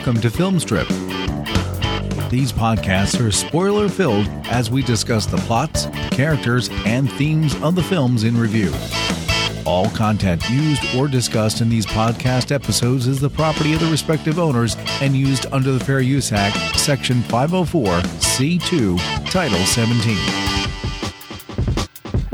Welcome 0.00 0.22
to 0.22 0.30
Filmstrip. 0.30 0.88
These 2.30 2.54
podcasts 2.54 3.22
are 3.22 3.30
spoiler 3.30 3.86
filled 3.86 4.26
as 4.46 4.70
we 4.70 4.82
discuss 4.82 5.26
the 5.26 5.36
plots, 5.36 5.88
characters, 6.10 6.70
and 6.86 7.12
themes 7.12 7.54
of 7.60 7.74
the 7.74 7.82
films 7.82 8.24
in 8.24 8.34
review. 8.34 8.72
All 9.66 9.90
content 9.90 10.48
used 10.48 10.82
or 10.96 11.06
discussed 11.06 11.60
in 11.60 11.68
these 11.68 11.84
podcast 11.84 12.50
episodes 12.50 13.06
is 13.06 13.20
the 13.20 13.28
property 13.28 13.74
of 13.74 13.80
the 13.80 13.90
respective 13.90 14.38
owners 14.38 14.74
and 15.02 15.14
used 15.14 15.44
under 15.52 15.70
the 15.70 15.84
Fair 15.84 16.00
Use 16.00 16.32
Act, 16.32 16.78
Section 16.78 17.20
504C2, 17.24 19.30
Title 19.30 19.66
17. 19.66 20.16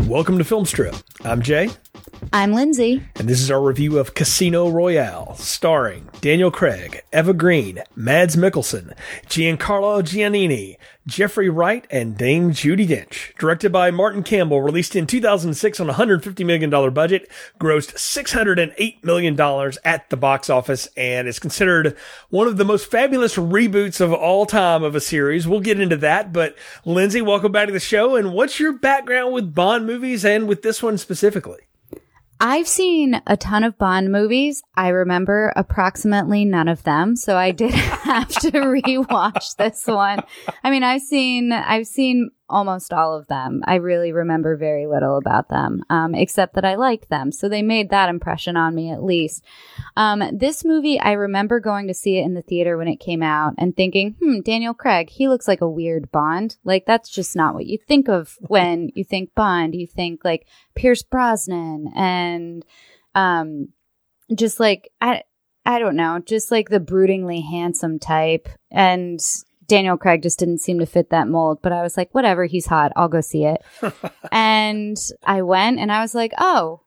Welcome 0.09 0.39
to 0.39 0.45
Filmstrip. 0.45 1.03
I'm 1.25 1.43
Jay. 1.43 1.71
I'm 2.33 2.53
Lindsay. 2.53 3.03
And 3.17 3.29
this 3.29 3.41
is 3.41 3.51
our 3.51 3.63
review 3.63 3.99
of 3.99 4.15
Casino 4.15 4.69
Royale, 4.69 5.35
starring 5.37 6.09
Daniel 6.21 6.51
Craig, 6.51 7.03
Eva 7.13 7.33
Green, 7.33 7.83
Mads 7.95 8.37
Mikkelsen, 8.37 8.95
Giancarlo 9.27 10.03
Giannini, 10.03 10.77
Jeffrey 11.07 11.49
Wright, 11.49 11.87
and 11.91 12.17
Dame 12.17 12.51
Judi 12.51 12.87
Dench. 12.87 13.37
Directed 13.39 13.71
by 13.71 13.91
Martin 13.91 14.23
Campbell, 14.23 14.61
released 14.61 14.97
in 14.97 15.07
2006 15.07 15.79
on 15.79 15.89
a 15.89 15.95
$150 15.95 16.45
million 16.45 16.69
budget, 16.93 17.31
grossed 17.61 17.95
$608 17.95 19.05
million 19.05 19.41
at 19.85 20.11
the 20.11 20.17
box 20.17 20.51
office, 20.51 20.89
and 20.97 21.29
is 21.29 21.39
considered 21.39 21.97
one 22.31 22.49
of 22.49 22.57
the 22.57 22.65
most 22.65 22.91
fabulous 22.91 23.37
reboots 23.37 24.01
of 24.01 24.13
all 24.13 24.47
time 24.47 24.83
of 24.83 24.97
a 24.97 25.01
series. 25.01 25.47
We'll 25.47 25.61
get 25.61 25.81
into 25.81 25.97
that, 25.99 26.33
but 26.33 26.57
Lindsay, 26.85 27.23
welcome 27.23 27.53
back 27.53 27.67
to 27.67 27.73
the 27.73 27.81
show. 27.81 28.17
And 28.17 28.33
what's 28.33 28.59
your 28.59 28.73
background 28.73 29.33
with 29.33 29.55
Bond 29.55 29.87
movies 29.87 30.25
and 30.25 30.49
with 30.49 30.63
this 30.63 30.83
one 30.83 30.99
specifically? 30.99 31.66
I've 32.39 32.69
seen 32.69 33.21
a 33.27 33.37
ton 33.37 33.65
of 33.65 33.79
Bond 33.79 34.13
movies. 34.13 34.63
I 34.75 34.89
remember 34.89 35.53
approximately 35.57 36.45
none 36.45 36.69
of 36.69 36.83
them, 36.83 37.17
so 37.17 37.37
I 37.37 37.51
did 37.51 37.71
have 37.75 38.29
to 38.29 38.51
rewatch 38.51 39.57
this 39.57 39.87
one. 39.87 40.21
I 40.63 40.71
mean, 40.71 40.83
I've 40.83 41.03
seen 41.03 41.53
I've 41.53 41.87
seen 41.87 42.31
almost 42.49 42.93
all 42.93 43.17
of 43.17 43.27
them. 43.27 43.63
I 43.67 43.77
really 43.77 44.13
remember 44.13 44.57
very 44.57 44.87
little 44.87 45.17
about 45.17 45.49
them, 45.49 45.83
um, 45.91 46.15
except 46.15 46.55
that 46.55 46.65
I 46.65 46.77
liked 46.77 47.09
them. 47.09 47.33
So 47.33 47.49
they 47.49 47.63
made 47.63 47.91
that 47.91 48.09
impression 48.09 48.57
on 48.57 48.75
me 48.75 48.91
at 48.91 49.03
least. 49.03 49.45
Um, 49.97 50.23
this 50.33 50.65
movie, 50.65 50.99
I 51.01 51.13
remember 51.13 51.61
going 51.61 51.89
to 51.89 51.95
see 51.95 52.19
it 52.19 52.25
in 52.25 52.35
the 52.35 52.43
theater 52.43 52.77
when 52.77 52.89
it 52.89 53.01
came 53.01 53.23
out 53.23 53.55
and 53.59 53.77
thinking, 53.77 54.17
hmm, 54.21 54.41
Daniel 54.41 54.75
Craig, 54.75 55.11
he 55.11 55.29
looks 55.29 55.49
like 55.49 55.61
a 55.61 55.69
weird 55.69 56.11
Bond. 56.13 56.57
Like, 56.65 56.87
that's 56.87 57.09
just 57.09 57.35
not 57.35 57.55
what 57.55 57.67
you 57.67 57.79
think 57.79 58.09
of 58.09 58.37
when 58.41 58.91
you 58.95 59.05
think 59.05 59.35
Bond. 59.35 59.75
You 59.75 59.87
think 59.87 60.25
like 60.25 60.47
Pierce 60.75 61.03
Brosnan 61.03 61.93
and, 61.95 62.65
um, 63.15 63.69
just 64.35 64.61
like, 64.61 64.91
I, 65.01 65.23
I 65.65 65.81
don't 65.81 65.97
know, 65.97 66.21
just 66.25 66.53
like 66.53 66.69
the 66.69 66.81
broodingly 66.81 67.43
handsome 67.45 67.99
type. 67.99 68.49
And 68.71 69.21
Daniel 69.67 69.97
Craig 69.97 70.23
just 70.23 70.39
didn't 70.39 70.61
seem 70.61 70.79
to 70.79 70.87
fit 70.87 71.11
that 71.11 71.29
mold, 71.29 71.61
but 71.63 71.73
I 71.73 71.83
was 71.83 71.97
like, 71.97 72.15
whatever, 72.15 72.45
he's 72.45 72.67
hot. 72.67 72.93
I'll 72.97 73.09
go 73.09 73.21
see 73.21 73.45
it. 73.45 73.63
and 74.33 74.97
I 75.25 75.43
went 75.43 75.79
and 75.79 75.91
I 75.91 76.01
was 76.01 76.15
like, 76.15 76.33
oh, 76.39 76.83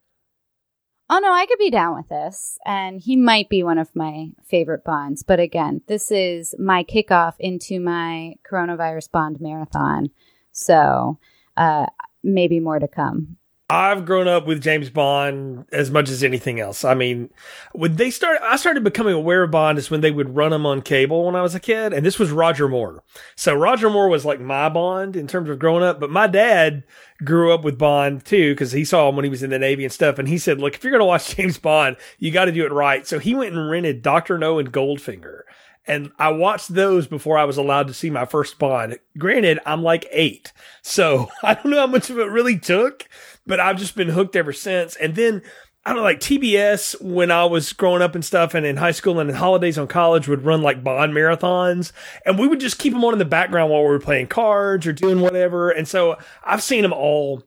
oh 1.09 1.19
no, 1.19 1.33
I 1.33 1.45
could 1.45 1.59
be 1.59 1.71
down 1.71 1.95
with 1.95 2.07
this. 2.09 2.57
And 2.65 3.01
he 3.01 3.15
might 3.15 3.49
be 3.49 3.63
one 3.63 3.77
of 3.77 3.95
my 3.95 4.29
favorite 4.45 4.83
Bonds. 4.83 5.23
But 5.23 5.39
again, 5.39 5.81
this 5.87 6.11
is 6.11 6.55
my 6.59 6.83
kickoff 6.83 7.33
into 7.39 7.79
my 7.79 8.35
coronavirus 8.49 9.11
Bond 9.11 9.41
marathon. 9.41 10.09
So 10.51 11.19
uh, 11.57 11.87
maybe 12.23 12.59
more 12.59 12.79
to 12.79 12.87
come. 12.87 13.37
I've 13.71 14.03
grown 14.03 14.27
up 14.27 14.47
with 14.47 14.63
James 14.63 14.89
Bond 14.89 15.65
as 15.71 15.91
much 15.91 16.09
as 16.09 16.23
anything 16.23 16.59
else. 16.59 16.83
I 16.83 16.95
mean, 16.95 17.29
when 17.73 17.97
they 17.97 18.09
started, 18.09 18.43
I 18.43 18.55
started 18.55 18.83
becoming 18.83 19.13
aware 19.13 19.43
of 19.43 19.51
Bond 19.51 19.77
is 19.77 19.91
when 19.91 20.01
they 20.01 20.09
would 20.09 20.35
run 20.35 20.49
them 20.49 20.65
on 20.65 20.81
cable 20.81 21.25
when 21.25 21.35
I 21.35 21.43
was 21.43 21.53
a 21.53 21.59
kid, 21.59 21.93
and 21.93 22.03
this 22.03 22.17
was 22.17 22.31
Roger 22.31 22.67
Moore. 22.67 23.03
So 23.35 23.53
Roger 23.53 23.87
Moore 23.91 24.09
was 24.09 24.25
like 24.25 24.39
my 24.39 24.69
Bond 24.69 25.15
in 25.15 25.27
terms 25.27 25.51
of 25.51 25.59
growing 25.59 25.83
up, 25.83 25.99
but 25.99 26.09
my 26.09 26.25
dad 26.25 26.83
grew 27.23 27.53
up 27.53 27.63
with 27.63 27.77
Bond 27.77 28.25
too 28.25 28.53
because 28.53 28.71
he 28.71 28.83
saw 28.83 29.07
him 29.07 29.15
when 29.15 29.25
he 29.25 29.29
was 29.29 29.43
in 29.43 29.51
the 29.51 29.59
Navy 29.59 29.83
and 29.83 29.93
stuff, 29.93 30.17
and 30.17 30.27
he 30.27 30.39
said, 30.39 30.59
"Look, 30.59 30.73
if 30.73 30.83
you're 30.83 30.91
going 30.91 31.01
to 31.01 31.05
watch 31.05 31.35
James 31.35 31.59
Bond, 31.59 31.95
you 32.17 32.31
got 32.31 32.45
to 32.45 32.51
do 32.51 32.65
it 32.65 32.71
right." 32.71 33.05
So 33.05 33.19
he 33.19 33.35
went 33.35 33.53
and 33.53 33.69
rented 33.69 34.01
Doctor 34.01 34.39
No 34.39 34.57
and 34.57 34.73
Goldfinger. 34.73 35.41
And 35.89 36.11
I 36.19 36.29
watched 36.29 36.75
those 36.75 37.07
before 37.07 37.39
I 37.39 37.45
was 37.45 37.57
allowed 37.57 37.87
to 37.87 37.95
see 37.95 38.11
my 38.11 38.25
first 38.25 38.59
Bond. 38.59 38.99
Granted, 39.17 39.59
I'm 39.65 39.81
like 39.81 40.07
eight. 40.11 40.53
So 40.83 41.29
I 41.43 41.55
don't 41.55 41.71
know 41.71 41.79
how 41.79 41.87
much 41.87 42.11
of 42.11 42.19
it 42.19 42.29
really 42.29 42.59
took, 42.59 43.09
but 43.49 43.59
I've 43.59 43.77
just 43.77 43.95
been 43.95 44.09
hooked 44.09 44.37
ever 44.37 44.53
since. 44.53 44.95
And 44.95 45.15
then 45.15 45.41
I 45.83 45.89
don't 45.89 45.97
know, 45.97 46.03
like 46.03 46.19
TBS 46.19 47.01
when 47.01 47.31
I 47.31 47.45
was 47.45 47.73
growing 47.73 48.01
up 48.01 48.13
and 48.13 48.23
stuff 48.23 48.53
and 48.53 48.65
in 48.65 48.77
high 48.77 48.91
school 48.91 49.19
and 49.19 49.29
in 49.29 49.35
holidays 49.35 49.77
on 49.77 49.87
college 49.87 50.27
would 50.27 50.45
run 50.45 50.61
like 50.61 50.83
Bond 50.83 51.13
marathons 51.13 51.91
and 52.25 52.37
we 52.37 52.47
would 52.47 52.59
just 52.59 52.77
keep 52.77 52.93
them 52.93 53.03
on 53.03 53.13
in 53.13 53.19
the 53.19 53.25
background 53.25 53.71
while 53.71 53.81
we 53.81 53.87
were 53.87 53.99
playing 53.99 54.27
cards 54.27 54.85
or 54.85 54.93
doing 54.93 55.19
whatever. 55.19 55.71
And 55.71 55.87
so 55.87 56.17
I've 56.43 56.61
seen 56.61 56.83
them 56.83 56.93
all 56.93 57.43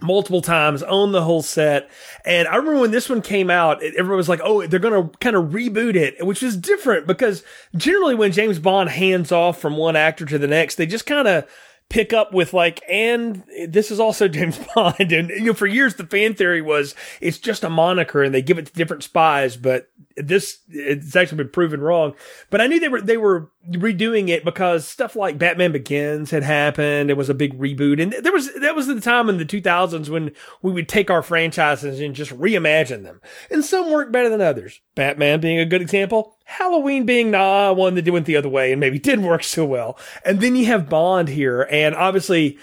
multiple 0.00 0.42
times, 0.42 0.82
own 0.84 1.12
the 1.12 1.22
whole 1.22 1.42
set. 1.42 1.90
And 2.24 2.46
I 2.46 2.56
remember 2.56 2.80
when 2.80 2.90
this 2.92 3.08
one 3.08 3.20
came 3.20 3.50
out, 3.50 3.82
everyone 3.82 4.16
was 4.16 4.28
like, 4.28 4.40
oh, 4.44 4.66
they're 4.66 4.78
going 4.78 5.10
to 5.10 5.18
kind 5.18 5.34
of 5.34 5.50
reboot 5.50 5.96
it, 5.96 6.24
which 6.24 6.42
is 6.42 6.56
different 6.56 7.06
because 7.06 7.42
generally 7.76 8.14
when 8.14 8.32
James 8.32 8.58
Bond 8.58 8.90
hands 8.90 9.32
off 9.32 9.60
from 9.60 9.76
one 9.76 9.96
actor 9.96 10.24
to 10.24 10.38
the 10.38 10.46
next, 10.46 10.76
they 10.76 10.86
just 10.86 11.06
kind 11.06 11.26
of 11.26 11.48
pick 11.92 12.14
up 12.14 12.32
with 12.32 12.54
like, 12.54 12.82
and 12.88 13.44
this 13.68 13.90
is 13.90 14.00
also 14.00 14.26
James 14.28 14.58
Bond. 14.74 15.12
And, 15.12 15.28
you 15.28 15.44
know, 15.44 15.54
for 15.54 15.66
years, 15.66 15.94
the 15.94 16.06
fan 16.06 16.34
theory 16.34 16.62
was 16.62 16.94
it's 17.20 17.38
just 17.38 17.62
a 17.62 17.70
moniker 17.70 18.22
and 18.22 18.34
they 18.34 18.42
give 18.42 18.58
it 18.58 18.66
to 18.66 18.72
different 18.72 19.02
spies, 19.02 19.56
but 19.56 19.90
this, 20.16 20.60
it's 20.68 21.14
actually 21.14 21.38
been 21.38 21.50
proven 21.50 21.80
wrong. 21.80 22.14
But 22.50 22.62
I 22.62 22.66
knew 22.66 22.80
they 22.80 22.88
were, 22.88 23.00
they 23.00 23.18
were 23.18 23.50
redoing 23.70 24.28
it 24.28 24.44
because 24.44 24.88
stuff 24.88 25.14
like 25.16 25.38
Batman 25.38 25.72
Begins 25.72 26.30
had 26.30 26.42
happened. 26.42 27.10
It 27.10 27.16
was 27.16 27.28
a 27.28 27.34
big 27.34 27.58
reboot. 27.58 28.02
And 28.02 28.12
there 28.12 28.32
was, 28.32 28.52
that 28.54 28.74
was 28.74 28.86
the 28.86 29.00
time 29.00 29.28
in 29.28 29.36
the 29.36 29.44
2000s 29.44 30.08
when 30.08 30.32
we 30.62 30.72
would 30.72 30.88
take 30.88 31.10
our 31.10 31.22
franchises 31.22 32.00
and 32.00 32.14
just 32.14 32.36
reimagine 32.38 33.02
them. 33.02 33.20
And 33.50 33.64
some 33.64 33.92
work 33.92 34.10
better 34.10 34.30
than 34.30 34.40
others. 34.40 34.80
Batman 34.94 35.40
being 35.40 35.58
a 35.58 35.66
good 35.66 35.82
example. 35.82 36.38
Halloween 36.44 37.06
being 37.06 37.30
nah, 37.30 37.72
one 37.72 37.94
that 37.94 38.08
went 38.08 38.26
the 38.26 38.36
other 38.36 38.48
way 38.48 38.72
and 38.72 38.80
maybe 38.80 38.98
didn't 38.98 39.24
work 39.24 39.44
so 39.44 39.64
well. 39.64 39.98
And 40.24 40.40
then 40.40 40.56
you 40.56 40.66
have 40.66 40.88
Bond 40.88 41.28
here. 41.28 41.66
And 41.70 41.94
obviously, 41.94 42.58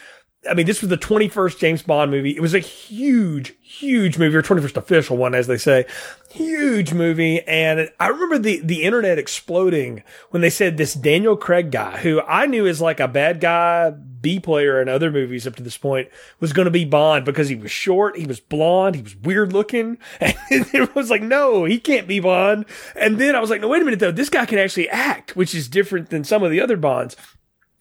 I 0.49 0.53
mean, 0.53 0.65
this 0.65 0.79
was 0.81 0.89
the 0.89 0.97
21st 0.97 1.59
James 1.59 1.81
Bond 1.81 2.11
movie. 2.11 2.31
It 2.31 2.39
was 2.39 2.53
a 2.53 2.59
huge, 2.59 3.55
huge 3.61 4.17
movie, 4.17 4.37
or 4.37 4.41
21st 4.41 4.77
official 4.77 5.17
one, 5.17 5.35
as 5.35 5.47
they 5.47 5.57
say. 5.57 5.85
Huge 6.31 6.93
movie. 6.93 7.41
And 7.41 7.89
I 7.99 8.07
remember 8.07 8.37
the, 8.37 8.61
the 8.61 8.83
internet 8.83 9.19
exploding 9.19 10.01
when 10.29 10.41
they 10.41 10.49
said 10.49 10.77
this 10.77 10.93
Daniel 10.93 11.35
Craig 11.35 11.71
guy, 11.71 11.97
who 11.97 12.21
I 12.21 12.45
knew 12.45 12.65
as 12.67 12.79
like 12.79 13.01
a 13.01 13.07
bad 13.09 13.41
guy 13.41 13.89
B 13.89 14.39
player 14.39 14.81
in 14.81 14.87
other 14.87 15.11
movies 15.11 15.45
up 15.45 15.57
to 15.57 15.63
this 15.63 15.77
point, 15.77 16.07
was 16.39 16.53
going 16.53 16.65
to 16.65 16.71
be 16.71 16.85
Bond 16.85 17.25
because 17.25 17.49
he 17.49 17.55
was 17.55 17.71
short, 17.71 18.17
he 18.17 18.25
was 18.25 18.39
blonde, 18.39 18.95
he 18.95 19.01
was 19.01 19.17
weird 19.17 19.51
looking. 19.51 19.97
And 20.51 20.65
it 20.73 20.95
was 20.95 21.09
like, 21.09 21.21
no, 21.21 21.65
he 21.65 21.79
can't 21.79 22.07
be 22.07 22.21
Bond. 22.21 22.65
And 22.95 23.17
then 23.17 23.35
I 23.35 23.39
was 23.39 23.49
like, 23.49 23.59
no, 23.59 23.67
wait 23.67 23.81
a 23.81 23.85
minute 23.85 23.99
though. 23.99 24.11
This 24.11 24.29
guy 24.29 24.45
can 24.45 24.57
actually 24.57 24.89
act, 24.89 25.35
which 25.35 25.53
is 25.53 25.67
different 25.67 26.09
than 26.09 26.23
some 26.23 26.43
of 26.43 26.49
the 26.49 26.61
other 26.61 26.77
Bonds. 26.77 27.15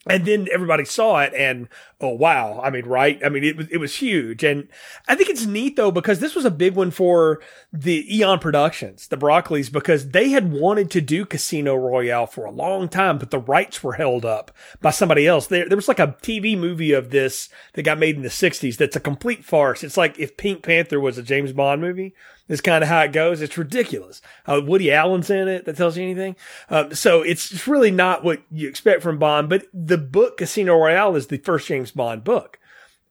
And 0.09 0.25
then 0.25 0.49
everybody 0.53 0.85
saw 0.85 1.21
it 1.21 1.33
and, 1.35 1.69
oh 2.01 2.15
wow. 2.15 2.61
I 2.63 2.71
mean, 2.71 2.87
right? 2.87 3.21
I 3.25 3.29
mean, 3.29 3.45
it 3.45 3.57
was, 3.57 3.69
it 3.69 3.79
was 3.79 3.97
huge. 3.97 4.45
And 4.45 4.69
I 5.09 5.15
think 5.15 5.29
it's 5.29 5.47
neat 5.47 5.77
though, 5.77 5.91
because 5.91 6.21
this 6.21 6.35
was 6.35 6.45
a 6.45 6.51
big 6.51 6.75
one 6.75 6.91
for 6.91 7.41
the 7.73 8.17
Eon 8.17 8.39
Productions, 8.39 9.09
the 9.09 9.17
Broccoli's, 9.17 9.71
because 9.71 10.11
they 10.11 10.31
had 10.31 10.53
wanted 10.53 10.91
to 10.93 11.01
do 11.01 11.25
Casino 11.25 11.75
Royale 11.75 12.27
for 12.27 12.45
a 12.45 12.53
long 12.53 12.89
time, 12.89 13.19
but 13.19 13.31
the 13.31 13.41
rights 13.41 13.83
were 13.83 13.95
held 13.95 14.25
up 14.25 14.53
by 14.81 14.91
somebody 14.91 15.27
else. 15.27 15.47
There, 15.49 15.69
there 15.69 15.77
was 15.77 15.89
like 15.89 15.99
a 15.99 16.17
TV 16.23 16.57
movie 16.57 16.93
of 16.93 17.11
this 17.11 17.49
that 17.75 17.83
got 17.83 17.99
made 17.99 18.17
in 18.17 18.23
the 18.23 18.31
sixties 18.31 18.77
that's 18.77 18.97
a 18.97 19.01
complete 19.01 19.45
farce. 19.45 19.83
It's 19.83 19.97
like 19.97 20.19
if 20.19 20.37
Pink 20.37 20.63
Panther 20.63 21.01
was 21.01 21.19
a 21.19 21.23
James 21.23 21.53
Bond 21.53 21.81
movie 21.81 22.15
is 22.49 22.61
kind 22.61 22.83
of 22.83 22.89
how 22.89 23.01
it 23.01 23.13
goes. 23.13 23.43
It's 23.43 23.59
ridiculous. 23.59 24.23
Uh, 24.47 24.61
Woody 24.65 24.91
Allen's 24.91 25.31
in 25.31 25.49
it. 25.49 25.67
That 25.67 25.77
tells 25.77 25.97
you 25.97 26.03
anything. 26.03 26.37
Um, 26.71 26.95
so 26.95 27.23
it's 27.23 27.69
really 27.69 27.91
not 27.91 28.25
what 28.25 28.43
you 28.51 28.69
expect 28.69 29.03
from 29.03 29.19
Bond. 29.19 29.49
But 29.49 29.67
the 29.73 29.99
book 29.99 30.39
Casino 30.39 30.77
Royale 30.77 31.17
is 31.17 31.27
the 31.27 31.39
first 31.39 31.69
James 31.69 31.88
Bond 31.91 32.25
book. 32.25 32.59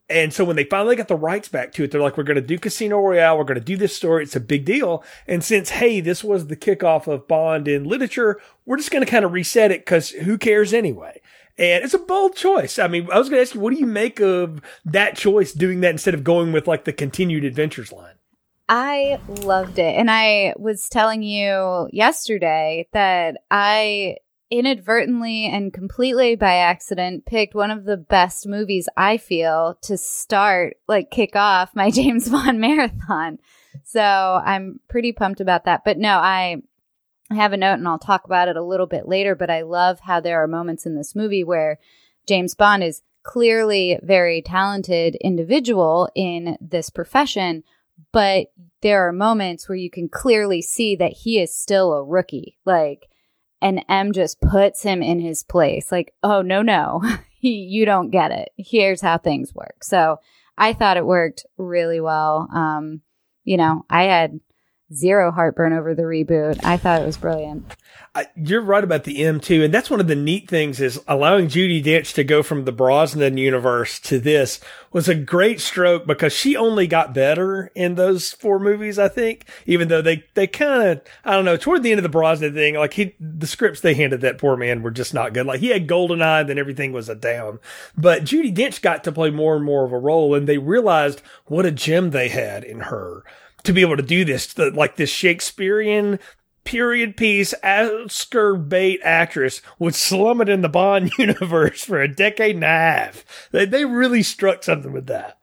And 0.09 0.33
so 0.33 0.45
when 0.45 0.55
they 0.55 0.63
finally 0.63 0.95
got 0.95 1.09
the 1.09 1.15
rights 1.15 1.49
back 1.49 1.73
to 1.73 1.83
it, 1.83 1.91
they're 1.91 2.01
like, 2.01 2.15
we're 2.15 2.23
going 2.23 2.35
to 2.35 2.41
do 2.41 2.57
Casino 2.57 2.97
Royale. 2.97 3.37
We're 3.37 3.43
going 3.43 3.59
to 3.59 3.65
do 3.65 3.75
this 3.75 3.95
story. 3.95 4.23
It's 4.23 4.37
a 4.37 4.41
big 4.41 4.63
deal. 4.63 5.03
And 5.27 5.43
since, 5.43 5.69
hey, 5.69 5.99
this 5.99 6.23
was 6.23 6.47
the 6.47 6.55
kickoff 6.55 7.07
of 7.07 7.27
Bond 7.27 7.67
in 7.67 7.83
literature, 7.83 8.39
we're 8.65 8.77
just 8.77 8.91
going 8.91 9.03
to 9.03 9.11
kind 9.11 9.25
of 9.25 9.33
reset 9.33 9.71
it 9.71 9.81
because 9.81 10.11
who 10.11 10.37
cares 10.37 10.73
anyway? 10.73 11.21
And 11.57 11.83
it's 11.83 11.93
a 11.93 11.99
bold 11.99 12.35
choice. 12.35 12.79
I 12.79 12.87
mean, 12.87 13.09
I 13.11 13.19
was 13.19 13.27
going 13.27 13.39
to 13.39 13.41
ask 13.41 13.55
you, 13.55 13.59
what 13.59 13.73
do 13.73 13.79
you 13.79 13.85
make 13.85 14.21
of 14.21 14.61
that 14.85 15.17
choice 15.17 15.51
doing 15.51 15.81
that 15.81 15.91
instead 15.91 16.13
of 16.13 16.23
going 16.23 16.53
with 16.53 16.67
like 16.67 16.85
the 16.85 16.93
continued 16.93 17.43
adventures 17.43 17.91
line? 17.91 18.13
I 18.69 19.19
loved 19.27 19.79
it. 19.79 19.95
And 19.95 20.11
I 20.11 20.53
was 20.57 20.87
telling 20.87 21.23
you 21.23 21.89
yesterday 21.91 22.87
that 22.91 23.37
I 23.49 24.17
inadvertently 24.49 25.45
and 25.45 25.73
completely 25.73 26.35
by 26.35 26.55
accident 26.55 27.25
picked 27.25 27.53
one 27.53 27.71
of 27.71 27.85
the 27.85 27.97
best 27.97 28.47
movies 28.47 28.87
I 28.95 29.17
feel 29.17 29.77
to 29.81 29.97
start, 29.97 30.77
like 30.87 31.11
kick 31.11 31.35
off 31.35 31.75
my 31.75 31.91
James 31.91 32.29
Bond 32.29 32.59
marathon. 32.59 33.39
So 33.83 34.01
I'm 34.01 34.79
pretty 34.87 35.11
pumped 35.11 35.41
about 35.41 35.65
that. 35.65 35.83
But 35.83 35.97
no, 35.97 36.17
I, 36.17 36.57
have 37.29 37.51
a 37.51 37.57
note 37.57 37.73
and 37.73 37.87
I'll 37.87 37.99
talk 37.99 38.23
about 38.23 38.47
it 38.47 38.55
a 38.55 38.63
little 38.63 38.85
bit 38.85 39.07
later, 39.07 39.35
but 39.35 39.49
I 39.49 39.63
love 39.63 39.99
how 39.99 40.19
there 40.19 40.41
are 40.41 40.47
moments 40.47 40.85
in 40.85 40.95
this 40.95 41.15
movie 41.15 41.43
where 41.43 41.77
James 42.25 42.55
Bond 42.55 42.83
is 42.83 43.01
clearly 43.23 43.99
very 44.01 44.41
talented 44.41 45.15
individual 45.15 46.09
in 46.15 46.57
this 46.61 46.89
profession, 46.89 47.63
but 48.13 48.47
there 48.81 49.05
are 49.07 49.11
moments 49.11 49.67
where 49.67 49.75
you 49.75 49.89
can 49.89 50.07
clearly 50.07 50.61
see 50.61 50.95
that 50.95 51.11
he 51.11 51.39
is 51.39 51.53
still 51.53 51.93
a 51.93 52.03
rookie. 52.03 52.57
Like, 52.63 53.09
and 53.61 53.83
M 53.89 54.11
just 54.11 54.39
puts 54.41 54.83
him 54.83 55.01
in 55.01 55.19
his 55.19 55.43
place. 55.43 55.91
Like, 55.91 56.13
oh, 56.23 56.41
no, 56.41 56.61
no, 56.61 57.01
you 57.39 57.85
don't 57.85 58.11
get 58.11 58.31
it. 58.31 58.49
Here's 58.57 59.01
how 59.01 59.17
things 59.17 59.53
work. 59.53 59.83
So 59.83 60.19
I 60.57 60.73
thought 60.73 60.97
it 60.97 61.05
worked 61.05 61.45
really 61.57 61.99
well. 61.99 62.49
Um, 62.53 63.01
you 63.43 63.57
know, 63.57 63.85
I 63.89 64.03
had 64.03 64.39
zero 64.93 65.31
heartburn 65.31 65.73
over 65.73 65.93
the 65.93 66.03
reboot. 66.03 66.63
I 66.63 66.77
thought 66.77 67.01
it 67.01 67.05
was 67.05 67.17
brilliant. 67.17 67.75
You're 68.35 68.61
right 68.61 68.83
about 68.83 69.03
the 69.03 69.23
M 69.23 69.39
too, 69.39 69.63
and 69.63 69.71
that's 69.71 69.91
one 69.91 69.99
of 69.99 70.07
the 70.07 70.15
neat 70.15 70.49
things 70.49 70.79
is 70.79 70.99
allowing 71.07 71.49
Judi 71.49 71.83
Dench 71.83 72.15
to 72.15 72.23
go 72.23 72.41
from 72.41 72.65
the 72.65 72.71
Brosnan 72.71 73.37
universe 73.37 73.99
to 73.99 74.19
this 74.19 74.59
was 74.91 75.07
a 75.07 75.13
great 75.13 75.59
stroke 75.59 76.07
because 76.07 76.33
she 76.33 76.55
only 76.55 76.87
got 76.87 77.13
better 77.13 77.71
in 77.75 77.93
those 77.93 78.31
four 78.31 78.59
movies. 78.59 78.97
I 78.97 79.07
think, 79.07 79.45
even 79.67 79.87
though 79.87 80.01
they 80.01 80.23
they 80.33 80.47
kind 80.47 80.81
of 80.81 81.01
I 81.23 81.33
don't 81.33 81.45
know 81.45 81.57
toward 81.57 81.83
the 81.83 81.91
end 81.91 81.99
of 81.99 82.03
the 82.03 82.09
Brosnan 82.09 82.55
thing, 82.55 82.75
like 82.75 82.93
he 82.93 83.13
the 83.19 83.45
scripts 83.45 83.81
they 83.81 83.93
handed 83.93 84.21
that 84.21 84.39
poor 84.39 84.57
man 84.57 84.81
were 84.81 84.89
just 84.89 85.13
not 85.13 85.33
good. 85.33 85.45
Like 85.45 85.59
he 85.59 85.67
had 85.67 85.87
Golden 85.87 86.21
Eye, 86.21 86.41
then 86.41 86.57
everything 86.57 86.93
was 86.93 87.09
a 87.09 87.15
down. 87.15 87.59
But 87.95 88.23
Judi 88.23 88.55
Dench 88.55 88.81
got 88.81 89.03
to 89.03 89.11
play 89.11 89.29
more 89.29 89.55
and 89.55 89.65
more 89.65 89.85
of 89.85 89.91
a 89.91 89.99
role, 89.99 90.33
and 90.33 90.47
they 90.47 90.57
realized 90.57 91.21
what 91.45 91.67
a 91.67 91.71
gem 91.71 92.09
they 92.09 92.29
had 92.29 92.63
in 92.63 92.79
her 92.79 93.23
to 93.67 93.73
be 93.73 93.81
able 93.81 93.97
to 93.97 94.03
do 94.03 94.25
this, 94.25 94.53
the, 94.53 94.71
like 94.71 94.95
this 94.95 95.09
Shakespearean 95.09 96.19
period 96.63 97.15
piece 97.15 97.53
Oscar 97.63 98.55
bait 98.55 98.99
actress 99.03 99.61
would 99.79 99.95
slum 99.95 100.41
it 100.41 100.49
in 100.49 100.61
the 100.61 100.69
Bond 100.69 101.11
universe 101.17 101.83
for 101.83 102.01
a 102.01 102.13
decade 102.13 102.55
and 102.55 102.63
a 102.63 102.67
half. 102.67 103.23
They, 103.51 103.65
they 103.65 103.85
really 103.85 104.23
struck 104.23 104.63
something 104.63 104.91
with 104.91 105.07
that. 105.07 105.37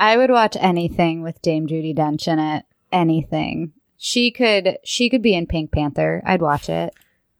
I 0.00 0.16
would 0.16 0.30
watch 0.30 0.56
anything 0.58 1.22
with 1.22 1.40
Dame 1.42 1.68
Judi 1.68 1.94
Dench 1.94 2.26
in 2.26 2.38
it. 2.38 2.64
Anything. 2.90 3.72
She 3.96 4.30
could 4.30 4.78
she 4.84 5.08
could 5.08 5.22
be 5.22 5.34
in 5.34 5.46
Pink 5.46 5.72
Panther. 5.72 6.22
I'd 6.26 6.42
watch 6.42 6.68
it. 6.68 6.94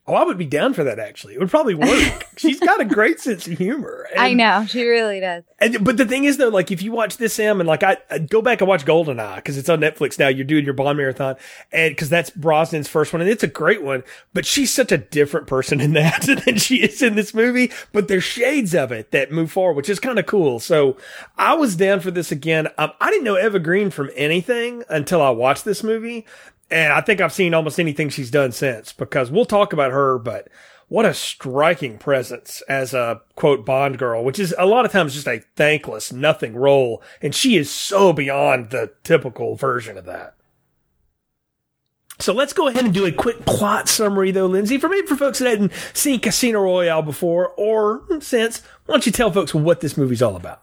Oh, 0.06 0.14
I 0.14 0.24
would 0.24 0.36
be 0.36 0.44
down 0.44 0.74
for 0.74 0.84
that 0.84 0.98
actually. 0.98 1.34
It 1.34 1.40
would 1.40 1.48
probably 1.48 1.74
work. 1.74 2.28
She's 2.36 2.60
got 2.60 2.78
a 2.78 2.84
great 2.84 3.20
sense 3.20 3.46
of 3.46 3.56
humor. 3.56 4.06
And, 4.12 4.20
I 4.20 4.32
know, 4.34 4.66
she 4.66 4.82
really 4.84 5.18
does. 5.18 5.44
And, 5.58 5.82
but 5.82 5.96
the 5.96 6.04
thing 6.04 6.24
is 6.24 6.36
though, 6.36 6.50
like 6.50 6.70
if 6.70 6.82
you 6.82 6.92
watch 6.92 7.16
this 7.16 7.38
M 7.38 7.58
and 7.58 7.66
like 7.66 7.82
I, 7.82 7.96
I 8.10 8.18
go 8.18 8.42
back 8.42 8.60
and 8.60 8.68
watch 8.68 8.84
Goldeneye 8.84 9.36
because 9.36 9.56
it's 9.56 9.70
on 9.70 9.80
Netflix 9.80 10.18
now, 10.18 10.28
you're 10.28 10.44
doing 10.44 10.64
your 10.66 10.74
Bond 10.74 10.98
marathon 10.98 11.36
and 11.72 11.92
because 11.92 12.10
that's 12.10 12.28
Brosnan's 12.30 12.86
first 12.86 13.14
one 13.14 13.22
and 13.22 13.30
it's 13.30 13.42
a 13.42 13.48
great 13.48 13.82
one, 13.82 14.02
but 14.34 14.44
she's 14.44 14.70
such 14.72 14.92
a 14.92 14.98
different 14.98 15.46
person 15.46 15.80
in 15.80 15.92
that 15.94 16.22
than 16.44 16.58
she 16.58 16.82
is 16.82 17.00
in 17.00 17.14
this 17.14 17.32
movie, 17.32 17.72
but 17.92 18.08
there's 18.08 18.24
shades 18.24 18.74
of 18.74 18.92
it 18.92 19.10
that 19.12 19.32
move 19.32 19.50
forward, 19.50 19.74
which 19.76 19.88
is 19.88 19.98
kind 20.00 20.18
of 20.18 20.26
cool. 20.26 20.60
So 20.60 20.98
I 21.38 21.54
was 21.54 21.76
down 21.76 22.00
for 22.00 22.10
this 22.10 22.30
again. 22.30 22.68
Um, 22.76 22.92
I 23.00 23.10
didn't 23.10 23.24
know 23.24 23.38
Eva 23.38 23.58
Green 23.58 23.88
from 23.88 24.10
anything 24.16 24.84
until 24.90 25.22
I 25.22 25.30
watched 25.30 25.64
this 25.64 25.82
movie. 25.82 26.26
And 26.70 26.92
I 26.92 27.00
think 27.00 27.20
I've 27.20 27.32
seen 27.32 27.54
almost 27.54 27.78
anything 27.78 28.08
she's 28.08 28.30
done 28.30 28.52
since 28.52 28.92
because 28.92 29.30
we'll 29.30 29.44
talk 29.44 29.72
about 29.72 29.92
her, 29.92 30.18
but 30.18 30.48
what 30.88 31.06
a 31.06 31.14
striking 31.14 31.98
presence 31.98 32.62
as 32.68 32.94
a 32.94 33.20
quote 33.36 33.64
Bond 33.64 33.98
girl, 33.98 34.24
which 34.24 34.38
is 34.38 34.54
a 34.58 34.66
lot 34.66 34.84
of 34.84 34.92
times 34.92 35.14
just 35.14 35.26
a 35.26 35.42
thankless, 35.56 36.12
nothing 36.12 36.54
role. 36.54 37.02
And 37.22 37.34
she 37.34 37.56
is 37.56 37.70
so 37.70 38.12
beyond 38.12 38.70
the 38.70 38.92
typical 39.02 39.56
version 39.56 39.98
of 39.98 40.04
that. 40.06 40.34
So 42.20 42.32
let's 42.32 42.52
go 42.52 42.68
ahead 42.68 42.84
and 42.84 42.94
do 42.94 43.06
a 43.06 43.12
quick 43.12 43.44
plot 43.44 43.88
summary 43.88 44.30
though, 44.30 44.46
Lindsay, 44.46 44.78
for 44.78 44.88
maybe 44.88 45.06
for 45.06 45.16
folks 45.16 45.40
that 45.40 45.50
hadn't 45.50 45.72
seen 45.92 46.20
Casino 46.20 46.60
Royale 46.60 47.02
before 47.02 47.48
or 47.56 48.04
since. 48.20 48.62
Why 48.86 48.94
don't 48.94 49.06
you 49.06 49.12
tell 49.12 49.32
folks 49.32 49.54
what 49.54 49.80
this 49.80 49.96
movie's 49.96 50.22
all 50.22 50.36
about? 50.36 50.62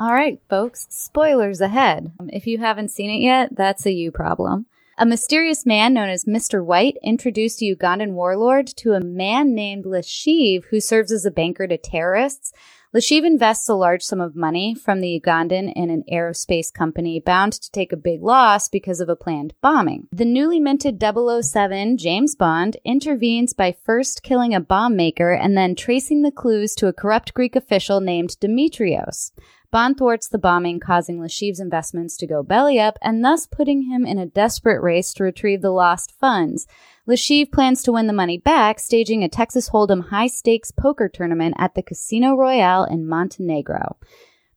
All 0.00 0.12
right, 0.12 0.40
folks, 0.48 0.86
spoilers 0.90 1.60
ahead. 1.60 2.12
If 2.28 2.46
you 2.46 2.58
haven't 2.58 2.90
seen 2.90 3.10
it 3.10 3.20
yet, 3.20 3.54
that's 3.56 3.86
a 3.86 3.92
you 3.92 4.10
problem. 4.10 4.66
A 5.00 5.06
mysterious 5.06 5.64
man 5.64 5.94
known 5.94 6.08
as 6.08 6.24
Mr. 6.24 6.64
White 6.64 6.96
introduced 7.04 7.62
a 7.62 7.72
Ugandan 7.72 8.14
warlord 8.14 8.66
to 8.78 8.94
a 8.94 9.00
man 9.00 9.54
named 9.54 9.86
Le 9.86 10.02
Chiffre 10.02 10.64
who 10.70 10.80
serves 10.80 11.12
as 11.12 11.24
a 11.24 11.30
banker 11.30 11.68
to 11.68 11.78
terrorists. 11.78 12.52
Le 12.92 13.00
Chiffre 13.00 13.24
invests 13.24 13.68
a 13.68 13.74
large 13.74 14.02
sum 14.02 14.20
of 14.20 14.34
money 14.34 14.74
from 14.74 15.00
the 15.00 15.20
Ugandan 15.20 15.72
in 15.76 15.90
an 15.90 16.02
aerospace 16.12 16.72
company 16.72 17.20
bound 17.20 17.52
to 17.52 17.70
take 17.70 17.92
a 17.92 17.96
big 17.96 18.24
loss 18.24 18.68
because 18.68 18.98
of 18.98 19.08
a 19.08 19.14
planned 19.14 19.54
bombing. 19.62 20.08
The 20.10 20.24
newly 20.24 20.58
minted 20.58 21.00
007 21.00 21.96
James 21.96 22.34
Bond 22.34 22.76
intervenes 22.84 23.52
by 23.52 23.76
first 23.84 24.24
killing 24.24 24.52
a 24.52 24.58
bomb 24.58 24.96
maker 24.96 25.30
and 25.30 25.56
then 25.56 25.76
tracing 25.76 26.22
the 26.22 26.32
clues 26.32 26.74
to 26.74 26.88
a 26.88 26.92
corrupt 26.92 27.34
Greek 27.34 27.54
official 27.54 28.00
named 28.00 28.36
Dimitrios. 28.40 29.30
Bond 29.70 29.98
thwarts 29.98 30.28
the 30.28 30.38
bombing, 30.38 30.80
causing 30.80 31.20
Le 31.20 31.28
Chiffre's 31.28 31.60
investments 31.60 32.16
to 32.16 32.26
go 32.26 32.42
belly 32.42 32.80
up 32.80 32.98
and 33.02 33.22
thus 33.22 33.46
putting 33.46 33.82
him 33.82 34.06
in 34.06 34.18
a 34.18 34.24
desperate 34.24 34.80
race 34.80 35.12
to 35.14 35.24
retrieve 35.24 35.60
the 35.60 35.70
lost 35.70 36.14
funds. 36.18 36.66
Le 37.04 37.16
Chiffre 37.16 37.52
plans 37.52 37.82
to 37.82 37.92
win 37.92 38.06
the 38.06 38.14
money 38.14 38.38
back, 38.38 38.78
staging 38.78 39.22
a 39.22 39.28
Texas 39.28 39.68
Hold'em 39.68 40.08
high 40.08 40.26
stakes 40.26 40.70
poker 40.70 41.06
tournament 41.06 41.54
at 41.58 41.74
the 41.74 41.82
Casino 41.82 42.34
Royale 42.34 42.84
in 42.84 43.06
Montenegro. 43.06 43.98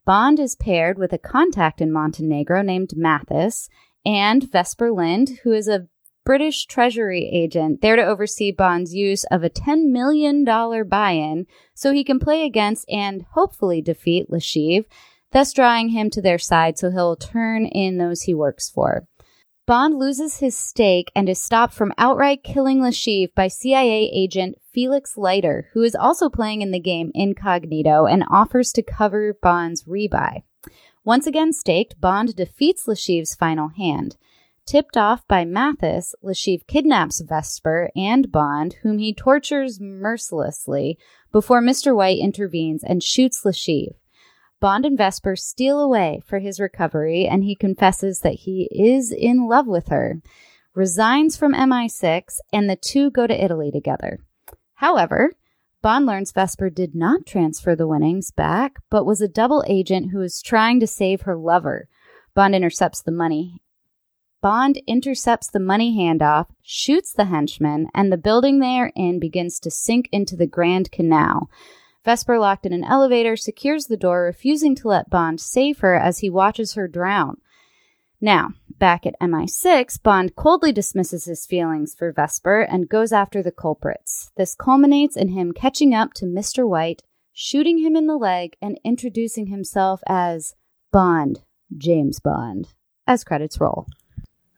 Bond 0.05 0.39
is 0.39 0.55
paired 0.55 0.97
with 0.97 1.11
a 1.11 1.17
contact 1.17 1.81
in 1.81 1.91
Montenegro 1.91 2.61
named 2.61 2.91
Mathis 2.95 3.67
and 4.05 4.49
Vesper 4.49 4.91
Lynd, 4.91 5.39
who 5.43 5.51
is 5.51 5.67
a 5.67 5.87
British 6.23 6.65
Treasury 6.65 7.29
agent 7.31 7.81
there 7.81 7.95
to 7.95 8.05
oversee 8.05 8.51
Bond's 8.51 8.93
use 8.93 9.23
of 9.31 9.43
a 9.43 9.49
$10 9.49 9.91
million 9.91 10.43
buy 10.43 11.11
in 11.11 11.47
so 11.73 11.91
he 11.91 12.03
can 12.03 12.19
play 12.19 12.45
against 12.45 12.85
and 12.89 13.25
hopefully 13.31 13.81
defeat 13.81 14.29
Le 14.29 14.39
Chiffre, 14.39 14.85
thus 15.31 15.51
drawing 15.51 15.89
him 15.89 16.09
to 16.11 16.21
their 16.21 16.37
side 16.37 16.77
so 16.77 16.91
he'll 16.91 17.15
turn 17.15 17.65
in 17.65 17.97
those 17.97 18.23
he 18.23 18.33
works 18.33 18.69
for. 18.69 19.07
Bond 19.65 19.97
loses 19.97 20.39
his 20.39 20.57
stake 20.57 21.11
and 21.15 21.29
is 21.29 21.41
stopped 21.41 21.73
from 21.73 21.93
outright 21.97 22.43
killing 22.43 22.81
Le 22.81 22.91
Chiffre 22.91 23.33
by 23.33 23.47
CIA 23.47 24.11
agent 24.13 24.57
Felix 24.73 25.17
Leiter, 25.17 25.69
who 25.73 25.81
is 25.83 25.95
also 25.95 26.29
playing 26.29 26.61
in 26.61 26.71
the 26.71 26.79
game 26.79 27.11
incognito 27.13 28.05
and 28.05 28.23
offers 28.29 28.71
to 28.73 28.83
cover 28.83 29.33
Bond's 29.41 29.83
rebuy. 29.85 30.43
Once 31.03 31.25
again 31.25 31.51
staked, 31.51 31.99
Bond 31.99 32.35
defeats 32.35 32.87
Le 32.87 32.95
Chiffre's 32.95 33.33
final 33.33 33.69
hand. 33.69 34.17
Tipped 34.71 34.95
off 34.95 35.27
by 35.27 35.43
Mathis, 35.43 36.15
Le 36.21 36.31
Chiffre 36.31 36.65
kidnaps 36.65 37.19
Vesper 37.19 37.89
and 37.93 38.31
Bond, 38.31 38.77
whom 38.83 38.99
he 38.99 39.13
tortures 39.13 39.81
mercilessly 39.81 40.97
before 41.29 41.61
Mr. 41.61 41.93
White 41.93 42.19
intervenes 42.19 42.81
and 42.81 43.03
shoots 43.03 43.43
Le 43.43 43.51
Chiffre. 43.51 43.97
Bond 44.61 44.85
and 44.85 44.97
Vesper 44.97 45.35
steal 45.35 45.77
away 45.77 46.21
for 46.25 46.39
his 46.39 46.57
recovery, 46.57 47.27
and 47.27 47.43
he 47.43 47.53
confesses 47.53 48.21
that 48.21 48.45
he 48.45 48.69
is 48.71 49.11
in 49.11 49.45
love 49.45 49.67
with 49.67 49.89
her, 49.89 50.21
resigns 50.73 51.35
from 51.35 51.53
MI6, 51.53 52.37
and 52.53 52.69
the 52.69 52.77
two 52.77 53.11
go 53.11 53.27
to 53.27 53.43
Italy 53.43 53.71
together. 53.71 54.19
However, 54.75 55.33
Bond 55.81 56.05
learns 56.05 56.31
Vesper 56.31 56.69
did 56.69 56.95
not 56.95 57.25
transfer 57.25 57.75
the 57.75 57.89
winnings 57.89 58.31
back, 58.31 58.77
but 58.89 59.05
was 59.05 59.19
a 59.19 59.27
double 59.27 59.65
agent 59.67 60.11
who 60.11 60.19
was 60.19 60.41
trying 60.41 60.79
to 60.79 60.87
save 60.87 61.23
her 61.23 61.35
lover. 61.35 61.89
Bond 62.33 62.55
intercepts 62.55 63.01
the 63.01 63.11
money 63.11 63.61
Bond 64.41 64.81
intercepts 64.87 65.47
the 65.47 65.59
money 65.59 65.95
handoff, 65.95 66.47
shoots 66.63 67.13
the 67.13 67.25
henchman, 67.25 67.87
and 67.93 68.11
the 68.11 68.17
building 68.17 68.59
they 68.59 68.79
are 68.79 68.91
in 68.95 69.19
begins 69.19 69.59
to 69.59 69.69
sink 69.69 70.09
into 70.11 70.35
the 70.35 70.47
Grand 70.47 70.91
Canal. 70.91 71.47
Vesper, 72.03 72.39
locked 72.39 72.65
in 72.65 72.73
an 72.73 72.83
elevator, 72.83 73.35
secures 73.35 73.85
the 73.85 73.97
door, 73.97 74.23
refusing 74.23 74.73
to 74.75 74.87
let 74.87 75.11
Bond 75.11 75.39
save 75.39 75.79
her 75.79 75.93
as 75.93 76.19
he 76.19 76.29
watches 76.29 76.73
her 76.73 76.87
drown. 76.87 77.37
Now, 78.19 78.53
back 78.79 79.05
at 79.05 79.19
MI6, 79.21 80.01
Bond 80.01 80.35
coldly 80.35 80.71
dismisses 80.71 81.25
his 81.25 81.45
feelings 81.45 81.93
for 81.93 82.11
Vesper 82.11 82.61
and 82.61 82.89
goes 82.89 83.11
after 83.11 83.43
the 83.43 83.51
culprits. 83.51 84.31
This 84.37 84.55
culminates 84.55 85.15
in 85.15 85.29
him 85.29 85.51
catching 85.51 85.93
up 85.93 86.13
to 86.15 86.25
Mr. 86.25 86.67
White, 86.67 87.03
shooting 87.31 87.77
him 87.77 87.95
in 87.95 88.07
the 88.07 88.17
leg, 88.17 88.55
and 88.59 88.79
introducing 88.83 89.47
himself 89.47 90.01
as 90.07 90.55
Bond, 90.91 91.41
James 91.77 92.19
Bond, 92.19 92.69
as 93.05 93.23
credits 93.23 93.59
roll. 93.59 93.85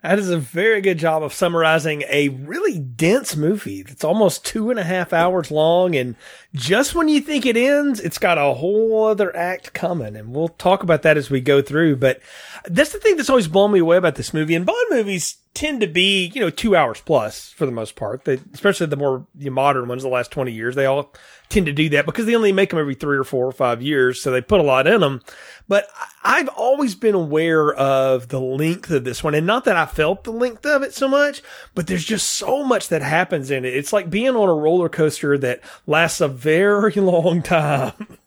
That 0.03 0.19
is 0.19 0.29
a 0.29 0.37
very 0.37 0.81
good 0.81 0.97
job 0.97 1.23
of 1.23 1.33
summarizing 1.33 2.03
a 2.09 2.27
really 2.27 2.77
dense 2.77 3.37
movie 3.37 3.83
that's 3.83 4.03
almost 4.03 4.45
two 4.45 4.69
and 4.69 4.77
a 4.77 4.83
half 4.83 5.13
hours 5.13 5.49
long. 5.49 5.95
And 5.95 6.17
just 6.53 6.93
when 6.93 7.07
you 7.07 7.21
think 7.21 7.45
it 7.45 7.55
ends, 7.55 8.01
it's 8.01 8.17
got 8.17 8.37
a 8.37 8.53
whole 8.53 9.05
other 9.05 9.33
act 9.33 9.71
coming. 9.73 10.17
And 10.17 10.35
we'll 10.35 10.49
talk 10.49 10.83
about 10.83 11.03
that 11.03 11.15
as 11.15 11.29
we 11.29 11.39
go 11.39 11.61
through. 11.61 11.95
But 11.95 12.19
that's 12.65 12.91
the 12.91 12.99
thing 12.99 13.15
that's 13.15 13.29
always 13.29 13.47
blown 13.47 13.71
me 13.71 13.79
away 13.79 13.95
about 13.95 14.15
this 14.15 14.33
movie. 14.33 14.55
And 14.55 14.65
Bond 14.65 14.87
movies 14.89 15.37
tend 15.53 15.81
to 15.81 15.87
be, 15.87 16.31
you 16.33 16.41
know, 16.41 16.49
two 16.49 16.75
hours 16.75 17.01
plus 17.01 17.51
for 17.51 17.65
the 17.65 17.71
most 17.71 17.95
part. 17.95 18.25
They, 18.25 18.39
especially 18.53 18.87
the 18.87 18.95
more 18.95 19.27
the 19.35 19.49
modern 19.49 19.87
ones, 19.87 20.01
the 20.01 20.09
last 20.09 20.31
20 20.31 20.51
years, 20.51 20.75
they 20.75 20.85
all 20.85 21.13
tend 21.49 21.67
to 21.67 21.71
do 21.73 21.89
that 21.89 22.07
because 22.07 22.25
they 22.25 22.35
only 22.35 22.51
make 22.51 22.71
them 22.71 22.79
every 22.79 22.95
three 22.95 23.17
or 23.17 23.23
four 23.23 23.45
or 23.45 23.51
five 23.51 23.79
years. 23.81 24.19
So 24.19 24.31
they 24.31 24.41
put 24.41 24.59
a 24.59 24.63
lot 24.63 24.87
in 24.87 25.01
them. 25.01 25.21
But 25.67 25.87
I've 26.23 26.47
always 26.49 26.95
been 26.95 27.13
aware 27.13 27.71
of 27.71 28.29
the 28.29 28.39
length 28.39 28.89
of 28.89 29.03
this 29.03 29.23
one 29.23 29.35
and 29.35 29.45
not 29.45 29.65
that 29.65 29.75
I 29.75 29.85
felt 29.85 30.23
the 30.23 30.31
length 30.31 30.65
of 30.65 30.81
it 30.81 30.93
so 30.95 31.07
much, 31.07 31.43
but 31.75 31.85
there's 31.85 32.05
just 32.05 32.29
so 32.29 32.63
much 32.63 32.89
that 32.89 33.03
happens 33.03 33.51
in 33.51 33.63
it. 33.63 33.75
It's 33.75 33.93
like 33.93 34.09
being 34.09 34.35
on 34.35 34.49
a 34.49 34.53
roller 34.53 34.89
coaster 34.89 35.37
that 35.37 35.61
lasts 35.85 36.19
a 36.19 36.27
very 36.27 36.93
long 36.95 37.43
time. 37.43 38.17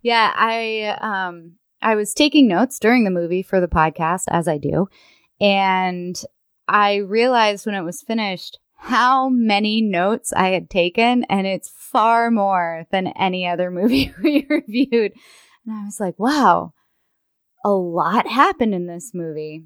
Yeah. 0.00 0.32
I, 0.34 0.96
um, 1.00 1.56
I 1.82 1.96
was 1.96 2.14
taking 2.14 2.46
notes 2.46 2.78
during 2.78 3.02
the 3.02 3.10
movie 3.10 3.42
for 3.42 3.60
the 3.60 3.68
podcast 3.68 4.24
as 4.28 4.46
I 4.46 4.56
do. 4.58 4.88
And 5.40 6.20
I 6.68 6.96
realized 6.96 7.66
when 7.66 7.74
it 7.74 7.82
was 7.82 8.02
finished 8.02 8.58
how 8.76 9.28
many 9.28 9.82
notes 9.82 10.32
I 10.32 10.48
had 10.48 10.70
taken, 10.70 11.24
and 11.24 11.46
it's 11.46 11.68
far 11.68 12.30
more 12.30 12.86
than 12.90 13.08
any 13.08 13.46
other 13.46 13.70
movie 13.70 14.14
we 14.22 14.46
reviewed. 14.48 15.12
And 15.66 15.76
I 15.76 15.84
was 15.84 16.00
like, 16.00 16.18
wow, 16.18 16.72
a 17.64 17.70
lot 17.70 18.26
happened 18.26 18.74
in 18.74 18.86
this 18.86 19.10
movie. 19.12 19.64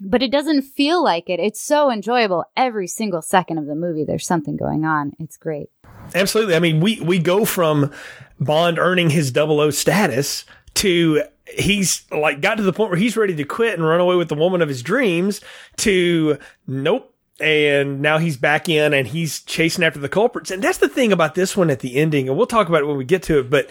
But 0.00 0.22
it 0.22 0.30
doesn't 0.30 0.62
feel 0.62 1.02
like 1.02 1.28
it. 1.28 1.40
It's 1.40 1.60
so 1.60 1.90
enjoyable. 1.90 2.44
Every 2.56 2.86
single 2.86 3.20
second 3.20 3.58
of 3.58 3.66
the 3.66 3.74
movie, 3.74 4.04
there's 4.04 4.26
something 4.26 4.56
going 4.56 4.84
on. 4.84 5.12
It's 5.18 5.36
great. 5.36 5.70
Absolutely. 6.14 6.54
I 6.54 6.60
mean, 6.60 6.78
we, 6.78 7.00
we 7.00 7.18
go 7.18 7.44
from 7.44 7.90
Bond 8.38 8.78
earning 8.78 9.10
his 9.10 9.32
double 9.32 9.60
O 9.60 9.70
status 9.70 10.44
to 10.74 11.24
he's 11.54 12.04
like 12.10 12.40
got 12.40 12.56
to 12.56 12.62
the 12.62 12.72
point 12.72 12.90
where 12.90 12.98
he's 12.98 13.16
ready 13.16 13.34
to 13.36 13.44
quit 13.44 13.74
and 13.74 13.86
run 13.86 14.00
away 14.00 14.16
with 14.16 14.28
the 14.28 14.34
woman 14.34 14.62
of 14.62 14.68
his 14.68 14.82
dreams 14.82 15.40
to 15.78 16.38
nope. 16.66 17.14
And 17.40 18.02
now 18.02 18.18
he's 18.18 18.36
back 18.36 18.68
in 18.68 18.92
and 18.92 19.06
he's 19.06 19.42
chasing 19.42 19.84
after 19.84 20.00
the 20.00 20.08
culprits. 20.08 20.50
And 20.50 20.62
that's 20.62 20.78
the 20.78 20.88
thing 20.88 21.12
about 21.12 21.36
this 21.36 21.56
one 21.56 21.70
at 21.70 21.78
the 21.80 21.96
ending. 21.96 22.28
And 22.28 22.36
we'll 22.36 22.48
talk 22.48 22.68
about 22.68 22.82
it 22.82 22.86
when 22.86 22.96
we 22.96 23.04
get 23.04 23.22
to 23.24 23.38
it, 23.38 23.48
but 23.48 23.70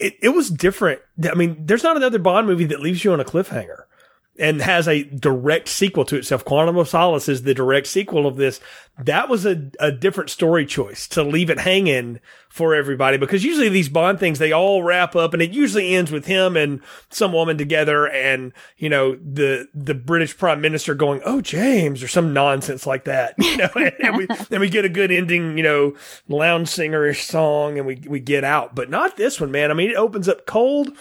it, 0.00 0.16
it 0.20 0.30
was 0.30 0.50
different. 0.50 1.00
I 1.24 1.34
mean, 1.34 1.64
there's 1.64 1.84
not 1.84 1.96
another 1.96 2.18
Bond 2.18 2.48
movie 2.48 2.64
that 2.64 2.80
leaves 2.80 3.04
you 3.04 3.12
on 3.12 3.20
a 3.20 3.24
cliffhanger 3.24 3.84
and 4.38 4.60
has 4.60 4.86
a 4.86 5.04
direct 5.04 5.68
sequel 5.68 6.04
to 6.06 6.16
itself. 6.16 6.44
Quantum 6.44 6.76
of 6.76 6.88
Solace 6.88 7.28
is 7.28 7.42
the 7.42 7.54
direct 7.54 7.86
sequel 7.86 8.26
of 8.26 8.36
this. 8.36 8.60
That 8.98 9.28
was 9.28 9.44
a, 9.44 9.70
a 9.78 9.92
different 9.92 10.30
story 10.30 10.64
choice 10.64 11.06
to 11.08 11.22
leave 11.22 11.50
it 11.50 11.60
hanging 11.60 12.20
for 12.48 12.74
everybody 12.74 13.18
because 13.18 13.44
usually 13.44 13.68
these 13.68 13.88
Bond 13.90 14.18
things, 14.18 14.38
they 14.38 14.52
all 14.52 14.82
wrap 14.82 15.14
up 15.14 15.34
and 15.34 15.42
it 15.42 15.50
usually 15.50 15.94
ends 15.94 16.10
with 16.10 16.26
him 16.26 16.56
and 16.56 16.80
some 17.10 17.32
woman 17.32 17.58
together 17.58 18.08
and, 18.08 18.52
you 18.78 18.88
know, 18.88 19.16
the, 19.16 19.68
the 19.74 19.94
British 19.94 20.36
prime 20.36 20.60
minister 20.60 20.94
going, 20.94 21.20
Oh, 21.24 21.40
James 21.40 22.02
or 22.02 22.08
some 22.08 22.32
nonsense 22.32 22.86
like 22.86 23.04
that, 23.04 23.34
you 23.38 23.58
know, 23.58 23.68
and, 23.74 23.92
and 24.02 24.16
we, 24.16 24.26
then 24.48 24.60
we 24.60 24.70
get 24.70 24.86
a 24.86 24.90
good 24.90 25.10
ending, 25.10 25.58
you 25.58 25.64
know, 25.64 25.94
lounge 26.28 26.68
singerish 26.68 27.22
song 27.22 27.78
and 27.78 27.86
we, 27.86 28.02
we 28.06 28.20
get 28.20 28.44
out, 28.44 28.74
but 28.74 28.88
not 28.88 29.16
this 29.16 29.40
one, 29.40 29.50
man. 29.50 29.70
I 29.70 29.74
mean, 29.74 29.90
it 29.90 29.96
opens 29.96 30.28
up 30.28 30.46
cold 30.46 30.92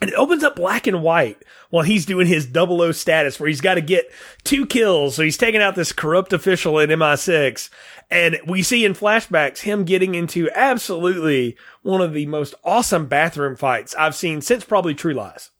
and 0.00 0.10
it 0.10 0.16
opens 0.16 0.42
up 0.42 0.56
black 0.56 0.86
and 0.86 1.02
white 1.02 1.42
while 1.68 1.84
he's 1.84 2.06
doing 2.06 2.26
his 2.26 2.46
double 2.46 2.80
O 2.80 2.90
status 2.92 3.38
where 3.38 3.48
he's 3.48 3.60
got 3.60 3.74
to 3.74 3.80
get 3.80 4.10
two 4.44 4.64
kills. 4.66 5.14
So 5.14 5.22
he's 5.22 5.36
taking 5.36 5.60
out 5.60 5.74
this 5.74 5.92
corrupt 5.92 6.32
official 6.32 6.78
in 6.78 6.90
MI6. 6.90 7.68
And 8.10 8.38
we 8.46 8.62
see 8.62 8.84
in 8.84 8.94
flashbacks 8.94 9.58
him 9.58 9.84
getting 9.84 10.14
into 10.14 10.50
absolutely 10.54 11.56
one 11.82 12.00
of 12.00 12.14
the 12.14 12.26
most 12.26 12.54
awesome 12.64 13.06
bathroom 13.06 13.56
fights 13.56 13.94
I've 13.96 14.14
seen 14.14 14.40
since 14.40 14.64
probably 14.64 14.94
True 14.94 15.14
Lies. 15.14 15.50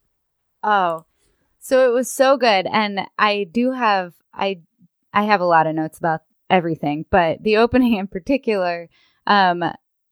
Oh, 0.63 1.05
so 1.59 1.89
it 1.89 1.93
was 1.93 2.11
so 2.11 2.37
good. 2.37 2.67
And 2.67 3.01
I 3.19 3.45
do 3.45 3.73
have, 3.73 4.15
I, 4.33 4.61
I 5.13 5.25
have 5.25 5.41
a 5.41 5.47
lot 5.47 5.67
of 5.67 5.75
notes 5.75 5.99
about 5.99 6.23
everything, 6.49 7.05
but 7.11 7.43
the 7.43 7.59
opening 7.59 7.95
in 7.95 8.09
particular, 8.09 8.89
um, 9.27 9.63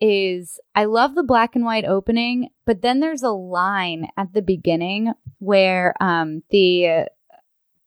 is 0.00 0.60
I 0.74 0.84
love 0.84 1.14
the 1.14 1.22
black 1.22 1.56
and 1.56 1.64
white 1.64 1.84
opening, 1.84 2.50
but 2.64 2.82
then 2.82 3.00
there's 3.00 3.22
a 3.22 3.30
line 3.30 4.08
at 4.16 4.32
the 4.32 4.42
beginning 4.42 5.12
where 5.38 5.94
um 6.00 6.42
the 6.50 7.08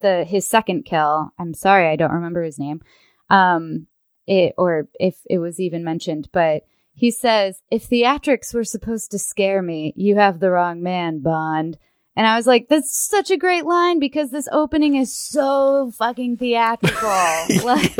the 0.01 0.23
his 0.25 0.47
second 0.47 0.83
kill, 0.83 1.31
I'm 1.39 1.53
sorry, 1.53 1.87
I 1.87 1.95
don't 1.95 2.11
remember 2.11 2.43
his 2.43 2.59
name. 2.59 2.81
Um 3.29 3.87
it 4.27 4.53
or 4.57 4.87
if 4.99 5.17
it 5.29 5.39
was 5.39 5.59
even 5.59 5.83
mentioned, 5.83 6.29
but 6.31 6.63
he 6.93 7.11
says, 7.11 7.61
"If 7.71 7.89
theatrics 7.89 8.53
were 8.53 8.63
supposed 8.63 9.11
to 9.11 9.19
scare 9.19 9.61
me, 9.61 9.93
you 9.95 10.15
have 10.15 10.39
the 10.39 10.51
wrong 10.51 10.83
man, 10.83 11.19
Bond." 11.19 11.77
And 12.15 12.27
I 12.27 12.35
was 12.35 12.45
like, 12.45 12.67
that's 12.67 13.07
such 13.09 13.31
a 13.31 13.37
great 13.37 13.65
line 13.65 13.99
because 13.99 14.31
this 14.31 14.47
opening 14.51 14.95
is 14.95 15.15
so 15.15 15.91
fucking 15.97 16.37
theatrical. 16.37 16.99
like, 17.63 17.93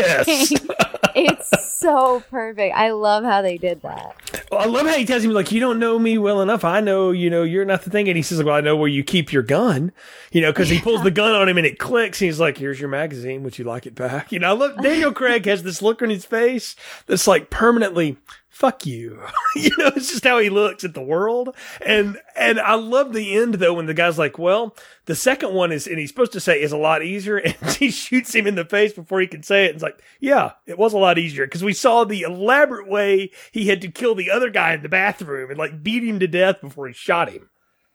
it's 1.15 1.79
so 1.79 2.21
perfect. 2.29 2.75
I 2.75 2.91
love 2.91 3.23
how 3.23 3.41
they 3.41 3.57
did 3.57 3.81
that. 3.83 4.15
Well, 4.51 4.59
I 4.59 4.65
love 4.65 4.85
how 4.85 4.95
he 4.97 5.05
tells 5.05 5.23
him, 5.23 5.31
like, 5.31 5.53
you 5.53 5.61
don't 5.61 5.79
know 5.79 5.97
me 5.97 6.17
well 6.17 6.41
enough. 6.41 6.65
I 6.65 6.81
know, 6.81 7.11
you 7.11 7.29
know, 7.29 7.43
you're 7.43 7.63
not 7.63 7.83
the 7.83 7.89
thing. 7.89 8.09
And 8.09 8.17
he 8.17 8.21
says, 8.21 8.43
well, 8.43 8.55
I 8.55 8.61
know 8.61 8.75
where 8.75 8.89
you 8.89 9.01
keep 9.01 9.31
your 9.31 9.43
gun, 9.43 9.93
you 10.33 10.41
know, 10.41 10.51
because 10.51 10.67
he 10.67 10.79
pulls 10.79 11.03
the 11.03 11.11
gun 11.11 11.33
on 11.33 11.47
him 11.47 11.57
and 11.57 11.65
it 11.65 11.79
clicks. 11.79 12.21
And 12.21 12.27
he's 12.27 12.39
like, 12.39 12.57
here's 12.57 12.81
your 12.81 12.89
magazine. 12.89 13.43
Would 13.43 13.57
you 13.57 13.63
like 13.63 13.85
it 13.85 13.95
back? 13.95 14.33
You 14.33 14.39
know, 14.39 14.49
I 14.49 14.51
love 14.51 14.81
Daniel 14.81 15.13
Craig 15.13 15.45
has 15.45 15.63
this 15.63 15.81
look 15.81 16.01
on 16.01 16.09
his 16.09 16.25
face 16.25 16.75
that's 17.05 17.27
like 17.27 17.49
permanently 17.49 18.17
fuck 18.61 18.85
you. 18.85 19.19
you 19.55 19.71
know, 19.79 19.87
it's 19.87 20.11
just 20.11 20.23
how 20.23 20.37
he 20.37 20.51
looks 20.51 20.83
at 20.83 20.93
the 20.93 21.01
world. 21.01 21.55
And, 21.83 22.19
and 22.35 22.59
I 22.59 22.75
love 22.75 23.11
the 23.11 23.35
end 23.35 23.55
though, 23.55 23.73
when 23.73 23.87
the 23.87 23.95
guy's 23.95 24.19
like, 24.19 24.37
well, 24.37 24.75
the 25.05 25.15
second 25.15 25.55
one 25.55 25.71
is, 25.71 25.87
and 25.87 25.97
he's 25.97 26.11
supposed 26.11 26.33
to 26.33 26.39
say 26.39 26.61
is 26.61 26.71
a 26.71 26.77
lot 26.77 27.03
easier. 27.03 27.41
And 27.61 27.71
he 27.71 27.89
shoots 27.89 28.35
him 28.35 28.45
in 28.45 28.53
the 28.53 28.65
face 28.65 28.93
before 28.93 29.19
he 29.19 29.25
can 29.25 29.41
say 29.41 29.65
it. 29.65 29.69
And 29.69 29.75
it's 29.75 29.83
like, 29.83 29.99
yeah, 30.19 30.51
it 30.67 30.77
was 30.77 30.93
a 30.93 30.99
lot 30.99 31.17
easier 31.17 31.47
because 31.47 31.63
we 31.63 31.73
saw 31.73 32.03
the 32.03 32.21
elaborate 32.21 32.87
way 32.87 33.31
he 33.51 33.67
had 33.67 33.81
to 33.81 33.87
kill 33.89 34.13
the 34.13 34.29
other 34.29 34.51
guy 34.51 34.73
in 34.73 34.83
the 34.83 34.89
bathroom 34.89 35.49
and 35.49 35.57
like 35.57 35.81
beat 35.81 36.03
him 36.03 36.19
to 36.19 36.27
death 36.27 36.61
before 36.61 36.87
he 36.87 36.93
shot 36.93 37.31
him. 37.31 37.49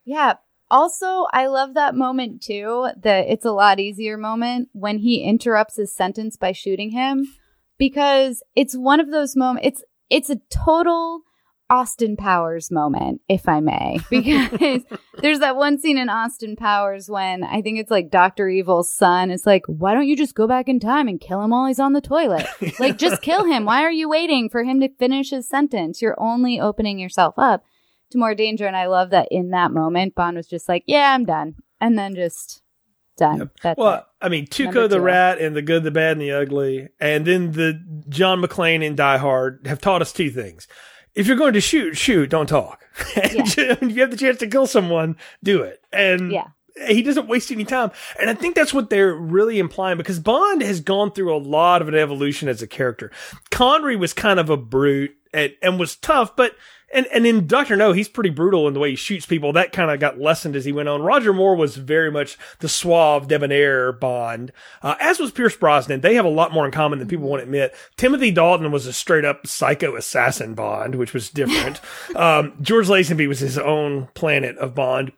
Yeah. 0.05 0.35
Also, 0.69 1.27
I 1.33 1.47
love 1.47 1.75
that 1.75 1.95
moment 1.95 2.43
too, 2.43 2.89
the 3.01 3.33
it's 3.33 3.45
a 3.45 3.53
lot 3.53 3.79
easier 3.79 4.17
moment 4.17 4.69
when 4.73 4.99
he 4.99 5.23
interrupts 5.23 5.77
his 5.77 5.95
sentence 5.95 6.37
by 6.37 6.51
shooting 6.51 6.91
him 6.91 7.29
because 7.79 8.43
it's 8.57 8.77
one 8.77 8.99
of 8.99 9.11
those 9.13 9.37
moments 9.37 9.67
it's 9.67 9.85
it's 10.11 10.31
a 10.31 10.41
total 10.51 11.23
Austin 11.69 12.17
Powers 12.17 12.71
moment, 12.71 13.23
if 13.29 13.49
I 13.49 13.61
may, 13.61 13.99
because 14.11 14.83
there's 15.19 15.41
that 15.41 15.57
one 15.57 15.79
scene 15.79 15.99
in 15.99 16.09
Austin 16.09 16.55
Powers 16.55 17.11
when 17.11 17.43
I 17.43 17.61
think 17.61 17.79
it's 17.79 17.91
like 17.91 18.11
Dr. 18.11 18.49
Evil's 18.49 18.93
son 18.93 19.31
is 19.31 19.47
like, 19.47 19.65
why 19.67 19.95
don't 19.95 20.07
you 20.07 20.17
just 20.17 20.35
go 20.35 20.47
back 20.47 20.69
in 20.69 20.79
time 20.79 21.09
and 21.09 21.21
kill 21.21 21.43
him 21.43 21.51
while 21.51 21.67
he's 21.67 21.81
on 21.81 21.93
the 21.93 22.01
toilet? 22.01 22.47
like, 22.79 22.99
just 22.99 23.21
kill 23.21 23.45
him. 23.45 23.65
Why 23.65 23.83
are 23.83 23.91
you 23.91 24.09
waiting 24.09 24.49
for 24.49 24.63
him 24.63 24.81
to 24.81 24.89
finish 24.89 25.31
his 25.31 25.49
sentence? 25.49 26.01
You're 26.01 26.21
only 26.21 26.61
opening 26.61 26.99
yourself 26.99 27.35
up 27.37 27.65
to 28.11 28.19
more 28.19 28.35
danger. 28.35 28.67
And 28.67 28.77
I 28.77 28.87
love 28.87 29.11
that 29.11 29.29
in 29.31 29.51
that 29.51 29.73
moment, 29.73 30.15
Bond 30.15 30.37
was 30.37 30.47
just 30.47 30.69
like, 30.69 30.85
yeah, 30.87 31.13
I'm 31.13 31.25
done. 31.25 31.57
And 31.81 31.99
then 31.99 32.15
just 32.15 32.63
done. 33.17 33.39
Yep. 33.39 33.49
That's 33.63 33.79
well, 33.79 33.95
it. 33.95 34.05
I 34.21 34.29
mean, 34.29 34.47
Tuco 34.47 34.89
the 34.89 35.01
Rat 35.01 35.39
and 35.41 35.55
the 35.55 35.63
Good, 35.63 35.83
the 35.83 35.91
Bad, 35.91 36.13
and 36.13 36.21
the 36.21 36.33
Ugly, 36.33 36.89
and 36.99 37.27
then 37.27 37.53
the 37.53 37.83
John 38.09 38.41
McClane 38.41 38.83
in 38.83 38.97
Die 38.97 39.19
Hard 39.19 39.67
have 39.67 39.81
taught 39.81 40.01
us 40.03 40.13
two 40.13 40.31
things. 40.31 40.67
If 41.15 41.27
you're 41.27 41.37
going 41.37 41.55
to 41.55 41.61
shoot, 41.61 41.97
shoot, 41.97 42.31
don't 42.31 42.49
talk. 42.49 42.85
and 43.23 43.57
yeah. 43.57 43.77
if 43.81 43.83
you 43.83 44.01
have 44.01 44.11
the 44.11 44.17
chance 44.17 44.39
to 44.39 44.47
kill 44.47 44.67
someone, 44.67 45.17
do 45.43 45.63
it. 45.63 45.83
And 45.93 46.33
yeah. 46.33 46.49
he 46.89 47.03
doesn't 47.03 47.29
waste 47.29 47.51
any 47.51 47.65
time. 47.65 47.91
And 48.21 48.31
I 48.31 48.35
think 48.35 48.55
that's 48.55 48.75
what 48.75 48.91
they're 48.91 49.15
really 49.15 49.59
implying 49.59 49.99
because 49.99 50.19
Bond 50.19 50.63
has 50.63 50.81
gone 50.81 51.13
through 51.13 51.35
a 51.35 51.39
lot 51.39 51.83
of 51.83 51.89
an 51.89 51.95
evolution 51.95 52.49
as 52.49 52.63
a 52.63 52.67
character. 52.67 53.11
Connery 53.51 53.97
was 53.97 54.13
kind 54.13 54.41
of 54.41 54.51
a 54.51 54.57
brute 54.57 55.17
and, 55.33 55.53
and 55.63 55.79
was 55.79 55.97
tough, 55.97 56.37
but 56.37 56.53
and 56.93 57.07
and 57.13 57.27
in 57.27 57.47
Doctor 57.47 57.77
No, 57.77 57.93
he's 57.93 58.09
pretty 58.09 58.31
brutal 58.31 58.69
in 58.69 58.75
the 58.75 58.81
way 58.81 58.91
he 58.91 58.97
shoots 58.97 59.27
people. 59.27 59.53
That 59.53 59.73
kind 59.73 59.91
of 59.91 59.99
got 59.99 60.21
lessened 60.21 60.55
as 60.55 60.65
he 60.65 60.73
went 60.73 60.89
on. 60.89 61.03
Roger 61.03 61.33
Moore 61.33 61.57
was 61.57 61.77
very 61.77 62.11
much 62.11 62.39
the 62.61 62.69
suave, 62.69 63.29
debonair 63.29 63.93
Bond, 63.93 64.53
uh, 64.83 64.95
as 65.01 65.19
was 65.19 65.33
Pierce 65.33 65.57
Brosnan. 65.57 66.01
They 66.01 66.15
have 66.15 66.25
a 66.25 66.31
lot 66.31 66.53
more 66.53 66.65
in 66.65 66.73
common 66.73 66.99
than 66.99 67.09
people 67.09 67.29
want 67.29 67.41
to 67.41 67.45
admit. 67.45 67.75
Timothy 67.97 68.31
Dalton 68.31 68.71
was 68.71 68.87
a 68.87 68.93
straight 68.93 69.25
up 69.25 69.47
psycho 69.47 69.97
assassin 69.97 70.55
Bond, 70.55 70.95
which 70.95 71.13
was 71.13 71.31
different. 71.31 71.81
um, 72.17 72.55
George 72.61 72.87
Lazenby 72.87 73.27
was 73.27 73.41
his 73.41 73.59
own 73.59 74.09
planet 74.15 74.57
of 74.59 74.75
Bond. 74.75 75.13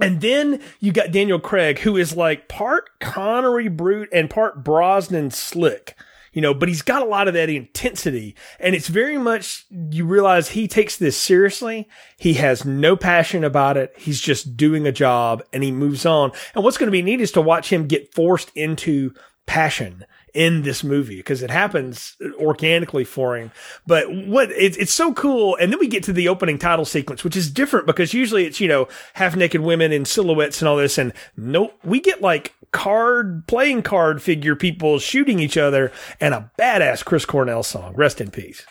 And 0.00 0.20
then 0.20 0.60
you 0.80 0.90
got 0.92 1.12
Daniel 1.12 1.38
Craig, 1.38 1.80
who 1.80 1.96
is 1.96 2.16
like 2.16 2.48
part 2.48 2.98
Connery 2.98 3.68
brute 3.68 4.08
and 4.12 4.30
part 4.30 4.64
Brosnan 4.64 5.30
slick 5.30 5.94
you 6.32 6.40
know, 6.40 6.54
but 6.54 6.68
he's 6.68 6.82
got 6.82 7.02
a 7.02 7.06
lot 7.06 7.28
of 7.28 7.34
that 7.34 7.50
intensity 7.50 8.34
and 8.58 8.74
it's 8.74 8.88
very 8.88 9.18
much, 9.18 9.66
you 9.70 10.04
realize 10.04 10.50
he 10.50 10.66
takes 10.66 10.96
this 10.96 11.16
seriously. 11.16 11.88
He 12.16 12.34
has 12.34 12.64
no 12.64 12.96
passion 12.96 13.44
about 13.44 13.76
it. 13.76 13.92
He's 13.96 14.20
just 14.20 14.56
doing 14.56 14.86
a 14.86 14.92
job 14.92 15.42
and 15.52 15.62
he 15.62 15.72
moves 15.72 16.06
on. 16.06 16.32
And 16.54 16.64
what's 16.64 16.78
going 16.78 16.88
to 16.88 16.92
be 16.92 17.02
neat 17.02 17.20
is 17.20 17.32
to 17.32 17.40
watch 17.40 17.70
him 17.70 17.86
get 17.86 18.14
forced 18.14 18.50
into 18.54 19.14
passion 19.46 20.04
in 20.34 20.62
this 20.62 20.82
movie 20.82 21.16
because 21.16 21.42
it 21.42 21.50
happens 21.50 22.16
organically 22.34 23.04
for 23.04 23.36
him. 23.36 23.50
But 23.86 24.06
what 24.10 24.50
it's 24.52 24.76
it's 24.76 24.92
so 24.92 25.12
cool. 25.12 25.56
And 25.56 25.70
then 25.70 25.78
we 25.78 25.88
get 25.88 26.04
to 26.04 26.12
the 26.12 26.28
opening 26.28 26.58
title 26.58 26.84
sequence, 26.84 27.22
which 27.22 27.36
is 27.36 27.50
different 27.50 27.86
because 27.86 28.14
usually 28.14 28.46
it's, 28.46 28.60
you 28.60 28.68
know, 28.68 28.88
half 29.14 29.36
naked 29.36 29.60
women 29.60 29.92
in 29.92 30.04
silhouettes 30.04 30.60
and 30.62 30.68
all 30.68 30.76
this. 30.76 30.96
And 30.96 31.12
nope, 31.36 31.78
we 31.84 32.00
get 32.00 32.22
like 32.22 32.54
card 32.72 33.46
playing 33.46 33.82
card 33.82 34.22
figure 34.22 34.56
people 34.56 34.98
shooting 34.98 35.38
each 35.38 35.56
other 35.56 35.92
and 36.20 36.34
a 36.34 36.50
badass 36.58 37.04
Chris 37.04 37.24
Cornell 37.24 37.62
song. 37.62 37.94
Rest 37.94 38.20
in 38.20 38.30
peace. 38.30 38.66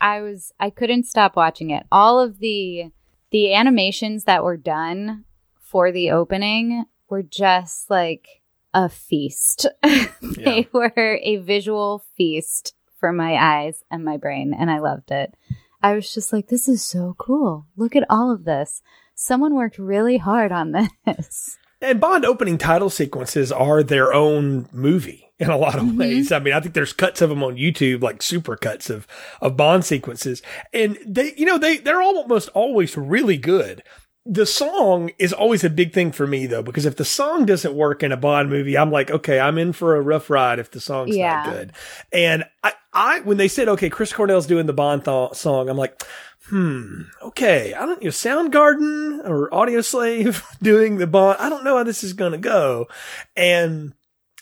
I 0.00 0.20
was 0.20 0.52
I 0.58 0.70
couldn't 0.70 1.04
stop 1.04 1.36
watching 1.36 1.70
it. 1.70 1.84
All 1.92 2.18
of 2.18 2.38
the 2.38 2.90
the 3.30 3.54
animations 3.54 4.24
that 4.24 4.44
were 4.44 4.56
done 4.56 5.24
for 5.60 5.92
the 5.92 6.10
opening 6.10 6.84
were 7.08 7.22
just 7.22 7.90
like 7.90 8.42
a 8.74 8.88
feast. 8.88 9.66
they 9.82 10.06
yeah. 10.38 10.62
were 10.72 11.18
a 11.22 11.36
visual 11.38 12.04
feast 12.16 12.74
for 12.98 13.12
my 13.12 13.34
eyes 13.34 13.82
and 13.90 14.04
my 14.04 14.16
brain 14.16 14.54
and 14.58 14.70
I 14.70 14.78
loved 14.78 15.10
it. 15.10 15.34
I 15.82 15.94
was 15.94 16.14
just 16.14 16.32
like 16.32 16.48
this 16.48 16.68
is 16.68 16.84
so 16.84 17.14
cool. 17.18 17.66
Look 17.76 17.96
at 17.96 18.06
all 18.08 18.30
of 18.30 18.44
this. 18.44 18.82
Someone 19.14 19.54
worked 19.54 19.78
really 19.78 20.18
hard 20.18 20.52
on 20.52 20.72
this. 21.06 21.58
And 21.82 22.00
Bond 22.00 22.24
opening 22.24 22.58
title 22.58 22.88
sequences 22.88 23.50
are 23.50 23.82
their 23.82 24.14
own 24.14 24.68
movie 24.72 25.28
in 25.40 25.50
a 25.50 25.56
lot 25.56 25.74
of 25.74 25.82
mm-hmm. 25.82 25.98
ways. 25.98 26.30
I 26.30 26.38
mean, 26.38 26.54
I 26.54 26.60
think 26.60 26.74
there's 26.74 26.92
cuts 26.92 27.20
of 27.20 27.28
them 27.28 27.42
on 27.42 27.56
YouTube, 27.56 28.02
like 28.02 28.22
super 28.22 28.56
cuts 28.56 28.88
of, 28.88 29.08
of 29.40 29.56
Bond 29.56 29.84
sequences. 29.84 30.40
And 30.72 30.96
they, 31.04 31.34
you 31.36 31.44
know, 31.44 31.58
they, 31.58 31.78
they're 31.78 32.00
almost 32.00 32.48
always 32.50 32.96
really 32.96 33.36
good. 33.36 33.82
The 34.24 34.46
song 34.46 35.10
is 35.18 35.32
always 35.32 35.64
a 35.64 35.70
big 35.70 35.92
thing 35.92 36.12
for 36.12 36.28
me 36.28 36.46
though, 36.46 36.62
because 36.62 36.86
if 36.86 36.94
the 36.94 37.04
song 37.04 37.44
doesn't 37.44 37.74
work 37.74 38.04
in 38.04 38.12
a 38.12 38.16
Bond 38.16 38.48
movie, 38.48 38.78
I'm 38.78 38.92
like, 38.92 39.10
okay, 39.10 39.40
I'm 39.40 39.58
in 39.58 39.72
for 39.72 39.96
a 39.96 40.00
rough 40.00 40.30
ride 40.30 40.60
if 40.60 40.70
the 40.70 40.80
song's 40.80 41.16
yeah. 41.16 41.42
not 41.42 41.52
good. 41.52 41.72
And 42.12 42.44
I, 42.62 42.74
I, 42.92 43.20
when 43.20 43.38
they 43.38 43.48
said, 43.48 43.68
okay, 43.68 43.90
Chris 43.90 44.12
Cornell's 44.12 44.46
doing 44.46 44.66
the 44.66 44.72
Bond 44.72 45.04
th- 45.04 45.34
song, 45.34 45.68
I'm 45.68 45.76
like, 45.76 46.00
hmm, 46.48 47.02
okay, 47.22 47.74
I 47.74 47.86
don't, 47.86 48.02
you 48.02 48.08
know, 48.08 48.12
Soundgarden 48.12 49.28
or 49.28 49.50
Audioslave 49.50 50.42
doing 50.62 50.96
the 50.96 51.06
bond. 51.06 51.38
I 51.40 51.48
don't 51.48 51.64
know 51.64 51.76
how 51.76 51.84
this 51.84 52.04
is 52.04 52.12
going 52.12 52.32
to 52.32 52.38
go. 52.38 52.88
And 53.36 53.94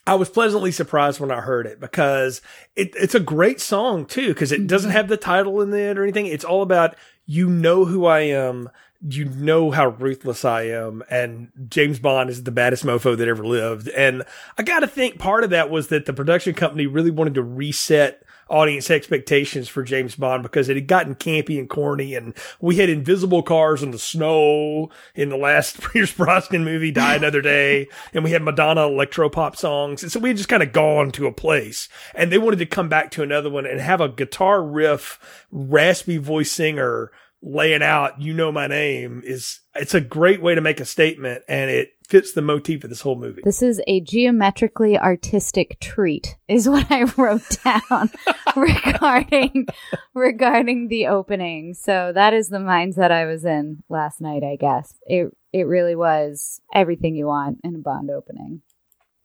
I 0.07 0.14
was 0.14 0.28
pleasantly 0.28 0.73
surprised 0.73 1.21
when 1.21 1.30
I 1.30 1.40
heard 1.40 1.66
it 1.66 1.78
because 1.78 2.40
it, 2.75 2.92
it's 2.97 3.14
a 3.14 3.21
great 3.21 3.61
song 3.61 4.07
too, 4.07 4.28
because 4.28 4.50
it 4.50 4.66
doesn't 4.66 4.90
mm-hmm. 4.90 4.97
have 4.97 5.09
the 5.09 5.16
title 5.16 5.61
in 5.61 5.73
it 5.73 5.99
or 5.99 6.02
anything. 6.02 6.26
It's 6.26 6.45
all 6.45 6.62
about, 6.62 6.97
you 7.26 7.49
know 7.49 7.85
who 7.85 8.07
I 8.07 8.21
am. 8.21 8.71
You 9.07 9.26
know 9.26 9.71
how 9.71 9.88
ruthless 9.88 10.45
I 10.45 10.62
am. 10.62 11.02
And 11.09 11.52
James 11.69 11.99
Bond 11.99 12.28
is 12.28 12.42
the 12.42 12.50
baddest 12.50 12.85
mofo 12.85 13.16
that 13.16 13.28
ever 13.28 13.47
lived. 13.47 13.88
And 13.88 14.25
I 14.59 14.62
got 14.62 14.80
to 14.80 14.87
think 14.87 15.19
part 15.19 15.45
of 15.45 15.50
that 15.50 15.71
was 15.71 15.88
that 15.88 16.07
the 16.07 16.12
production 16.12 16.54
company 16.54 16.87
really 16.87 17.11
wanted 17.11 17.35
to 17.35 17.42
reset 17.42 18.23
audience 18.50 18.90
expectations 18.90 19.69
for 19.69 19.83
James 19.83 20.16
Bond 20.16 20.42
because 20.42 20.69
it 20.69 20.76
had 20.76 20.87
gotten 20.87 21.14
campy 21.14 21.59
and 21.59 21.69
corny 21.69 22.14
and 22.14 22.35
we 22.61 22.76
had 22.76 22.90
invisible 22.90 23.42
cars 23.42 23.83
in 23.83 23.92
the 23.92 23.99
snow 23.99 24.90
in 25.14 25.28
the 25.28 25.37
last 25.37 25.80
Pierce 25.92 26.12
Brosnan 26.12 26.64
movie, 26.64 26.90
Die 26.90 27.14
Another 27.14 27.40
Day, 27.40 27.88
and 28.12 28.25
we 28.25 28.33
had 28.33 28.42
Madonna 28.42 28.83
electropop 28.83 29.57
songs. 29.57 30.02
And 30.02 30.11
so 30.11 30.21
we 30.21 30.30
had 30.30 30.37
just 30.37 30.49
kind 30.49 30.62
of 30.62 30.73
gone 30.73 31.12
to 31.12 31.26
a 31.26 31.33
place 31.33 31.88
and 32.14 32.30
they 32.30 32.38
wanted 32.38 32.59
to 32.59 32.66
come 32.66 32.88
back 32.88 33.11
to 33.12 33.23
another 33.23 33.49
one 33.50 33.66
and 33.66 33.80
have 33.80 34.00
a 34.00 34.09
guitar 34.09 34.62
riff, 34.62 35.47
raspy 35.50 36.19
voice 36.19 36.50
singer 36.50 37.11
laying 37.43 37.83
out, 37.83 38.21
you 38.21 38.35
know 38.35 38.53
my 38.53 38.67
name 38.67 39.23
is, 39.25 39.61
it's 39.75 39.95
a 39.95 40.01
great 40.01 40.43
way 40.43 40.55
to 40.55 40.61
make 40.61 40.81
a 40.81 40.85
statement 40.85 41.43
and 41.49 41.71
it 41.71 41.91
fits 42.11 42.33
the 42.33 42.43
motif 42.43 42.83
of 42.83 42.91
this 42.91 43.01
whole 43.01 43.17
movie. 43.17 43.41
This 43.45 43.63
is 43.63 43.81
a 43.87 44.01
geometrically 44.01 44.99
artistic 44.99 45.79
treat, 45.81 46.37
is 46.49 46.69
what 46.69 46.91
I 46.91 47.05
wrote 47.17 47.49
down 47.65 48.11
regarding 48.57 49.67
regarding 50.13 50.89
the 50.89 51.07
opening. 51.07 51.75
So 51.75 52.13
that 52.15 52.35
is 52.35 52.49
the 52.49 52.59
mindset 52.59 53.13
I 53.13 53.27
was 53.27 53.45
in 53.45 53.85
last 53.89 54.21
night. 54.21 54.43
I 54.43 54.57
guess 54.57 54.95
it 55.07 55.33
it 55.53 55.63
really 55.63 55.95
was 55.95 56.61
everything 56.75 57.15
you 57.15 57.27
want 57.27 57.59
in 57.65 57.77
a 57.77 57.79
Bond 57.79 58.11
opening. 58.11 58.63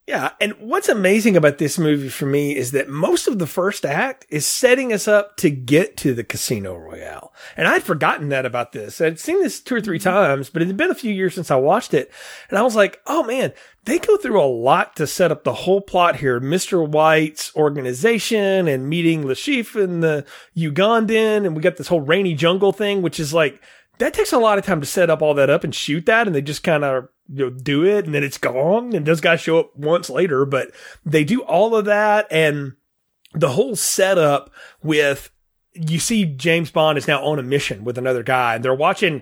Yeah. 0.08 0.34
And 0.40 0.54
what's 0.60 0.88
amazing 0.88 1.36
about 1.36 1.58
this 1.58 1.80
movie 1.80 2.10
for 2.10 2.28
me 2.28 2.56
is 2.56 2.72
that 2.72 2.90
most 2.90 3.28
of 3.28 3.40
the 3.40 3.48
first 3.48 3.84
act 3.84 4.28
is 4.30 4.46
setting 4.46 4.94
us 4.94 5.08
up 5.08 5.36
to 5.38 5.50
get 5.50 5.98
to 5.98 6.14
the 6.14 6.24
Casino 6.24 6.76
Royale. 6.76 7.34
And 7.58 7.68
I'd 7.68 7.82
forgotten 7.82 8.30
that 8.30 8.46
about 8.46 8.72
this. 8.72 9.02
I'd 9.02 9.20
seen 9.20 9.42
this 9.42 9.60
two 9.60 9.76
or 9.76 9.82
three 9.82 9.98
mm-hmm. 9.98 10.10
times, 10.10 10.52
but 10.52 10.62
it 10.62 10.68
had 10.68 10.78
been 10.78 10.92
a 10.92 10.96
few 10.96 11.12
years 11.12 11.34
since 11.34 11.50
I 11.50 11.56
watched 11.56 11.96
it. 11.96 12.12
And 12.50 12.60
I 12.60 12.62
was 12.62 12.76
like, 12.76 13.02
oh 13.08 13.24
man, 13.24 13.52
they 13.86 13.98
go 13.98 14.16
through 14.18 14.40
a 14.40 14.46
lot 14.46 14.96
to 14.98 15.08
set 15.08 15.32
up 15.32 15.44
the 15.44 15.54
whole 15.54 15.82
plot 15.82 16.18
here. 16.18 16.40
Mr. 16.40 16.88
White's 16.88 17.56
organization 17.56 18.68
and 18.68 18.88
meeting 18.88 19.24
Chiffre 19.24 19.84
and 19.84 20.04
the 20.04 20.24
Ugandan. 20.56 21.48
And 21.48 21.56
we 21.56 21.64
got 21.64 21.78
this 21.78 21.88
whole 21.88 22.02
rainy 22.02 22.36
jungle 22.36 22.74
thing, 22.74 23.02
which 23.02 23.20
is 23.20 23.34
like, 23.34 23.60
that 23.98 24.14
takes 24.14 24.34
a 24.34 24.38
lot 24.38 24.60
of 24.60 24.66
time 24.66 24.82
to 24.82 24.86
set 24.86 25.10
up 25.10 25.24
all 25.24 25.34
that 25.34 25.50
up 25.50 25.64
and 25.64 25.74
shoot 25.74 26.06
that. 26.06 26.28
And 26.28 26.36
they 26.36 26.44
just 26.44 26.64
kind 26.64 26.84
of 26.84 27.08
you 27.28 27.46
know, 27.46 27.50
do 27.50 27.84
it 27.84 28.06
and 28.06 28.14
then 28.14 28.24
it's 28.24 28.38
gone 28.38 28.94
and 28.94 29.06
those 29.06 29.22
guys 29.22 29.42
show 29.42 29.60
up 29.60 29.76
once 29.76 30.10
later, 30.10 30.46
but 30.46 30.72
they 31.06 31.24
do 31.24 31.42
all 31.42 31.76
of 31.76 31.86
that 31.86 32.28
and 32.32 32.74
the 33.34 33.50
whole 33.50 33.76
setup 33.76 34.52
with 34.82 35.32
you 35.76 36.00
see 36.00 36.26
James 36.26 36.72
Bond 36.72 36.98
is 36.98 37.08
now 37.08 37.24
on 37.24 37.38
a 37.38 37.44
mission 37.44 37.84
with 37.84 37.98
another 37.98 38.24
guy, 38.24 38.56
and 38.56 38.64
they're 38.64 38.74
watching. 38.74 39.22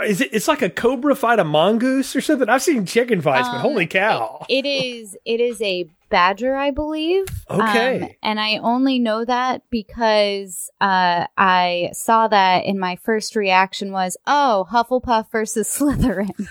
Is 0.00 0.20
it? 0.20 0.30
It's 0.32 0.48
like 0.48 0.62
a 0.62 0.70
cobra 0.70 1.16
fight 1.16 1.40
a 1.40 1.44
mongoose 1.44 2.14
or 2.14 2.20
something. 2.20 2.48
I've 2.48 2.62
seen 2.62 2.86
chicken 2.86 3.20
fights, 3.20 3.48
um, 3.48 3.54
but 3.54 3.60
holy 3.60 3.86
cow! 3.86 4.46
it 4.48 4.64
is. 4.64 5.16
It 5.24 5.40
is 5.40 5.60
a 5.60 5.90
badger, 6.08 6.54
I 6.54 6.70
believe. 6.70 7.26
Okay. 7.50 8.00
Um, 8.00 8.08
and 8.22 8.40
I 8.40 8.58
only 8.58 8.98
know 8.98 9.24
that 9.24 9.62
because 9.70 10.70
uh, 10.80 11.26
I 11.36 11.90
saw 11.92 12.28
that, 12.28 12.64
and 12.64 12.78
my 12.78 12.96
first 12.96 13.34
reaction 13.34 13.90
was, 13.90 14.16
"Oh, 14.26 14.66
Hufflepuff 14.70 15.32
versus 15.32 15.68
Slytherin." 15.76 16.46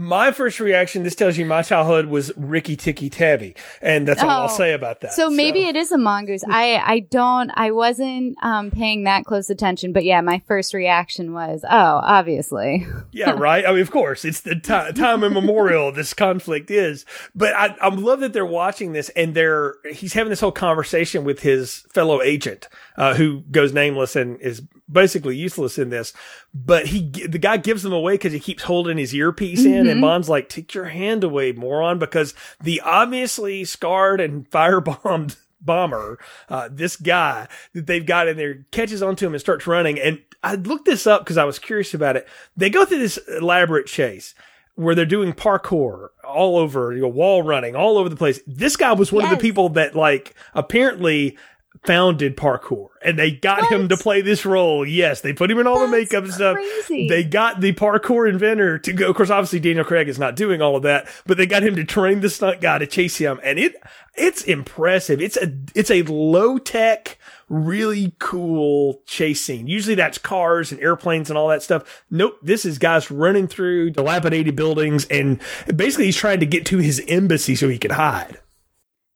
My 0.00 0.32
first 0.32 0.60
reaction, 0.60 1.02
this 1.02 1.14
tells 1.14 1.36
you 1.36 1.44
my 1.44 1.60
childhood 1.60 2.06
was 2.06 2.32
Rikki 2.34 2.74
Tikki 2.74 3.10
Tavi. 3.10 3.54
And 3.82 4.08
that's 4.08 4.22
all 4.22 4.30
oh, 4.30 4.42
I'll 4.42 4.48
say 4.48 4.72
about 4.72 5.02
that. 5.02 5.12
So, 5.12 5.28
so, 5.28 5.30
maybe 5.30 5.64
it 5.64 5.76
is 5.76 5.92
a 5.92 5.98
mongoose. 5.98 6.42
I, 6.48 6.76
I 6.82 7.00
don't, 7.00 7.50
I 7.52 7.70
wasn't 7.70 8.38
um, 8.42 8.70
paying 8.70 9.04
that 9.04 9.26
close 9.26 9.50
attention. 9.50 9.92
But 9.92 10.04
yeah, 10.04 10.22
my 10.22 10.42
first 10.48 10.72
reaction 10.72 11.34
was, 11.34 11.64
oh, 11.64 12.00
obviously. 12.02 12.86
yeah, 13.12 13.32
right. 13.32 13.66
I 13.66 13.72
mean, 13.72 13.82
of 13.82 13.90
course, 13.90 14.24
it's 14.24 14.40
the 14.40 14.54
t- 14.54 14.92
time 14.98 15.22
immemorial 15.22 15.92
this 15.92 16.14
conflict 16.14 16.70
is. 16.70 17.04
But 17.34 17.54
I, 17.54 17.76
I 17.82 17.88
love 17.90 18.20
that 18.20 18.32
they're 18.32 18.46
watching 18.46 18.92
this 18.92 19.10
and 19.10 19.34
they're, 19.34 19.74
he's 19.92 20.14
having 20.14 20.30
this 20.30 20.40
whole 20.40 20.50
conversation 20.50 21.24
with 21.24 21.40
his 21.40 21.84
fellow 21.92 22.22
agent, 22.22 22.68
uh, 22.96 23.14
who 23.14 23.40
goes 23.50 23.74
nameless 23.74 24.16
and 24.16 24.40
is 24.40 24.62
basically 24.90 25.36
useless 25.36 25.78
in 25.78 25.90
this. 25.90 26.12
But 26.54 26.86
he, 26.86 27.10
the 27.10 27.38
guy 27.38 27.56
gives 27.56 27.82
them 27.82 27.92
away 27.92 28.14
because 28.14 28.32
he 28.32 28.40
keeps 28.40 28.64
holding 28.64 28.98
his 28.98 29.14
earpiece 29.14 29.60
mm-hmm. 29.60 29.72
in, 29.72 29.80
and 29.80 29.88
mm-hmm. 29.88 30.00
Bond's 30.00 30.28
like, 30.28 30.48
"Take 30.48 30.74
your 30.74 30.86
hand 30.86 31.24
away, 31.24 31.52
moron!" 31.52 31.98
Because 31.98 32.34
the 32.62 32.80
obviously 32.80 33.64
scarred 33.64 34.20
and 34.20 34.48
firebombed 34.50 35.36
bomber, 35.60 36.18
uh, 36.48 36.68
this 36.70 36.96
guy 36.96 37.48
that 37.74 37.86
they've 37.86 38.06
got 38.06 38.28
in 38.28 38.36
there 38.36 38.64
catches 38.70 39.02
onto 39.02 39.26
him 39.26 39.34
and 39.34 39.40
starts 39.40 39.66
running. 39.66 39.98
And 39.98 40.20
I 40.42 40.54
looked 40.54 40.86
this 40.86 41.06
up 41.06 41.22
because 41.22 41.36
I 41.36 41.44
was 41.44 41.58
curious 41.58 41.94
about 41.94 42.16
it. 42.16 42.26
They 42.56 42.70
go 42.70 42.84
through 42.84 43.00
this 43.00 43.18
elaborate 43.28 43.86
chase 43.86 44.34
where 44.74 44.94
they're 44.94 45.04
doing 45.04 45.32
parkour 45.32 46.08
all 46.24 46.56
over, 46.56 46.94
you 46.94 47.02
know, 47.02 47.08
wall 47.08 47.42
running 47.42 47.76
all 47.76 47.98
over 47.98 48.08
the 48.08 48.16
place. 48.16 48.40
This 48.46 48.76
guy 48.76 48.92
was 48.92 49.12
one 49.12 49.24
yes. 49.24 49.32
of 49.32 49.38
the 49.38 49.42
people 49.42 49.68
that 49.70 49.94
like 49.94 50.34
apparently 50.54 51.36
founded 51.84 52.36
parkour 52.36 52.88
and 53.02 53.18
they 53.18 53.30
got 53.30 53.62
what? 53.62 53.72
him 53.72 53.88
to 53.88 53.96
play 53.96 54.20
this 54.20 54.44
role. 54.44 54.86
Yes, 54.86 55.22
they 55.22 55.32
put 55.32 55.50
him 55.50 55.58
in 55.58 55.66
all 55.66 55.78
That's 55.78 55.90
the 55.90 55.96
makeup 55.96 56.24
and 56.24 56.32
stuff. 56.32 56.56
Crazy. 56.56 57.08
They 57.08 57.24
got 57.24 57.60
the 57.60 57.72
parkour 57.72 58.28
inventor 58.28 58.78
to 58.78 58.92
go. 58.92 59.08
Of 59.08 59.16
course, 59.16 59.30
obviously 59.30 59.60
Daniel 59.60 59.84
Craig 59.84 60.08
is 60.08 60.18
not 60.18 60.36
doing 60.36 60.60
all 60.60 60.76
of 60.76 60.82
that, 60.82 61.08
but 61.26 61.38
they 61.38 61.46
got 61.46 61.62
him 61.62 61.76
to 61.76 61.84
train 61.84 62.20
the 62.20 62.28
stunt 62.28 62.60
guy 62.60 62.78
to 62.78 62.86
chase 62.86 63.16
him. 63.16 63.40
And 63.42 63.58
it, 63.58 63.76
it's 64.14 64.42
impressive. 64.42 65.20
It's 65.20 65.38
a, 65.38 65.52
it's 65.74 65.90
a 65.90 66.02
low 66.02 66.58
tech, 66.58 67.18
really 67.48 68.14
cool 68.18 69.02
chase 69.06 69.40
scene. 69.40 69.66
Usually 69.66 69.94
that's 69.94 70.18
cars 70.18 70.72
and 70.72 70.80
airplanes 70.82 71.30
and 71.30 71.38
all 71.38 71.48
that 71.48 71.62
stuff. 71.62 72.04
Nope. 72.10 72.38
This 72.42 72.66
is 72.66 72.78
guys 72.78 73.10
running 73.10 73.48
through 73.48 73.90
dilapidated 73.90 74.54
buildings 74.54 75.06
and 75.06 75.40
basically 75.74 76.06
he's 76.06 76.16
trying 76.16 76.40
to 76.40 76.46
get 76.46 76.66
to 76.66 76.78
his 76.78 77.02
embassy 77.08 77.54
so 77.54 77.68
he 77.68 77.78
can 77.78 77.92
hide. 77.92 78.38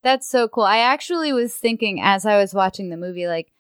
That's 0.05 0.29
so 0.29 0.47
cool. 0.47 0.65
I 0.65 0.79
actually 0.79 1.33
was 1.33 1.55
thinking 1.55 2.01
as 2.01 2.27
I 2.27 2.37
was 2.37 2.55
watching 2.55 2.91
the 2.91 2.97
movie, 2.97 3.27
like, 3.27 3.51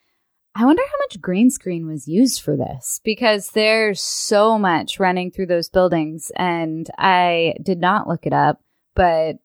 I 0.54 0.64
wonder 0.64 0.82
how 0.82 0.98
much 1.00 1.20
green 1.20 1.50
screen 1.50 1.86
was 1.86 2.06
used 2.06 2.40
for 2.42 2.56
this 2.56 3.00
because 3.02 3.50
there's 3.50 4.00
so 4.00 4.56
much 4.56 5.00
running 5.00 5.32
through 5.32 5.46
those 5.46 5.68
buildings. 5.68 6.30
And 6.36 6.88
I 6.96 7.54
did 7.60 7.80
not 7.80 8.06
look 8.06 8.26
it 8.26 8.32
up, 8.32 8.60
but 8.94 9.38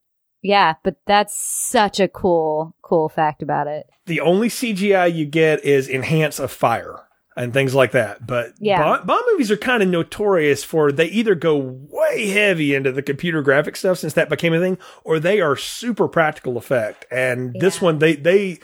yeah, 0.43 0.75
but 0.83 0.97
that's 1.07 1.35
such 1.35 1.99
a 1.99 2.07
cool, 2.07 2.75
cool 2.83 3.09
fact 3.09 3.41
about 3.41 3.67
it. 3.67 3.89
The 4.05 4.19
only 4.19 4.49
CGI 4.49 5.13
you 5.13 5.25
get 5.25 5.63
is 5.65 5.89
enhance 5.89 6.37
of 6.37 6.51
fire 6.51 7.08
and 7.35 7.53
things 7.53 7.73
like 7.73 7.91
that. 7.91 8.25
But 8.25 8.53
yeah. 8.59 8.83
Bond, 8.83 9.07
Bond 9.07 9.23
movies 9.31 9.51
are 9.51 9.57
kind 9.57 9.81
of 9.81 9.89
notorious 9.89 10.63
for 10.63 10.91
they 10.91 11.05
either 11.05 11.35
go 11.35 11.57
way 11.57 12.27
heavy 12.27 12.75
into 12.75 12.91
the 12.91 13.01
computer 13.01 13.41
graphic 13.41 13.75
stuff 13.75 13.99
since 13.99 14.13
that 14.13 14.29
became 14.29 14.53
a 14.53 14.59
thing, 14.59 14.77
or 15.03 15.19
they 15.19 15.39
are 15.39 15.55
super 15.55 16.07
practical 16.07 16.57
effect. 16.57 17.05
And 17.11 17.53
yeah. 17.55 17.61
this 17.61 17.81
one, 17.81 17.99
they 17.99 18.15
they 18.15 18.59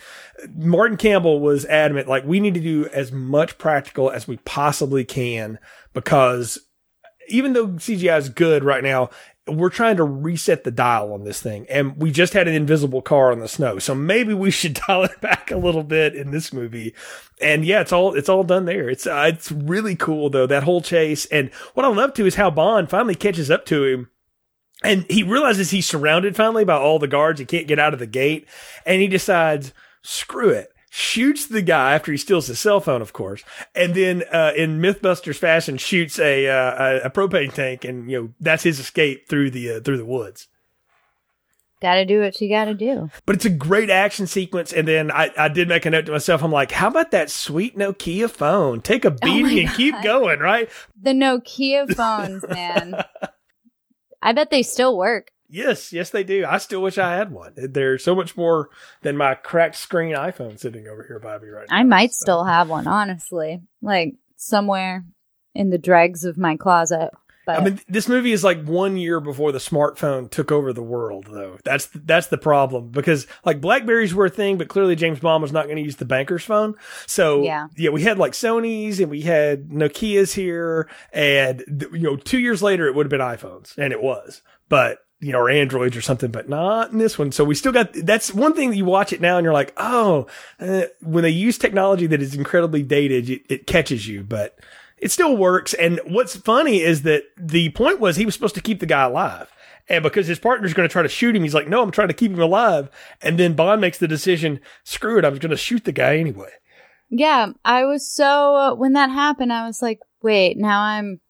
Martin 0.54 0.96
Campbell 0.96 1.40
was 1.40 1.64
adamant 1.66 2.08
like 2.08 2.24
we 2.24 2.40
need 2.40 2.54
to 2.54 2.60
do 2.60 2.86
as 2.92 3.12
much 3.12 3.58
practical 3.58 4.10
as 4.10 4.28
we 4.28 4.36
possibly 4.38 5.04
can 5.04 5.58
because 5.94 6.58
even 7.28 7.54
though 7.54 7.68
CGI 7.68 8.18
is 8.18 8.28
good 8.28 8.62
right 8.62 8.84
now, 8.84 9.10
we're 9.46 9.70
trying 9.70 9.96
to 9.96 10.04
reset 10.04 10.64
the 10.64 10.70
dial 10.70 11.12
on 11.12 11.24
this 11.24 11.40
thing, 11.40 11.66
and 11.68 11.96
we 11.96 12.10
just 12.10 12.32
had 12.32 12.48
an 12.48 12.54
invisible 12.54 13.02
car 13.02 13.30
on 13.30 13.38
the 13.38 13.48
snow, 13.48 13.78
so 13.78 13.94
maybe 13.94 14.34
we 14.34 14.50
should 14.50 14.74
dial 14.86 15.04
it 15.04 15.20
back 15.20 15.50
a 15.50 15.56
little 15.56 15.84
bit 15.84 16.14
in 16.14 16.30
this 16.30 16.52
movie. 16.52 16.94
And 17.40 17.64
yeah, 17.64 17.80
it's 17.80 17.92
all 17.92 18.14
it's 18.14 18.28
all 18.28 18.44
done 18.44 18.64
there. 18.64 18.88
It's 18.88 19.06
uh, 19.06 19.30
it's 19.32 19.52
really 19.52 19.94
cool 19.94 20.30
though 20.30 20.46
that 20.46 20.64
whole 20.64 20.80
chase, 20.80 21.26
and 21.26 21.52
what 21.74 21.86
I 21.86 21.88
love 21.88 22.14
too 22.14 22.26
is 22.26 22.34
how 22.34 22.50
Bond 22.50 22.90
finally 22.90 23.14
catches 23.14 23.50
up 23.50 23.64
to 23.66 23.84
him. 23.84 24.10
And 24.82 25.06
he 25.08 25.22
realizes 25.22 25.70
he's 25.70 25.88
surrounded 25.88 26.36
finally 26.36 26.64
by 26.64 26.76
all 26.76 26.98
the 26.98 27.08
guards. 27.08 27.40
He 27.40 27.46
can't 27.46 27.66
get 27.66 27.78
out 27.78 27.94
of 27.94 27.98
the 27.98 28.06
gate. 28.06 28.46
And 28.84 29.00
he 29.00 29.08
decides, 29.08 29.72
screw 30.02 30.50
it 30.50 30.70
shoots 30.96 31.46
the 31.46 31.60
guy 31.60 31.92
after 31.92 32.10
he 32.10 32.16
steals 32.16 32.46
his 32.46 32.58
cell 32.58 32.80
phone, 32.80 33.02
of 33.02 33.12
course, 33.12 33.44
and 33.74 33.94
then 33.94 34.24
uh, 34.32 34.52
in 34.56 34.80
MythBusters 34.80 35.36
fashion 35.36 35.76
shoots 35.76 36.18
a, 36.18 36.48
uh, 36.48 37.00
a 37.04 37.10
propane 37.10 37.52
tank, 37.52 37.84
and 37.84 38.10
you 38.10 38.18
know 38.18 38.32
that's 38.40 38.62
his 38.62 38.80
escape 38.80 39.28
through 39.28 39.50
the 39.50 39.72
uh, 39.72 39.80
through 39.80 39.98
the 39.98 40.06
woods. 40.06 40.48
Got 41.82 41.96
to 41.96 42.06
do 42.06 42.20
what 42.22 42.40
you 42.40 42.48
got 42.48 42.64
to 42.64 42.74
do. 42.74 43.10
But 43.26 43.36
it's 43.36 43.44
a 43.44 43.50
great 43.50 43.90
action 43.90 44.26
sequence, 44.26 44.72
and 44.72 44.88
then 44.88 45.10
I, 45.10 45.30
I 45.36 45.48
did 45.48 45.68
make 45.68 45.84
a 45.84 45.90
note 45.90 46.06
to 46.06 46.12
myself. 46.12 46.42
I'm 46.42 46.50
like, 46.50 46.72
how 46.72 46.88
about 46.88 47.10
that 47.10 47.30
sweet 47.30 47.76
Nokia 47.76 48.30
phone? 48.30 48.80
Take 48.80 49.04
a 49.04 49.08
oh 49.12 49.18
beating 49.20 49.58
oh 49.58 49.60
and 49.60 49.68
God. 49.68 49.76
keep 49.76 50.02
going, 50.02 50.40
right? 50.40 50.70
The 50.98 51.12
Nokia 51.12 51.94
phones, 51.94 52.42
man. 52.48 53.04
I 54.22 54.32
bet 54.32 54.48
they 54.50 54.62
still 54.62 54.96
work. 54.96 55.30
Yes, 55.48 55.92
yes, 55.92 56.10
they 56.10 56.24
do. 56.24 56.44
I 56.46 56.58
still 56.58 56.82
wish 56.82 56.98
I 56.98 57.14
had 57.16 57.30
one. 57.30 57.52
They're 57.56 57.98
so 57.98 58.14
much 58.14 58.36
more 58.36 58.70
than 59.02 59.16
my 59.16 59.34
cracked 59.34 59.76
screen 59.76 60.14
iPhone 60.14 60.58
sitting 60.58 60.88
over 60.88 61.04
here 61.04 61.18
by 61.18 61.38
me 61.38 61.48
right 61.48 61.66
now. 61.70 61.76
I 61.76 61.82
might 61.84 62.12
so. 62.12 62.24
still 62.24 62.44
have 62.44 62.68
one, 62.68 62.86
honestly, 62.86 63.60
like 63.82 64.14
somewhere 64.36 65.04
in 65.54 65.70
the 65.70 65.78
dregs 65.78 66.24
of 66.24 66.36
my 66.38 66.56
closet. 66.56 67.10
But. 67.46 67.60
I 67.60 67.64
mean, 67.64 67.80
this 67.88 68.08
movie 68.08 68.32
is 68.32 68.42
like 68.42 68.64
one 68.64 68.96
year 68.96 69.20
before 69.20 69.52
the 69.52 69.58
smartphone 69.58 70.28
took 70.28 70.50
over 70.50 70.72
the 70.72 70.82
world, 70.82 71.28
though. 71.30 71.58
That's 71.64 71.86
that's 71.94 72.26
the 72.26 72.38
problem 72.38 72.88
because 72.88 73.28
like 73.44 73.60
Blackberries 73.60 74.12
were 74.12 74.26
a 74.26 74.30
thing, 74.30 74.58
but 74.58 74.66
clearly 74.66 74.96
James 74.96 75.20
Bond 75.20 75.42
was 75.42 75.52
not 75.52 75.66
going 75.66 75.76
to 75.76 75.82
use 75.82 75.94
the 75.94 76.04
banker's 76.04 76.42
phone. 76.42 76.74
So 77.06 77.44
yeah, 77.44 77.68
yeah, 77.76 77.90
we 77.90 78.02
had 78.02 78.18
like 78.18 78.32
Sony's 78.32 78.98
and 78.98 79.10
we 79.10 79.20
had 79.20 79.68
Nokia's 79.68 80.34
here, 80.34 80.90
and 81.12 81.62
you 81.92 82.00
know, 82.00 82.16
two 82.16 82.40
years 82.40 82.64
later 82.64 82.88
it 82.88 82.96
would 82.96 83.06
have 83.06 83.10
been 83.10 83.20
iPhones, 83.20 83.78
and 83.78 83.92
it 83.92 84.02
was, 84.02 84.42
but 84.68 85.05
you 85.20 85.32
know, 85.32 85.38
or 85.38 85.50
Androids 85.50 85.96
or 85.96 86.02
something, 86.02 86.30
but 86.30 86.48
not 86.48 86.92
in 86.92 86.98
this 86.98 87.18
one. 87.18 87.32
So 87.32 87.44
we 87.44 87.54
still 87.54 87.72
got, 87.72 87.92
that's 87.92 88.34
one 88.34 88.54
thing 88.54 88.70
that 88.70 88.76
you 88.76 88.84
watch 88.84 89.12
it 89.12 89.20
now 89.20 89.38
and 89.38 89.44
you're 89.44 89.54
like, 89.54 89.72
oh, 89.76 90.26
uh, 90.60 90.82
when 91.00 91.22
they 91.22 91.30
use 91.30 91.56
technology 91.56 92.06
that 92.06 92.20
is 92.20 92.34
incredibly 92.34 92.82
dated, 92.82 93.30
it, 93.30 93.42
it, 93.48 93.66
catches 93.66 94.06
you, 94.06 94.22
but 94.22 94.58
it 94.98 95.10
still 95.10 95.36
works. 95.36 95.72
And 95.74 96.00
what's 96.04 96.36
funny 96.36 96.82
is 96.82 97.02
that 97.02 97.24
the 97.36 97.70
point 97.70 97.98
was 97.98 98.16
he 98.16 98.26
was 98.26 98.34
supposed 98.34 98.54
to 98.56 98.60
keep 98.60 98.80
the 98.80 98.86
guy 98.86 99.04
alive. 99.04 99.50
And 99.88 100.02
because 100.02 100.26
his 100.26 100.38
partner's 100.38 100.74
going 100.74 100.88
to 100.88 100.92
try 100.92 101.02
to 101.02 101.08
shoot 101.08 101.34
him, 101.34 101.42
he's 101.42 101.54
like, 101.54 101.68
no, 101.68 101.82
I'm 101.82 101.92
trying 101.92 102.08
to 102.08 102.14
keep 102.14 102.32
him 102.32 102.40
alive. 102.40 102.90
And 103.22 103.38
then 103.38 103.54
Bond 103.54 103.80
makes 103.80 103.98
the 103.98 104.08
decision, 104.08 104.60
screw 104.84 105.18
it, 105.18 105.24
I'm 105.24 105.38
going 105.38 105.50
to 105.50 105.56
shoot 105.56 105.84
the 105.84 105.92
guy 105.92 106.16
anyway. 106.16 106.50
Yeah. 107.08 107.52
I 107.64 107.84
was 107.84 108.06
so, 108.06 108.56
uh, 108.56 108.74
when 108.74 108.92
that 108.94 109.10
happened, 109.10 109.52
I 109.52 109.66
was 109.66 109.80
like, 109.80 110.00
wait, 110.22 110.58
now 110.58 110.82
I'm 110.82 111.20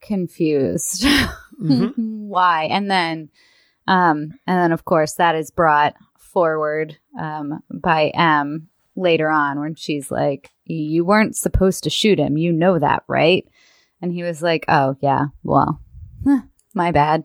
confused. 0.00 1.06
Mm-hmm. 1.60 1.92
Why? 2.28 2.64
And 2.64 2.90
then, 2.90 3.30
um, 3.86 4.32
and 4.46 4.58
then 4.58 4.72
of 4.72 4.84
course 4.84 5.14
that 5.14 5.34
is 5.34 5.50
brought 5.50 5.94
forward, 6.18 6.96
um, 7.18 7.60
by 7.70 8.08
M 8.14 8.68
later 8.94 9.30
on 9.30 9.60
when 9.60 9.74
she's 9.74 10.10
like, 10.10 10.50
you 10.64 11.04
weren't 11.04 11.36
supposed 11.36 11.84
to 11.84 11.90
shoot 11.90 12.18
him. 12.18 12.36
You 12.36 12.52
know 12.52 12.78
that, 12.78 13.04
right? 13.08 13.46
And 14.02 14.12
he 14.12 14.22
was 14.22 14.42
like, 14.42 14.64
oh 14.68 14.96
yeah, 15.00 15.26
well, 15.42 15.80
my 16.74 16.92
bad. 16.92 17.24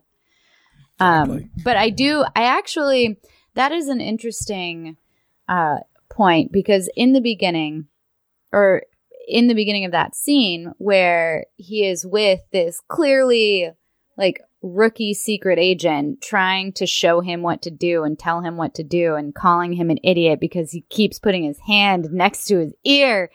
Um, 1.00 1.50
but 1.64 1.78
I 1.78 1.90
do, 1.90 2.24
I 2.36 2.44
actually, 2.44 3.18
that 3.56 3.72
is 3.72 3.88
an 3.88 4.02
interesting, 4.02 4.98
uh, 5.50 5.78
point 6.12 6.52
because 6.52 6.90
in 6.96 7.14
the 7.14 7.22
beginning, 7.22 7.88
or 8.52 8.84
in 9.28 9.48
the 9.48 9.56
beginning 9.56 9.86
of 9.86 9.94
that 9.94 10.16
scene 10.16 10.74
where 10.78 11.46
he 11.56 11.86
is 11.86 12.06
with 12.06 12.42
this 12.52 12.82
clearly 12.88 13.72
like 14.18 14.42
rookie 14.62 15.14
secret 15.14 15.58
agent 15.58 16.22
trying 16.22 16.72
to 16.74 16.86
show 16.86 17.22
him 17.22 17.42
what 17.42 17.62
to 17.64 17.72
do 17.72 18.04
and 18.04 18.18
tell 18.18 18.42
him 18.42 18.58
what 18.58 18.76
to 18.76 18.84
do 18.84 19.16
and 19.16 19.34
calling 19.34 19.74
him 19.74 19.90
an 19.90 19.98
idiot 20.04 20.40
because 20.40 20.72
he 20.72 20.82
keeps 20.82 21.20
putting 21.20 21.44
his 21.44 21.60
hand 21.60 22.10
next 22.12 22.46
to 22.46 22.60
his 22.60 22.74
ear. 22.84 23.32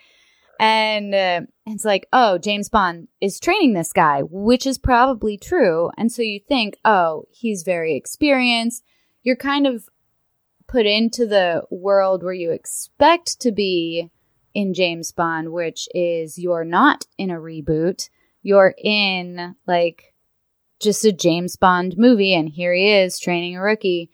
And 0.58 1.14
uh, 1.14 1.40
it's 1.66 1.84
like, 1.84 2.06
oh, 2.12 2.38
James 2.38 2.68
Bond 2.68 3.08
is 3.20 3.40
training 3.40 3.74
this 3.74 3.92
guy, 3.92 4.22
which 4.22 4.66
is 4.66 4.78
probably 4.78 5.36
true. 5.36 5.90
And 5.98 6.10
so 6.10 6.22
you 6.22 6.40
think, 6.40 6.78
oh, 6.84 7.24
he's 7.30 7.62
very 7.62 7.94
experienced. 7.94 8.82
You're 9.22 9.36
kind 9.36 9.66
of 9.66 9.88
put 10.66 10.86
into 10.86 11.26
the 11.26 11.62
world 11.70 12.22
where 12.22 12.32
you 12.32 12.52
expect 12.52 13.40
to 13.40 13.52
be 13.52 14.10
in 14.54 14.72
James 14.72 15.12
Bond, 15.12 15.52
which 15.52 15.88
is 15.94 16.38
you're 16.38 16.64
not 16.64 17.04
in 17.18 17.30
a 17.30 17.34
reboot. 17.34 18.08
You're 18.42 18.74
in 18.82 19.56
like 19.66 20.14
just 20.80 21.04
a 21.04 21.12
James 21.12 21.56
Bond 21.56 21.94
movie, 21.96 22.34
and 22.34 22.48
here 22.48 22.74
he 22.74 22.92
is 22.92 23.18
training 23.18 23.56
a 23.56 23.60
rookie. 23.60 24.10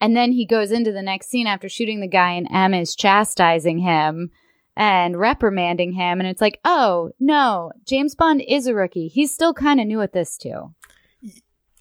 And 0.00 0.16
then 0.16 0.32
he 0.32 0.46
goes 0.46 0.70
into 0.70 0.92
the 0.92 1.02
next 1.02 1.28
scene 1.28 1.46
after 1.46 1.68
shooting 1.68 2.00
the 2.00 2.08
guy, 2.08 2.32
and 2.32 2.48
M 2.52 2.72
is 2.74 2.94
chastising 2.94 3.78
him 3.78 4.30
and 4.76 5.18
reprimanding 5.18 5.92
him. 5.92 6.20
And 6.20 6.28
it's 6.28 6.40
like, 6.40 6.60
oh, 6.64 7.10
no, 7.18 7.72
James 7.84 8.14
Bond 8.14 8.42
is 8.46 8.66
a 8.66 8.74
rookie. 8.74 9.08
He's 9.08 9.34
still 9.34 9.52
kind 9.52 9.80
of 9.80 9.86
new 9.86 10.00
at 10.00 10.12
this, 10.12 10.36
too. 10.36 10.74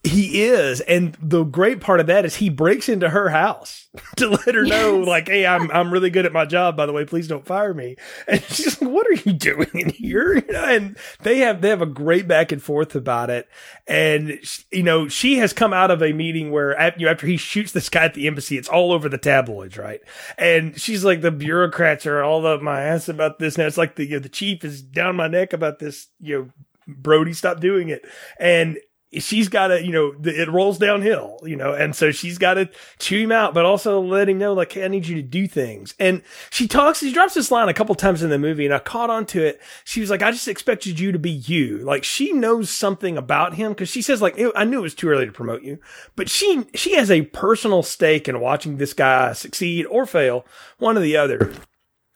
He 0.08 0.43
is, 0.43 0.80
and 0.82 1.17
the 1.22 1.43
great 1.43 1.82
part 1.82 2.00
of 2.00 2.08
that 2.08 2.24
is 2.24 2.36
he 2.36 2.50
breaks 2.50 2.88
into 2.88 3.10
her 3.10 3.30
house 3.30 3.88
to 4.17 4.30
let 4.30 4.56
her 4.56 4.63
know, 4.63 4.98
like, 4.98 5.28
"Hey, 5.28 5.46
I'm 5.46 5.70
I'm 5.72 5.91
really 5.91 6.10
good 6.10 6.26
at 6.26 6.32
my 6.32 6.46
job. 6.46 6.78
By 6.78 6.86
the 6.86 6.93
way, 6.93 7.06
please 7.06 7.28
don't 7.28 7.46
fire 7.46 7.74
me." 7.74 7.98
And 8.28 8.41
she's 8.50 8.82
like, 8.82 8.89
"What 8.89 9.08
are 9.08 9.30
you 9.30 9.34
doing 9.34 9.70
in 9.74 9.89
here?" 9.89 10.36
You 10.36 10.54
know, 10.54 10.63
and 10.63 10.98
they 11.22 11.39
have 11.39 11.62
they 11.62 11.70
have 11.70 11.82
a 11.82 11.88
great 11.88 12.28
back 12.28 12.52
and 12.52 12.62
forth 12.62 12.96
about 12.96 13.30
it. 13.30 13.48
And 13.88 14.39
you 14.72 14.84
know, 14.84 15.08
she 15.08 15.38
has 15.39 15.54
come 15.54 15.74
out 15.74 15.91
of 15.91 16.02
a 16.02 16.13
meeting 16.13 16.52
where 16.52 16.78
after, 16.78 17.00
you 17.00 17.06
know, 17.06 17.12
after 17.12 17.28
he 17.28 17.38
shoots 17.38 17.72
this 17.72 17.89
guy 17.89 18.06
at 18.06 18.13
the 18.13 18.28
embassy, 18.28 18.58
it's 18.58 18.70
all 18.70 18.93
over 18.93 19.10
the 19.10 19.17
tabloids, 19.17 19.78
right? 19.78 20.00
And 20.38 20.80
she's 20.80 21.04
like, 21.04 21.22
"The 21.22 21.32
bureaucrats 21.32 22.06
are 22.06 22.24
all 22.24 22.46
up 22.46 22.62
my 22.62 22.82
ass 22.82 23.10
about 23.10 23.39
this." 23.39 23.58
Now 23.58 23.67
it's 23.67 23.78
like 23.78 23.96
the 23.96 24.06
you 24.06 24.13
know, 24.13 24.20
the 24.20 24.30
chief 24.30 24.63
is 24.63 24.82
down 24.82 25.15
my 25.15 25.28
neck 25.28 25.54
about 25.54 25.80
this. 25.80 26.08
You 26.20 26.38
know, 26.38 26.50
Brody, 26.88 27.34
stop 27.34 27.60
doing 27.60 27.89
it. 27.89 28.06
And 28.39 28.78
she's 29.13 29.48
got 29.48 29.67
to, 29.67 29.84
you 29.84 29.91
know, 29.91 30.13
it 30.24 30.50
rolls 30.50 30.78
downhill, 30.78 31.39
you 31.43 31.56
know, 31.56 31.74
and 31.74 31.96
so 31.96 32.12
she's 32.12 32.38
got 32.38 32.56
to 32.56 32.70
chew 33.00 33.24
him 33.24 33.32
out, 33.32 33.54
but 33.54 33.65
also 33.65 34.02
let 34.02 34.28
him 34.28 34.38
know, 34.38 34.54
like, 34.54 34.74
hey, 34.74 34.84
I 34.84 34.89
need 34.89 35.08
you 35.08 35.15
to 35.15 35.22
do 35.22 35.48
things. 35.48 35.96
And 36.00 36.22
she 36.50 36.67
talks, 36.67 37.00
she 37.00 37.13
drops 37.13 37.34
this 37.34 37.50
line 37.50 37.70
a 37.70 37.74
couple 37.74 37.96
times 37.96 38.22
in 38.22 38.30
the 38.30 38.38
movie, 38.38 38.65
and 38.65 38.74
I 38.74 38.80
caught 38.80 39.10
on 39.10 39.26
to 39.28 39.43
it. 39.46 39.62
She 39.86 40.02
was 40.02 40.10
like, 40.10 40.22
I 40.22 40.32
just 40.32 40.48
expected 40.48 41.00
you 41.00 41.12
to 41.13 41.20
be 41.20 41.32
you. 41.32 41.78
Like, 41.80 42.04
she 42.04 42.34
knows 42.34 42.70
something 42.70 43.17
about 43.17 43.54
him 43.54 43.72
because 43.72 43.89
she 43.89 44.02
says, 44.02 44.22
like, 44.22 44.39
I 44.56 44.65
knew 44.65 44.80
it 44.80 44.84
was 44.84 44.96
too 44.96 45.10
early 45.10 45.26
to 45.26 45.32
promote 45.32 45.63
you, 45.63 45.80
but 46.15 46.30
she, 46.30 46.65
she 46.74 46.96
has 46.96 47.10
a 47.10 47.22
personal 47.22 47.84
stake 47.84 48.28
in 48.28 48.39
watching 48.41 48.78
this 48.78 48.93
guy 48.93 49.34
succeed 49.34 49.86
or 49.86 50.06
fail, 50.06 50.46
one 50.80 50.98
or 50.98 51.02
the 51.02 51.17
other. 51.17 51.54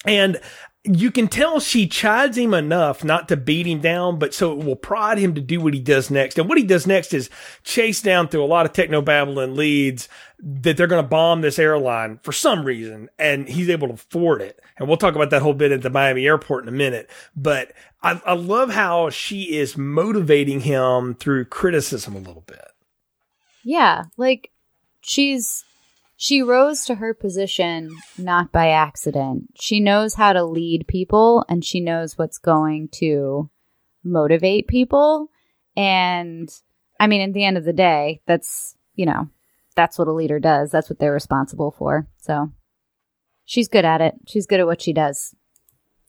And 0.03 0.41
you 0.83 1.11
can 1.11 1.27
tell 1.27 1.59
she 1.59 1.87
chides 1.87 2.37
him 2.37 2.55
enough 2.55 3.03
not 3.03 3.27
to 3.27 3.37
beat 3.37 3.67
him 3.67 3.81
down, 3.81 4.17
but 4.17 4.33
so 4.33 4.51
it 4.51 4.65
will 4.65 4.75
prod 4.75 5.19
him 5.19 5.35
to 5.35 5.41
do 5.41 5.61
what 5.61 5.75
he 5.75 5.79
does 5.79 6.09
next. 6.09 6.39
And 6.39 6.49
what 6.49 6.57
he 6.57 6.63
does 6.63 6.87
next 6.87 7.13
is 7.13 7.29
chase 7.63 8.01
down 8.01 8.27
through 8.27 8.43
a 8.43 8.45
lot 8.45 8.65
of 8.65 8.73
technobabble 8.73 9.55
leads 9.55 10.09
that 10.39 10.77
they're 10.77 10.87
going 10.87 11.03
to 11.03 11.07
bomb 11.07 11.41
this 11.41 11.59
airline 11.59 12.19
for 12.23 12.31
some 12.31 12.65
reason. 12.65 13.09
And 13.19 13.47
he's 13.47 13.69
able 13.69 13.89
to 13.89 13.93
afford 13.93 14.41
it. 14.41 14.59
And 14.77 14.87
we'll 14.87 14.97
talk 14.97 15.13
about 15.13 15.29
that 15.29 15.43
whole 15.43 15.53
bit 15.53 15.71
at 15.71 15.83
the 15.83 15.91
Miami 15.91 16.25
airport 16.25 16.63
in 16.63 16.69
a 16.69 16.75
minute. 16.75 17.11
But 17.35 17.73
I, 18.01 18.19
I 18.25 18.33
love 18.33 18.71
how 18.71 19.11
she 19.11 19.55
is 19.55 19.77
motivating 19.77 20.61
him 20.61 21.13
through 21.13 21.45
criticism 21.45 22.15
a 22.15 22.19
little 22.19 22.43
bit. 22.47 22.71
Yeah. 23.63 24.05
Like 24.17 24.49
she's 25.01 25.63
she 26.21 26.43
rose 26.43 26.85
to 26.85 26.93
her 26.93 27.15
position 27.15 27.89
not 28.15 28.51
by 28.51 28.69
accident. 28.69 29.45
She 29.59 29.79
knows 29.79 30.13
how 30.13 30.33
to 30.33 30.45
lead 30.45 30.85
people 30.87 31.43
and 31.49 31.65
she 31.65 31.79
knows 31.79 32.15
what's 32.15 32.37
going 32.37 32.89
to 32.89 33.49
motivate 34.03 34.67
people. 34.67 35.31
And 35.75 36.47
I 36.99 37.07
mean, 37.07 37.21
at 37.21 37.33
the 37.33 37.43
end 37.43 37.57
of 37.57 37.65
the 37.65 37.73
day, 37.73 38.21
that's, 38.27 38.77
you 38.93 39.07
know, 39.07 39.29
that's 39.75 39.97
what 39.97 40.07
a 40.07 40.13
leader 40.13 40.39
does. 40.39 40.69
That's 40.69 40.91
what 40.91 40.99
they're 40.99 41.11
responsible 41.11 41.71
for. 41.71 42.07
So 42.17 42.51
she's 43.45 43.67
good 43.67 43.83
at 43.83 43.99
it. 43.99 44.13
She's 44.27 44.45
good 44.45 44.59
at 44.59 44.67
what 44.67 44.83
she 44.83 44.93
does. 44.93 45.33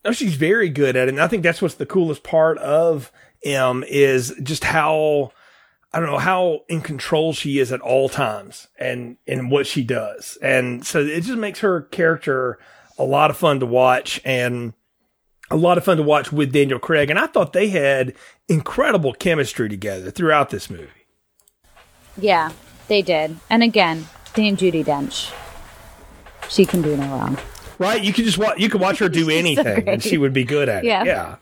No, 0.05 0.11
she's 0.11 0.35
very 0.35 0.69
good 0.69 0.95
at 0.95 1.07
it. 1.07 1.15
And 1.15 1.21
I 1.21 1.27
think 1.27 1.41
that's 1.41 1.59
what's 1.59 1.73
the 1.73 1.87
coolest 1.87 2.21
part 2.21 2.59
of 2.59 3.11
M 3.43 3.83
is 3.87 4.35
just 4.43 4.63
how 4.63 5.31
I 5.93 5.99
don't 5.99 6.09
know 6.09 6.17
how 6.17 6.61
in 6.67 6.81
control 6.81 7.33
she 7.33 7.59
is 7.59 7.71
at 7.71 7.79
all 7.81 8.09
times 8.09 8.67
and 8.79 9.17
in 9.27 9.49
what 9.49 9.67
she 9.67 9.83
does. 9.83 10.37
And 10.41 10.83
so 10.85 10.99
it 11.01 11.21
just 11.21 11.37
makes 11.37 11.59
her 11.59 11.81
character 11.83 12.57
a 12.97 13.03
lot 13.03 13.29
of 13.29 13.37
fun 13.37 13.59
to 13.59 13.65
watch 13.67 14.19
and 14.25 14.73
a 15.51 15.55
lot 15.55 15.77
of 15.77 15.83
fun 15.85 15.97
to 15.97 16.03
watch 16.03 16.31
with 16.31 16.51
Daniel 16.51 16.79
Craig. 16.79 17.09
And 17.11 17.19
I 17.19 17.27
thought 17.27 17.53
they 17.53 17.69
had 17.69 18.13
incredible 18.47 19.13
chemistry 19.13 19.69
together 19.69 20.09
throughout 20.09 20.49
this 20.49 20.67
movie. 20.69 20.87
Yeah, 22.17 22.51
they 22.87 23.01
did. 23.01 23.37
And 23.49 23.61
again, 23.63 24.07
Dame 24.33 24.57
Judi 24.57 24.83
Dench. 24.83 25.31
She 26.49 26.65
can 26.65 26.81
do 26.81 26.97
no 26.97 27.07
wrong. 27.07 27.37
Right? 27.79 28.03
You 28.03 28.13
could 28.13 28.25
just 28.25 28.37
watch. 28.37 28.59
You 28.59 28.69
could 28.69 28.81
watch 28.81 28.99
her 28.99 29.09
do 29.09 29.29
anything, 29.29 29.87
and 29.87 30.01
she 30.03 30.17
would 30.17 30.33
be 30.33 30.43
good 30.43 30.69
at 30.69 30.83
Yeah. 30.83 31.01
it. 31.01 31.07
Yeah. 31.07 31.35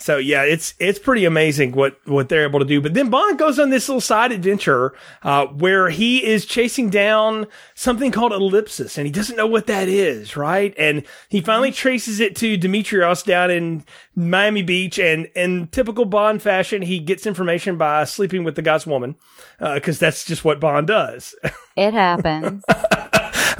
So 0.00 0.16
yeah, 0.16 0.42
it's 0.42 0.74
it's 0.78 0.98
pretty 0.98 1.26
amazing 1.26 1.72
what 1.72 2.00
what 2.06 2.28
they're 2.28 2.44
able 2.44 2.58
to 2.58 2.64
do. 2.64 2.80
But 2.80 2.94
then 2.94 3.10
Bond 3.10 3.38
goes 3.38 3.58
on 3.58 3.68
this 3.68 3.88
little 3.88 4.00
side 4.00 4.32
adventure 4.32 4.94
uh, 5.22 5.46
where 5.46 5.90
he 5.90 6.24
is 6.24 6.46
chasing 6.46 6.88
down 6.88 7.46
something 7.74 8.10
called 8.10 8.32
ellipsis, 8.32 8.96
and 8.96 9.06
he 9.06 9.12
doesn't 9.12 9.36
know 9.36 9.46
what 9.46 9.66
that 9.66 9.88
is, 9.88 10.36
right? 10.36 10.74
And 10.78 11.04
he 11.28 11.42
finally 11.42 11.70
traces 11.70 12.18
it 12.18 12.34
to 12.36 12.56
Dimitrios 12.56 13.24
down 13.24 13.50
in 13.50 13.84
Miami 14.16 14.62
Beach, 14.62 14.98
and 14.98 15.26
in 15.36 15.66
typical 15.68 16.06
Bond 16.06 16.40
fashion, 16.40 16.80
he 16.80 16.98
gets 16.98 17.26
information 17.26 17.76
by 17.76 18.04
sleeping 18.04 18.42
with 18.42 18.54
the 18.54 18.62
guy's 18.62 18.86
woman, 18.86 19.16
because 19.58 19.98
that's 19.98 20.24
just 20.24 20.44
what 20.44 20.60
Bond 20.60 20.86
does. 20.86 21.34
It 21.76 21.94
happens. 21.94 22.62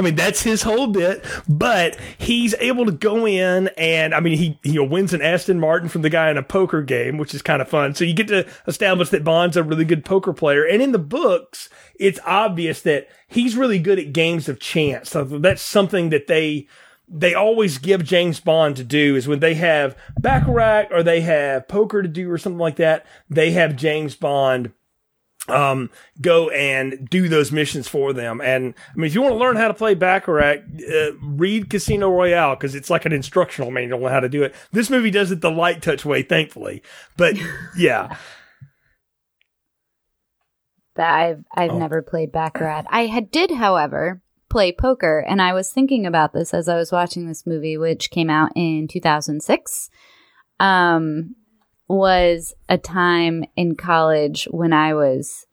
I 0.01 0.03
mean, 0.03 0.15
that's 0.15 0.43
his 0.43 0.63
whole 0.63 0.87
bit, 0.87 1.23
but 1.47 1.95
he's 2.17 2.55
able 2.55 2.87
to 2.87 2.93
go 2.93 3.27
in 3.27 3.69
and, 3.77 4.15
I 4.15 4.21
mean, 4.21 4.39
he, 4.39 4.59
he 4.63 4.79
wins 4.79 5.13
an 5.13 5.21
Aston 5.21 5.61
Martin 5.61 5.91
from 5.91 6.01
the 6.01 6.09
guy 6.09 6.31
in 6.31 6.39
a 6.39 6.43
poker 6.43 6.81
game, 6.81 7.19
which 7.19 7.35
is 7.35 7.43
kind 7.43 7.61
of 7.61 7.69
fun. 7.69 7.95
So 7.95 8.07
you 8.07 8.15
get 8.15 8.29
to 8.29 8.49
establish 8.67 9.11
that 9.11 9.25
Bond's 9.25 9.59
a 9.59 9.63
really 9.63 9.85
good 9.85 10.03
poker 10.03 10.33
player. 10.33 10.65
And 10.65 10.81
in 10.81 10.93
the 10.93 10.99
books, 10.99 11.69
it's 11.97 12.19
obvious 12.25 12.81
that 12.81 13.09
he's 13.29 13.57
really 13.57 13.79
good 13.79 13.99
at 13.99 14.15
games 14.15 14.49
of 14.49 14.59
chance. 14.59 15.11
So 15.11 15.23
that's 15.23 15.61
something 15.61 16.09
that 16.09 16.29
they, 16.29 16.67
they 17.07 17.35
always 17.35 17.77
give 17.77 18.03
James 18.03 18.41
Bond 18.41 18.77
to 18.77 18.85
do 18.85 19.17
is 19.17 19.29
when 19.29 19.41
they 19.41 19.53
have 19.53 19.99
Baccarat 20.19 20.87
or 20.91 21.03
they 21.03 21.21
have 21.21 21.69
poker 21.69 22.01
to 22.01 22.09
do 22.09 22.31
or 22.31 22.39
something 22.39 22.59
like 22.59 22.77
that, 22.77 23.05
they 23.29 23.51
have 23.51 23.77
James 23.77 24.15
Bond 24.15 24.73
um, 25.49 25.91
go 26.21 26.49
and 26.51 27.09
do 27.11 27.29
those 27.29 27.51
missions 27.51 27.89
for 27.89 28.13
them. 28.13 28.41
And 28.41 28.75
I 28.91 28.97
mean, 28.97 29.07
if 29.07 29.15
you 29.15 29.23
want 29.23 29.35
to 29.35 29.39
learn 29.39 29.57
how 29.57 29.69
to 29.69 29.75
play 29.75 29.95
Baccarat, 29.95 30.59
uh, 30.93 31.13
read 31.23 31.71
Casino 31.71 32.11
Royale 32.11 32.55
because 32.57 32.75
it's 32.75 32.91
like 32.91 33.05
an 33.07 33.13
instructional 33.13 33.71
manual 33.71 34.05
on 34.05 34.13
how 34.13 34.21
to 34.21 34.29
do 34.29 34.43
it. 34.43 34.55
This 34.73 34.91
movie 34.91 35.11
does 35.11 35.31
it 35.33 35.41
the 35.41 35.51
light 35.51 35.83
touch 35.83 36.05
way, 36.05 36.23
thankfully. 36.23 36.83
But 37.17 37.37
yeah, 37.77 38.17
I've 40.97 41.45
I've 41.55 41.71
Oh. 41.71 41.79
never 41.79 42.03
played 42.03 42.33
Baccarat. 42.33 42.85
I 42.91 43.07
had 43.07 43.31
did, 43.31 43.53
however, 43.53 44.23
play 44.51 44.73
poker, 44.73 45.21
and 45.27 45.41
I 45.41 45.53
was 45.55 45.73
thinking 45.73 46.05
about 46.07 46.33
this 46.33 46.53
as 46.53 46.69
I 46.69 46.77
was 46.77 46.93
watching 46.93 47.27
this 47.27 47.47
movie, 47.47 47.79
which 47.79 48.11
came 48.11 48.29
out 48.29 48.53
in 48.55 48.87
2006. 48.89 49.89
Um, 50.59 51.35
was 51.99 52.55
a 52.69 52.79
time 52.79 53.45
in 53.57 53.75
college 53.75 54.47
when 54.51 54.73
I 54.73 54.95
was 54.95 55.47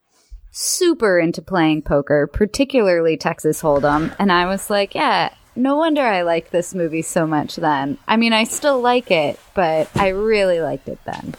super 0.51 1.19
into 1.19 1.41
playing 1.41 1.81
poker, 1.81 2.27
particularly 2.27 3.17
Texas 3.17 3.61
Hold'em, 3.61 4.15
and 4.19 4.31
I 4.31 4.45
was 4.45 4.69
like, 4.69 4.95
yeah. 4.95 5.33
No 5.55 5.75
wonder 5.77 6.01
I 6.03 6.21
like 6.21 6.51
this 6.51 6.75
movie 6.75 7.01
so 7.01 7.25
much 7.25 7.55
then. 7.55 7.97
I 8.07 8.15
mean, 8.15 8.31
I 8.31 8.43
still 8.43 8.79
like 8.79 9.09
it, 9.09 9.39
but 9.55 9.89
I 9.95 10.09
really 10.09 10.61
liked 10.61 10.87
it 10.87 10.99
then. 11.03 11.33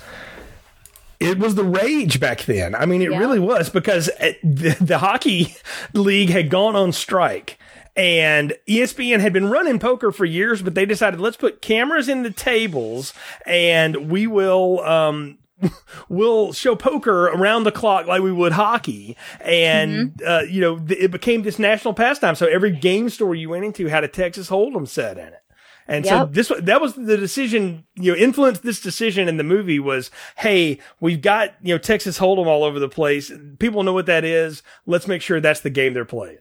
it 1.21 1.39
was 1.39 1.55
the 1.55 1.63
rage 1.65 2.19
back 2.19 2.43
then. 2.43 2.75
I 2.75 2.85
mean, 2.85 3.01
it 3.01 3.13
Yeah. 3.13 3.19
really 3.19 3.39
was 3.39 3.71
because 3.71 4.07
the, 4.43 4.77
the 4.81 4.99
hockey 4.99 5.55
league 5.93 6.31
had 6.31 6.51
gone 6.51 6.75
on 6.75 6.91
strike. 6.93 7.59
And 7.99 8.55
ESPN 8.69 9.19
had 9.21 9.33
been 9.33 9.49
running 9.51 9.79
poker 9.81 10.13
for 10.13 10.25
years, 10.25 10.63
but 10.63 10.75
they 10.77 10.87
decided 10.87 11.19
let's 11.21 11.37
put 11.37 11.61
cameras 11.61 12.09
in 12.09 12.23
the 12.23 12.31
tables 12.31 13.13
and 13.45 14.09
we 14.11 14.27
will 14.29 14.81
um, 14.85 15.39
we'll 16.09 16.53
show 16.53 16.77
poker 16.77 17.27
around 17.27 17.65
the 17.65 17.73
clock 17.73 18.07
like 18.07 18.23
we 18.23 18.31
would 18.33 18.53
hockey. 18.53 19.17
And, 19.41 20.13
Mm-hmm. 20.13 20.29
uh, 20.29 20.41
you 20.43 20.61
know, 20.61 20.79
th- 20.79 21.01
it 21.01 21.11
became 21.11 21.43
this 21.43 21.59
national 21.59 21.95
pastime. 21.95 22.37
So 22.37 22.47
every 22.47 22.71
game 22.71 23.11
store 23.11 23.35
you 23.35 23.49
went 23.51 23.65
into 23.65 23.87
had 23.89 24.05
a 24.05 24.09
Texas 24.09 24.49
Hold'em 24.49 24.87
set 24.87 25.19
in 25.19 25.27
it. 25.27 25.43
And 25.91 26.05
so 26.07 26.27
this, 26.27 26.53
that 26.61 26.81
was 26.83 26.95
the 26.95 27.17
decision, 27.17 27.85
you 27.95 28.13
know, 28.13 28.19
influenced 28.19 28.63
this 28.63 28.79
decision 28.79 29.27
in 29.27 29.39
the 29.39 29.43
movie 29.43 29.81
was, 29.81 30.11
Hey, 30.37 30.79
we've 31.01 31.23
got, 31.23 31.55
you 31.63 31.75
know, 31.75 31.79
Texas 31.79 32.19
Hold'em 32.19 32.47
all 32.47 32.63
over 32.63 32.79
the 32.79 32.91
place. 32.91 33.33
People 33.59 33.83
know 33.83 33.95
what 33.95 34.07
that 34.07 34.23
is. 34.23 34.63
Let's 34.87 35.09
make 35.09 35.23
sure 35.23 35.41
that's 35.41 35.61
the 35.61 35.71
game 35.71 35.95
they're 35.95 36.05
playing. 36.05 36.39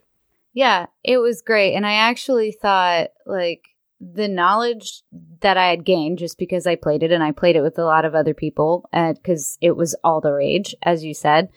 Yeah, 0.58 0.88
it 1.04 1.20
was 1.20 1.44
great. 1.44 1.76
And 1.76 1.86
I 1.86 1.94
actually 1.94 2.52
thought, 2.52 3.10
like, 3.28 3.62
the 4.02 4.28
knowledge 4.28 5.04
that 5.42 5.56
I 5.56 5.68
had 5.68 5.86
gained 5.86 6.18
just 6.18 6.40
because 6.40 6.66
I 6.66 6.74
played 6.74 7.04
it 7.04 7.12
and 7.12 7.22
I 7.22 7.32
played 7.32 7.56
it 7.56 7.62
with 7.62 7.78
a 7.78 7.86
lot 7.86 8.06
of 8.06 8.16
other 8.16 8.34
people 8.34 8.90
because 8.92 9.60
it 9.62 9.76
was 9.76 9.96
all 10.04 10.20
the 10.20 10.34
rage, 10.34 10.74
as 10.82 11.04
you 11.04 11.14
said. 11.14 11.50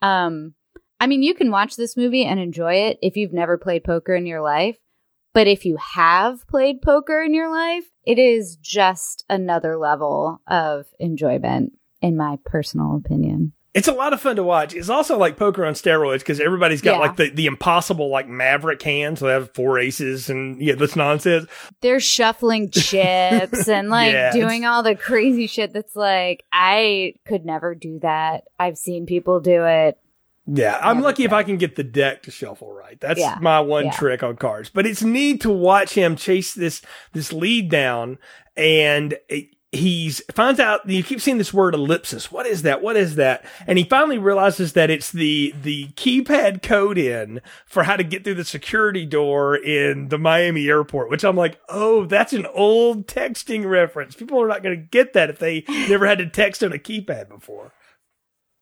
Um, 0.00 0.54
I 0.98 1.08
mean, 1.08 1.22
you 1.22 1.34
can 1.34 1.50
watch 1.50 1.76
this 1.76 1.94
movie 1.94 2.24
and 2.24 2.40
enjoy 2.40 2.72
it 2.86 2.98
if 3.02 3.18
you've 3.18 3.34
never 3.34 3.58
played 3.58 3.84
poker 3.84 4.14
in 4.14 4.24
your 4.24 4.40
life. 4.40 4.78
But 5.34 5.46
if 5.46 5.66
you 5.66 5.76
have 5.76 6.48
played 6.48 6.80
poker 6.80 7.20
in 7.22 7.34
your 7.34 7.50
life, 7.50 7.84
it 8.06 8.18
is 8.18 8.56
just 8.56 9.26
another 9.28 9.76
level 9.76 10.40
of 10.46 10.86
enjoyment, 10.98 11.74
in 12.00 12.16
my 12.16 12.38
personal 12.46 12.96
opinion. 12.96 13.52
It's 13.74 13.86
a 13.86 13.92
lot 13.92 14.12
of 14.12 14.20
fun 14.20 14.36
to 14.36 14.42
watch. 14.42 14.74
It's 14.74 14.88
also 14.88 15.18
like 15.18 15.36
poker 15.36 15.64
on 15.64 15.74
steroids 15.74 16.20
because 16.20 16.40
everybody's 16.40 16.80
got 16.80 16.94
Yeah. 16.94 16.98
like 17.00 17.16
the, 17.16 17.28
the 17.30 17.46
impossible 17.46 18.08
like 18.08 18.26
maverick 18.26 18.82
hand. 18.82 19.18
So 19.18 19.26
they 19.26 19.32
have 19.32 19.54
four 19.54 19.78
aces 19.78 20.30
and 20.30 20.60
yeah, 20.60 20.74
this 20.74 20.96
nonsense. 20.96 21.48
they're 21.82 22.00
shuffling 22.00 22.70
chips 22.72 23.68
and 23.68 23.90
like 23.90 24.12
Yeah, 24.12 24.32
doing 24.32 24.64
all 24.64 24.82
the 24.82 24.94
crazy 24.96 25.46
shit 25.46 25.72
that's 25.74 25.94
like 25.94 26.44
I 26.52 27.14
could 27.26 27.44
never 27.44 27.74
do 27.74 27.98
that. 28.00 28.44
I've 28.58 28.78
seen 28.78 29.06
people 29.06 29.38
do 29.40 29.64
it. 29.64 29.98
Yeah, 30.50 30.78
I'm 30.80 31.02
lucky 31.02 31.24
if. 31.24 31.32
I 31.34 31.42
can 31.42 31.58
get 31.58 31.76
the 31.76 31.84
deck 31.84 32.22
to 32.22 32.30
shuffle 32.30 32.72
right. 32.72 32.98
That's 32.98 33.20
Yeah, 33.20 33.36
my 33.42 33.60
one 33.60 33.84
yeah. 33.84 33.92
trick 33.92 34.22
on 34.22 34.36
cards. 34.36 34.70
But 34.70 34.86
it's 34.86 35.02
neat 35.02 35.42
to 35.42 35.50
watch 35.50 35.92
him 35.92 36.16
chase 36.16 36.54
this 36.54 36.80
this 37.12 37.34
lead 37.34 37.70
down, 37.70 38.16
and 38.56 39.14
it, 39.28 39.48
he's 39.72 40.22
finds 40.32 40.60
out. 40.60 40.88
You 40.88 41.02
keep 41.02 41.20
seeing 41.20 41.38
this 41.38 41.52
word 41.52 41.74
ellipsis. 41.74 42.32
What 42.32 42.46
is 42.46 42.62
that? 42.62 42.82
What 42.82 42.96
is 42.96 43.16
that? 43.16 43.44
And 43.66 43.78
he 43.78 43.84
finally 43.84 44.18
realizes 44.18 44.72
that 44.72 44.90
it's 44.90 45.12
the 45.12 45.54
the 45.62 45.88
keypad 45.88 46.62
code 46.62 46.98
in 46.98 47.40
for 47.66 47.82
how 47.82 47.96
to 47.96 48.04
get 48.04 48.24
through 48.24 48.34
the 48.34 48.44
security 48.44 49.04
door 49.04 49.56
in 49.56 50.08
the 50.08 50.18
Miami 50.18 50.68
airport. 50.68 51.10
Which 51.10 51.24
I'm 51.24 51.36
like, 51.36 51.60
oh, 51.68 52.06
that's 52.06 52.32
an 52.32 52.46
old 52.46 53.06
texting 53.06 53.68
reference. 53.68 54.14
People 54.14 54.40
are 54.40 54.48
not 54.48 54.62
going 54.62 54.76
to 54.76 54.82
get 54.82 55.12
that 55.12 55.30
if 55.30 55.38
they 55.38 55.64
never 55.68 56.06
had 56.06 56.18
to 56.18 56.26
text 56.26 56.62
on 56.64 56.72
a 56.72 56.78
keypad 56.78 57.28
before. 57.28 57.72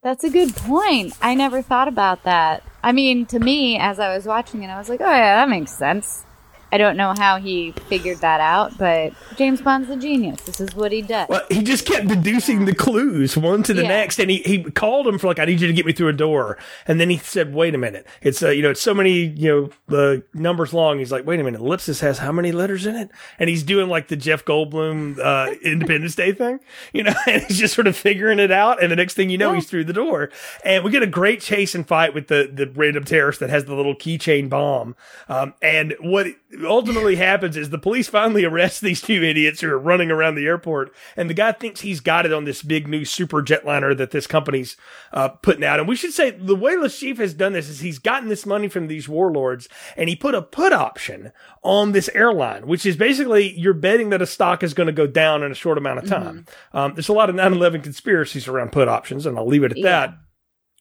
That's 0.03 0.25
a 0.25 0.31
good 0.31 0.55
point. 0.55 1.15
I 1.21 1.35
never 1.35 1.63
thought 1.63 1.89
about 1.89 2.25
that. 2.25 2.63
I 2.83 2.93
mean, 2.93 3.27
to 3.27 3.41
me, 3.41 3.77
as 3.77 3.99
I 3.99 4.15
was 4.15 4.25
watching 4.25 4.63
it, 4.63 4.69
I 4.69 4.79
was 4.79 4.89
like, 4.89 5.01
oh 5.01 5.11
yeah, 5.11 5.37
that 5.37 5.49
makes 5.49 5.73
sense. 5.73 6.26
I 6.73 6.79
don't 6.79 6.97
know 6.97 7.15
how 7.17 7.39
he 7.39 7.73
figured 7.89 8.19
that 8.19 8.41
out, 8.41 8.77
but 8.77 9.13
James 9.37 9.61
Bond's 9.63 9.89
a 9.89 9.97
genius. 9.97 10.41
This 10.43 10.61
is 10.61 10.75
what 10.75 10.91
he 10.93 11.01
does. 11.01 11.29
Well, 11.29 11.43
he 11.49 11.63
just 11.63 11.87
kept 11.87 12.09
deducing 12.09 12.65
the 12.65 12.75
clues 12.75 13.37
one 13.37 13.63
to 13.65 13.73
the 13.73 13.83
Yeah. 13.83 13.89
next, 13.89 14.19
and 14.19 14.31
he, 14.31 14.39
he 14.39 14.63
called 14.65 15.07
him 15.07 15.17
for 15.19 15.29
like, 15.29 15.39
"I 15.39 15.45
need 15.45 15.61
you 15.61 15.69
to 15.69 15.73
get 15.73 15.87
me 15.87 15.93
through 15.93 16.09
a 16.09 16.13
door," 16.13 16.59
and 16.87 17.01
then 17.01 17.09
he 17.09 17.19
said, 17.19 17.55
"Wait 17.55 17.75
a 17.75 17.79
minute, 17.79 18.07
it's 18.21 18.43
uh, 18.43 18.51
you 18.51 18.63
know 18.63 18.71
it's 18.71 18.81
so 18.83 18.93
many 18.95 19.13
you 19.27 19.49
know 19.49 19.71
the 19.87 20.25
numbers 20.35 20.75
long." 20.75 20.99
He's 20.99 21.13
like, 21.13 21.25
"Wait 21.25 21.39
a 21.39 21.45
minute, 21.45 21.61
ellipsis 21.61 22.01
has 22.01 22.19
how 22.19 22.33
many 22.33 22.51
letters 22.53 22.85
in 22.85 22.97
it?" 22.97 23.11
And 23.39 23.49
he's 23.49 23.63
doing 23.63 23.89
like 23.89 24.09
the 24.09 24.17
Jeff 24.17 24.45
Goldblum 24.45 25.19
uh, 25.19 25.55
Independence 25.63 26.15
Day 26.17 26.33
thing, 26.33 26.59
you 26.93 27.05
know, 27.05 27.15
and 27.29 27.43
he's 27.45 27.59
just 27.59 27.75
sort 27.75 27.87
of 27.87 27.97
figuring 27.97 28.39
it 28.41 28.51
out. 28.51 28.83
And 28.83 28.91
the 28.91 28.97
next 28.97 29.15
thing 29.15 29.31
you 29.31 29.39
know, 29.39 29.51
Yeah. 29.51 29.57
he's 29.57 29.67
through 29.71 29.85
the 29.85 29.93
door, 29.93 30.31
and 30.65 30.83
we 30.85 30.91
get 30.91 31.03
a 31.03 31.07
great 31.07 31.41
chase 31.41 31.75
and 31.75 31.87
fight 31.87 32.13
with 32.13 32.27
the 32.29 32.51
the 32.53 32.67
random 32.75 33.05
terrorist 33.05 33.39
that 33.41 33.51
has 33.51 33.65
the 33.67 33.75
little 33.75 33.95
keychain 33.95 34.49
bomb. 34.51 34.97
Um, 35.29 35.55
and 35.63 35.95
what 36.01 36.27
ultimately 36.65 37.17
happens 37.17 37.57
is 37.57 37.71
the 37.71 37.79
police 37.79 38.09
finally 38.09 38.45
arrest 38.45 38.81
these 38.81 39.01
two 39.03 39.23
idiots 39.23 39.61
who 39.61 39.71
are 39.71 39.79
running 39.79 40.11
around 40.11 40.35
the 40.35 40.47
airport, 40.47 40.95
and 41.17 41.29
the 41.29 41.35
guy 41.35 41.53
thinks 41.53 41.81
he's 41.81 42.01
got 42.01 42.25
it 42.27 42.33
on 42.33 42.45
this 42.45 42.63
big 42.63 42.87
new 42.89 43.05
super 43.05 43.43
jetliner 43.43 43.97
that 43.97 44.11
this 44.11 44.27
company's 44.27 44.77
uh, 45.13 45.29
putting 45.29 45.65
out. 45.65 45.79
And 45.79 45.89
we 45.89 45.97
should 45.97 46.13
say 46.13 46.31
the 46.31 46.57
way 46.57 46.77
Le 46.77 46.89
Chiffre 46.89 47.19
has 47.19 47.35
done 47.35 47.53
this 47.53 47.69
is 47.69 47.81
he's 47.81 47.99
gotten 47.99 48.29
this 48.29 48.47
money 48.47 48.69
from 48.69 48.87
these 48.87 49.09
warlords, 49.09 49.69
and 49.97 50.09
he 50.09 50.17
put 50.17 50.35
a 50.35 50.43
put 50.43 50.73
option 50.73 51.33
on 51.63 51.93
this 51.93 52.09
airline, 52.15 52.67
which 52.67 52.87
is 52.87 52.97
basically 52.97 53.53
you're 53.59 53.75
betting 53.75 54.11
that 54.11 54.23
a 54.23 54.27
stock 54.27 54.63
is 54.63 54.75
going 54.75 54.87
to 54.87 54.93
go 54.93 55.07
down 55.07 55.43
in 55.43 55.51
a 55.51 55.55
short 55.57 55.79
amount 55.79 55.99
of 55.99 56.07
time. 56.09 56.47
Um, 56.73 56.95
there's 56.95 57.09
a 57.09 57.13
lot 57.13 57.29
of 57.31 57.37
9/11 57.37 57.83
conspiracies 57.83 58.47
around 58.49 58.73
put 58.73 58.89
options, 58.89 59.27
and 59.27 59.37
I'll 59.37 59.47
leave 59.47 59.65
it 59.65 59.73
at 59.73 59.79
Yeah. 59.79 59.85
that. 59.85 60.15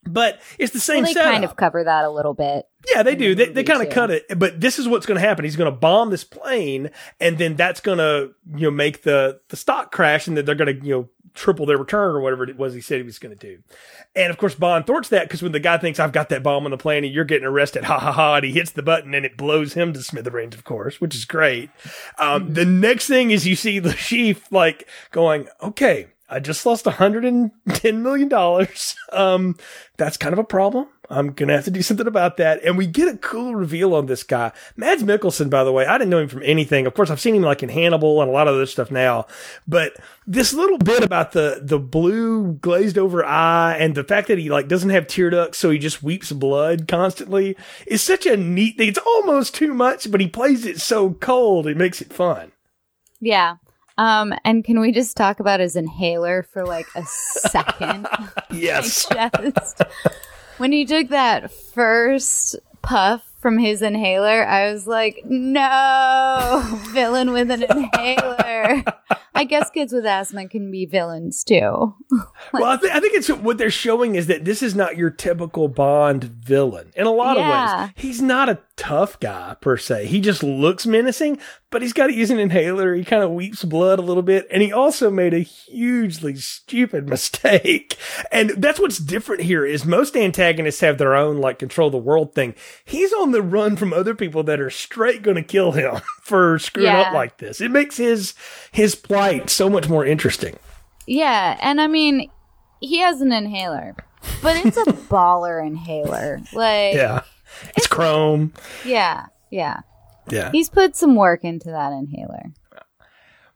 But 0.08 0.42
it's 0.60 0.72
the 0.72 0.80
same 0.80 0.98
Well, 0.98 1.06
they 1.08 1.14
setup. 1.14 1.32
kind 1.32 1.44
of 1.44 1.56
cover 1.56 1.84
that 1.84 2.06
a 2.06 2.10
little 2.10 2.34
bit. 2.34 2.68
Yeah, 2.94 3.02
they 3.04 3.16
do. 3.16 3.34
the 3.34 3.46
They, 3.46 3.52
they 3.52 3.64
kind 3.64 3.82
of 3.82 3.90
cut 3.90 4.12
it, 4.12 4.26
but 4.38 4.62
this 4.62 4.78
is 4.78 4.88
what's 4.88 5.06
going 5.08 5.20
to 5.20 5.28
happen. 5.28 5.44
He's 5.44 5.56
going 5.56 5.72
to 5.72 5.76
bomb 5.78 6.12
this 6.12 6.24
plane, 6.24 6.92
and 7.20 7.38
then 7.38 7.56
that's 7.56 7.80
going 7.80 7.98
to 7.98 8.34
you 8.56 8.66
know 8.68 8.72
make 8.72 9.02
the 9.02 9.40
the 9.50 9.58
stock 9.58 9.92
crash, 9.92 10.28
and 10.28 10.38
then 10.38 10.46
they're 10.46 10.56
going 10.56 10.80
to 10.80 10.86
you 10.86 10.92
know 10.94 11.10
triple 11.34 11.66
their 11.66 11.78
return 11.78 12.16
or 12.16 12.22
whatever 12.22 12.46
it 12.46 12.56
was 12.58 12.74
he 12.74 12.80
said 12.80 12.98
he 12.98 13.04
was 13.04 13.20
going 13.20 13.36
to 13.36 13.48
do. 13.48 13.62
And 14.16 14.32
of 14.32 14.38
course, 14.38 14.56
Bond 14.56 14.88
thwarts 14.88 15.10
that 15.10 15.24
because 15.28 15.44
when 15.44 15.52
the 15.52 15.60
guy 15.60 15.78
thinks 15.78 16.00
I've 16.00 16.14
got 16.14 16.30
that 16.30 16.44
bomb 16.44 16.64
on 16.66 16.72
the 16.72 16.78
plane 16.78 17.04
and 17.04 17.14
you're 17.14 17.26
getting 17.26 17.46
arrested, 17.48 17.84
ha 17.84 18.00
ha 18.00 18.12
ha, 18.12 18.36
and 18.36 18.46
he 18.46 18.52
hits 18.54 18.72
the 18.72 18.84
button 18.84 19.14
and 19.14 19.26
it 19.26 19.36
blows 19.36 19.74
him 19.74 19.92
to 19.94 20.02
smithereens, 20.02 20.56
of 20.56 20.64
course, 20.64 21.02
which 21.02 21.14
is 21.14 21.26
great. 21.26 21.70
Um, 22.18 22.54
the 22.54 22.64
next 22.66 23.08
thing 23.08 23.32
is 23.32 23.46
you 23.46 23.56
see 23.58 23.80
the 23.80 23.94
chief 23.98 24.50
like 24.52 24.88
going, 25.12 25.48
okay, 25.62 26.08
I 26.28 26.40
just 26.40 26.66
lost 26.66 26.86
$110 26.86 27.52
million. 28.02 28.68
Um, 29.14 29.56
that's 29.98 30.18
kind 30.18 30.34
of 30.34 30.40
a 30.40 30.44
problem. 30.44 30.88
I'm 31.10 31.34
to 31.36 31.48
have 31.48 31.66
to 31.66 31.72
do 31.72 31.82
something 31.82 32.08
about 32.08 32.38
that. 32.38 32.64
And 32.64 32.78
we 32.78 32.88
get 32.88 33.14
a 33.14 33.18
cool 33.18 33.56
reveal 33.56 33.94
on 33.94 34.08
this 34.08 34.24
guy. 34.24 34.52
Mads 34.76 35.04
Mikkelsen, 35.04 35.50
by 35.50 35.64
the 35.64 35.72
way, 35.72 35.86
I 35.86 35.98
didn't 35.98 36.10
know 36.10 36.20
him 36.20 36.28
from 36.28 36.42
anything. 36.44 36.88
Of 36.88 36.96
course, 36.96 37.10
I've 37.10 37.22
seen 37.22 37.36
him 37.36 37.44
like 37.44 37.62
in 37.62 37.70
Hannibal 37.70 38.22
and 38.22 38.30
a 38.30 38.34
lot 38.34 38.48
of 38.48 38.56
other 38.56 38.66
stuff 38.66 38.92
now. 38.92 39.28
But 39.68 39.96
this 40.26 40.54
little 40.54 40.78
bit 40.78 41.04
about 41.04 41.34
the, 41.34 41.60
the 41.62 41.80
blue 41.80 42.54
glazed 42.54 42.98
over 42.98 43.24
eye 43.24 43.78
and 43.78 43.94
the 43.94 44.04
fact 44.04 44.28
that 44.28 44.40
he 44.40 44.50
like 44.50 44.68
doesn't 44.68 44.90
have 44.90 45.08
tear 45.08 45.30
ducts, 45.30 45.58
so 45.58 45.70
he 45.70 45.78
just 45.78 46.04
weeps 46.04 46.32
blood 46.32 46.88
constantly 46.88 47.56
is 47.86 48.02
such 48.02 48.26
a 48.26 48.38
neat 48.38 48.78
thing. 48.78 48.90
It's 48.90 48.98
almost 48.98 49.54
too 49.54 49.74
much, 49.74 50.10
but 50.10 50.22
he 50.22 50.28
plays 50.28 50.66
it 50.66 50.82
so 50.82 51.14
cold. 51.14 51.68
It 51.68 51.78
makes 51.78 52.02
it 52.02 52.12
fun. 52.12 52.52
Yeah. 53.20 53.58
Um, 53.98 54.34
and 54.44 54.64
can 54.64 54.80
we 54.80 54.92
just 54.92 55.16
talk 55.16 55.40
about 55.40 55.60
his 55.60 55.76
inhaler 55.76 56.44
for 56.44 56.66
like 56.66 56.88
a 56.96 57.04
second? 57.06 58.08
yes. 58.52 59.08
just, 59.08 59.82
when 60.58 60.72
he 60.72 60.86
took 60.86 61.10
that 61.10 61.52
first 61.52 62.56
puff 62.82 63.24
from 63.40 63.58
his 63.58 63.82
inhaler, 63.82 64.46
I 64.46 64.72
was 64.72 64.88
like, 64.88 65.22
no, 65.26 66.80
villain 66.88 67.32
with 67.32 67.52
an 67.52 67.64
inhaler. 67.64 68.84
I 69.36 69.44
guess 69.44 69.70
kids 69.70 69.92
with 69.92 70.06
asthma 70.06 70.48
can 70.48 70.72
be 70.72 70.86
villains 70.86 71.44
too. 71.44 71.60
well, 72.54 72.64
I, 72.64 72.78
th- 72.78 72.92
I, 72.94 73.00
think 73.02 73.16
it's 73.16 73.30
what 73.30 73.58
they're 73.58 73.70
showing 73.70 74.16
is 74.16 74.28
that 74.28 74.46
this 74.46 74.64
is 74.64 74.76
not 74.76 74.96
your 74.96 75.10
typical 75.10 75.68
Bond 75.68 76.24
villain 76.24 76.92
in 76.96 77.06
a 77.06 77.12
lot 77.12 77.38
yeah. 77.38 77.76
of 77.76 77.82
ways. 77.82 77.94
He's 77.98 78.22
not 78.22 78.48
a 78.48 78.60
tough 78.78 79.20
guy 79.20 79.56
per 79.62 79.78
se. 79.78 80.08
He 80.08 80.20
just 80.20 80.44
looks 80.44 80.86
menacing, 80.86 81.40
but 81.70 81.82
he's 81.82 81.94
got 81.94 82.08
to 82.08 82.14
use 82.14 82.30
an 82.30 82.40
inhaler. 82.40 82.94
He 82.94 83.04
kind 83.04 83.24
of 83.24 83.32
weeps 83.32 83.64
blood 83.64 84.00
a 84.00 84.04
little 84.04 84.24
bit. 84.24 84.48
And 84.52 84.62
he 84.62 84.72
also 84.72 85.10
made 85.10 85.34
a 85.34 85.40
hugely 85.40 86.36
stupid 86.36 87.08
mistake. 87.10 87.98
And 88.32 88.52
that's 88.52 88.80
what's 88.80 88.98
different 88.98 89.44
here 89.44 89.66
is 89.66 89.86
most 89.86 90.16
antagonists 90.16 90.82
have 90.82 90.98
their 90.98 91.16
own 91.16 91.38
like 91.38 91.60
control 91.60 91.90
the 91.90 91.98
world 91.98 92.36
thing. 92.36 92.56
He's 92.84 93.14
on 93.14 93.32
the 93.32 93.42
run 93.42 93.76
from 93.76 93.94
other 93.94 94.16
people 94.16 94.44
that 94.44 94.60
are 94.60 94.70
straight 94.70 95.22
going 95.22 95.36
to 95.36 95.44
kill 95.44 95.72
him 95.72 96.02
for 96.22 96.60
screwing 96.60 96.92
yeah. 96.92 97.02
up 97.02 97.14
like 97.14 97.38
this. 97.38 97.62
It 97.62 97.72
makes 97.72 97.98
his, 97.98 98.34
his 98.72 98.96
plight 98.96 99.50
so 99.50 99.70
much 99.70 99.88
more 99.88 100.06
interesting. 100.06 100.58
Yeah. 101.08 101.58
And 101.62 101.80
I 101.80 101.88
mean, 101.88 102.30
he 102.82 103.00
has 103.00 103.22
an 103.22 103.32
inhaler, 103.32 103.96
but 104.42 104.66
it's 104.66 104.78
a 104.78 104.84
baller 105.10 105.66
inhaler. 105.66 106.42
Like, 106.54 106.96
yeah 106.96 107.22
it's 107.76 107.88
chrome. 107.88 108.54
Yeah, 108.84 109.28
yeah. 109.52 109.82
Yeah. 110.30 110.52
He's 110.52 110.70
put 110.70 110.96
some 110.96 111.16
work 111.16 111.44
into 111.44 111.70
that 111.70 111.92
inhaler. 111.92 112.52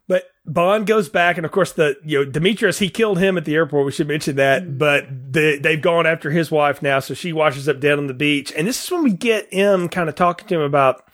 But 0.06 0.24
Bond 0.44 0.86
goes 0.86 1.08
back, 1.08 1.36
and 1.36 1.46
of 1.46 1.52
course, 1.52 1.72
the 1.72 1.96
you 2.04 2.24
know 2.24 2.30
Dimitrios 2.30 2.78
he 2.78 2.88
killed 2.88 3.18
him 3.18 3.38
at 3.38 3.44
the 3.44 3.54
airport. 3.54 3.86
We 3.86 3.92
should 3.92 4.08
mention 4.08 4.36
that. 4.36 4.62
Mm-hmm. 4.62 4.78
But 4.78 5.32
the, 5.32 5.58
they've 5.58 5.80
gone 5.80 6.06
after 6.06 6.30
his 6.30 6.50
wife 6.50 6.82
now, 6.82 6.98
so 6.98 7.14
she 7.14 7.32
washes 7.32 7.68
up 7.68 7.80
dead 7.80 7.98
on 7.98 8.06
the 8.08 8.14
beach. 8.14 8.52
And 8.56 8.66
this 8.66 8.84
is 8.84 8.90
when 8.90 9.04
we 9.04 9.12
get 9.12 9.48
M 9.52 9.88
kind 9.88 10.08
of 10.08 10.16
talking 10.16 10.48
to 10.48 10.56
him 10.56 10.62
about 10.62 11.04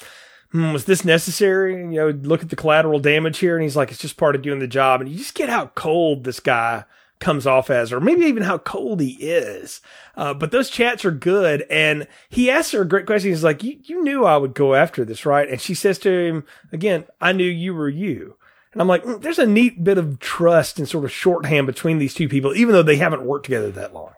hmm, 0.50 0.72
was 0.72 0.86
this 0.86 1.04
necessary? 1.04 1.74
You 1.74 1.90
know, 1.90 2.08
look 2.08 2.42
at 2.42 2.48
the 2.48 2.56
collateral 2.56 2.98
damage 2.98 3.38
here, 3.38 3.56
and 3.56 3.62
he's 3.62 3.76
like, 3.76 3.90
it's 3.90 4.00
just 4.00 4.16
part 4.16 4.34
of 4.34 4.42
doing 4.42 4.58
the 4.58 4.66
job. 4.66 5.00
And 5.00 5.10
you 5.10 5.18
just 5.18 5.34
get 5.34 5.48
how 5.48 5.66
cold 5.74 6.24
this 6.24 6.40
guy 6.40 6.84
comes 7.18 7.46
off 7.46 7.70
as, 7.70 7.92
or 7.92 8.00
maybe 8.00 8.26
even 8.26 8.42
how 8.42 8.58
cold 8.58 9.00
he 9.00 9.12
is. 9.20 9.80
Uh, 10.16 10.34
but 10.34 10.50
those 10.50 10.70
chats 10.70 11.04
are 11.04 11.10
good. 11.10 11.64
And 11.70 12.06
he 12.28 12.50
asks 12.50 12.72
her 12.72 12.82
a 12.82 12.88
great 12.88 13.06
question. 13.06 13.30
He's 13.30 13.44
like, 13.44 13.62
you, 13.62 13.78
you 13.82 14.02
knew 14.02 14.24
I 14.24 14.36
would 14.36 14.54
go 14.54 14.74
after 14.74 15.04
this, 15.04 15.24
right? 15.24 15.48
And 15.48 15.60
she 15.60 15.74
says 15.74 15.98
to 16.00 16.10
him 16.10 16.44
again, 16.72 17.04
I 17.20 17.32
knew 17.32 17.44
you 17.44 17.74
were 17.74 17.88
you. 17.88 18.36
And 18.72 18.82
I'm 18.82 18.88
like, 18.88 19.04
mm, 19.04 19.20
there's 19.22 19.38
a 19.38 19.46
neat 19.46 19.82
bit 19.82 19.96
of 19.96 20.18
trust 20.18 20.78
and 20.78 20.88
sort 20.88 21.04
of 21.04 21.12
shorthand 21.12 21.66
between 21.66 21.98
these 21.98 22.14
two 22.14 22.28
people, 22.28 22.54
even 22.54 22.74
though 22.74 22.82
they 22.82 22.96
haven't 22.96 23.24
worked 23.24 23.46
together 23.46 23.70
that 23.70 23.94
long. 23.94 24.12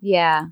Yeah. 0.00 0.46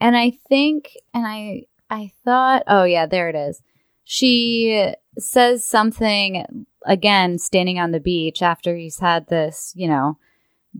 And 0.00 0.16
I 0.16 0.38
think, 0.48 0.96
and 1.12 1.26
I, 1.26 1.64
I 1.90 2.12
thought, 2.24 2.62
oh 2.66 2.84
yeah, 2.84 3.04
there 3.04 3.28
it 3.28 3.36
is. 3.36 3.62
She 4.04 4.94
says 5.18 5.66
something 5.66 6.66
again, 6.86 7.38
standing 7.38 7.78
on 7.78 7.90
the 7.90 8.00
beach 8.00 8.42
after 8.42 8.74
he's 8.74 8.98
had 8.98 9.28
this, 9.28 9.72
you 9.76 9.88
know, 9.88 10.18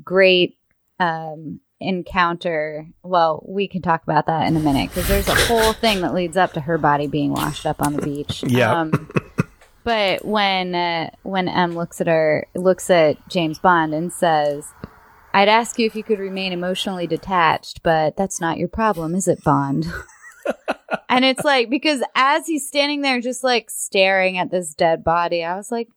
great 0.03 0.59
um, 0.99 1.61
encounter. 1.81 2.87
Well, 3.03 3.45
we 3.49 3.69
can 3.69 3.83
talk 3.83 4.03
about 4.03 4.27
that 4.27 4.47
in 4.47 4.57
a 4.57 4.61
minute 4.61 4.91
because 4.91 5.09
there's 5.09 5.29
a 5.29 5.35
whole 5.35 5.73
thing 5.73 6.03
that 6.03 6.15
leads 6.15 6.37
up 6.37 6.53
to 6.55 6.61
her 6.61 6.79
body 6.79 7.07
being 7.07 7.33
washed 7.33 7.67
up 7.67 7.83
on 7.83 7.95
the 7.95 8.03
beach. 8.03 8.45
Yeah. 8.47 8.81
Um, 8.81 9.11
but 9.85 10.25
when 10.25 10.75
uh, 10.75 11.11
when 11.23 11.49
M 11.49 11.75
looks 11.75 12.01
at 12.01 12.07
her, 12.07 12.47
looks 12.55 12.91
at 12.91 13.17
James 13.29 13.59
Bond 13.59 13.95
and 13.95 14.13
says, 14.13 14.67
"I'd 15.33 15.49
ask 15.49 15.79
you 15.79 15.87
if 15.87 15.97
you 15.97 16.05
could 16.05 16.19
remain 16.19 16.53
emotionally 16.53 17.07
detached, 17.07 17.83
but 17.83 18.17
that's 18.17 18.41
not 18.41 18.59
your 18.59 18.69
problem, 18.69 19.15
is 19.15 19.27
it, 19.27 19.43
Bond?" 19.43 19.87
and 21.09 21.25
it's 21.25 21.45
like 21.45 21.71
because 21.71 22.03
as 22.15 22.47
he's 22.47 22.69
standing 22.69 23.01
there, 23.01 23.21
just 23.21 23.43
like 23.43 23.71
staring 23.71 24.37
at 24.37 24.51
this 24.51 24.75
dead 24.75 25.03
body, 25.03 25.43
I 25.43 25.57
was 25.57 25.71
like, 25.73 25.89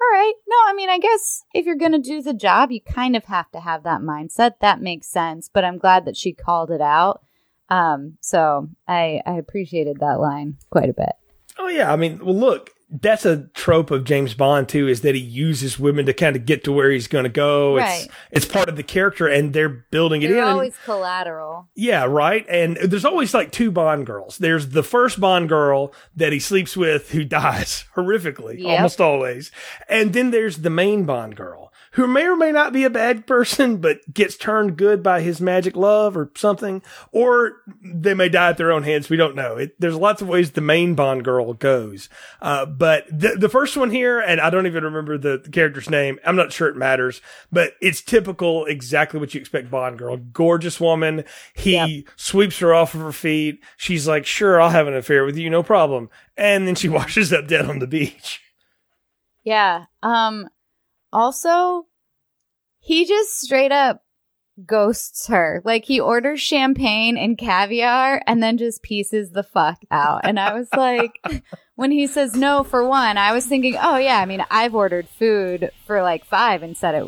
all 0.00 0.08
right. 0.12 0.32
No, 0.48 0.56
I 0.66 0.72
mean, 0.74 0.88
I 0.88 0.98
guess 0.98 1.44
if 1.54 1.66
you're 1.66 1.76
going 1.76 1.92
to 1.92 1.98
do 1.98 2.22
the 2.22 2.32
job, 2.32 2.70
you 2.72 2.80
kind 2.80 3.16
of 3.16 3.24
have 3.26 3.50
to 3.52 3.60
have 3.60 3.82
that 3.82 4.00
mindset. 4.00 4.54
That 4.60 4.80
makes 4.80 5.08
sense. 5.08 5.50
But 5.52 5.64
I'm 5.64 5.78
glad 5.78 6.06
that 6.06 6.16
she 6.16 6.32
called 6.32 6.70
it 6.70 6.80
out. 6.80 7.22
Um, 7.68 8.16
so 8.20 8.68
I, 8.88 9.20
I 9.26 9.32
appreciated 9.34 9.98
that 10.00 10.18
line 10.18 10.56
quite 10.70 10.88
a 10.88 10.94
bit. 10.94 11.12
Oh, 11.58 11.68
yeah. 11.68 11.92
I 11.92 11.96
mean, 11.96 12.24
well, 12.24 12.34
look, 12.34 12.70
that's 12.90 13.24
a 13.24 13.44
trope 13.54 13.90
of 13.90 14.04
James 14.04 14.34
Bond 14.34 14.68
too, 14.68 14.88
is 14.88 15.02
that 15.02 15.14
he 15.14 15.20
uses 15.20 15.78
women 15.78 16.06
to 16.06 16.12
kind 16.12 16.34
of 16.34 16.44
get 16.44 16.64
to 16.64 16.72
where 16.72 16.90
he's 16.90 17.06
going 17.06 17.24
to 17.24 17.30
go. 17.30 17.76
Right. 17.76 18.04
It's, 18.04 18.14
it's 18.32 18.44
part 18.44 18.68
of 18.68 18.76
the 18.76 18.82
character 18.82 19.28
and 19.28 19.52
they're 19.52 19.68
building 19.68 20.22
it 20.22 20.28
they're 20.28 20.42
in. 20.42 20.48
always 20.48 20.76
collateral. 20.84 21.68
Yeah, 21.76 22.04
right. 22.04 22.44
And 22.48 22.76
there's 22.76 23.04
always 23.04 23.32
like 23.32 23.52
two 23.52 23.70
Bond 23.70 24.06
girls. 24.06 24.38
There's 24.38 24.70
the 24.70 24.82
first 24.82 25.20
Bond 25.20 25.48
girl 25.48 25.94
that 26.16 26.32
he 26.32 26.40
sleeps 26.40 26.76
with 26.76 27.10
who 27.10 27.24
dies 27.30 27.84
horrifically, 27.94 28.58
yep. 28.58 28.78
almost 28.78 29.00
always. 29.00 29.52
And 29.88 30.12
then 30.12 30.32
there's 30.32 30.58
the 30.58 30.70
main 30.70 31.04
Bond 31.04 31.36
girl 31.36 31.69
who 31.92 32.06
may 32.06 32.24
or 32.24 32.36
may 32.36 32.52
not 32.52 32.72
be 32.72 32.84
a 32.84 32.90
bad 32.90 33.26
person, 33.26 33.78
but 33.78 33.98
gets 34.12 34.36
turned 34.36 34.76
good 34.76 35.02
by 35.02 35.20
his 35.20 35.40
magic 35.40 35.76
love 35.76 36.16
or 36.16 36.30
something, 36.36 36.82
or 37.10 37.62
they 37.82 38.14
may 38.14 38.28
die 38.28 38.50
at 38.50 38.56
their 38.56 38.70
own 38.70 38.84
hands. 38.84 39.08
We 39.08 39.16
don't 39.16 39.34
know. 39.34 39.56
It, 39.56 39.80
there's 39.80 39.96
lots 39.96 40.22
of 40.22 40.28
ways 40.28 40.52
the 40.52 40.60
main 40.60 40.94
Bond 40.94 41.24
girl 41.24 41.52
goes. 41.54 42.08
Uh, 42.40 42.66
but 42.66 43.06
the, 43.10 43.36
the 43.36 43.48
first 43.48 43.76
one 43.76 43.90
here, 43.90 44.20
and 44.20 44.40
I 44.40 44.50
don't 44.50 44.66
even 44.66 44.84
remember 44.84 45.18
the, 45.18 45.38
the, 45.38 45.50
character's 45.50 45.90
name. 45.90 46.20
I'm 46.24 46.36
not 46.36 46.52
sure 46.52 46.68
it 46.68 46.76
matters, 46.76 47.20
but 47.50 47.72
it's 47.80 48.02
typical, 48.02 48.66
exactly 48.66 49.18
what 49.18 49.34
you 49.34 49.40
expect 49.40 49.70
Bond 49.70 49.98
girl. 49.98 50.16
Gorgeous 50.16 50.80
woman. 50.80 51.24
He 51.54 51.72
yep. 51.72 52.06
sweeps 52.16 52.58
her 52.60 52.72
off 52.72 52.94
of 52.94 53.00
her 53.00 53.12
feet. 53.12 53.60
She's 53.76 54.06
like, 54.06 54.26
sure, 54.26 54.60
I'll 54.60 54.70
have 54.70 54.86
an 54.86 54.94
affair 54.94 55.24
with 55.24 55.36
you. 55.36 55.50
No 55.50 55.62
problem. 55.62 56.08
And 56.36 56.68
then 56.68 56.76
she 56.76 56.88
washes 56.90 57.32
up 57.32 57.48
dead 57.48 57.66
on 57.66 57.80
the 57.80 57.86
beach. 57.88 58.40
Yeah. 59.42 59.86
Um, 60.02 60.48
also, 61.12 61.86
he 62.78 63.04
just 63.04 63.40
straight 63.40 63.72
up 63.72 64.02
ghosts 64.66 65.26
her. 65.28 65.62
Like 65.64 65.84
he 65.84 66.00
orders 66.00 66.40
champagne 66.40 67.16
and 67.16 67.38
caviar 67.38 68.22
and 68.26 68.42
then 68.42 68.58
just 68.58 68.82
pieces 68.82 69.30
the 69.30 69.42
fuck 69.42 69.78
out. 69.90 70.20
And 70.24 70.38
I 70.38 70.54
was 70.54 70.68
like, 70.76 71.18
when 71.76 71.90
he 71.90 72.06
says 72.06 72.34
no 72.34 72.62
for 72.62 72.86
one, 72.86 73.16
I 73.18 73.32
was 73.32 73.46
thinking, 73.46 73.76
oh 73.80 73.96
yeah, 73.96 74.18
I 74.18 74.26
mean, 74.26 74.44
I've 74.50 74.74
ordered 74.74 75.08
food 75.08 75.70
for 75.86 76.02
like 76.02 76.24
five 76.24 76.62
and 76.62 76.76
said 76.76 76.94
it 76.94 77.06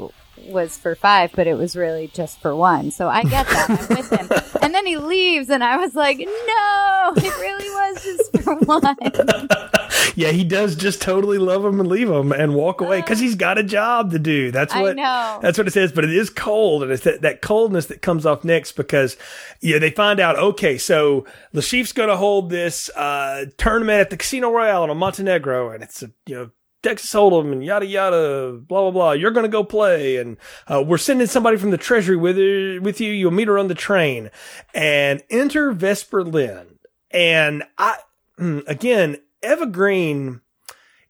was 0.49 0.77
for 0.79 0.95
five, 0.95 1.33
but 1.35 1.47
it 1.47 1.55
was 1.55 1.77
really 1.77 2.09
just 2.09 2.41
for 2.41 2.55
one. 2.55 2.91
So 2.91 3.09
I 3.09 3.23
get 3.23 3.47
that. 3.49 3.71
I'm 3.71 3.97
with 3.97 4.11
him. 4.11 4.29
And 4.63 4.73
then 4.73 4.87
he 4.87 4.97
leaves, 4.97 5.51
and 5.51 5.65
I 5.65 5.77
was 5.77 5.97
like, 5.97 6.19
no, 6.19 7.13
it 7.17 7.37
really 7.41 7.69
was 7.69 8.05
just 8.05 8.45
for 8.45 8.55
one. 8.55 8.97
yeah, 10.17 10.31
he 10.31 10.45
does 10.45 10.77
just 10.77 11.01
totally 11.01 11.39
love 11.39 11.65
him 11.65 11.81
and 11.81 11.89
leave 11.89 12.09
him 12.09 12.33
and 12.33 12.55
walk 12.55 12.81
away 12.81 13.01
because 13.01 13.19
he's 13.19 13.35
got 13.35 13.59
a 13.59 13.63
job 13.63 14.11
to 14.13 14.19
do. 14.19 14.51
That's 14.51 14.75
what 14.75 14.97
that's 14.97 15.59
what 15.59 15.67
it 15.67 15.73
says. 15.73 15.93
But 15.93 16.05
it 16.05 16.15
is 16.15 16.31
cold, 16.31 16.83
and 16.83 16.93
it's 16.93 17.05
that, 17.05 17.23
that 17.23 17.43
coldness 17.43 17.87
that 17.87 18.03
comes 18.03 18.27
off 18.27 18.45
next 18.45 18.73
because 18.73 19.17
yeah, 19.61 19.79
they 19.79 19.91
find 19.91 20.21
out. 20.21 20.39
Okay, 20.39 20.79
so 20.79 21.27
Le 21.53 21.63
Chiffre's 21.63 21.93
going 21.93 22.09
to 22.09 22.17
hold 22.17 22.51
this 22.51 22.89
uh, 22.91 23.47
tournament 23.57 24.01
at 24.01 24.11
the 24.11 24.17
Casino 24.17 24.51
Royale 24.51 24.91
in 24.91 24.97
Montenegro, 24.97 25.71
and 25.71 25.83
it's 25.83 26.03
a 26.03 26.11
you 26.27 26.35
know 26.35 26.51
Texas 26.83 27.13
Hold'em 27.13 27.53
and 27.53 27.65
yada 27.65 27.87
yada, 27.87 28.53
blah 28.53 28.83
blah 28.83 28.91
blah. 28.91 29.13
You're 29.13 29.31
gonna 29.31 29.49
go 29.49 29.65
play, 29.65 30.17
and 30.17 30.37
uh, 30.67 30.83
we're 30.85 30.99
sending 30.99 31.29
somebody 31.29 31.57
from 31.57 31.71
the 31.71 31.79
treasury 31.79 32.17
with 32.17 32.37
with 32.83 33.01
you. 33.01 33.13
You'll 33.13 33.31
meet 33.31 33.49
her 33.49 33.59
on 33.59 33.69
the 33.69 33.75
train, 33.75 34.31
and 34.75 35.23
enter 35.31 35.73
Vesper 35.73 36.25
Lynd. 36.25 36.79
And 37.13 37.63
I 37.79 37.99
hmm, 38.37 38.61
again, 38.67 39.19
Eva 39.43 39.67
Green 39.67 40.41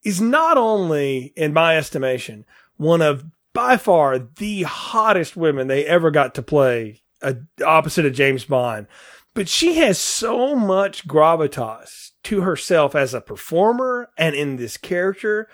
is 0.03 0.21
not 0.21 0.57
only, 0.57 1.33
in 1.37 1.53
my 1.53 1.77
estimation, 1.77 2.45
one 2.77 3.03
of 3.03 3.25
by 3.53 3.77
far 3.77 4.19
the 4.19 4.63
hottest 4.63 5.37
women 5.37 5.69
they 5.69 5.85
ever 5.85 6.11
got 6.11 6.35
to 6.35 6.43
play 6.43 7.03
uh, 7.23 7.35
opposite 7.65 8.07
of 8.07 8.15
James 8.15 8.45
Bond, 8.45 8.87
but 9.35 9.49
she 9.49 9.75
has 9.75 9.99
so 9.99 10.57
much 10.57 11.07
gravitas 11.07 12.11
to 12.25 12.41
herself 12.41 12.95
as 12.95 13.15
a 13.15 13.21
performer 13.21 14.11
and 14.17 14.35
in 14.35 14.57
this 14.57 14.77
character. 14.77 15.49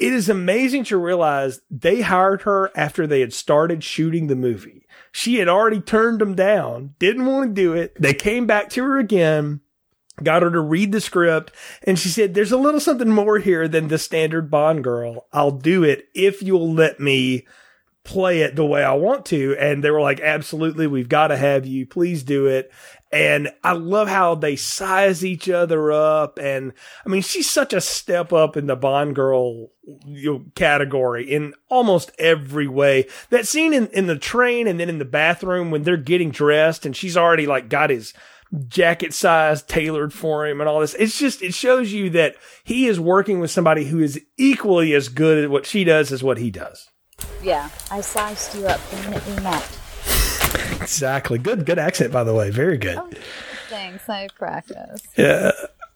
it 0.00 0.14
is 0.14 0.30
amazing 0.30 0.82
to 0.84 0.96
realize 0.96 1.60
they 1.70 2.00
hired 2.00 2.42
her 2.42 2.70
after 2.74 3.06
they 3.06 3.20
had 3.20 3.34
started 3.34 3.84
shooting 3.84 4.26
the 4.26 4.34
movie. 4.34 4.86
She 5.12 5.36
had 5.36 5.46
already 5.48 5.80
turned 5.80 6.20
them 6.20 6.34
down, 6.34 6.94
didn't 6.98 7.26
want 7.26 7.50
to 7.50 7.62
do 7.62 7.74
it. 7.74 7.94
They 8.00 8.14
came 8.14 8.46
back 8.46 8.70
to 8.70 8.82
her 8.82 8.98
again, 8.98 9.60
got 10.22 10.42
her 10.42 10.50
to 10.50 10.60
read 10.60 10.92
the 10.92 11.00
script, 11.00 11.52
and 11.84 11.98
she 11.98 12.08
said, 12.08 12.34
There's 12.34 12.52
a 12.52 12.58
little 12.58 12.80
something 12.80 13.10
more 13.10 13.38
here 13.38 13.68
than 13.68 13.88
the 13.88 13.98
standard 13.98 14.50
Bond 14.50 14.84
girl. 14.84 15.26
I'll 15.32 15.50
do 15.50 15.84
it 15.84 16.08
if 16.14 16.42
you'll 16.42 16.72
let 16.72 17.00
me 17.00 17.46
play 18.04 18.40
it 18.40 18.56
the 18.56 18.64
way 18.64 18.82
I 18.82 18.94
want 18.94 19.26
to. 19.26 19.56
And 19.58 19.84
they 19.84 19.90
were 19.90 20.00
like, 20.00 20.20
absolutely, 20.20 20.86
we've 20.86 21.08
got 21.08 21.28
to 21.28 21.36
have 21.36 21.66
you. 21.66 21.86
Please 21.86 22.22
do 22.22 22.46
it. 22.46 22.72
And 23.12 23.50
I 23.64 23.72
love 23.72 24.08
how 24.08 24.36
they 24.36 24.56
size 24.56 25.24
each 25.24 25.48
other 25.48 25.90
up. 25.92 26.38
And 26.38 26.72
I 27.04 27.08
mean, 27.08 27.22
she's 27.22 27.50
such 27.50 27.72
a 27.72 27.80
step 27.80 28.32
up 28.32 28.56
in 28.56 28.66
the 28.66 28.76
Bond 28.76 29.16
girl 29.16 29.70
you 30.06 30.32
know, 30.32 30.44
category 30.54 31.24
in 31.24 31.54
almost 31.68 32.12
every 32.18 32.68
way. 32.68 33.06
That 33.30 33.48
scene 33.48 33.74
in, 33.74 33.88
in 33.88 34.06
the 34.06 34.18
train 34.18 34.66
and 34.66 34.78
then 34.78 34.88
in 34.88 34.98
the 34.98 35.04
bathroom 35.04 35.70
when 35.70 35.82
they're 35.82 35.96
getting 35.96 36.30
dressed 36.30 36.86
and 36.86 36.96
she's 36.96 37.16
already 37.16 37.46
like 37.46 37.68
got 37.68 37.90
his 37.90 38.14
jacket 38.68 39.14
size 39.14 39.62
tailored 39.62 40.12
for 40.12 40.46
him 40.46 40.60
and 40.60 40.68
all 40.68 40.80
this. 40.80 40.94
It's 40.94 41.18
just, 41.18 41.42
it 41.42 41.54
shows 41.54 41.92
you 41.92 42.10
that 42.10 42.36
he 42.64 42.86
is 42.86 42.98
working 42.98 43.40
with 43.40 43.50
somebody 43.50 43.84
who 43.84 44.00
is 44.00 44.20
equally 44.36 44.94
as 44.94 45.08
good 45.08 45.44
at 45.44 45.50
what 45.50 45.66
she 45.66 45.84
does 45.84 46.12
as 46.12 46.22
what 46.22 46.38
he 46.38 46.50
does. 46.50 46.88
Yeah, 47.42 47.68
I 47.90 48.00
sized 48.00 48.54
you 48.56 48.66
up 48.66 48.80
the 48.90 48.96
minute 49.02 49.26
we 49.26 49.34
met. 49.42 49.78
Exactly. 50.80 51.38
Good, 51.38 51.66
good 51.66 51.78
accent, 51.78 52.12
by 52.12 52.24
the 52.24 52.34
way. 52.34 52.50
Very 52.50 52.78
good. 52.78 52.98
Oh, 52.98 53.10
thanks. 53.68 54.08
I 54.08 54.28
practice. 54.36 55.02
Yeah. 55.16 55.52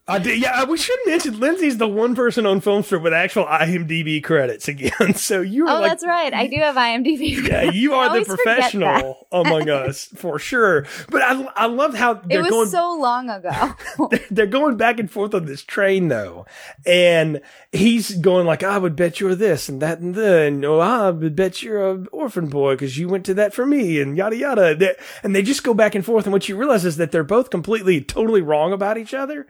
I 0.07 0.18
did, 0.18 0.38
yeah, 0.38 0.64
we 0.64 0.76
should 0.76 0.98
mention 1.07 1.40
Lindsay's 1.40 1.78
the 1.78 1.88
one 1.88 2.14
person 2.14 2.44
on 2.44 2.61
Filmstrip 2.61 3.00
with 3.00 3.14
actual 3.14 3.46
IMDb 3.46 4.22
credits 4.22 4.68
again. 4.68 4.92
So 5.14 5.40
you 5.40 5.66
are. 5.66 5.76
Oh, 5.76 5.80
like, 5.80 5.92
that's 5.92 6.05
right. 6.05 6.34
I 6.34 6.46
do 6.46 6.57
have 6.57 6.74
IMDb. 6.74 7.38
Credits. 7.38 7.48
Yeah, 7.48 7.70
you 7.70 7.94
are 7.94 8.18
the 8.18 8.24
professional 8.24 9.26
among 9.32 9.70
us 9.70 10.07
for 10.16 10.38
sure. 10.38 10.86
But 11.09 11.22
I, 11.22 11.42
I 11.57 11.66
love 11.66 11.94
how 11.94 12.20
it 12.28 12.38
was 12.38 12.50
going, 12.50 12.68
so 12.68 12.98
long 12.98 13.30
ago. 13.30 13.74
they're 14.30 14.46
going 14.46 14.76
back 14.76 14.98
and 14.98 15.11
forth 15.11 15.34
on 15.34 15.46
this 15.46 15.62
train 15.62 16.09
though, 16.09 16.46
and 16.84 17.40
he's 17.72 18.14
going 18.16 18.46
like, 18.46 18.62
"I 18.62 18.76
would 18.76 18.96
bet 18.96 19.20
you're 19.20 19.34
this 19.34 19.68
and 19.68 19.80
that 19.80 20.00
and 20.00 20.14
the, 20.14 20.42
and 20.42 20.64
oh, 20.64 20.80
I 20.80 21.11
would 21.11 21.36
bet 21.36 21.62
you're 21.62 21.90
an 21.92 22.09
orphan 22.12 22.48
boy 22.48 22.74
because 22.74 22.98
you 22.98 23.09
went 23.09 23.24
to 23.26 23.34
that 23.34 23.55
for 23.55 23.64
me 23.64 24.00
and 24.00 24.16
yada 24.16 24.36
yada." 24.36 24.96
And 25.22 25.34
they 25.34 25.42
just 25.42 25.64
go 25.64 25.74
back 25.74 25.94
and 25.94 26.05
forth, 26.05 26.26
and 26.26 26.32
what 26.32 26.48
you 26.48 26.57
realize 26.57 26.84
is 26.84 26.96
that 26.96 27.12
they're 27.12 27.24
both 27.24 27.50
completely, 27.50 28.02
totally 28.02 28.42
wrong 28.42 28.72
about 28.72 28.98
each 28.98 29.14
other 29.14 29.46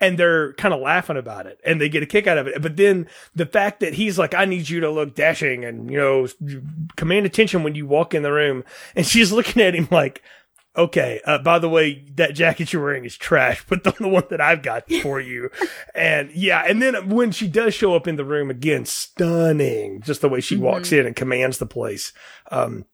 and 0.00 0.18
they're 0.18 0.52
kind 0.54 0.72
of 0.72 0.80
laughing 0.80 1.16
about 1.16 1.46
it 1.46 1.60
and 1.64 1.80
they 1.80 1.88
get 1.88 2.02
a 2.02 2.06
kick 2.06 2.26
out 2.26 2.38
of 2.38 2.46
it. 2.46 2.62
But 2.62 2.76
then 2.76 3.08
the 3.34 3.46
fact 3.46 3.80
that 3.80 3.94
he's 3.94 4.18
like, 4.18 4.34
I 4.34 4.44
need 4.44 4.68
you 4.68 4.80
to 4.80 4.90
look 4.90 5.14
dashing 5.14 5.64
and, 5.64 5.90
you 5.90 5.98
know, 5.98 6.28
command 6.96 7.26
attention 7.26 7.62
when 7.62 7.74
you 7.74 7.86
walk 7.86 8.14
in 8.14 8.22
the 8.22 8.32
room. 8.32 8.64
And 8.94 9.06
she's 9.06 9.32
looking 9.32 9.62
at 9.62 9.74
him 9.74 9.86
like, 9.90 10.22
okay, 10.76 11.20
uh, 11.24 11.38
by 11.38 11.58
the 11.58 11.68
way, 11.68 12.04
that 12.14 12.34
jacket 12.34 12.72
you're 12.72 12.82
wearing 12.82 13.04
is 13.04 13.16
trash. 13.16 13.64
Put 13.66 13.86
on 13.86 13.94
the 14.00 14.08
one 14.08 14.24
that 14.30 14.40
I've 14.40 14.62
got 14.62 14.90
for 15.02 15.20
you. 15.20 15.50
and 15.94 16.30
yeah. 16.32 16.64
And 16.66 16.80
then 16.82 17.08
when 17.08 17.32
she 17.32 17.48
does 17.48 17.74
show 17.74 17.94
up 17.94 18.06
in 18.06 18.16
the 18.16 18.24
room 18.24 18.50
again, 18.50 18.84
stunning, 18.86 20.00
just 20.00 20.20
the 20.20 20.28
way 20.28 20.40
she 20.40 20.54
mm-hmm. 20.54 20.64
walks 20.64 20.92
in 20.92 21.06
and 21.06 21.16
commands 21.16 21.58
the 21.58 21.66
place. 21.66 22.12
Um, 22.50 22.86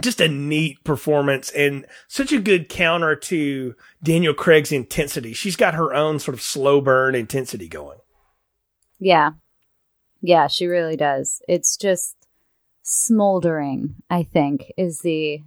just 0.00 0.20
a 0.20 0.28
neat 0.28 0.82
performance 0.84 1.50
and 1.50 1.86
such 2.06 2.32
a 2.32 2.40
good 2.40 2.68
counter 2.68 3.16
to 3.16 3.74
Daniel 4.02 4.34
Craig's 4.34 4.72
intensity. 4.72 5.32
She's 5.32 5.56
got 5.56 5.74
her 5.74 5.94
own 5.94 6.18
sort 6.18 6.34
of 6.34 6.40
slow 6.40 6.80
burn 6.80 7.14
intensity 7.14 7.68
going. 7.68 7.98
Yeah. 8.98 9.32
Yeah, 10.20 10.48
she 10.48 10.66
really 10.66 10.96
does. 10.96 11.40
It's 11.48 11.76
just 11.76 12.16
smoldering, 12.82 13.96
I 14.10 14.22
think, 14.22 14.72
is 14.76 15.00
the 15.00 15.42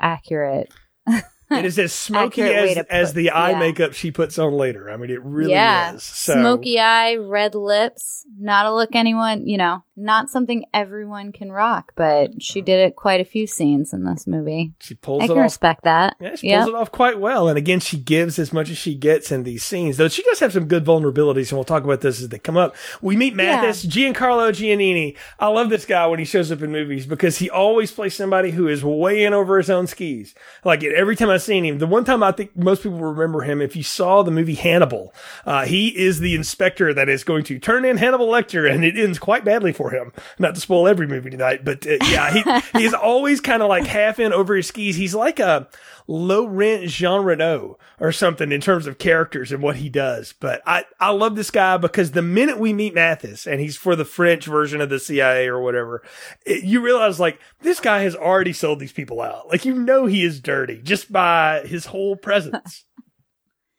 accurate 0.00 0.72
It 1.50 1.64
is 1.64 1.80
as 1.80 1.92
smoky 1.92 2.42
as, 2.42 2.78
as 2.88 3.12
the 3.12 3.30
eye 3.30 3.50
yeah. 3.50 3.58
makeup 3.58 3.92
she 3.92 4.12
puts 4.12 4.38
on 4.38 4.52
later. 4.52 4.88
I 4.88 4.96
mean, 4.96 5.10
it 5.10 5.20
really 5.22 5.50
yeah. 5.50 5.94
is. 5.94 6.04
So. 6.04 6.34
Smoky 6.34 6.78
eye, 6.78 7.16
red 7.16 7.56
lips, 7.56 8.24
not 8.38 8.66
a 8.66 8.72
look 8.72 8.94
anyone, 8.94 9.48
you 9.48 9.58
know, 9.58 9.82
not 10.00 10.30
something 10.30 10.64
everyone 10.72 11.32
can 11.32 11.52
rock, 11.52 11.92
but 11.94 12.42
she 12.42 12.60
did 12.60 12.80
it 12.80 12.96
quite 12.96 13.20
a 13.20 13.24
few 13.24 13.46
scenes 13.46 13.92
in 13.92 14.04
this 14.04 14.26
movie. 14.26 14.72
She 14.80 14.94
pulls 14.94 15.22
I 15.22 15.24
it 15.24 15.28
can 15.28 15.38
off. 15.38 15.42
respect 15.44 15.84
that. 15.84 16.16
Yeah, 16.20 16.34
she 16.36 16.48
pulls 16.50 16.66
yep. 16.66 16.68
it 16.68 16.74
off 16.74 16.90
quite 16.90 17.20
well. 17.20 17.48
And 17.48 17.58
again, 17.58 17.80
she 17.80 17.98
gives 17.98 18.38
as 18.38 18.52
much 18.52 18.70
as 18.70 18.78
she 18.78 18.94
gets 18.94 19.30
in 19.30 19.42
these 19.42 19.62
scenes, 19.62 19.96
though 19.96 20.08
she 20.08 20.22
does 20.22 20.40
have 20.40 20.52
some 20.52 20.66
good 20.66 20.84
vulnerabilities, 20.84 21.50
and 21.50 21.52
we'll 21.52 21.64
talk 21.64 21.84
about 21.84 22.00
this 22.00 22.20
as 22.20 22.28
they 22.28 22.38
come 22.38 22.56
up. 22.56 22.74
We 23.02 23.16
meet 23.16 23.34
Mathis, 23.34 23.84
yeah. 23.84 24.12
Giancarlo 24.12 24.50
Giannini. 24.50 25.16
I 25.38 25.48
love 25.48 25.70
this 25.70 25.84
guy 25.84 26.06
when 26.06 26.18
he 26.18 26.24
shows 26.24 26.50
up 26.50 26.62
in 26.62 26.72
movies 26.72 27.06
because 27.06 27.38
he 27.38 27.50
always 27.50 27.92
plays 27.92 28.14
somebody 28.14 28.50
who 28.50 28.68
is 28.68 28.84
way 28.84 29.24
in 29.24 29.34
over 29.34 29.58
his 29.58 29.70
own 29.70 29.86
skis. 29.86 30.34
Like 30.64 30.82
every 30.82 31.16
time 31.16 31.30
I've 31.30 31.42
seen 31.42 31.64
him, 31.64 31.78
the 31.78 31.86
one 31.86 32.04
time 32.04 32.22
I 32.22 32.32
think 32.32 32.56
most 32.56 32.82
people 32.82 32.98
remember 33.00 33.42
him, 33.42 33.60
if 33.60 33.76
you 33.76 33.82
saw 33.82 34.22
the 34.22 34.30
movie 34.30 34.54
Hannibal, 34.54 35.14
uh, 35.44 35.66
he 35.66 35.88
is 35.96 36.20
the 36.20 36.34
inspector 36.34 36.94
that 36.94 37.08
is 37.08 37.24
going 37.24 37.44
to 37.44 37.58
turn 37.58 37.84
in 37.84 37.96
Hannibal 37.96 38.28
Lecter, 38.28 38.70
and 38.70 38.84
it 38.84 38.98
ends 38.98 39.18
quite 39.18 39.44
badly 39.44 39.72
for 39.90 39.96
him. 39.96 40.12
Not 40.38 40.54
to 40.54 40.60
spoil 40.60 40.88
every 40.88 41.06
movie 41.06 41.30
tonight, 41.30 41.64
but 41.64 41.86
uh, 41.86 41.98
yeah, 42.04 42.32
he 42.32 42.78
he's 42.78 42.94
always 42.94 43.40
kind 43.40 43.62
of 43.62 43.68
like 43.68 43.86
half 43.86 44.18
in 44.18 44.32
over 44.32 44.56
his 44.56 44.68
skis. 44.68 44.96
He's 44.96 45.14
like 45.14 45.38
a 45.38 45.68
low 46.06 46.44
rent 46.44 46.88
Jean 46.88 47.24
Reno 47.24 47.78
or 48.00 48.10
something 48.12 48.50
in 48.50 48.60
terms 48.60 48.86
of 48.86 48.98
characters 48.98 49.52
and 49.52 49.62
what 49.62 49.76
he 49.76 49.88
does. 49.88 50.34
But 50.38 50.62
I, 50.66 50.84
I 50.98 51.10
love 51.10 51.36
this 51.36 51.50
guy 51.50 51.76
because 51.76 52.12
the 52.12 52.22
minute 52.22 52.58
we 52.58 52.72
meet 52.72 52.94
Mathis 52.94 53.46
and 53.46 53.60
he's 53.60 53.76
for 53.76 53.94
the 53.94 54.04
French 54.04 54.46
version 54.46 54.80
of 54.80 54.90
the 54.90 54.98
CIA 54.98 55.46
or 55.46 55.60
whatever, 55.60 56.02
it, 56.44 56.64
you 56.64 56.80
realize 56.80 57.20
like 57.20 57.40
this 57.60 57.80
guy 57.80 58.02
has 58.02 58.16
already 58.16 58.52
sold 58.52 58.80
these 58.80 58.92
people 58.92 59.20
out. 59.20 59.48
Like 59.48 59.64
you 59.64 59.74
know 59.74 60.06
he 60.06 60.24
is 60.24 60.40
dirty 60.40 60.80
just 60.82 61.12
by 61.12 61.62
his 61.66 61.86
whole 61.86 62.16
presence. 62.16 62.84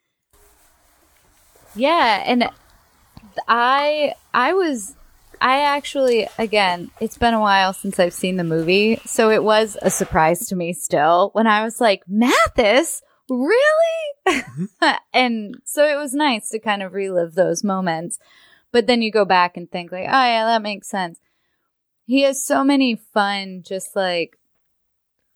yeah, 1.76 2.24
and 2.26 2.50
I 3.48 4.14
I 4.34 4.54
was 4.54 4.96
I 5.42 5.62
actually, 5.62 6.28
again, 6.38 6.92
it's 7.00 7.18
been 7.18 7.34
a 7.34 7.40
while 7.40 7.74
since 7.74 8.00
I've 8.00 8.14
seen 8.14 8.38
the 8.38 8.44
movie, 8.44 9.02
so 9.06 9.32
it 9.32 9.44
was 9.44 9.76
a 9.82 9.90
surprise 9.90 10.48
to 10.48 10.56
me 10.56 10.72
still 10.72 11.32
when 11.34 11.48
I 11.48 11.64
was 11.64 11.82
like, 11.82 12.04
Mathis, 12.08 13.02
really? 13.28 13.56
Mm-hmm. 14.28 14.66
and 15.14 15.56
so 15.66 15.84
it 15.86 15.98
was 15.98 16.14
nice 16.14 16.50
to 16.50 16.60
kind 16.60 16.84
of 16.84 16.94
relive 16.94 17.34
those 17.34 17.64
moments. 17.64 18.20
But 18.72 18.86
then 18.86 19.02
you 19.02 19.12
go 19.12 19.26
back 19.26 19.58
and 19.58 19.70
think 19.70 19.92
like, 19.92 20.06
oh 20.08 20.24
yeah, 20.26 20.46
that 20.46 20.62
makes 20.62 20.88
sense. 20.88 21.20
He 22.06 22.22
has 22.22 22.46
so 22.46 22.64
many 22.64 22.96
fun, 22.96 23.64
just 23.66 23.96
like, 23.96 24.38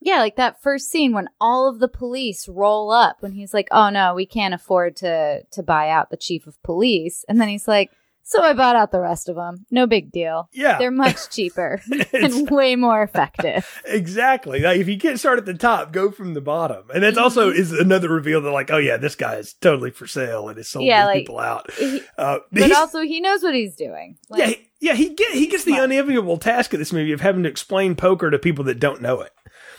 yeah, 0.02 0.20
like 0.20 0.36
that 0.36 0.62
first 0.62 0.92
scene 0.92 1.14
when 1.14 1.30
all 1.42 1.68
of 1.68 1.80
the 1.80 1.88
police 1.88 2.48
roll 2.48 2.92
up 2.92 3.18
when 3.22 3.32
he's 3.32 3.56
like, 3.56 3.70
oh 3.72 3.90
no, 3.90 4.14
we 4.14 4.28
can't 4.28 4.54
afford 4.54 4.96
to, 4.98 5.42
to 5.52 5.64
buy 5.64 5.90
out 5.90 6.12
the 6.12 6.18
chief 6.18 6.46
of 6.46 6.62
police. 6.62 7.26
And 7.28 7.42
then 7.42 7.48
he's 7.48 7.68
like, 7.68 7.90
so 8.28 8.42
I 8.42 8.54
bought 8.54 8.76
out 8.76 8.92
the 8.92 9.00
rest 9.00 9.30
of 9.30 9.36
them. 9.36 9.68
No 9.70 9.86
big 9.86 10.12
deal. 10.12 10.50
Yeah. 10.52 10.80
They're 10.80 10.90
much 10.90 11.30
cheaper 11.30 11.80
and 12.14 12.50
way 12.50 12.76
more 12.76 13.04
effective. 13.04 13.82
Exactly. 13.86 14.62
Like 14.62 14.80
if 14.80 14.88
you 14.88 14.98
can't 14.98 15.20
start 15.20 15.38
at 15.38 15.46
the 15.46 15.54
top, 15.54 15.92
go 15.92 16.10
from 16.10 16.34
the 16.34 16.42
bottom. 16.42 16.86
And 16.92 17.04
that's 17.04 17.20
also 17.20 17.52
mm-hmm. 17.52 17.60
is 17.60 17.72
another 17.72 18.10
reveal 18.10 18.42
that 18.42 18.50
like, 18.50 18.72
oh 18.72 18.78
yeah, 18.78 18.98
this 18.98 19.14
guy 19.14 19.36
is 19.36 19.54
totally 19.54 19.92
for 19.92 20.08
sale 20.08 20.50
and 20.50 20.58
is 20.58 20.68
sold 20.68 20.86
yeah, 20.86 21.06
like, 21.06 21.20
people 21.20 21.38
out. 21.38 21.72
He, 21.74 22.02
uh, 22.18 22.40
but 22.52 22.72
also 22.72 23.02
he 23.02 23.22
knows 23.22 23.44
what 23.44 23.54
he's 23.54 23.76
doing. 23.76 24.18
Like, 24.28 24.40
yeah. 24.40 24.48
He, 24.48 24.70
yeah. 24.80 24.94
He 24.96 25.14
get, 25.14 25.32
he 25.32 25.46
gets 25.46 25.64
the 25.64 25.78
unenviable 25.78 26.38
task 26.38 26.74
of 26.74 26.80
this 26.80 26.92
movie 26.92 27.12
of 27.12 27.22
having 27.22 27.44
to 27.44 27.50
explain 27.50 27.94
poker 27.96 28.32
to 28.32 28.40
people 28.40 28.66
that 28.66 28.80
don't 28.80 29.04
know 29.04 29.22
it. 29.22 29.34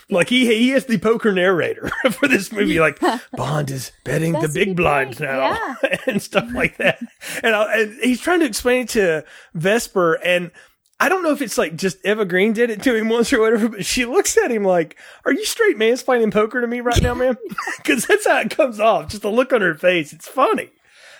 Like 0.09 0.29
he 0.29 0.45
he 0.45 0.71
is 0.71 0.85
the 0.85 0.97
poker 0.99 1.33
narrator 1.33 1.91
for 2.11 2.27
this 2.27 2.51
movie. 2.51 2.79
Like 2.79 2.99
Bond 3.33 3.69
is 3.69 3.91
betting 4.05 4.33
the 4.33 4.47
big 4.47 4.75
blinds 4.75 5.19
now 5.19 5.39
yeah. 5.39 5.97
and 6.07 6.21
stuff 6.21 6.47
like 6.53 6.77
that. 6.77 6.99
And, 7.43 7.53
and 7.53 7.99
he's 8.01 8.21
trying 8.21 8.39
to 8.39 8.45
explain 8.45 8.83
it 8.83 8.89
to 8.89 9.25
Vesper 9.53 10.13
and. 10.15 10.51
I 10.99 11.09
don't 11.09 11.21
know 11.21 11.31
if 11.31 11.43
it's 11.43 11.59
like 11.59 11.75
just 11.75 12.03
Eva 12.03 12.25
Green 12.25 12.53
did 12.53 12.71
it 12.71 12.81
to 12.81 12.95
him 12.95 13.09
once 13.09 13.31
or 13.31 13.39
whatever, 13.39 13.69
but 13.69 13.85
she 13.85 14.05
looks 14.05 14.35
at 14.35 14.49
him 14.49 14.63
like, 14.63 14.97
"Are 15.25 15.31
you 15.31 15.45
straight 15.45 15.77
mansplaining 15.77 16.33
poker 16.33 16.59
to 16.59 16.65
me 16.65 16.81
right 16.81 16.99
now, 17.03 17.13
man?" 17.13 17.37
Because 17.77 18.05
that's 18.07 18.25
how 18.25 18.39
it 18.39 18.49
comes 18.49 18.79
off. 18.79 19.09
Just 19.09 19.21
the 19.21 19.29
look 19.29 19.53
on 19.53 19.61
her 19.61 19.75
face. 19.75 20.11
It's 20.11 20.27
funny 20.27 20.71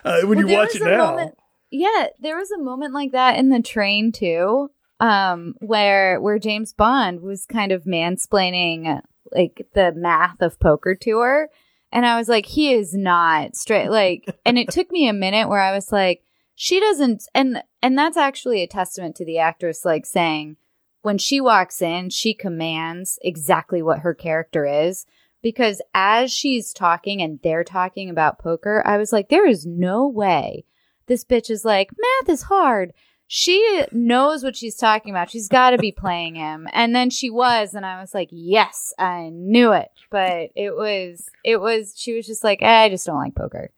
uh, 0.04 0.22
when 0.22 0.40
well, 0.40 0.48
you 0.48 0.56
watch 0.56 0.74
it 0.74 0.82
now. 0.82 1.12
Moment, 1.12 1.38
yeah, 1.70 2.08
there 2.20 2.38
was 2.38 2.50
a 2.50 2.58
moment 2.58 2.96
like 2.96 3.12
that 3.12 3.38
in 3.38 3.50
the 3.50 3.62
train 3.62 4.12
too, 4.12 4.72
um, 5.00 5.56
where 5.60 6.20
where 6.20 6.40
James 6.40 6.74
Bond 6.74 7.22
was 7.22 7.46
kind 7.46 7.72
of 7.72 7.84
mansplaining 7.84 9.02
like 9.32 9.68
the 9.74 9.92
math 9.96 10.42
of 10.42 10.60
poker 10.60 10.96
to 10.96 11.20
her. 11.20 11.50
And 11.92 12.06
I 12.06 12.18
was 12.18 12.28
like, 12.28 12.46
he 12.46 12.74
is 12.74 12.94
not 12.94 13.56
straight 13.56 13.90
like 13.90 14.26
and 14.46 14.58
it 14.58 14.70
took 14.70 14.92
me 14.92 15.08
a 15.08 15.14
minute 15.14 15.50
where 15.50 15.62
I 15.62 15.74
was 15.74 15.92
like, 15.92 16.24
she 16.56 16.80
doesn't 16.80 17.24
and 17.34 17.64
and 17.82 17.98
that's 17.98 18.18
actually 18.18 18.64
a 18.64 18.68
testament 18.68 19.16
to 19.18 19.26
the 19.26 19.40
actress 19.40 19.86
like 19.86 20.06
saying 20.06 20.58
when 21.04 21.18
she 21.18 21.40
walks 21.40 21.82
in, 21.82 22.10
she 22.10 22.34
commands 22.34 23.20
exactly 23.22 23.82
what 23.82 24.00
her 24.00 24.14
character 24.14 24.66
is. 24.66 25.06
Because 25.44 25.82
as 25.94 26.34
she's 26.34 26.74
talking 26.74 27.22
and 27.22 27.40
they're 27.44 27.64
talking 27.64 28.10
about 28.10 28.40
poker, 28.40 28.82
I 28.86 28.98
was 28.98 29.14
like, 29.14 29.30
there 29.30 29.48
is 29.48 29.66
no 29.66 30.08
way 30.08 30.66
this 31.08 31.24
bitch 31.24 31.50
is 31.50 31.66
like, 31.66 31.90
math 31.98 32.30
is 32.30 32.44
hard 32.44 32.94
she 33.28 33.84
knows 33.92 34.44
what 34.44 34.56
she's 34.56 34.76
talking 34.76 35.12
about. 35.12 35.30
She's 35.30 35.48
got 35.50 35.72
to 35.72 35.78
be 35.78 35.92
playing 35.92 36.36
him. 36.36 36.68
And 36.72 36.96
then 36.96 37.10
she 37.10 37.30
was, 37.30 37.74
and 37.74 37.86
I 37.86 38.00
was 38.00 38.14
like, 38.14 38.30
yes, 38.32 38.94
I 38.98 39.30
knew 39.34 39.74
it. 39.74 39.90
But 40.10 40.52
it 40.56 40.76
was, 40.76 41.28
it 41.44 41.58
was, 41.60 41.94
she 41.98 42.14
was 42.16 42.26
just 42.26 42.44
like, 42.44 42.62
eh, 42.62 42.84
I 42.84 42.90
just 42.90 43.06
don't 43.06 43.18
like 43.20 43.36
poker. 43.36 43.72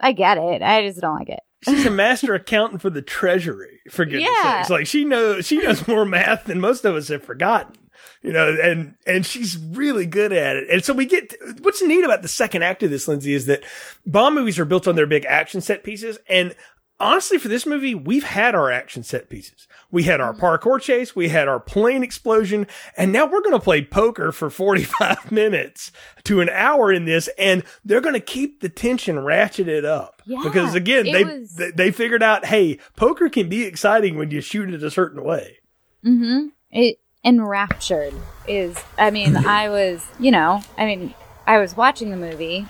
I 0.00 0.12
get 0.12 0.36
it. 0.36 0.60
I 0.60 0.86
just 0.86 1.00
don't 1.00 1.16
like 1.18 1.30
it. 1.30 1.40
She's 1.62 1.86
a 1.86 1.90
master 1.92 2.34
accountant 2.34 2.82
for 2.82 2.90
the 2.90 3.00
treasury, 3.00 3.80
for 3.90 4.04
goodness 4.04 4.28
Yeah. 4.42 4.58
sakes. 4.58 4.70
Like 4.70 4.86
she 4.86 5.04
knows, 5.04 5.46
she 5.46 5.56
knows 5.58 5.88
more 5.88 6.04
math 6.04 6.44
than 6.44 6.60
most 6.60 6.84
of 6.84 6.94
us 6.94 7.08
have 7.08 7.22
forgotten. 7.24 7.76
You 8.22 8.32
know, 8.32 8.54
and, 8.62 8.94
and 9.06 9.24
she's 9.24 9.56
really 9.58 10.04
good 10.06 10.32
at 10.32 10.56
it. 10.56 10.68
And 10.70 10.84
so 10.84 10.92
we 10.94 11.06
get, 11.06 11.34
what's 11.60 11.82
neat 11.82 12.04
about 12.04 12.22
the 12.22 12.28
second 12.28 12.62
act 12.62 12.82
of 12.82 12.90
this, 12.90 13.06
Lindsay, 13.06 13.34
is 13.34 13.46
that 13.46 13.64
Bond 14.06 14.34
movies 14.34 14.58
are 14.58 14.64
built 14.64 14.88
on 14.88 14.94
their 14.96 15.06
big 15.06 15.24
action 15.26 15.60
set 15.60 15.84
pieces. 15.84 16.18
And 16.28 16.54
honestly, 17.00 17.38
for 17.38 17.48
this 17.48 17.66
movie, 17.66 17.94
we've 17.94 18.24
had 18.24 18.54
our 18.54 18.70
action 18.70 19.02
set 19.02 19.28
pieces. 19.28 19.66
We 19.90 20.04
had 20.04 20.20
our 20.20 20.34
parkour 20.34 20.80
chase, 20.80 21.14
we 21.14 21.28
had 21.28 21.46
our 21.48 21.60
plane 21.60 22.02
explosion, 22.02 22.66
and 22.96 23.12
now 23.12 23.26
we're 23.26 23.42
going 23.42 23.52
to 23.52 23.60
play 23.60 23.82
poker 23.84 24.32
for 24.32 24.50
45 24.64 25.30
minutes 25.30 25.92
to 26.24 26.40
an 26.40 26.48
hour 26.48 26.92
in 26.92 27.04
this, 27.04 27.28
and 27.38 27.62
they're 27.84 28.00
going 28.00 28.14
to 28.14 28.20
keep 28.20 28.60
the 28.60 28.68
tension 28.68 29.16
ratcheted 29.16 29.84
up. 29.84 30.22
Yeah, 30.24 30.40
because 30.42 30.74
again, 30.74 31.04
they, 31.04 31.24
was- 31.24 31.54
they 31.54 31.70
they 31.70 31.90
figured 31.90 32.22
out, 32.22 32.46
hey, 32.46 32.78
poker 32.96 33.28
can 33.28 33.48
be 33.48 33.64
exciting 33.64 34.16
when 34.16 34.30
you 34.30 34.40
shoot 34.40 34.72
it 34.72 34.82
a 34.82 34.90
certain 34.90 35.22
way. 35.22 35.58
Mm-hmm. 36.04 36.48
It 36.70 36.98
enraptured 37.24 38.14
is. 38.48 38.76
I 38.98 39.10
mean, 39.10 39.36
I 39.46 39.68
was, 39.68 40.04
you 40.18 40.30
know, 40.30 40.62
I 40.76 40.86
mean, 40.86 41.14
I 41.46 41.58
was 41.58 41.76
watching 41.76 42.10
the 42.10 42.16
movie 42.16 42.66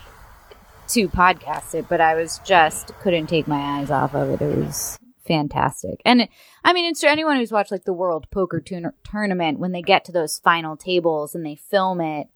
to 0.89 1.09
podcast 1.09 1.75
it, 1.75 1.87
but 1.89 2.01
I 2.01 2.15
was 2.15 2.41
just 2.45 2.95
couldn't 3.01 3.27
take 3.27 3.49
my 3.49 3.79
eyes 3.79 3.91
off 3.91 4.15
of 4.15 4.31
it. 4.31 4.43
It 4.43 4.57
was 4.57 4.99
fantastic, 5.27 6.01
and 6.05 6.23
it, 6.23 6.31
I 6.65 6.73
mean, 6.73 6.87
it's 6.87 7.01
for 7.01 7.09
anyone 7.09 7.37
who's 7.37 7.53
watched 7.53 7.73
like 7.73 7.85
the 7.85 7.93
World 7.93 8.27
Poker 8.31 8.61
Tour- 8.61 8.95
Tournament 9.05 9.59
when 9.59 9.73
they 9.73 9.83
get 9.83 10.05
to 10.07 10.13
those 10.13 10.39
final 10.39 10.77
tables 10.77 11.35
and 11.35 11.45
they 11.45 11.57
film 11.57 12.01
it 12.01 12.29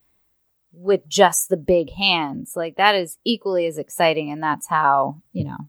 with 0.72 1.06
just 1.08 1.48
the 1.48 1.56
big 1.56 1.90
hands. 1.92 2.54
Like 2.56 2.76
that 2.76 2.94
is 2.94 3.18
equally 3.24 3.66
as 3.66 3.78
exciting, 3.78 4.30
and 4.30 4.42
that's 4.42 4.68
how 4.68 5.22
you 5.32 5.44
know. 5.44 5.68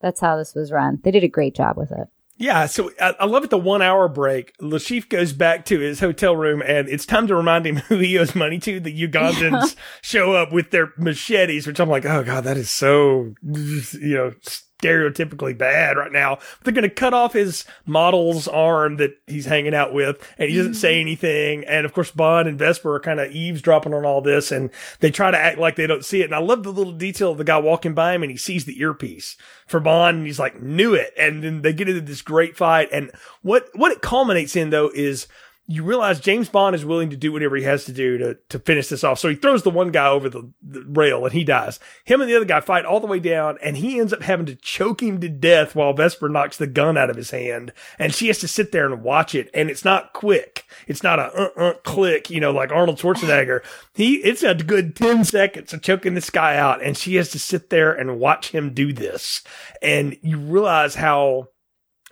That's 0.00 0.20
how 0.20 0.36
this 0.36 0.54
was 0.54 0.70
run. 0.70 1.00
They 1.02 1.10
did 1.10 1.24
a 1.24 1.28
great 1.28 1.54
job 1.54 1.78
with 1.78 1.90
it. 1.90 2.08
Yeah, 2.38 2.66
so 2.66 2.90
I, 3.00 3.14
I 3.20 3.24
love 3.24 3.44
at 3.44 3.50
the 3.50 3.58
one 3.58 3.80
hour 3.80 4.08
break, 4.08 4.52
Le 4.60 4.78
Chiffre 4.78 5.08
goes 5.08 5.32
back 5.32 5.64
to 5.66 5.80
his 5.80 6.00
hotel 6.00 6.36
room 6.36 6.62
and 6.62 6.88
it's 6.88 7.06
time 7.06 7.26
to 7.28 7.34
remind 7.34 7.66
him 7.66 7.76
who 7.88 7.98
he 7.98 8.18
owes 8.18 8.34
money 8.34 8.58
to. 8.60 8.78
The 8.78 9.08
Ugandans 9.08 9.74
show 10.02 10.34
up 10.34 10.52
with 10.52 10.70
their 10.70 10.92
machetes, 10.98 11.66
which 11.66 11.80
I'm 11.80 11.88
like, 11.88 12.04
oh 12.04 12.22
God, 12.22 12.44
that 12.44 12.56
is 12.56 12.68
so, 12.70 13.34
you 13.42 14.16
know, 14.16 14.32
stereotypically 14.80 15.56
bad 15.56 15.96
right 15.96 16.12
now. 16.12 16.38
They're 16.62 16.72
going 16.72 16.82
to 16.82 16.90
cut 16.90 17.14
off 17.14 17.32
his 17.32 17.64
model's 17.86 18.46
arm 18.46 18.96
that 18.96 19.18
he's 19.26 19.46
hanging 19.46 19.74
out 19.74 19.94
with 19.94 20.22
and 20.38 20.50
he 20.50 20.56
doesn't 20.56 20.74
say 20.74 20.94
mm-hmm. 20.94 21.00
anything. 21.00 21.64
And 21.64 21.86
of 21.86 21.92
course, 21.92 22.10
Bond 22.10 22.48
and 22.48 22.58
Vesper 22.58 22.94
are 22.94 23.00
kind 23.00 23.20
of 23.20 23.30
eavesdropping 23.30 23.94
on 23.94 24.04
all 24.04 24.20
this 24.20 24.52
and 24.52 24.70
they 25.00 25.10
try 25.10 25.30
to 25.30 25.38
act 25.38 25.58
like 25.58 25.76
they 25.76 25.86
don't 25.86 26.04
see 26.04 26.20
it. 26.20 26.26
And 26.26 26.34
I 26.34 26.38
love 26.38 26.62
the 26.62 26.72
little 26.72 26.92
detail 26.92 27.32
of 27.32 27.38
the 27.38 27.44
guy 27.44 27.58
walking 27.58 27.94
by 27.94 28.14
him 28.14 28.22
and 28.22 28.30
he 28.30 28.36
sees 28.36 28.64
the 28.64 28.80
earpiece 28.80 29.36
for 29.66 29.80
Bond 29.80 30.18
and 30.18 30.26
he's 30.26 30.38
like, 30.38 30.60
knew 30.60 30.94
it. 30.94 31.12
And 31.18 31.42
then 31.42 31.62
they 31.62 31.72
get 31.72 31.88
into 31.88 32.00
this 32.00 32.22
great 32.22 32.56
fight. 32.56 32.88
And 32.92 33.10
what, 33.42 33.68
what 33.74 33.92
it 33.92 34.02
culminates 34.02 34.56
in 34.56 34.70
though 34.70 34.90
is 34.94 35.26
you 35.68 35.82
realize 35.82 36.20
James 36.20 36.48
Bond 36.48 36.76
is 36.76 36.84
willing 36.84 37.10
to 37.10 37.16
do 37.16 37.32
whatever 37.32 37.56
he 37.56 37.64
has 37.64 37.84
to 37.86 37.92
do 37.92 38.18
to, 38.18 38.38
to 38.50 38.58
finish 38.60 38.88
this 38.88 39.02
off. 39.02 39.18
So 39.18 39.28
he 39.28 39.34
throws 39.34 39.64
the 39.64 39.70
one 39.70 39.90
guy 39.90 40.06
over 40.06 40.28
the, 40.28 40.48
the 40.62 40.84
rail 40.86 41.24
and 41.24 41.32
he 41.32 41.42
dies. 41.42 41.80
Him 42.04 42.20
and 42.20 42.30
the 42.30 42.36
other 42.36 42.44
guy 42.44 42.60
fight 42.60 42.84
all 42.84 43.00
the 43.00 43.08
way 43.08 43.18
down 43.18 43.58
and 43.60 43.76
he 43.76 43.98
ends 43.98 44.12
up 44.12 44.22
having 44.22 44.46
to 44.46 44.54
choke 44.54 45.02
him 45.02 45.20
to 45.20 45.28
death 45.28 45.74
while 45.74 45.92
Vesper 45.92 46.28
knocks 46.28 46.56
the 46.56 46.68
gun 46.68 46.96
out 46.96 47.10
of 47.10 47.16
his 47.16 47.30
hand. 47.30 47.72
And 47.98 48.14
she 48.14 48.28
has 48.28 48.38
to 48.38 48.48
sit 48.48 48.70
there 48.70 48.86
and 48.86 49.02
watch 49.02 49.34
it. 49.34 49.50
And 49.52 49.68
it's 49.68 49.84
not 49.84 50.12
quick. 50.12 50.66
It's 50.86 51.02
not 51.02 51.18
a 51.18 51.32
uh, 51.32 51.50
uh, 51.56 51.74
click, 51.84 52.30
you 52.30 52.40
know, 52.40 52.52
like 52.52 52.70
Arnold 52.70 52.98
Schwarzenegger. 52.98 53.64
He, 53.92 54.16
it's 54.16 54.44
a 54.44 54.54
good 54.54 54.94
10 54.94 55.24
seconds 55.24 55.72
of 55.72 55.82
choking 55.82 56.14
this 56.14 56.30
guy 56.30 56.56
out. 56.56 56.80
And 56.80 56.96
she 56.96 57.16
has 57.16 57.30
to 57.30 57.40
sit 57.40 57.70
there 57.70 57.92
and 57.92 58.20
watch 58.20 58.50
him 58.50 58.72
do 58.72 58.92
this. 58.92 59.42
And 59.82 60.16
you 60.22 60.38
realize 60.38 60.94
how, 60.94 61.48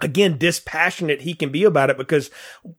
again 0.01 0.36
dispassionate 0.36 1.20
he 1.20 1.34
can 1.34 1.51
be 1.51 1.64
about 1.64 1.88
it 1.88 1.97
because 1.97 2.30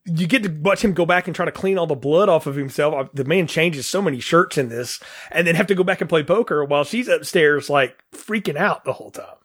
you 0.06 0.28
get 0.28 0.44
to 0.44 0.50
watch 0.50 0.84
him 0.84 0.94
go 0.94 1.06
back 1.06 1.28
and 1.28 1.36
try 1.36 1.46
to 1.46 1.52
clean 1.52 1.78
all 1.78 1.88
the 1.88 1.96
blood 1.96 2.30
off 2.30 2.46
of 2.46 2.56
himself. 2.56 2.94
Uh, 2.94 3.10
The 3.14 3.24
man 3.24 3.48
changes 3.48 3.88
so 3.88 4.02
many 4.02 4.20
shirts 4.20 4.58
in 4.58 4.70
this 4.70 5.00
and 5.32 5.48
then 5.48 5.56
have 5.56 5.68
to 5.68 5.76
go 5.76 5.84
back 5.84 6.02
and 6.02 6.10
play 6.10 6.24
poker 6.24 6.64
while 6.66 6.84
she's 6.84 7.08
upstairs 7.08 7.70
like 7.70 8.04
freaking 8.12 8.58
out 8.58 8.84
the 8.84 8.94
whole 8.94 9.12
time. 9.12 9.38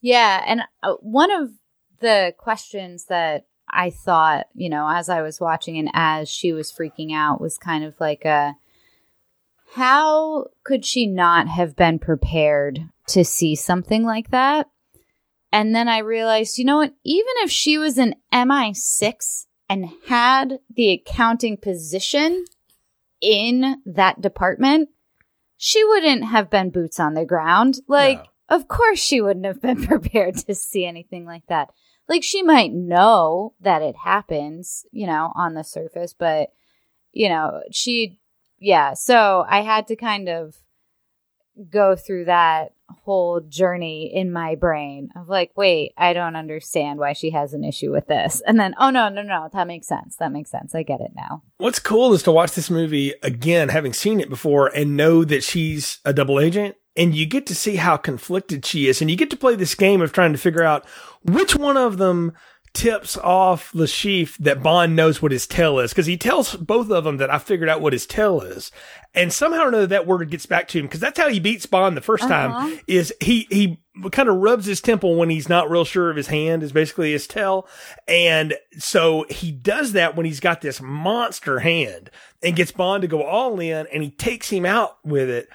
Yeah, 0.00 0.42
and 0.46 0.62
uh, 0.82 0.94
one 1.00 1.30
of 1.30 1.50
the 2.00 2.34
questions 2.38 3.06
that 3.06 3.46
I 3.68 3.90
thought, 3.90 4.46
you 4.54 4.68
know, 4.68 4.88
as 4.88 5.08
I 5.08 5.22
was 5.22 5.40
watching 5.40 5.78
and 5.78 5.90
as 5.92 6.28
she 6.28 6.52
was 6.52 6.72
freaking 6.72 7.12
out 7.12 7.40
was 7.40 7.58
kind 7.58 7.84
of 7.84 7.98
like 8.00 8.24
a 8.24 8.56
how 9.74 10.46
could 10.64 10.84
she 10.84 11.06
not 11.06 11.46
have 11.46 11.76
been 11.76 11.98
prepared 11.98 12.80
to 13.08 13.24
see 13.24 13.54
something 13.54 14.04
like 14.04 14.30
that? 14.30 14.68
And 15.52 15.74
then 15.74 15.88
I 15.88 15.98
realized, 15.98 16.58
you 16.58 16.64
know 16.64 16.76
what? 16.76 16.94
Even 17.04 17.32
if 17.38 17.50
she 17.50 17.76
was 17.78 17.98
an 17.98 18.14
MI6 18.32 19.46
and 19.68 19.90
had 20.06 20.60
the 20.74 20.90
accounting 20.90 21.56
position 21.56 22.44
in 23.20 23.82
that 23.84 24.20
department, 24.20 24.90
she 25.56 25.84
wouldn't 25.84 26.24
have 26.24 26.50
been 26.50 26.70
boots 26.70 27.00
on 27.00 27.14
the 27.14 27.24
ground. 27.24 27.78
Like, 27.88 28.18
No. 28.18 28.56
of 28.56 28.68
course, 28.68 28.98
she 28.98 29.20
wouldn't 29.20 29.44
have 29.46 29.60
been 29.60 29.84
prepared 29.86 30.36
to 30.38 30.54
see 30.54 30.86
anything 30.86 31.24
like 31.26 31.46
that. 31.48 31.70
Like, 32.08 32.22
she 32.22 32.42
might 32.42 32.72
know 32.72 33.54
that 33.60 33.82
it 33.82 33.96
happens, 33.96 34.84
you 34.90 35.06
know, 35.06 35.32
on 35.34 35.54
the 35.54 35.62
surface, 35.62 36.12
but, 36.12 36.50
you 37.12 37.28
know, 37.28 37.60
she, 37.70 38.18
yeah. 38.58 38.94
So 38.94 39.44
I 39.48 39.60
had 39.62 39.86
to 39.88 39.96
kind 39.96 40.28
of 40.28 40.56
go 41.68 41.94
through 41.94 42.24
that 42.24 42.72
whole 43.04 43.40
journey 43.40 44.10
in 44.14 44.32
my 44.32 44.54
brain 44.54 45.10
of 45.16 45.28
like, 45.28 45.52
wait, 45.56 45.92
I 45.96 46.12
don't 46.12 46.36
understand 46.36 46.98
why 46.98 47.12
she 47.12 47.30
has 47.30 47.54
an 47.54 47.64
issue 47.64 47.90
with 47.90 48.06
this. 48.06 48.42
And 48.46 48.58
then, 48.58 48.74
oh, 48.78 48.90
no, 48.90 49.08
no, 49.08 49.22
no, 49.22 49.48
that 49.52 49.66
makes 49.66 49.86
sense. 49.86 50.16
That 50.16 50.32
makes 50.32 50.50
sense. 50.50 50.74
I 50.74 50.82
get 50.82 51.00
it 51.00 51.12
now. 51.14 51.42
What's 51.58 51.78
cool 51.78 52.12
is 52.12 52.22
to 52.24 52.32
watch 52.32 52.52
this 52.52 52.70
movie 52.70 53.14
again, 53.22 53.68
having 53.68 53.92
seen 53.92 54.20
it 54.20 54.28
before 54.28 54.68
and 54.68 54.96
know 54.96 55.24
that 55.24 55.42
she's 55.42 55.98
a 56.04 56.12
double 56.12 56.40
agent. 56.40 56.76
And 56.96 57.14
you 57.14 57.24
get 57.24 57.46
to 57.46 57.54
see 57.54 57.76
how 57.76 57.96
conflicted 57.96 58.66
she 58.66 58.88
is. 58.88 59.00
And 59.00 59.10
you 59.10 59.16
get 59.16 59.30
to 59.30 59.36
play 59.36 59.54
this 59.54 59.74
game 59.74 60.02
of 60.02 60.12
trying 60.12 60.32
to 60.32 60.38
figure 60.38 60.64
out 60.64 60.84
which 61.22 61.54
one 61.54 61.76
of 61.76 61.98
them 61.98 62.32
tips 62.72 63.16
off 63.18 63.72
the 63.72 63.78
Le 63.80 63.86
Chiffre 63.86 64.36
that 64.38 64.62
Bond 64.62 64.94
knows 64.96 65.20
what 65.20 65.32
his 65.32 65.46
tell 65.46 65.78
is. 65.78 65.92
Cause 65.92 66.06
he 66.06 66.16
tells 66.16 66.54
both 66.56 66.90
of 66.90 67.04
them 67.04 67.16
that 67.18 67.30
I 67.32 67.38
figured 67.38 67.68
out 67.68 67.80
what 67.80 67.92
his 67.92 68.06
tell 68.06 68.40
is. 68.40 68.70
And 69.14 69.32
somehow 69.32 69.62
or 69.64 69.68
another 69.68 69.86
that 69.88 70.06
word 70.06 70.30
gets 70.30 70.46
back 70.46 70.68
to 70.68 70.78
him. 70.78 70.88
Cause 70.88 71.00
that's 71.00 71.18
how 71.18 71.28
he 71.28 71.40
beats 71.40 71.66
Bond 71.66 71.96
the 71.96 72.00
1st 72.00 72.22
Uh-huh. 72.22 72.28
time 72.28 72.80
is 72.86 73.12
he, 73.20 73.46
he 73.50 73.80
kind 74.12 74.28
of 74.28 74.36
rubs 74.36 74.66
his 74.66 74.80
temple 74.80 75.16
when 75.16 75.30
he's 75.30 75.48
not 75.48 75.70
real 75.70 75.84
sure 75.84 76.10
of 76.10 76.16
his 76.16 76.28
hand 76.28 76.62
is 76.62 76.72
basically 76.72 77.12
his 77.12 77.26
tell. 77.26 77.66
And 78.06 78.54
so 78.78 79.26
he 79.28 79.50
does 79.52 79.92
that 79.92 80.16
when 80.16 80.26
he's 80.26 80.40
got 80.40 80.60
this 80.60 80.80
monster 80.80 81.58
hand 81.60 82.10
and 82.42 82.56
gets 82.56 82.72
Bond 82.72 83.02
to 83.02 83.08
go 83.08 83.22
all 83.22 83.58
in 83.60 83.86
and 83.92 84.02
he 84.02 84.10
takes 84.10 84.50
him 84.50 84.64
out 84.64 84.98
with 85.04 85.28
it. 85.28 85.48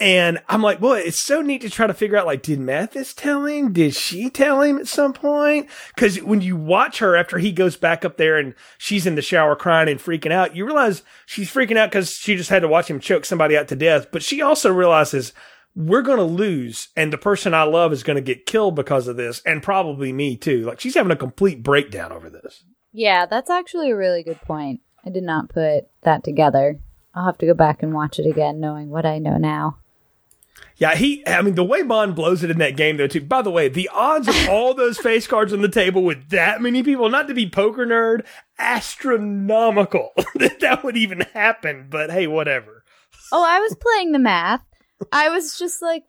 And 0.00 0.38
I'm 0.48 0.62
like, 0.62 0.78
boy, 0.78 1.00
it's 1.00 1.18
so 1.18 1.42
neat 1.42 1.62
to 1.62 1.70
try 1.70 1.88
to 1.88 1.94
figure 1.94 2.16
out, 2.16 2.26
like, 2.26 2.42
did 2.42 2.60
Mathis 2.60 3.12
tell 3.12 3.46
him? 3.46 3.72
Did 3.72 3.94
she 3.94 4.30
tell 4.30 4.60
him 4.62 4.78
at 4.78 4.86
some 4.86 5.12
point? 5.12 5.68
Cause 5.96 6.22
when 6.22 6.40
you 6.40 6.54
watch 6.54 7.00
her 7.00 7.16
after 7.16 7.38
he 7.38 7.50
goes 7.50 7.76
back 7.76 8.04
up 8.04 8.16
there 8.16 8.38
and 8.38 8.54
she's 8.76 9.06
in 9.06 9.16
the 9.16 9.22
shower 9.22 9.56
crying 9.56 9.88
and 9.88 9.98
freaking 9.98 10.30
out, 10.30 10.54
you 10.54 10.64
realize 10.64 11.02
she's 11.26 11.52
freaking 11.52 11.76
out 11.76 11.90
cause 11.90 12.12
she 12.12 12.36
just 12.36 12.50
had 12.50 12.62
to 12.62 12.68
watch 12.68 12.88
him 12.88 13.00
choke 13.00 13.24
somebody 13.24 13.56
out 13.56 13.66
to 13.68 13.76
death. 13.76 14.12
But 14.12 14.22
she 14.22 14.40
also 14.40 14.72
realizes 14.72 15.32
we're 15.74 16.02
going 16.02 16.18
to 16.18 16.24
lose 16.24 16.88
and 16.96 17.12
the 17.12 17.18
person 17.18 17.52
I 17.52 17.64
love 17.64 17.92
is 17.92 18.04
going 18.04 18.16
to 18.16 18.22
get 18.22 18.46
killed 18.46 18.76
because 18.76 19.08
of 19.08 19.16
this 19.16 19.42
and 19.44 19.64
probably 19.64 20.12
me 20.12 20.36
too. 20.36 20.64
Like 20.64 20.78
she's 20.78 20.94
having 20.94 21.12
a 21.12 21.16
complete 21.16 21.64
breakdown 21.64 22.12
over 22.12 22.30
this. 22.30 22.62
Yeah, 22.92 23.26
that's 23.26 23.50
actually 23.50 23.90
a 23.90 23.96
really 23.96 24.22
good 24.22 24.40
point. 24.42 24.80
I 25.04 25.10
did 25.10 25.24
not 25.24 25.48
put 25.48 25.88
that 26.02 26.22
together. 26.22 26.78
I'll 27.14 27.24
have 27.24 27.38
to 27.38 27.46
go 27.46 27.54
back 27.54 27.82
and 27.82 27.94
watch 27.94 28.18
it 28.20 28.26
again, 28.26 28.60
knowing 28.60 28.90
what 28.90 29.04
I 29.04 29.18
know 29.18 29.38
now. 29.38 29.77
Yeah, 30.76 30.94
he, 30.94 31.26
I 31.26 31.42
mean, 31.42 31.56
the 31.56 31.64
way 31.64 31.82
Bond 31.82 32.14
blows 32.14 32.44
it 32.44 32.50
in 32.50 32.58
that 32.58 32.76
game, 32.76 32.96
though, 32.96 33.08
too. 33.08 33.20
By 33.20 33.42
the 33.42 33.50
way, 33.50 33.68
the 33.68 33.90
odds 33.92 34.28
of 34.28 34.48
all 34.48 34.74
those 34.74 34.98
face 35.02 35.26
cards 35.26 35.52
on 35.52 35.62
the 35.62 35.68
table 35.68 36.02
with 36.02 36.30
that 36.30 36.62
many 36.62 36.82
people, 36.82 37.08
not 37.08 37.26
to 37.28 37.34
be 37.34 37.50
poker 37.50 37.84
nerd, 37.84 38.24
astronomical 38.58 40.12
that 40.36 40.60
that 40.60 40.84
would 40.84 40.96
even 40.96 41.20
happen. 41.34 41.88
But 41.90 42.10
hey, 42.10 42.26
whatever. 42.26 42.84
Oh, 43.32 43.44
I 43.44 43.58
was 43.60 43.76
playing 43.80 44.12
the 44.12 44.18
math. 44.18 44.62
I 45.12 45.28
was 45.30 45.58
just 45.58 45.82
like, 45.82 46.04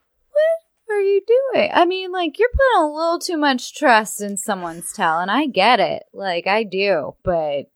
what 0.86 0.96
are 0.96 1.02
you 1.02 1.22
doing? 1.54 1.72
I 1.74 1.86
mean, 1.86 2.12
like, 2.12 2.38
you're 2.38 2.50
putting 2.50 2.84
a 2.84 2.94
little 2.94 3.20
too 3.20 3.38
much 3.38 3.76
trust 3.76 4.22
in 4.22 4.38
someone's 4.38 4.92
tell, 4.94 5.20
and 5.20 5.32
I 5.32 5.48
get 5.48 5.80
it. 5.80 6.04
Like, 6.14 6.48
I 6.48 6.64
do, 6.64 7.16
but 7.24 7.72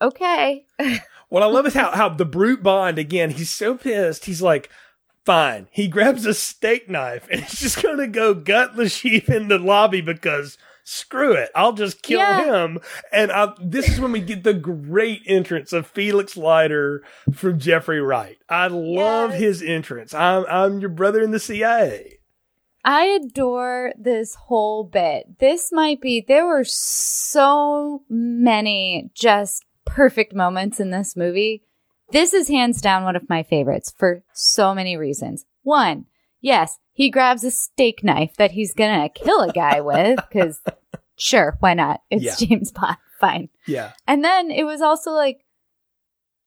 okay. 0.00 0.66
What 1.32 1.42
I 1.42 1.46
love 1.46 1.64
is 1.64 1.72
how, 1.72 1.92
how 1.92 2.10
the 2.10 2.26
brute 2.26 2.62
Bond, 2.62 2.98
again, 2.98 3.30
he's 3.30 3.48
so 3.48 3.74
pissed. 3.74 4.26
He's 4.26 4.42
like, 4.42 4.68
fine. 5.24 5.68
He 5.70 5.88
grabs 5.88 6.26
a 6.26 6.34
steak 6.34 6.88
knife 6.88 7.28
and 7.30 7.40
he's 7.42 7.60
just 7.60 7.82
going 7.82 7.98
to 7.98 8.06
go 8.06 8.34
gut 8.34 8.76
the 8.76 8.88
sheep 8.88 9.28
in 9.28 9.48
the 9.48 9.58
lobby 9.58 10.00
because 10.00 10.58
screw 10.84 11.32
it. 11.32 11.50
I'll 11.54 11.72
just 11.74 12.02
kill 12.02 12.18
Yeah. 12.18 12.64
him. 12.64 12.80
And 13.12 13.30
I, 13.30 13.52
this 13.60 13.88
is 13.88 14.00
when 14.00 14.10
we 14.12 14.20
get 14.20 14.42
the 14.42 14.54
great 14.54 15.22
entrance 15.26 15.72
of 15.72 15.86
Felix 15.86 16.36
Leiter 16.36 17.04
from 17.32 17.58
Jeffrey 17.60 18.00
Wright. 18.00 18.38
I 18.48 18.66
love 18.66 19.30
Yes. 19.30 19.40
his 19.40 19.62
entrance. 19.62 20.12
I'm, 20.12 20.44
I'm 20.48 20.80
your 20.80 20.90
brother 20.90 21.22
in 21.22 21.30
the 21.30 21.38
CIA. 21.38 22.18
I 22.84 23.04
adore 23.24 23.92
this 23.96 24.34
whole 24.34 24.82
bit. 24.82 25.38
This 25.38 25.70
might 25.70 26.00
be, 26.00 26.24
there 26.26 26.46
were 26.46 26.64
so 26.64 28.02
many 28.08 29.10
just 29.14 29.64
perfect 29.84 30.34
moments 30.34 30.80
in 30.80 30.90
this 30.90 31.16
movie. 31.16 31.62
This 32.12 32.34
is 32.34 32.48
hands 32.48 32.82
down 32.82 33.04
one 33.04 33.16
of 33.16 33.28
my 33.30 33.42
favorites 33.42 33.92
for 33.96 34.22
so 34.34 34.74
many 34.74 34.98
reasons. 34.98 35.46
One, 35.62 36.04
yes, 36.42 36.78
he 36.92 37.10
grabs 37.10 37.42
a 37.42 37.50
steak 37.50 38.04
knife 38.04 38.36
that 38.36 38.50
he's 38.50 38.74
gonna 38.74 39.08
kill 39.08 39.40
a 39.40 39.52
guy 39.52 39.80
with, 39.80 40.18
because 40.28 40.60
sure, 41.16 41.56
why 41.60 41.72
not? 41.72 42.02
It's 42.10 42.22
Yeah. 42.22 42.34
James 42.46 42.70
Bond, 42.70 42.98
fine. 43.18 43.48
Yeah. 43.66 43.92
And 44.06 44.22
then 44.22 44.50
it 44.50 44.64
was 44.64 44.82
also 44.82 45.12
like, 45.12 45.46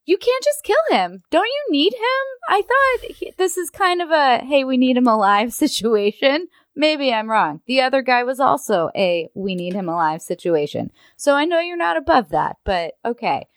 you 0.06 0.20
can't 0.20 0.44
just 0.44 0.64
kill 0.64 0.78
him. 0.92 1.24
Don't 1.32 1.48
you 1.48 1.66
need 1.72 1.94
him? 1.94 2.00
I 2.48 2.62
thought 2.62 3.12
he, 3.16 3.34
this 3.36 3.58
is 3.58 3.72
kind 3.72 4.04
of 4.04 4.12
a, 4.12 4.46
hey, 4.46 4.64
we 4.64 4.78
need 4.78 4.98
him 4.98 5.08
alive 5.08 5.52
situation. 5.66 6.48
Maybe 6.76 7.12
I'm 7.12 7.32
wrong. 7.32 7.62
The 7.66 7.82
other 7.82 8.04
guy 8.04 8.24
was 8.24 8.40
also 8.40 8.92
a, 8.96 9.30
we 9.34 9.56
need 9.56 9.74
him 9.74 9.90
alive 9.90 10.22
situation. 10.22 10.92
So 11.16 11.34
I 11.34 11.46
know 11.46 11.60
you're 11.60 11.76
not 11.76 11.98
above 11.98 12.30
that, 12.30 12.58
but 12.66 12.94
okay. 13.04 13.48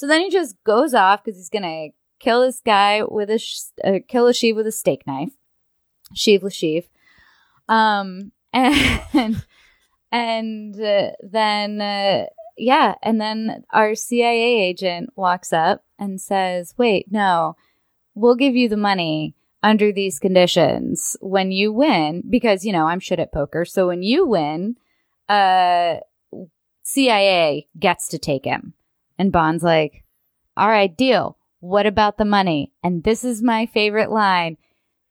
So 0.00 0.06
then 0.06 0.22
he 0.22 0.30
just 0.30 0.56
goes 0.64 0.94
off 0.94 1.22
because 1.22 1.36
he's 1.36 1.50
to 1.50 1.90
kill 2.20 2.40
this 2.40 2.62
guy 2.64 3.02
with 3.06 3.28
a, 3.28 3.38
sh- 3.38 3.64
uh, 3.84 3.98
kill 4.08 4.28
a 4.28 4.32
sheep 4.32 4.56
with 4.56 4.66
a 4.66 4.72
steak 4.72 5.06
knife. 5.06 5.32
Sheev 6.16 6.40
Lasheev. 6.40 6.88
Um, 7.68 8.32
and, 8.54 9.44
and 10.10 10.80
uh, 10.80 11.10
then, 11.22 11.82
uh, 11.82 12.24
yeah, 12.56 12.94
and 13.02 13.20
then 13.20 13.64
our 13.74 13.94
CIA 13.94 14.62
agent 14.62 15.10
walks 15.16 15.52
up 15.52 15.84
and 15.98 16.18
says, 16.18 16.72
"Wait, 16.78 17.12
no, 17.12 17.56
we'll 18.14 18.36
give 18.36 18.56
you 18.56 18.70
the 18.70 18.78
money 18.78 19.34
under 19.62 19.92
these 19.92 20.18
conditions 20.18 21.14
when 21.20 21.52
you 21.52 21.74
win 21.74 22.22
because 22.26 22.64
you 22.64 22.72
know 22.72 22.86
I'm 22.86 23.00
shit 23.00 23.18
at 23.18 23.32
poker. 23.34 23.66
So 23.66 23.88
when 23.88 24.02
you 24.02 24.26
win, 24.26 24.76
uh, 25.28 25.96
CIA 26.84 27.68
gets 27.78 28.08
to 28.08 28.18
take 28.18 28.46
him." 28.46 28.72
And 29.20 29.30
Bond's 29.30 29.62
like, 29.62 30.02
"All 30.56 30.70
right, 30.70 30.96
deal. 30.96 31.36
What 31.60 31.84
about 31.84 32.16
the 32.16 32.24
money?" 32.24 32.72
And 32.82 33.04
this 33.04 33.22
is 33.22 33.42
my 33.42 33.66
favorite 33.66 34.10
line. 34.10 34.56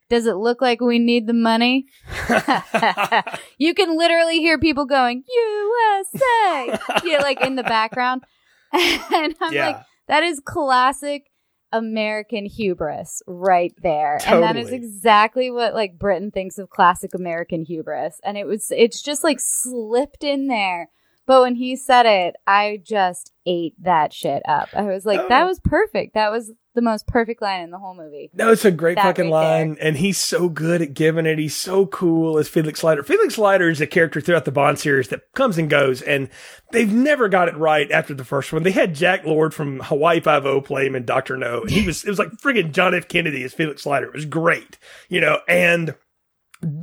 Does 0.10 0.26
it 0.26 0.38
look 0.38 0.64
like 0.64 0.82
we 0.82 0.97
need 0.97 1.28
the 1.28 1.34
money? 1.34 1.86
you 3.60 3.76
can 3.76 3.95
literally 3.95 4.39
hear 4.39 4.57
people 4.57 4.86
going 4.86 5.24
USA, 5.28 6.80
yeah, 7.05 7.20
like 7.22 7.39
in 7.41 7.55
the 7.55 7.62
background, 7.62 8.24
and 8.74 9.36
I'm 9.39 9.53
yeah. 9.53 9.68
like, 9.68 9.82
that 10.07 10.24
is 10.24 10.41
classic 10.43 11.26
American 11.72 12.47
hubris 12.47 13.22
right 13.28 13.76
there, 13.84 14.18
and 14.26 14.41
that 14.41 14.57
is 14.57 14.72
exactly 14.72 15.51
what 15.51 15.76
like 15.76 15.99
Britain 15.99 16.32
thinks 16.32 16.57
of 16.57 16.72
classic 16.72 17.14
American 17.14 17.64
hubris, 17.64 18.20
and 18.24 18.39
it 18.39 18.47
was 18.47 18.72
it's 18.76 19.03
just 19.03 19.24
like 19.24 19.39
slipped 19.39 20.24
in 20.24 20.47
there. 20.47 20.89
But 21.30 21.42
when 21.44 21.54
he 21.54 21.76
said 21.76 22.08
it, 22.08 22.38
I 22.48 22.82
just 22.84 23.32
ate 23.46 23.76
that 23.84 24.12
shit 24.14 24.42
up. 24.48 24.70
I 24.74 24.82
was 24.82 25.06
like, 25.06 25.28
that 25.30 25.44
Oh. 25.44 25.46
was 25.46 25.60
perfect. 25.60 26.16
That 26.16 26.32
was 26.32 26.52
the 26.74 26.82
most 26.82 27.06
perfect 27.06 27.40
line 27.40 27.62
in 27.62 27.70
the 27.70 27.78
whole 27.78 27.94
movie. 27.94 28.32
No, 28.34 28.52
it's 28.52 28.66
a 28.66 28.72
great 28.72 28.96
That 28.96 29.04
fucking 29.04 29.30
line, 29.30 29.78
and 29.80 29.96
he's 29.96 30.18
so 30.18 30.50
good 30.50 30.82
at 30.82 30.96
giving 30.96 31.28
it. 31.28 31.38
He's 31.38 31.56
so 31.56 31.86
cool 31.86 32.40
as 32.40 32.48
Felix 32.50 32.84
Leiter. 32.84 33.04
Felix 33.04 33.38
Leiter 33.38 33.70
is 33.70 33.80
a 33.80 33.86
character 33.86 34.20
throughout 34.20 34.46
the 34.46 34.52
Bond 34.52 34.80
series 34.80 35.10
that 35.10 35.32
comes 35.36 35.60
and 35.60 35.70
goes, 35.70 36.02
and 36.02 36.30
they've 36.72 36.92
never 36.92 37.30
got 37.30 37.48
it 37.48 37.56
right 37.58 37.92
after 37.92 38.16
the 38.16 38.26
first 38.26 38.52
one. 38.52 38.64
They 38.64 38.72
had 38.72 38.96
Jack 38.96 39.24
Lord 39.24 39.54
from 39.54 39.82
Hawaii 39.82 40.22
Five 40.22 40.48
O 40.48 40.62
play 40.62 40.88
him 40.88 40.96
in 40.96 41.06
Doctor 41.06 41.38
No, 41.38 41.62
and 41.62 41.70
he 41.70 41.86
was 41.86 42.04
it 42.06 42.10
was 42.10 42.18
like 42.18 42.32
friggin' 42.38 42.72
John 42.72 42.96
F. 42.96 43.08
Kennedy 43.08 43.44
as 43.44 43.54
Felix 43.54 43.86
Leiter. 43.86 44.08
It 44.08 44.14
was 44.16 44.26
great, 44.26 44.80
you 45.10 45.22
know, 45.22 45.42
and 45.48 45.94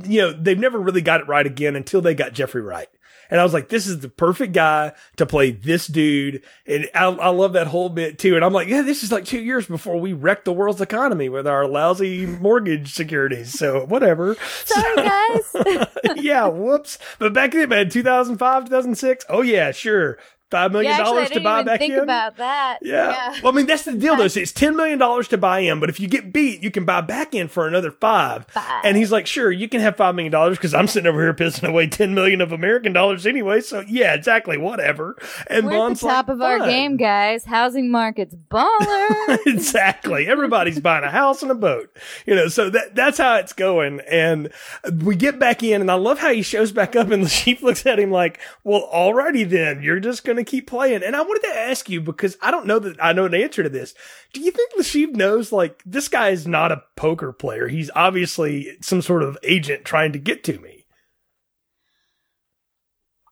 you 0.05 0.21
know 0.21 0.31
they've 0.31 0.57
never 0.57 0.79
really 0.79 1.01
got 1.01 1.19
it 1.19 1.27
right 1.27 1.45
again 1.45 1.75
until 1.75 1.99
they 1.99 2.15
got 2.15 2.31
Jeffrey 2.31 2.61
Wright. 2.61 2.87
And 3.29 3.39
I 3.39 3.43
was 3.43 3.53
like, 3.53 3.69
this 3.69 3.87
is 3.87 3.99
the 3.99 4.09
perfect 4.09 4.53
guy 4.53 4.93
to 5.17 5.25
play 5.25 5.51
this 5.51 5.87
dude. 5.87 6.43
And 6.65 6.89
I, 6.93 7.05
I 7.05 7.29
love 7.29 7.53
that 7.53 7.67
whole 7.67 7.89
bit 7.89 8.19
too. 8.19 8.35
And 8.35 8.43
I'm 8.43 8.53
like, 8.53 8.67
yeah, 8.67 8.81
this 8.81 9.03
is 9.03 9.11
like 9.11 9.25
two 9.25 9.41
years 9.41 9.65
before 9.65 9.99
we 9.99 10.13
wrecked 10.13 10.45
the 10.45 10.53
world's 10.53 10.81
economy 10.81 11.29
with 11.29 11.47
our 11.47 11.67
lousy 11.67 12.25
mortgage 12.25 12.93
securities. 12.93 13.57
So 13.57 13.85
whatever. 13.85 14.35
Sorry, 14.65 14.95
guys. 14.95 15.87
yeah, 16.15 16.47
whoops. 16.47 16.97
But 17.19 17.33
back 17.33 17.51
then, 17.51 17.69
man, 17.69 17.89
2005, 17.89 18.65
2006. 18.65 19.25
Oh 19.29 19.41
yeah, 19.41 19.71
sure. 19.71 20.17
Five 20.49 20.71
million 20.71 20.91
yeah, 20.91 21.03
dollars 21.03 21.29
to 21.31 21.41
buy 21.41 21.55
even 21.55 21.65
back 21.65 21.79
think 21.79 21.93
in. 21.93 21.99
about 21.99 22.37
that. 22.37 22.79
Yeah. 22.81 23.35
Well, 23.43 23.51
I 23.51 23.55
mean, 23.55 23.65
that's 23.65 23.83
the 23.83 23.93
deal, 23.93 24.15
though. 24.15 24.29
So 24.29 24.39
it's 24.39 24.53
$10 24.53 24.75
million 24.75 24.97
to 25.25 25.37
buy 25.37 25.59
in, 25.59 25.79
but 25.79 25.89
if 25.89 25.99
you 25.99 26.07
get 26.07 26.31
beat, 26.31 26.63
you 26.63 26.71
can 26.71 26.85
buy 26.85 27.01
back 27.01 27.35
in 27.35 27.49
for 27.49 27.67
another 27.67 27.91
five. 27.91 28.45
Five. 28.47 28.85
And 28.85 28.95
he's 28.95 29.11
like, 29.11 29.27
sure, 29.27 29.51
you 29.51 29.67
can 29.67 29.81
have 29.81 29.97
$5 29.97 30.15
million 30.15 30.51
because 30.51 30.73
I'm 30.73 30.87
sitting 30.87 31.07
over 31.07 31.21
here 31.21 31.33
pissing 31.33 31.67
away 31.67 31.87
10 31.87 32.13
million 32.13 32.39
of 32.39 32.53
American 32.53 32.93
dollars 32.93 33.25
anyway. 33.25 33.59
So 33.61 33.83
yeah, 33.87 34.13
exactly. 34.13 34.57
Whatever. 34.57 35.17
And 35.49 35.65
We're 35.65 35.73
Bond's 35.73 36.03
at 36.03 36.07
the 36.07 36.13
top 36.13 36.27
like, 36.27 36.35
of 36.35 36.41
our 36.41 36.59
"Fine." 36.59 36.69
game, 36.69 36.97
guys. 36.97 37.43
Housing 37.45 37.91
market's 37.91 38.35
baller. 38.49 39.39
exactly. 39.45 40.27
Everybody's 40.27 40.79
buying 40.79 41.03
a 41.03 41.11
house 41.11 41.41
and 41.41 41.51
a 41.51 41.55
boat. 41.55 41.95
You 42.25 42.35
know, 42.35 42.47
so 42.47 42.69
that 42.69 42.95
that's 42.95 43.17
how 43.17 43.35
it's 43.35 43.53
going. 43.53 43.99
And 44.09 44.49
we 45.03 45.15
get 45.15 45.39
back 45.39 45.63
in, 45.63 45.81
and 45.81 45.91
I 45.91 45.95
love 45.95 46.19
how 46.19 46.31
he 46.31 46.41
shows 46.41 46.71
back 46.71 46.95
up, 46.95 47.11
and 47.11 47.23
the 47.25 47.29
chief 47.29 47.61
looks 47.61 47.85
at 47.85 47.99
him 47.99 48.11
like, 48.11 48.39
"Well, 48.63 48.89
alrighty 48.93 49.49
then. 49.49 49.81
You're 49.81 49.99
just 49.99 50.23
going 50.37 50.45
to 50.45 50.51
keep 50.51 50.67
playing." 50.67 51.03
And 51.03 51.15
I 51.15 51.21
wanted 51.21 51.47
to 51.47 51.59
ask 51.59 51.89
you 51.89 52.01
because 52.01 52.37
I 52.41 52.51
don't 52.51 52.67
know 52.67 52.79
that 52.79 52.97
I 53.01 53.13
know 53.13 53.25
an 53.25 53.33
answer 53.33 53.63
to 53.63 53.69
this. 53.69 53.93
Do 54.33 54.41
you 54.41 54.51
think 54.51 54.71
Le 54.75 54.83
Chiffre 54.83 55.15
knows 55.15 55.51
like 55.51 55.81
this 55.85 56.07
guy 56.07 56.29
is 56.29 56.47
not 56.47 56.71
a 56.71 56.83
poker 56.95 57.33
player? 57.33 57.67
He's 57.67 57.91
obviously 57.95 58.77
some 58.81 59.01
sort 59.01 59.23
of 59.23 59.37
agent 59.43 59.85
trying 59.85 60.13
to 60.13 60.19
get 60.19 60.43
to 60.45 60.59
me. 60.59 60.85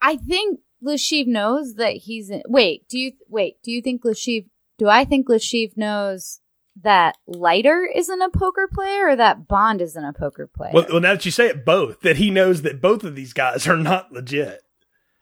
I 0.02 0.18
think 0.18 0.60
Le 0.82 0.96
Chiffre 0.96 1.28
knows 1.28 1.76
that 1.76 1.94
he's 1.94 2.30
in. 2.30 2.44
Wait, 2.48 2.88
do 2.88 3.00
you 3.00 3.14
wait? 3.28 3.58
Do 3.64 3.72
you 3.72 3.82
think 3.82 4.06
Le 4.06 4.14
Chiffre? 4.14 4.50
Do 4.78 4.90
I 4.90 5.06
think 5.06 5.30
Le 5.30 5.38
Chiffre 5.38 5.78
knows 5.78 6.42
that 6.84 7.16
Leiter 7.26 7.90
isn't 7.96 8.22
a 8.22 8.30
poker 8.30 8.68
player, 8.72 9.08
or 9.08 9.16
that 9.16 9.48
Bond 9.48 9.82
isn't 9.82 10.04
a 10.04 10.12
poker 10.12 10.46
player? 10.46 10.72
Well, 10.74 10.86
well, 10.90 11.00
now 11.00 11.14
that 11.14 11.26
you 11.26 11.32
say 11.32 11.48
it, 11.48 11.66
both 11.66 12.02
that 12.02 12.18
he 12.18 12.30
knows 12.30 12.64
that 12.64 12.82
both 12.82 13.04
of 13.06 13.16
these 13.16 13.32
guys 13.32 13.66
are 13.68 13.78
not 13.78 14.12
legit. 14.12 14.65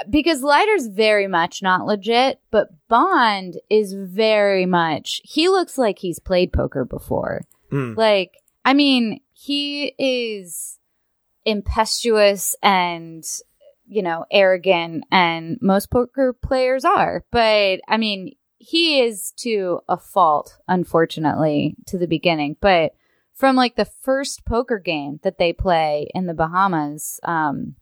Because 0.09 0.43
Leiter's 0.43 0.87
very 0.87 1.27
much 1.27 1.61
not 1.61 1.85
legit, 1.85 2.39
but 2.51 2.69
Bond 2.87 3.59
is 3.69 3.93
very 3.93 4.65
much. 4.65 5.21
He 5.23 5.49
looks 5.49 5.77
like 5.77 5.99
he's 5.99 6.19
played 6.19 6.53
poker 6.53 6.85
before. 6.85 7.41
Hmm. 7.69 7.93
Like, 7.95 8.31
I 8.65 8.73
mean, 8.73 9.21
he 9.33 9.93
is 9.97 10.79
impetuous 11.45 12.55
and, 12.63 13.23
you 13.85 14.01
know, 14.01 14.25
arrogant, 14.31 15.03
and 15.11 15.57
most 15.61 15.91
poker 15.91 16.33
players 16.33 16.85
are. 16.85 17.25
But, 17.31 17.81
I 17.87 17.97
mean, 17.97 18.35
he 18.57 19.01
is 19.01 19.33
to 19.37 19.81
a 19.89 19.97
fault, 19.97 20.57
unfortunately, 20.67 21.75
to 21.87 21.97
the 21.97 22.07
beginning. 22.07 22.55
But 22.61 22.93
from 23.33 23.55
like 23.55 23.75
the 23.75 23.85
first 23.85 24.45
poker 24.45 24.79
game 24.79 25.19
that 25.23 25.37
they 25.37 25.51
play 25.51 26.07
in 26.13 26.27
the 26.27 26.33
Bahamas, 26.33 27.19
um, 27.23 27.75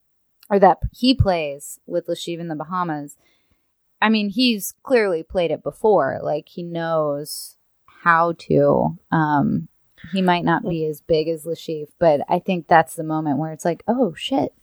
or 0.52 0.60
that 0.60 0.80
he 0.92 1.16
plays 1.16 1.80
with 1.88 2.10
Le 2.10 2.16
Chiffre 2.16 2.42
in 2.42 2.50
the 2.50 2.56
Bahamas, 2.56 3.18
I 4.02 4.10
mean, 4.10 4.30
he's 4.30 4.74
clearly 4.84 5.24
played 5.24 5.50
it 5.50 5.64
before. 5.64 6.20
Like, 6.22 6.50
he 6.50 6.62
knows 6.62 7.56
how 8.04 8.34
to. 8.34 8.98
Um, 9.12 9.70
he 10.12 10.22
might 10.22 10.44
not 10.44 10.68
be 10.68 10.86
as 10.86 11.02
big 11.02 11.30
as 11.30 11.46
Le 11.46 11.56
Chiffre, 11.56 11.92
but 12.00 12.22
I 12.28 12.40
think 12.40 12.68
that's 12.68 12.96
the 12.96 13.04
moment 13.04 13.38
where 13.38 13.52
it's 13.52 13.66
like, 13.66 13.84
oh 13.88 14.14
shit. 14.14 14.54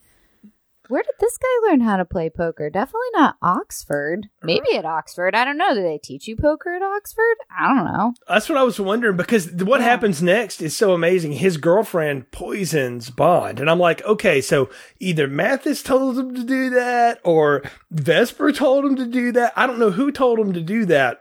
Where 0.88 1.02
did 1.02 1.14
this 1.20 1.36
guy 1.38 1.68
learn 1.70 1.80
how 1.80 1.96
to 1.98 2.04
play 2.04 2.30
poker? 2.30 2.70
Definitely 2.70 3.08
not 3.12 3.36
Oxford. 3.42 4.28
Maybe 4.42 4.74
at 4.76 4.84
Oxford. 4.84 5.34
I 5.34 5.44
don't 5.44 5.58
know. 5.58 5.74
Do 5.74 5.82
they 5.82 5.98
teach 5.98 6.26
you 6.26 6.36
poker 6.36 6.74
at 6.74 6.82
Oxford? 6.82 7.36
I 7.58 7.68
don't 7.74 7.84
know. 7.84 8.14
That's 8.26 8.48
what 8.48 8.58
I 8.58 8.62
was 8.62 8.80
wondering 8.80 9.16
because 9.16 9.50
what 9.52 9.80
Yeah. 9.80 9.86
happens 9.86 10.22
next 10.22 10.60
is 10.62 10.76
so 10.76 10.92
amazing. 10.92 11.32
His 11.32 11.56
girlfriend 11.58 12.30
poisons 12.30 13.10
Bond. 13.10 13.60
And 13.60 13.68
I'm 13.70 13.78
like, 13.78 14.04
okay, 14.04 14.40
so 14.40 14.70
either 14.98 15.28
Mathis 15.28 15.82
told 15.82 16.18
him 16.18 16.34
to 16.34 16.42
do 16.44 16.70
that 16.70 17.20
or 17.24 17.62
Vesper 17.90 18.52
told 18.52 18.84
him 18.84 18.96
to 18.96 19.06
do 19.06 19.30
that. 19.32 19.52
I 19.56 19.66
don't 19.66 19.78
know 19.78 19.90
who 19.90 20.10
told 20.10 20.38
him 20.38 20.52
to 20.54 20.60
do 20.62 20.84
that. 20.86 21.20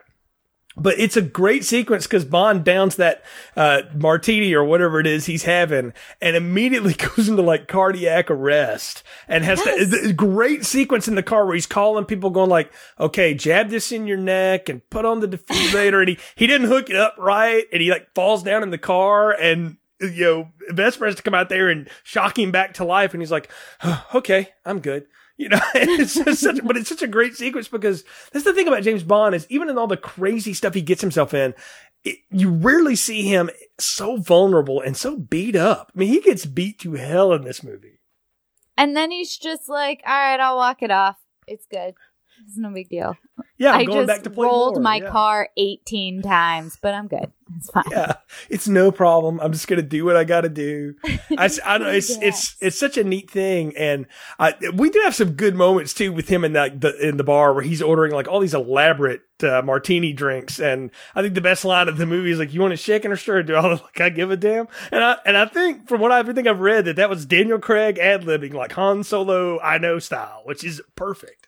But 0.80 0.98
it's 0.98 1.16
a 1.16 1.22
great 1.22 1.64
sequence 1.64 2.06
because 2.06 2.24
Bond 2.24 2.64
downs 2.64 2.96
that 2.96 3.24
uh, 3.56 3.82
martini 3.94 4.54
or 4.54 4.62
whatever 4.64 5.00
it 5.00 5.06
is 5.06 5.26
he's 5.26 5.42
having, 5.42 5.92
and 6.20 6.36
immediately 6.36 6.94
goes 7.16 7.28
into 7.28 7.42
like 7.42 7.68
cardiac 7.68 8.30
arrest, 8.30 9.02
and 9.26 9.44
has 9.44 9.60
Yes. 9.66 10.12
great 10.12 10.64
sequence 10.64 11.08
in 11.08 11.14
the 11.16 11.22
car 11.22 11.44
where 11.46 11.54
he's 11.54 11.66
calling 11.66 12.04
people, 12.04 12.30
going 12.30 12.50
like, 12.50 12.70
"Okay, 13.00 13.34
jab 13.34 13.70
this 13.70 13.90
in 13.92 14.06
your 14.06 14.16
neck 14.18 14.68
and 14.68 14.88
put 14.90 15.04
on 15.04 15.20
the 15.20 15.28
defibrillator," 15.28 16.00
and 16.00 16.08
he 16.10 16.18
he 16.36 16.46
didn't 16.46 16.68
hook 16.68 16.90
it 16.90 16.96
up 16.96 17.14
right, 17.18 17.64
and 17.72 17.82
he 17.82 17.90
like 17.90 18.08
falls 18.14 18.42
down 18.42 18.62
in 18.62 18.70
the 18.70 18.78
car, 18.78 19.32
and 19.32 19.76
you 20.00 20.24
know 20.24 20.48
Vesper 20.70 21.06
has 21.06 21.16
to 21.16 21.22
come 21.22 21.34
out 21.34 21.48
there 21.48 21.68
and 21.68 21.88
shock 22.04 22.38
him 22.38 22.52
back 22.52 22.74
to 22.74 22.84
life, 22.84 23.12
and 23.14 23.22
he's 23.22 23.32
like, 23.32 23.50
"Okay, 24.14 24.50
I'm 24.64 24.78
good." 24.80 25.06
You 25.40 25.50
know, 25.50 25.60
it's 25.74 26.40
such, 26.40 26.64
but 26.64 26.76
it's 26.76 26.88
such 26.88 27.02
a 27.02 27.06
great 27.06 27.36
sequence 27.36 27.68
because 27.68 28.02
that's 28.32 28.44
the 28.44 28.52
thing 28.52 28.66
about 28.66 28.82
James 28.82 29.04
Bond 29.04 29.36
is 29.36 29.46
even 29.48 29.68
in 29.68 29.78
all 29.78 29.86
the 29.86 29.96
crazy 29.96 30.52
stuff 30.52 30.74
he 30.74 30.82
gets 30.82 31.00
himself 31.00 31.32
in, 31.32 31.54
it, 32.02 32.18
you 32.32 32.50
rarely 32.50 32.96
see 32.96 33.22
him 33.22 33.48
so 33.78 34.16
vulnerable 34.16 34.80
and 34.80 34.96
so 34.96 35.16
beat 35.16 35.54
up. 35.54 35.92
I 35.94 35.98
mean, 36.00 36.08
he 36.08 36.20
gets 36.20 36.44
beat 36.44 36.80
to 36.80 36.94
hell 36.94 37.32
in 37.32 37.44
this 37.44 37.62
movie. 37.62 38.00
And 38.76 38.96
then 38.96 39.12
he's 39.12 39.36
just 39.36 39.68
like, 39.68 40.02
all 40.04 40.12
right, 40.12 40.40
I'll 40.40 40.56
walk 40.56 40.82
it 40.82 40.90
off. 40.90 41.16
It's 41.46 41.66
good. 41.70 41.94
It's 42.46 42.56
no 42.56 42.70
big 42.70 42.88
deal. 42.88 43.16
Yeah, 43.56 43.72
I'm 43.72 43.80
I 43.80 43.84
going 43.84 43.98
just 43.98 44.06
back 44.06 44.22
to 44.22 44.30
play 44.30 44.46
rolled 44.46 44.74
more. 44.74 44.82
my 44.82 44.96
yeah. 44.96 45.10
car 45.10 45.48
18 45.56 46.22
times, 46.22 46.78
but 46.80 46.94
I'm 46.94 47.08
good. 47.08 47.30
It's 47.56 47.70
fine. 47.70 47.84
Yeah, 47.90 48.14
it's 48.50 48.68
no 48.68 48.92
problem. 48.92 49.40
I'm 49.40 49.52
just 49.52 49.66
gonna 49.68 49.82
do 49.82 50.04
what 50.04 50.16
I 50.16 50.24
got 50.24 50.42
to 50.42 50.48
do. 50.48 50.94
I, 51.36 51.48
don't 51.48 51.80
know. 51.82 51.88
It's 51.90 52.10
Yes. 52.10 52.18
it's 52.22 52.56
it's 52.60 52.78
such 52.78 52.96
a 52.98 53.04
neat 53.04 53.30
thing, 53.30 53.76
and 53.76 54.06
I, 54.38 54.54
we 54.74 54.90
do 54.90 55.00
have 55.00 55.14
some 55.14 55.32
good 55.32 55.54
moments 55.54 55.94
too 55.94 56.12
with 56.12 56.28
him 56.28 56.44
in 56.44 56.52
that 56.52 56.80
the 56.80 56.96
in 57.08 57.16
the 57.16 57.24
bar 57.24 57.52
where 57.54 57.62
he's 57.62 57.80
ordering 57.82 58.12
like 58.12 58.28
all 58.28 58.40
these 58.40 58.54
elaborate 58.54 59.22
uh, 59.42 59.62
martini 59.64 60.12
drinks, 60.12 60.60
and 60.60 60.90
I 61.14 61.22
think 61.22 61.34
the 61.34 61.40
best 61.40 61.64
line 61.64 61.88
of 61.88 61.96
the 61.96 62.06
movie 62.06 62.30
is 62.30 62.38
like, 62.38 62.52
"You 62.52 62.60
want 62.60 62.74
a 62.74 62.76
shaken 62.76 63.10
or 63.12 63.16
stirred?" 63.16 63.46
Do 63.46 63.54
I 63.56 63.60
like 63.72 64.00
I 64.00 64.10
give 64.10 64.30
a 64.30 64.36
damn? 64.36 64.68
And 64.92 65.02
I 65.02 65.16
and 65.24 65.36
I 65.36 65.46
think 65.46 65.88
from 65.88 66.00
what 66.00 66.12
I 66.12 66.22
think 66.22 66.46
I've 66.46 66.60
read 66.60 66.84
that 66.84 66.96
that 66.96 67.08
was 67.10 67.24
Daniel 67.26 67.58
Craig 67.58 67.98
ad 67.98 68.22
libbing 68.22 68.52
like 68.52 68.72
Han 68.72 69.02
Solo 69.04 69.58
I 69.60 69.78
know 69.78 69.98
style, 69.98 70.42
which 70.44 70.62
is 70.64 70.82
perfect. 70.96 71.47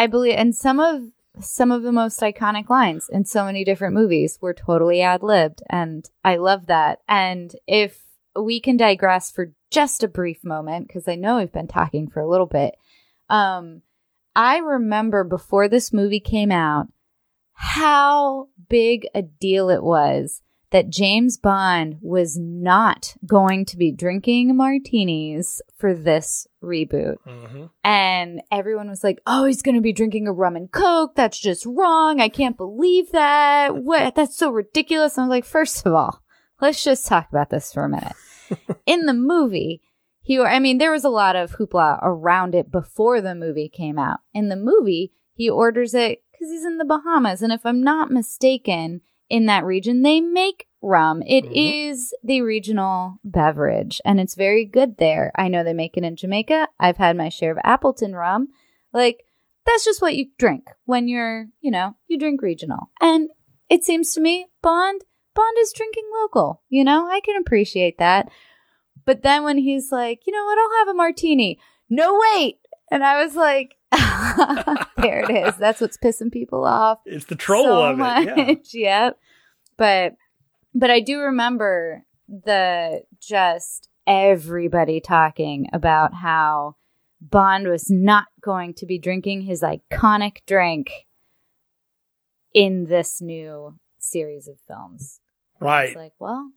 I 0.00 0.06
believe, 0.06 0.36
and 0.38 0.56
some 0.56 0.80
of 0.80 1.02
some 1.40 1.70
of 1.70 1.82
the 1.82 1.92
most 1.92 2.20
iconic 2.20 2.70
lines 2.70 3.10
in 3.12 3.26
so 3.26 3.44
many 3.44 3.64
different 3.64 3.92
movies 3.92 4.38
were 4.40 4.54
totally 4.54 5.02
ad 5.02 5.22
libbed, 5.22 5.62
and 5.68 6.08
I 6.24 6.36
love 6.36 6.68
that. 6.68 7.00
And 7.06 7.54
if 7.66 8.02
we 8.34 8.62
can 8.62 8.78
digress 8.78 9.30
for 9.30 9.52
just 9.70 10.02
a 10.02 10.08
brief 10.08 10.42
moment, 10.42 10.88
because 10.88 11.06
I 11.06 11.16
know 11.16 11.36
we've 11.36 11.52
been 11.52 11.68
talking 11.68 12.08
for 12.08 12.20
a 12.20 12.28
little 12.28 12.46
bit, 12.46 12.76
um, 13.28 13.82
I 14.34 14.60
remember 14.60 15.22
before 15.22 15.68
this 15.68 15.92
movie 15.92 16.18
came 16.18 16.50
out 16.50 16.86
how 17.52 18.48
big 18.70 19.06
a 19.14 19.20
deal 19.20 19.68
it 19.68 19.82
was 19.82 20.40
that 20.70 20.90
James 20.90 21.36
Bond 21.36 21.98
was 22.00 22.38
not 22.38 23.16
going 23.26 23.64
to 23.66 23.76
be 23.76 23.90
drinking 23.90 24.56
martinis 24.56 25.60
for 25.76 25.94
this 25.94 26.46
reboot. 26.62 27.16
Mm-hmm. 27.26 27.66
And 27.82 28.42
everyone 28.52 28.88
was 28.88 29.02
like, 29.02 29.20
"Oh, 29.26 29.44
he's 29.44 29.62
going 29.62 29.74
to 29.74 29.80
be 29.80 29.92
drinking 29.92 30.28
a 30.28 30.32
rum 30.32 30.56
and 30.56 30.70
coke. 30.70 31.14
That's 31.16 31.38
just 31.38 31.66
wrong. 31.66 32.20
I 32.20 32.28
can't 32.28 32.56
believe 32.56 33.12
that. 33.12 33.74
What? 33.76 34.14
That's 34.14 34.36
so 34.36 34.50
ridiculous." 34.50 35.18
I 35.18 35.22
was 35.22 35.30
like, 35.30 35.44
first 35.44 35.84
of 35.86 35.92
all, 35.92 36.22
let's 36.60 36.84
just 36.84 37.06
talk 37.06 37.28
about 37.30 37.50
this 37.50 37.72
for 37.72 37.84
a 37.84 37.88
minute. 37.88 38.14
In 38.86 39.06
the 39.06 39.14
movie, 39.14 39.82
he 40.22 40.38
I 40.38 40.58
mean, 40.60 40.78
there 40.78 40.92
was 40.92 41.04
a 41.04 41.10
lot 41.10 41.36
of 41.36 41.56
hoopla 41.56 41.98
around 42.02 42.54
it 42.54 42.70
before 42.70 43.20
the 43.20 43.34
movie 43.34 43.68
came 43.68 43.98
out. 43.98 44.20
In 44.32 44.48
the 44.48 44.56
movie, 44.56 45.12
he 45.34 45.50
orders 45.50 45.94
it 45.94 46.22
cuz 46.38 46.50
he's 46.50 46.64
in 46.64 46.78
the 46.78 46.84
Bahamas, 46.84 47.42
and 47.42 47.52
if 47.52 47.66
I'm 47.66 47.82
not 47.82 48.10
mistaken, 48.10 49.00
in 49.30 49.46
that 49.46 49.64
region 49.64 50.02
they 50.02 50.20
make 50.20 50.66
rum. 50.82 51.22
It 51.26 51.44
is 51.52 52.12
Mhm. 52.22 52.26
the 52.28 52.42
regional 52.42 53.18
beverage 53.24 54.00
and 54.04 54.20
it's 54.20 54.34
very 54.34 54.64
good 54.64 54.96
there. 54.98 55.30
I 55.36 55.48
know 55.48 55.62
they 55.62 55.72
make 55.72 55.96
it 55.96 56.04
in 56.04 56.16
Jamaica. 56.16 56.68
I've 56.78 56.96
had 56.96 57.16
my 57.16 57.28
share 57.28 57.52
of 57.52 57.58
Appleton 57.64 58.14
rum. 58.14 58.48
Like 58.92 59.24
that's 59.66 59.84
just 59.84 60.02
what 60.02 60.16
you 60.16 60.26
drink 60.38 60.68
when 60.84 61.06
you're, 61.06 61.46
you 61.60 61.70
know, 61.70 61.94
you 62.08 62.18
drink 62.18 62.42
regional. 62.42 62.90
And 63.00 63.30
it 63.68 63.84
seems 63.84 64.12
to 64.14 64.20
me 64.20 64.46
Bond 64.62 65.02
Bond 65.34 65.56
is 65.60 65.72
drinking 65.72 66.10
local, 66.20 66.62
you 66.68 66.82
know? 66.82 67.06
I 67.08 67.20
can 67.20 67.36
appreciate 67.36 67.98
that. 67.98 68.28
But 69.06 69.22
then 69.22 69.44
when 69.44 69.58
he's 69.58 69.92
like, 69.92 70.26
"You 70.26 70.32
know 70.32 70.44
what? 70.44 70.58
I'll 70.58 70.78
have 70.78 70.88
a 70.88 70.94
martini." 70.94 71.58
No 71.88 72.18
wait. 72.34 72.58
And 72.90 73.04
I 73.04 73.22
was 73.22 73.36
like, 73.36 73.76
there 74.98 75.20
it 75.20 75.30
is. 75.30 75.56
That's 75.56 75.80
what's 75.80 75.96
pissing 75.96 76.30
people 76.32 76.64
off 76.64 76.98
It's 77.04 77.24
the 77.24 77.34
troll 77.34 77.64
so 77.64 77.82
of 77.82 77.98
it. 77.98 78.02
Yeah. 78.02 78.44
much. 78.44 78.68
yep. 78.72 79.18
But 79.76 80.14
but 80.74 80.90
I 80.90 81.00
do 81.00 81.20
remember 81.20 82.04
the 82.28 83.02
just 83.20 83.88
everybody 84.06 85.00
talking 85.00 85.66
about 85.72 86.14
how 86.14 86.76
Bond 87.20 87.68
was 87.68 87.90
not 87.90 88.26
going 88.40 88.74
to 88.74 88.86
be 88.86 88.98
drinking 88.98 89.42
his 89.42 89.62
iconic 89.62 90.38
drink 90.46 90.90
in 92.54 92.86
this 92.86 93.20
new 93.20 93.78
series 93.98 94.48
of 94.48 94.58
films. 94.66 95.20
Right. 95.60 95.88
It's 95.88 95.96
like, 95.96 96.12
well, 96.18 96.50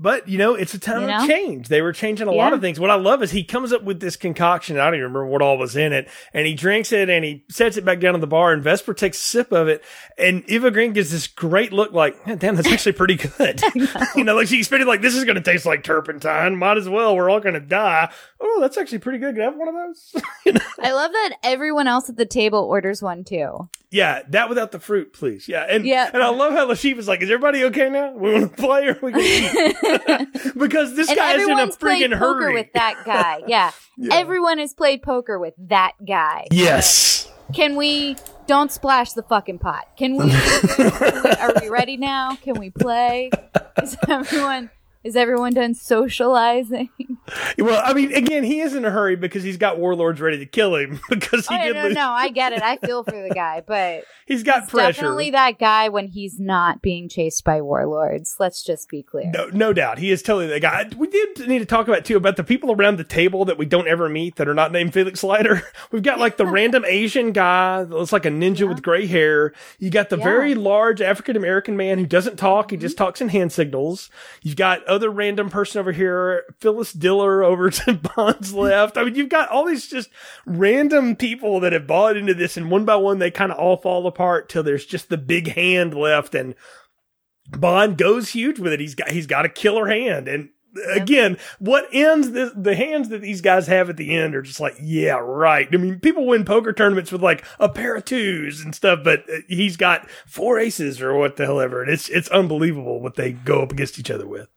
But 0.00 0.26
you 0.28 0.38
know, 0.38 0.54
it's 0.54 0.72
a 0.72 0.78
time 0.78 1.02
You 1.02 1.14
of 1.14 1.26
change. 1.28 1.68
They 1.68 1.82
were 1.82 1.92
changing 1.92 2.26
a 2.26 2.32
lot 2.32 2.54
of 2.54 2.62
things. 2.62 2.80
What 2.80 2.88
I 2.90 2.94
love 2.94 3.22
is 3.22 3.30
he 3.32 3.44
comes 3.44 3.70
up 3.70 3.82
with 3.82 4.00
this 4.00 4.16
concoction. 4.16 4.78
I 4.78 4.86
don't 4.86 4.94
even 4.94 5.02
remember 5.02 5.26
what 5.26 5.42
all 5.42 5.58
was 5.58 5.76
in 5.76 5.92
it, 5.92 6.08
and 6.32 6.46
he 6.46 6.54
drinks 6.54 6.90
it 6.90 7.10
and 7.10 7.22
he 7.22 7.44
sets 7.50 7.76
it 7.76 7.84
back 7.84 8.00
down 8.00 8.14
in 8.14 8.22
the 8.22 8.26
bar. 8.26 8.52
And 8.54 8.62
Vesper 8.62 8.94
takes 8.94 9.18
a 9.18 9.20
sip 9.20 9.52
of 9.52 9.68
it, 9.68 9.84
and 10.16 10.42
Eva 10.48 10.70
Green 10.70 10.94
gives 10.94 11.10
this 11.10 11.26
great 11.26 11.70
look, 11.70 11.92
like, 11.92 12.16
"Yeah, 12.26 12.36
"Damn, 12.36 12.56
that's 12.56 12.72
actually 12.72 12.92
pretty 12.92 13.16
good." 13.16 13.60
you 14.16 14.24
know, 14.24 14.36
like 14.36 14.48
she 14.48 14.58
expected, 14.58 14.88
like 14.88 15.02
this 15.02 15.14
is 15.14 15.24
going 15.24 15.36
to 15.36 15.42
taste 15.42 15.66
like 15.66 15.84
turpentine. 15.84 16.56
Might 16.56 16.78
as 16.78 16.88
well. 16.88 17.14
We're 17.14 17.28
all 17.28 17.40
going 17.40 17.54
to 17.54 17.60
die. 17.60 18.10
Oh, 18.40 18.58
that's 18.62 18.78
actually 18.78 19.00
pretty 19.00 19.18
good. 19.18 19.34
Can 19.34 19.42
I 19.42 19.44
have 19.44 19.56
one 19.56 19.68
of 19.68 19.74
those? 19.74 20.14
you 20.46 20.52
know? 20.54 20.60
I 20.82 20.92
love 20.92 21.12
that 21.12 21.36
everyone 21.42 21.86
else 21.86 22.08
at 22.08 22.16
the 22.16 22.24
table 22.24 22.60
orders 22.60 23.02
one 23.02 23.22
too. 23.22 23.68
Yeah, 23.90 24.22
that 24.28 24.48
without 24.48 24.70
the 24.70 24.78
fruit, 24.78 25.12
please. 25.12 25.48
Yeah, 25.48 25.66
and 25.68 25.84
Yeah. 25.84 26.08
and 26.14 26.22
I 26.22 26.28
love 26.28 26.52
how 26.52 26.64
Le 26.66 26.74
Chiffre 26.74 26.98
is 26.98 27.08
like, 27.08 27.22
"Is 27.22 27.30
everybody 27.30 27.64
okay 27.64 27.90
now? 27.90 28.12
We 28.12 28.32
want 28.32 28.56
to 28.56 28.62
play 28.62 28.86
or 28.86 28.96
we 29.02 29.12
can 29.12 29.20
eat?" 29.20 29.76
because 30.56 30.94
this 30.96 31.08
and 31.08 31.16
guy 31.16 31.34
is 31.34 31.48
in 31.48 31.58
a 31.58 31.66
freaking 31.68 32.12
poker 32.18 32.44
hurry. 32.44 32.54
with 32.54 32.72
that 32.74 33.02
guy. 33.04 33.40
Yeah. 33.46 33.70
Yeah. 33.96 34.14
Everyone 34.14 34.58
has 34.58 34.72
played 34.74 35.02
poker 35.02 35.38
with 35.38 35.54
that 35.68 35.92
guy. 36.06 36.46
Yes. 36.50 37.30
Can 37.54 37.76
we 37.76 38.16
don't 38.46 38.70
splash 38.70 39.12
the 39.12 39.22
fucking 39.22 39.58
pot? 39.58 39.88
Can 39.96 40.16
we, 40.16 40.30
can 40.30 40.92
we- 41.24 41.30
are 41.30 41.52
we 41.60 41.68
ready 41.68 41.96
now? 41.96 42.36
Can 42.36 42.58
we 42.58 42.70
play? 42.70 43.30
Is 43.82 43.96
everyone 44.08 44.70
is 45.02 45.16
everyone 45.16 45.52
done 45.54 45.74
socializing? 45.74 46.88
Well, 47.58 47.80
I 47.84 47.92
mean, 47.92 48.12
again, 48.12 48.42
he 48.42 48.60
is 48.60 48.74
in 48.74 48.84
a 48.84 48.90
hurry 48.90 49.14
because 49.14 49.42
he's 49.44 49.56
got 49.56 49.78
warlords 49.78 50.20
ready 50.20 50.38
to 50.38 50.46
kill 50.46 50.74
him 50.74 50.98
because 51.10 51.46
he 51.46 51.54
Oh, 51.54 51.58
did 51.62 51.76
no, 51.76 51.84
lose. 51.84 51.94
no, 51.94 52.08
I 52.10 52.28
get 52.30 52.52
it. 52.52 52.62
I 52.62 52.76
feel 52.78 53.04
for 53.04 53.22
the 53.22 53.32
guy, 53.32 53.62
but 53.64 54.04
He's 54.26 54.42
got 54.42 54.62
it's 54.62 54.70
pressure. 54.70 54.92
definitely 55.02 55.30
that 55.32 55.58
guy 55.58 55.88
when 55.88 56.06
he's 56.08 56.38
not 56.40 56.82
being 56.82 57.08
chased 57.08 57.44
by 57.44 57.60
warlords. 57.60 58.36
Let's 58.38 58.62
just 58.62 58.88
be 58.88 59.02
clear. 59.02 59.30
No, 59.32 59.46
no 59.48 59.72
doubt. 59.72 59.98
He 59.98 60.10
is 60.10 60.22
totally 60.22 60.46
the 60.46 60.60
guy. 60.60 60.88
We 60.96 61.08
did 61.08 61.48
need 61.48 61.58
to 61.58 61.66
talk 61.66 61.86
about 61.88 62.04
too 62.04 62.16
about 62.16 62.36
the 62.36 62.44
people 62.44 62.72
around 62.72 62.96
the 62.98 63.04
table 63.04 63.44
that 63.44 63.58
we 63.58 63.66
don't 63.66 63.88
ever 63.88 64.08
meet 64.08 64.36
that 64.36 64.48
are 64.48 64.54
not 64.54 64.72
named 64.72 64.92
Felix 64.92 65.22
Leiter. 65.22 65.62
We've 65.92 66.02
got 66.02 66.18
like 66.18 66.36
the 66.36 66.46
random 66.46 66.84
Asian 66.84 67.32
guy 67.32 67.82
that 67.84 67.90
looks 67.94 68.12
like 68.12 68.24
a 68.24 68.30
ninja 68.30 68.68
with 68.68 68.82
gray 68.82 69.06
hair. 69.06 69.52
You 69.78 69.90
got 69.90 70.10
the 70.10 70.18
Yeah. 70.18 70.24
very 70.24 70.54
large 70.54 71.00
African 71.00 71.36
American 71.36 71.76
man 71.76 71.98
who 71.98 72.06
doesn't 72.06 72.36
talk. 72.36 72.70
He 72.70 72.76
just 72.76 72.96
mm-hmm. 72.96 73.04
talks 73.04 73.20
in 73.20 73.28
hand 73.30 73.52
signals. 73.52 74.10
You've 74.42 74.56
got 74.56 74.88
other 74.90 75.10
random 75.10 75.48
person 75.48 75.78
over 75.78 75.92
here, 75.92 76.44
Phyllis 76.58 76.92
Diller 76.92 77.42
over 77.42 77.70
to 77.70 77.94
Bond's 77.94 78.52
left. 78.52 78.96
I 78.98 79.04
mean, 79.04 79.14
you've 79.14 79.28
got 79.28 79.48
all 79.48 79.64
these 79.64 79.88
just 79.88 80.10
random 80.44 81.16
people 81.16 81.60
that 81.60 81.72
have 81.72 81.86
bought 81.86 82.16
into 82.16 82.34
this 82.34 82.56
and 82.56 82.70
one 82.70 82.84
by 82.84 82.96
one 82.96 83.18
they 83.18 83.30
kind 83.30 83.52
of 83.52 83.58
all 83.58 83.76
fall 83.76 84.06
apart 84.06 84.48
till 84.48 84.62
there's 84.62 84.86
just 84.86 85.08
the 85.08 85.18
big 85.18 85.48
hand 85.54 85.94
left 85.94 86.34
and 86.34 86.54
Bond 87.58 87.98
goes 87.98 88.30
huge 88.30 88.58
with 88.58 88.72
it. 88.72 88.80
He's 88.80 88.94
got 88.94 89.10
he's 89.10 89.26
got 89.26 89.44
a 89.44 89.48
killer 89.48 89.88
hand, 89.88 90.28
and 90.28 90.50
again, 90.92 91.38
what 91.58 91.86
ends 91.92 92.30
the 92.32 92.52
the 92.56 92.74
hands 92.74 93.08
that 93.08 93.20
these 93.22 93.40
guys 93.40 93.66
have 93.66 93.90
at 93.90 93.96
the 93.96 94.14
end 94.16 94.34
are 94.34 94.42
just 94.42 94.60
like, 94.60 94.76
yeah, 94.80 95.14
right. 95.20 95.68
I 95.72 95.76
mean, 95.76 95.98
people 96.00 96.26
win 96.26 96.44
poker 96.44 96.72
tournaments 96.72 97.10
with 97.12 97.22
like 97.22 97.44
a 97.58 97.68
pair 97.68 97.96
of 97.96 98.04
twos 98.04 98.60
and 98.62 98.74
stuff, 98.74 99.00
but 99.04 99.20
uh, 99.30 99.38
he's 99.48 99.76
got 99.76 100.08
four 100.26 100.58
aces 100.58 101.00
or 101.00 101.14
what 101.14 101.36
the 101.36 101.44
hell 101.46 101.60
ever, 101.60 101.82
and 101.82 101.90
it's 101.90 102.08
it's 102.08 102.28
unbelievable 102.28 103.00
what 103.00 103.16
they 103.16 103.32
go 103.32 103.62
up 103.62 103.72
against 103.72 103.98
each 103.98 104.10
other 104.10 104.26
with. 104.26 104.48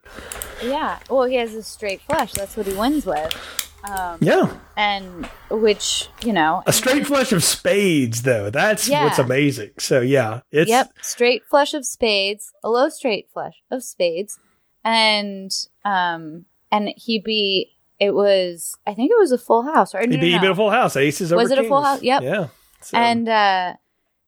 Yeah. 0.62 0.98
Well, 1.10 1.24
he 1.24 1.36
has 1.36 1.54
a 1.54 1.62
straight 1.62 2.00
flush. 2.02 2.32
That's 2.32 2.56
what 2.56 2.66
he 2.66 2.74
wins 2.74 3.04
with. 3.06 3.70
Um, 3.86 4.16
Yeah, 4.22 4.50
and 4.78 5.26
which 5.50 6.08
you 6.24 6.32
know, 6.32 6.62
a 6.66 6.72
straight 6.72 7.06
flush 7.06 7.32
of 7.32 7.44
spades, 7.44 8.22
though. 8.22 8.48
That's 8.48 8.88
Yeah. 8.88 9.04
what's 9.04 9.18
amazing. 9.18 9.72
So 9.78 10.00
yeah, 10.00 10.40
it's 10.50 10.70
Yep, 10.70 10.92
straight 11.02 11.42
flush 11.50 11.74
of 11.74 11.84
spades, 11.84 12.50
a 12.62 12.70
low 12.70 12.88
straight 12.88 13.28
flush 13.30 13.56
of 13.70 13.84
spades, 13.84 14.38
and 14.82 15.50
um, 15.84 16.44
and 16.70 16.92
he 16.96 17.18
beat. 17.18 17.70
It 18.00 18.12
was, 18.12 18.76
I 18.86 18.92
think 18.94 19.10
it 19.12 19.18
was 19.18 19.30
a 19.32 19.38
full 19.38 19.62
house, 19.62 19.94
right? 19.94 20.10
He 20.10 20.16
beat, 20.16 20.32
he 20.32 20.38
beat 20.40 20.50
a 20.50 20.54
full 20.54 20.70
house. 20.70 20.96
Aces 20.96 21.32
over 21.32 21.40
Was 21.42 21.52
it 21.52 21.58
a 21.58 21.64
full 21.64 21.80
house? 21.82 22.02
Yep. 22.02 22.22
Yeah. 22.22 22.48
So- 22.80 22.98
And 22.98 23.28
uh, 23.28 23.74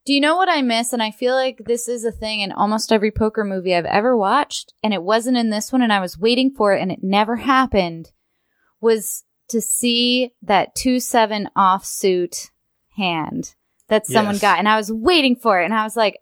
do 0.05 0.13
you 0.13 0.21
know 0.21 0.37
what 0.37 0.47
I 0.49 0.61
miss? 0.61 0.93
And 0.93 1.03
I 1.03 1.11
feel 1.11 1.35
like 1.35 1.61
this 1.65 1.89
is 1.89 2.05
a 2.05 2.11
thing 2.11 2.39
in 2.39 2.53
almost 2.53 2.93
every 2.93 3.11
poker 3.11 3.43
movie 3.43 3.75
I've 3.75 3.85
ever 3.85 4.15
watched, 4.15 4.73
and 4.81 4.93
it 4.93 5.03
wasn't 5.03 5.35
in 5.37 5.49
this 5.49 5.71
one, 5.73 5.81
and 5.81 5.91
I 5.91 5.99
was 5.99 6.17
waiting 6.17 6.49
for 6.55 6.73
it, 6.73 6.81
and 6.81 6.91
it 6.93 7.03
never 7.03 7.35
happened. 7.35 8.11
Was 8.79 9.25
to 9.49 9.59
see 9.59 10.31
that 10.43 10.73
two 10.75 10.99
seven 11.01 11.49
offsuit 11.57 12.49
hand 12.95 13.53
that 13.89 14.07
someone 14.07 14.35
Yes. 14.35 14.41
got, 14.41 14.59
and 14.59 14.69
I 14.69 14.77
was 14.77 14.91
waiting 14.91 15.35
for 15.35 15.61
it, 15.61 15.65
and 15.65 15.73
I 15.73 15.83
was 15.83 15.95
like, 15.97 16.19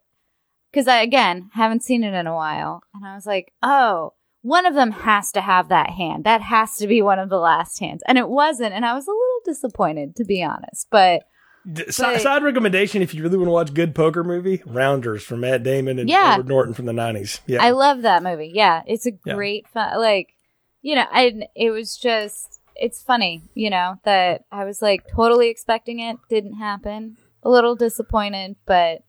because 0.71 0.87
I 0.87 1.01
again 1.01 1.51
haven't 1.53 1.83
seen 1.83 2.03
it 2.03 2.13
in 2.13 2.25
a 2.27 2.33
while, 2.35 2.81
and 2.93 3.05
I 3.05 3.13
was 3.13 3.25
like, 3.27 3.53
oh. 3.61 4.13
One 4.45 4.67
of 4.67 4.75
them 4.75 4.91
has 4.91 5.31
to 5.31 5.41
have 5.41 5.69
that 5.69 5.89
hand. 5.89 6.23
That 6.23 6.41
has 6.41 6.77
to 6.77 6.85
be 6.85 7.01
one 7.01 7.17
of 7.17 7.29
the 7.29 7.39
last 7.39 7.79
hands. 7.79 8.03
And 8.07 8.17
it 8.19 8.29
wasn't. 8.29 8.73
And 8.73 8.85
I 8.85 8.93
was 8.93 9.07
a 9.07 9.11
little 9.11 9.41
disappointed, 9.43 10.15
to 10.17 10.23
be 10.23 10.43
honest. 10.43 10.85
But 10.91 11.23
D- 11.73 11.85
si- 11.89 12.19
side 12.19 12.43
recommendation: 12.43 13.01
if 13.01 13.15
you 13.15 13.23
really 13.23 13.37
want 13.37 13.47
to 13.47 13.51
watch 13.53 13.73
good 13.73 13.95
poker 13.95 14.23
movie, 14.23 14.61
Rounders 14.67 15.23
from 15.23 15.39
Matt 15.39 15.63
Damon 15.63 15.97
and 15.97 16.07
Yeah. 16.07 16.33
Edward 16.33 16.47
Norton 16.47 16.73
from 16.75 16.85
the 16.85 16.93
nineties. 16.93 17.41
Yeah, 17.47 17.63
I 17.63 17.71
love 17.71 18.03
that 18.03 18.21
movie. 18.21 18.51
Yeah, 18.53 18.83
it's 18.85 19.07
a 19.07 19.13
Yeah. 19.25 19.33
great 19.33 19.67
fun. 19.69 19.97
Like, 19.99 20.29
you 20.83 20.93
know, 20.93 21.05
and 21.11 21.45
it 21.55 21.71
was 21.71 21.97
just, 21.97 22.61
it's 22.75 23.01
funny, 23.01 23.41
you 23.55 23.71
know, 23.71 23.95
that 24.03 24.45
I 24.51 24.63
was 24.63 24.79
like 24.79 25.07
totally 25.07 25.49
expecting 25.49 25.99
it, 25.99 26.17
didn't 26.29 26.57
happen. 26.59 27.17
A 27.41 27.49
little 27.49 27.75
disappointed, 27.75 28.57
but 28.67 29.01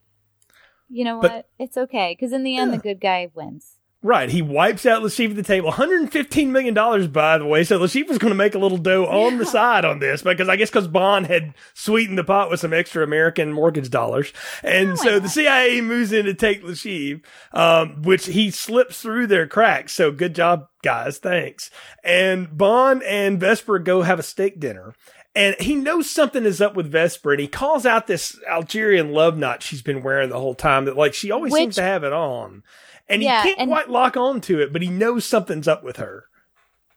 you 0.89 1.03
know 1.05 1.19
But- 1.21 1.31
what? 1.31 1.45
It's 1.59 1.77
okay 1.77 2.15
because 2.17 2.33
in 2.33 2.41
the 2.43 2.57
end, 2.57 2.71
Yeah. 2.71 2.77
the 2.77 2.81
good 2.83 2.99
guy 2.99 3.29
wins. 3.35 3.76
Right. 4.03 4.29
He 4.29 4.43
wipes 4.43 4.85
out 4.85 5.01
Le 5.01 5.09
Chiffre 5.09 5.31
at 5.31 5.35
the 5.37 5.43
table. 5.43 5.67
One 5.67 5.75
hundred 5.77 6.01
and 6.01 6.11
fifteen 6.11 6.51
million 6.51 6.75
dollars, 6.75 7.07
by 7.07 7.39
the 7.39 7.45
way. 7.47 7.63
So 7.63 7.77
Le 7.77 7.87
Chiffre 7.87 8.09
was 8.09 8.19
going 8.19 8.31
to 8.31 8.35
make 8.35 8.53
a 8.53 8.59
little 8.59 8.77
dough 8.77 9.07
on 9.07 9.39
the 9.39 9.45
side 9.45 9.85
on 9.85 9.97
this 9.97 10.21
because 10.21 10.47
I 10.47 10.55
guess 10.55 10.69
because 10.69 10.87
Bond 10.87 11.25
had 11.25 11.55
sweetened 11.73 12.17
the 12.17 12.23
pot 12.23 12.51
with 12.51 12.59
some 12.59 12.73
extra 12.73 13.03
American 13.03 13.51
mortgage 13.51 13.89
dollars, 13.89 14.31
and 14.63 14.91
why 14.91 14.95
so 14.95 15.19
the? 15.19 15.29
CIA 15.29 15.81
moves 15.81 16.11
in 16.11 16.25
to 16.25 16.35
take 16.35 16.63
Le 16.63 16.73
Chiffre, 16.73 17.21
um, 17.53 18.03
which 18.03 18.27
he 18.27 18.51
slips 18.51 19.01
through 19.01 19.27
their 19.27 19.47
cracks. 19.47 19.93
So 19.93 20.11
good 20.11 20.35
job, 20.35 20.67
guys. 20.83 21.17
Thanks. 21.17 21.71
And 22.03 22.55
Bond 22.55 23.01
and 23.01 23.39
Vesper 23.39 23.79
go 23.79 24.03
have 24.03 24.19
a 24.19 24.23
steak 24.23 24.59
dinner. 24.59 24.93
And 25.35 25.55
he 25.59 25.75
knows 25.75 26.09
something 26.09 26.45
is 26.45 26.61
up 26.61 26.75
with 26.75 26.91
Vesper, 26.91 27.31
and 27.31 27.39
he 27.39 27.47
calls 27.47 27.85
out 27.85 28.07
this 28.07 28.39
Algerian 28.49 29.11
love 29.11 29.37
knot 29.37 29.61
she's 29.61 29.83
been 29.83 30.01
wearing 30.01 30.29
the 30.29 30.39
whole 30.39 30.55
time. 30.55 30.85
That 30.85 30.97
like 30.97 31.13
she 31.13 31.29
always 31.29 31.53
seems 31.53 31.75
to 31.75 31.83
have 31.83 32.03
it 32.03 32.11
on, 32.11 32.63
and 33.09 33.21
Yeah, 33.23 33.43
he 33.43 33.49
can't 33.49 33.59
and- 33.61 33.71
quite 33.71 33.89
lock 33.89 34.17
on 34.17 34.41
to 34.41 34.59
it, 34.61 34.71
but 34.73 34.81
he 34.81 34.89
knows 34.89 35.25
something's 35.25 35.67
up 35.67 35.83
with 35.83 35.97
her. 35.97 36.25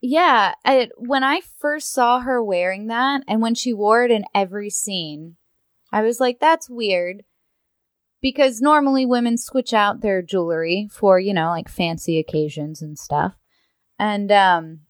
Yeah, 0.03 0.55
I, 0.65 0.89
when 0.97 1.23
I 1.23 1.41
first 1.59 1.93
saw 1.93 2.21
her 2.21 2.43
wearing 2.43 2.87
that, 2.87 3.23
and 3.29 3.43
when 3.43 3.55
she 3.55 3.75
wore 3.75 4.03
it 4.03 4.11
in 4.11 4.25
every 4.35 4.71
scene, 4.71 5.37
I 5.93 6.01
was 6.01 6.19
like, 6.21 6.41
"That's 6.41 6.71
weird," 6.71 7.23
because 8.23 8.61
normally 8.63 9.05
women 9.05 9.37
switch 9.37 9.73
out 9.75 10.01
their 10.01 10.23
jewelry 10.23 10.89
for 10.91 11.19
you 11.21 11.35
know 11.35 11.49
like 11.51 11.69
fancy 11.69 12.19
occasions 12.19 12.81
and 12.81 12.99
stuff, 12.99 13.35
and 13.99 14.33
um, 14.33 14.81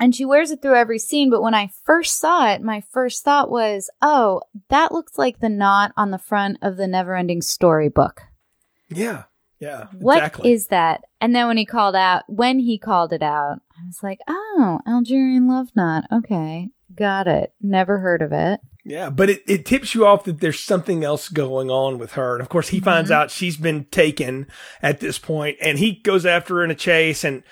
and 0.00 0.16
she 0.16 0.24
wears 0.24 0.50
it 0.50 0.62
through 0.62 0.74
every 0.74 0.98
scene. 0.98 1.30
But 1.30 1.42
when 1.42 1.54
I 1.54 1.70
first 1.84 2.18
saw 2.18 2.50
it, 2.52 2.60
my 2.60 2.80
first 2.80 3.22
thought 3.22 3.52
was, 3.52 3.88
"Oh, 4.02 4.40
that 4.68 4.90
looks 4.90 5.16
like 5.16 5.38
the 5.38 5.48
knot 5.48 5.92
on 5.96 6.10
the 6.10 6.18
front 6.18 6.58
of 6.60 6.76
the 6.76 6.86
Neverending 6.86 7.44
Story 7.44 7.88
book." 7.88 8.22
Yeah, 8.88 9.24
yeah, 9.60 9.86
What 9.92 10.16
is 10.16 10.22
exactly. 10.22 10.56
that? 10.70 11.04
And 11.20 11.34
then 11.34 11.46
when 11.46 11.56
he 11.58 11.66
called 11.66 11.94
out, 11.94 12.22
when 12.28 12.58
he 12.58 12.78
called 12.78 13.12
it 13.12 13.22
out, 13.22 13.60
I 13.78 13.86
was 13.86 14.02
like, 14.02 14.20
oh, 14.26 14.80
Algerian 14.88 15.48
love 15.48 15.68
knot. 15.76 16.04
Okay, 16.10 16.70
got 16.94 17.28
it. 17.28 17.52
Never 17.60 17.98
heard 17.98 18.22
of 18.22 18.32
it. 18.32 18.60
Yeah, 18.84 19.10
but 19.10 19.28
it, 19.28 19.42
it 19.46 19.66
tips 19.66 19.94
you 19.94 20.06
off 20.06 20.24
that 20.24 20.40
there's 20.40 20.58
something 20.58 21.04
else 21.04 21.28
going 21.28 21.70
on 21.70 21.98
with 21.98 22.12
her. 22.12 22.34
And 22.34 22.42
of 22.42 22.48
course, 22.48 22.68
he 22.68 22.78
mm-hmm. 22.78 22.86
finds 22.86 23.10
out 23.10 23.30
she's 23.30 23.58
been 23.58 23.84
taken 23.86 24.46
at 24.82 25.00
this 25.00 25.18
point, 25.18 25.58
and 25.60 25.78
he 25.78 25.92
goes 25.92 26.24
after 26.24 26.56
her 26.56 26.64
in 26.64 26.70
a 26.70 26.74
chase. 26.74 27.22
And 27.22 27.42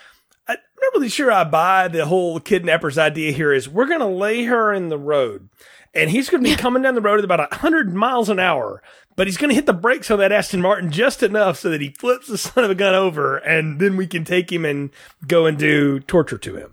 I'm 0.49 0.57
not 0.57 0.95
really 0.95 1.11
sure 1.11 1.31
I 1.31 1.45
buy 1.45 1.89
the 1.89 2.07
whole 2.07 2.41
kidnapper's 2.41 2.97
idea 2.97 3.33
here 3.33 3.53
is 3.53 3.69
we're 3.69 3.87
going 3.87 4.01
to 4.01 4.07
lay 4.07 4.45
her 4.45 4.73
in 4.73 4.89
the 4.89 4.99
road. 4.99 5.49
And 5.95 6.11
he's 6.11 6.29
going 6.31 6.43
to 6.45 6.51
be 6.51 6.57
coming 6.57 6.83
down 6.83 6.95
the 6.95 7.01
road 7.01 7.19
at 7.19 7.25
about 7.25 7.51
100 7.51 7.95
miles 7.95 8.29
an 8.29 8.39
hour, 8.39 8.83
but 9.19 9.27
he's 9.27 9.37
going 9.37 9.49
to 9.51 9.55
hit 9.55 9.67
the 9.67 9.73
brakes 9.73 10.11
on 10.13 10.19
that 10.21 10.31
Aston 10.31 10.63
Martin 10.63 10.93
just 10.93 11.25
enough 11.25 11.59
so 11.59 11.69
that 11.71 11.81
he 11.81 11.91
flips 11.91 12.29
the 12.29 12.39
son 12.39 12.63
of 12.63 12.71
a 12.71 12.75
gun 12.77 12.95
over, 12.95 13.37
and 13.39 13.81
then 13.81 13.97
we 13.97 14.07
can 14.07 14.25
take 14.25 14.51
him 14.53 14.65
and 14.65 14.91
go 15.27 15.45
and 15.45 15.59
do 15.59 15.99
torture 16.01 16.39
to 16.39 16.55
him. 16.57 16.73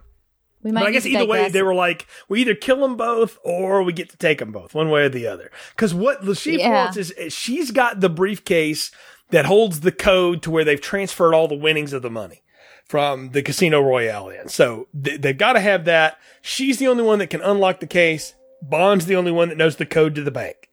We 0.62 0.72
might 0.72 0.82
But 0.82 0.90
I 0.90 0.92
guess 0.94 1.06
either 1.06 1.26
way, 1.26 1.50
they 1.50 1.64
were 1.64 1.74
like, 1.76 2.08
we 2.30 2.42
either 2.42 2.54
kill 2.56 2.82
them 2.82 2.96
both 2.98 3.38
or 3.44 3.82
we 3.84 3.94
get 3.94 4.10
to 4.12 4.18
take 4.18 4.40
them 4.40 4.52
both, 4.52 4.74
one 4.76 4.90
way 4.90 5.04
or 5.06 5.10
the 5.10 5.26
other. 5.28 5.52
Because 5.76 5.94
what 5.94 6.24
Le 6.24 6.34
Chiffre 6.34 6.60
Yeah. 6.60 6.86
wants 6.86 6.98
is 6.98 7.14
she's 7.34 7.72
got 7.72 8.00
the 8.00 8.10
briefcase 8.10 8.92
that 9.32 9.46
holds 9.46 9.80
the 9.80 9.92
code 9.92 10.42
to 10.44 10.52
where 10.52 10.64
they've 10.64 10.80
transferred 10.80 11.34
all 11.34 11.48
the 11.48 11.56
winnings 11.56 11.94
of 11.94 12.04
the 12.04 12.10
money 12.12 12.44
from 12.88 13.32
the 13.32 13.42
Casino 13.42 13.82
Royale 13.82 14.30
in. 14.30 14.50
So 14.50 14.88
th- 15.04 15.22
they've 15.22 15.38
got 15.38 15.54
to 15.54 15.60
have 15.60 15.86
that. 15.86 16.20
She's 16.42 16.78
the 16.78 16.88
only 16.88 17.04
one 17.04 17.18
that 17.20 17.32
can 17.32 17.42
unlock 17.42 17.80
the 17.80 17.88
case. 17.88 18.36
Bond's 18.62 19.08
the 19.08 19.16
only 19.16 19.32
one 19.32 19.50
that 19.50 19.58
knows 19.58 19.76
the 19.78 19.86
code 19.86 20.14
to 20.16 20.22
the 20.24 20.30
bank. 20.32 20.70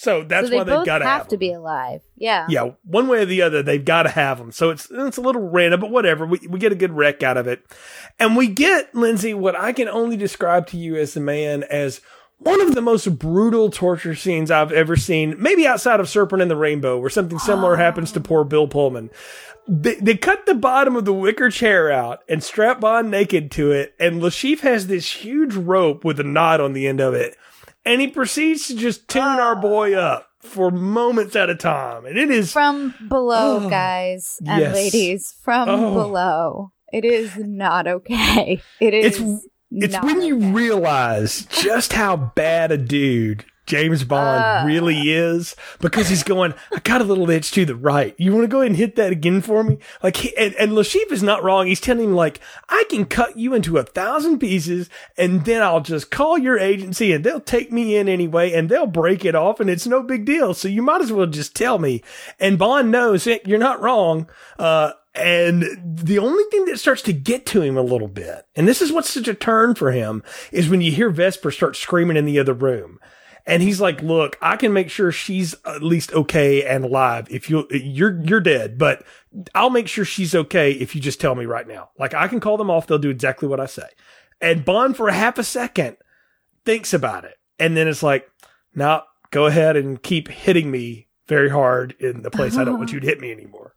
So 0.00 0.22
that's 0.22 0.46
so 0.46 0.50
they 0.50 0.56
why 0.58 0.62
they've 0.62 0.86
got 0.86 0.98
to 0.98 1.04
have, 1.04 1.22
have 1.22 1.28
to 1.28 1.36
be 1.36 1.52
alive. 1.52 2.02
Yeah. 2.16 2.46
Yeah, 2.48 2.70
one 2.84 3.08
way 3.08 3.22
or 3.22 3.24
the 3.24 3.42
other, 3.42 3.64
they've 3.64 3.84
got 3.84 4.04
to 4.04 4.10
have 4.10 4.38
them. 4.38 4.52
So 4.52 4.70
it's 4.70 4.86
it's 4.92 5.16
a 5.16 5.20
little 5.20 5.42
random, 5.50 5.80
but 5.80 5.90
whatever. 5.90 6.24
We 6.24 6.38
we 6.48 6.60
get 6.60 6.70
a 6.70 6.76
good 6.76 6.92
wreck 6.92 7.24
out 7.24 7.36
of 7.36 7.48
it, 7.48 7.64
and 8.16 8.36
we 8.36 8.46
get 8.46 8.94
Lindsay 8.94 9.34
what 9.34 9.56
I 9.56 9.72
can 9.72 9.88
only 9.88 10.16
describe 10.16 10.68
to 10.68 10.76
you 10.76 10.94
as 10.94 11.14
the 11.14 11.20
man 11.20 11.64
as 11.64 12.00
one 12.36 12.60
of 12.60 12.76
the 12.76 12.80
most 12.80 13.18
brutal 13.18 13.70
torture 13.70 14.14
scenes 14.14 14.52
I've 14.52 14.70
ever 14.70 14.94
seen. 14.94 15.34
Maybe 15.36 15.66
outside 15.66 15.98
of 15.98 16.08
Serpent 16.08 16.42
and 16.42 16.50
the 16.50 16.54
Rainbow, 16.56 17.00
where 17.00 17.10
something 17.10 17.40
similar 17.40 17.74
happens 17.74 18.12
to 18.12 18.20
poor 18.20 18.44
Bill 18.44 18.68
Pullman. 18.68 19.10
They, 19.66 19.96
they 19.96 20.16
cut 20.16 20.46
the 20.46 20.54
bottom 20.54 20.94
of 20.94 21.06
the 21.06 21.12
wicker 21.12 21.50
chair 21.50 21.90
out 21.90 22.22
and 22.28 22.40
strap 22.40 22.78
Bond 22.78 23.10
naked 23.10 23.50
to 23.50 23.72
it, 23.72 23.96
and 23.98 24.22
Le 24.22 24.30
Chiffre 24.30 24.60
has 24.60 24.86
this 24.86 25.10
huge 25.10 25.54
rope 25.54 26.04
with 26.04 26.20
a 26.20 26.24
knot 26.24 26.60
on 26.60 26.72
the 26.72 26.86
end 26.86 27.00
of 27.00 27.14
it, 27.14 27.36
and 27.88 28.00
he 28.00 28.08
proceeds 28.08 28.66
to 28.68 28.76
just 28.76 29.08
tune 29.08 29.22
our 29.22 29.56
boy 29.56 29.94
up 29.94 30.26
for 30.42 30.70
moments 30.70 31.34
at 31.36 31.50
a 31.50 31.54
time, 31.54 32.06
and 32.06 32.16
it 32.16 32.30
is 32.30 32.52
From 32.52 32.94
below, 33.08 33.60
Oh, 33.64 33.68
guys 33.70 34.36
and 34.46 34.60
yes. 34.60 34.74
ladies. 34.74 35.34
From 35.42 35.68
Oh. 35.68 35.94
below. 35.94 36.70
It 36.92 37.04
is 37.04 37.36
not 37.36 37.86
okay. 37.86 38.62
It 38.80 38.94
is. 38.94 39.16
It's- 39.18 39.46
It's 39.70 40.02
when 40.02 40.22
you 40.22 40.38
realize 40.38 41.44
just 41.50 41.92
how 41.92 42.16
bad 42.16 42.72
a 42.72 42.78
dude 42.78 43.44
James 43.68 44.02
Bond 44.02 44.42
Uh. 44.42 44.66
really 44.66 45.12
is 45.12 45.54
because 45.80 46.08
he's 46.08 46.22
going, 46.24 46.54
I 46.74 46.80
got 46.80 47.00
a 47.00 47.04
little 47.04 47.28
itch 47.30 47.50
to 47.52 47.64
the 47.64 47.76
right. 47.76 48.14
You 48.18 48.32
want 48.32 48.44
to 48.44 48.48
go 48.48 48.60
ahead 48.60 48.70
and 48.70 48.76
hit 48.76 48.96
that 48.96 49.12
again 49.12 49.42
for 49.42 49.62
me? 49.62 49.78
Like, 50.02 50.16
he, 50.16 50.36
and, 50.36 50.54
and 50.54 50.74
Le 50.74 50.82
Chiffre 50.82 51.12
is 51.12 51.22
not 51.22 51.44
wrong. 51.44 51.66
He's 51.66 51.80
telling 51.80 52.04
him, 52.04 52.14
like, 52.14 52.40
I 52.68 52.84
can 52.88 53.04
cut 53.04 53.36
you 53.36 53.54
into 53.54 53.76
a 53.76 53.82
thousand 53.84 54.38
pieces 54.38 54.88
and 55.16 55.44
then 55.44 55.62
I'll 55.62 55.82
just 55.82 56.10
call 56.10 56.38
your 56.38 56.58
agency 56.58 57.12
and 57.12 57.22
they'll 57.22 57.40
take 57.40 57.70
me 57.70 57.96
in 57.96 58.08
anyway 58.08 58.52
and 58.52 58.68
they'll 58.68 58.86
break 58.86 59.24
it 59.24 59.34
off 59.34 59.60
and 59.60 59.68
it's 59.68 59.86
no 59.86 60.02
big 60.02 60.24
deal. 60.24 60.54
So 60.54 60.66
you 60.66 60.82
might 60.82 61.02
as 61.02 61.12
well 61.12 61.26
just 61.26 61.54
tell 61.54 61.78
me. 61.78 62.02
And 62.40 62.58
Bond 62.58 62.90
knows 62.90 63.24
"Hey, 63.24 63.40
you're 63.44 63.58
not 63.58 63.80
wrong. 63.82 64.28
Uh, 64.58 64.92
and 65.14 65.64
the 65.84 66.18
only 66.18 66.44
thing 66.50 66.64
that 66.66 66.78
starts 66.78 67.02
to 67.02 67.12
get 67.12 67.44
to 67.46 67.60
him 67.60 67.76
a 67.76 67.82
little 67.82 68.06
bit, 68.08 68.46
and 68.54 68.68
this 68.68 68.80
is 68.80 68.92
what's 68.92 69.12
such 69.12 69.26
a 69.26 69.34
turn 69.34 69.74
for 69.74 69.90
him, 69.90 70.22
is 70.52 70.68
when 70.68 70.80
you 70.80 70.92
hear 70.92 71.10
Vesper 71.10 71.50
start 71.50 71.74
screaming 71.76 72.16
in 72.16 72.24
the 72.24 72.38
other 72.38 72.54
room. 72.54 73.00
And 73.48 73.62
he's 73.62 73.80
like, 73.80 74.02
look, 74.02 74.36
I 74.42 74.56
can 74.56 74.74
make 74.74 74.90
sure 74.90 75.10
she's 75.10 75.54
at 75.64 75.82
least 75.82 76.12
okay 76.12 76.62
and 76.64 76.84
alive. 76.84 77.26
If 77.30 77.48
you, 77.48 77.66
you're, 77.70 78.20
you're 78.22 78.40
dead, 78.40 78.76
but 78.76 79.02
I'll 79.54 79.70
make 79.70 79.88
sure 79.88 80.04
she's 80.04 80.34
okay 80.34 80.72
if 80.72 80.94
you 80.94 81.00
just 81.00 81.18
tell 81.18 81.34
me 81.34 81.46
right 81.46 81.66
now. 81.66 81.88
Like 81.98 82.12
I 82.12 82.28
can 82.28 82.40
call 82.40 82.58
them 82.58 82.70
off. 82.70 82.86
They'll 82.86 82.98
do 82.98 83.08
exactly 83.08 83.48
what 83.48 83.58
I 83.58 83.64
say. 83.64 83.88
And 84.38 84.66
Bond 84.66 84.98
for 84.98 85.08
a 85.08 85.14
half 85.14 85.38
a 85.38 85.42
second 85.42 85.96
thinks 86.66 86.92
about 86.92 87.24
it. 87.24 87.38
And 87.58 87.74
then 87.74 87.88
it's 87.88 88.02
like, 88.02 88.30
now 88.74 89.04
go 89.30 89.46
ahead 89.46 89.76
and 89.76 90.02
keep 90.02 90.28
hitting 90.28 90.70
me 90.70 91.08
very 91.26 91.48
hard 91.48 91.94
in 92.00 92.20
the 92.20 92.30
place 92.30 92.58
I 92.58 92.64
don't 92.64 92.78
want 92.78 92.92
you 92.92 93.00
to 93.00 93.06
hit 93.08 93.18
me 93.18 93.32
anymore. 93.32 93.74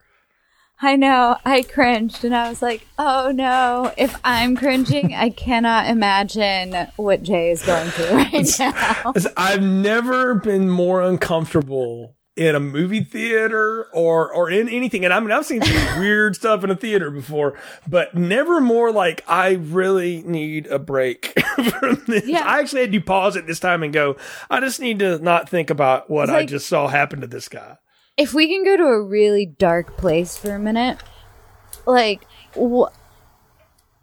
I 0.82 0.96
know. 0.96 1.38
I 1.46 1.62
cringed 1.62 2.26
and 2.26 2.36
I 2.36 2.50
was 2.50 2.62
like, 2.62 2.88
oh 2.98 3.32
no. 3.34 3.94
If 3.98 4.20
I'm 4.24 4.56
cringing, 4.56 5.14
I 5.14 5.30
cannot 5.30 5.88
imagine 5.88 6.88
what 6.96 7.22
Jay 7.24 7.52
is 7.52 7.64
going 7.64 7.90
through 7.92 8.16
right 8.16 8.60
now. 8.60 9.14
I've 9.38 9.62
never 9.62 10.36
been 10.36 10.70
more 10.70 11.02
uncomfortable 11.02 12.16
in 12.38 12.56
a 12.56 12.60
movie 12.60 13.04
theater 13.04 13.88
or 13.94 14.34
or 14.34 14.50
in 14.50 14.70
anything. 14.70 15.04
And 15.06 15.14
I 15.14 15.20
mean, 15.20 15.32
I've 15.32 15.46
seen 15.46 15.62
some 15.62 16.00
weird 16.00 16.36
stuff 16.36 16.64
in 16.64 16.72
a 16.72 16.76
theater 16.76 17.12
before, 17.12 17.60
but 17.88 18.16
never 18.16 18.60
more 18.62 18.92
like 18.92 19.24
I 19.28 19.52
really 19.52 20.24
need 20.24 20.66
a 20.68 20.80
break 20.80 21.40
from 21.80 22.04
this. 22.08 22.26
Yeah. 22.26 22.44
I 22.46 22.60
actually 22.60 22.82
had 22.82 22.92
to 22.94 23.02
pause 23.02 23.36
it 23.36 23.46
this 23.48 23.60
time 23.60 23.84
and 23.84 23.94
go. 23.94 24.16
I 24.50 24.60
just 24.62 24.80
need 24.80 25.00
to 25.00 25.20
not 25.20 25.50
think 25.50 25.70
about 25.70 26.10
what 26.10 26.30
It's 26.30 26.32
I 26.32 26.46
just 26.46 26.68
saw 26.68 26.88
happen 26.88 27.22
to 27.22 27.28
this 27.28 27.50
guy. 27.50 27.78
If 28.22 28.34
we 28.34 28.48
can 28.48 28.64
go 28.64 28.78
to 28.78 28.84
a 28.84 29.02
really 29.02 29.46
dark 29.46 29.98
place 29.98 30.38
for 30.38 30.54
a 30.54 30.60
minute, 30.60 31.00
like, 31.86 32.26
wh- 32.56 32.92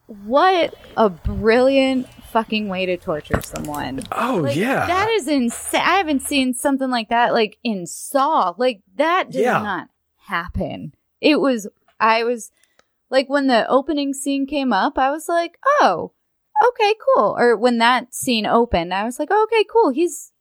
what 0.06 0.74
a 0.96 1.08
brilliant 1.08 2.08
fucking 2.32 2.68
way 2.68 2.86
to 2.86 2.96
torture 2.96 3.40
someone. 3.42 4.02
Oh 4.12 4.40
Like, 4.42 4.56
yeah, 4.56 4.86
That 4.86 5.08
is 5.10 5.28
insane. 5.28 5.80
I 5.82 5.96
haven't 5.96 6.22
seen 6.22 6.52
something 6.54 6.90
like 6.90 7.08
that, 7.10 7.32
like 7.32 7.58
in 7.62 7.86
Saw. 7.86 8.54
Like, 8.58 8.82
that 8.96 9.30
did 9.30 9.42
Yeah. 9.42 9.62
not 9.62 9.88
happen. 10.26 10.94
It 11.20 11.40
was, 11.40 11.68
I 12.00 12.24
was, 12.24 12.50
like, 13.10 13.28
when 13.28 13.46
the 13.46 13.68
opening 13.68 14.12
scene 14.14 14.46
came 14.46 14.72
up, 14.72 14.98
I 14.98 15.10
was 15.10 15.28
like, 15.28 15.58
oh, 15.80 16.12
okay, 16.68 16.94
cool. 17.14 17.36
Or 17.38 17.56
when 17.56 17.78
that 17.78 18.14
scene 18.14 18.46
opened, 18.46 18.92
I 18.92 19.04
was 19.04 19.18
like, 19.18 19.30
okay, 19.30 19.64
cool. 19.64 19.90
He's 19.90 20.32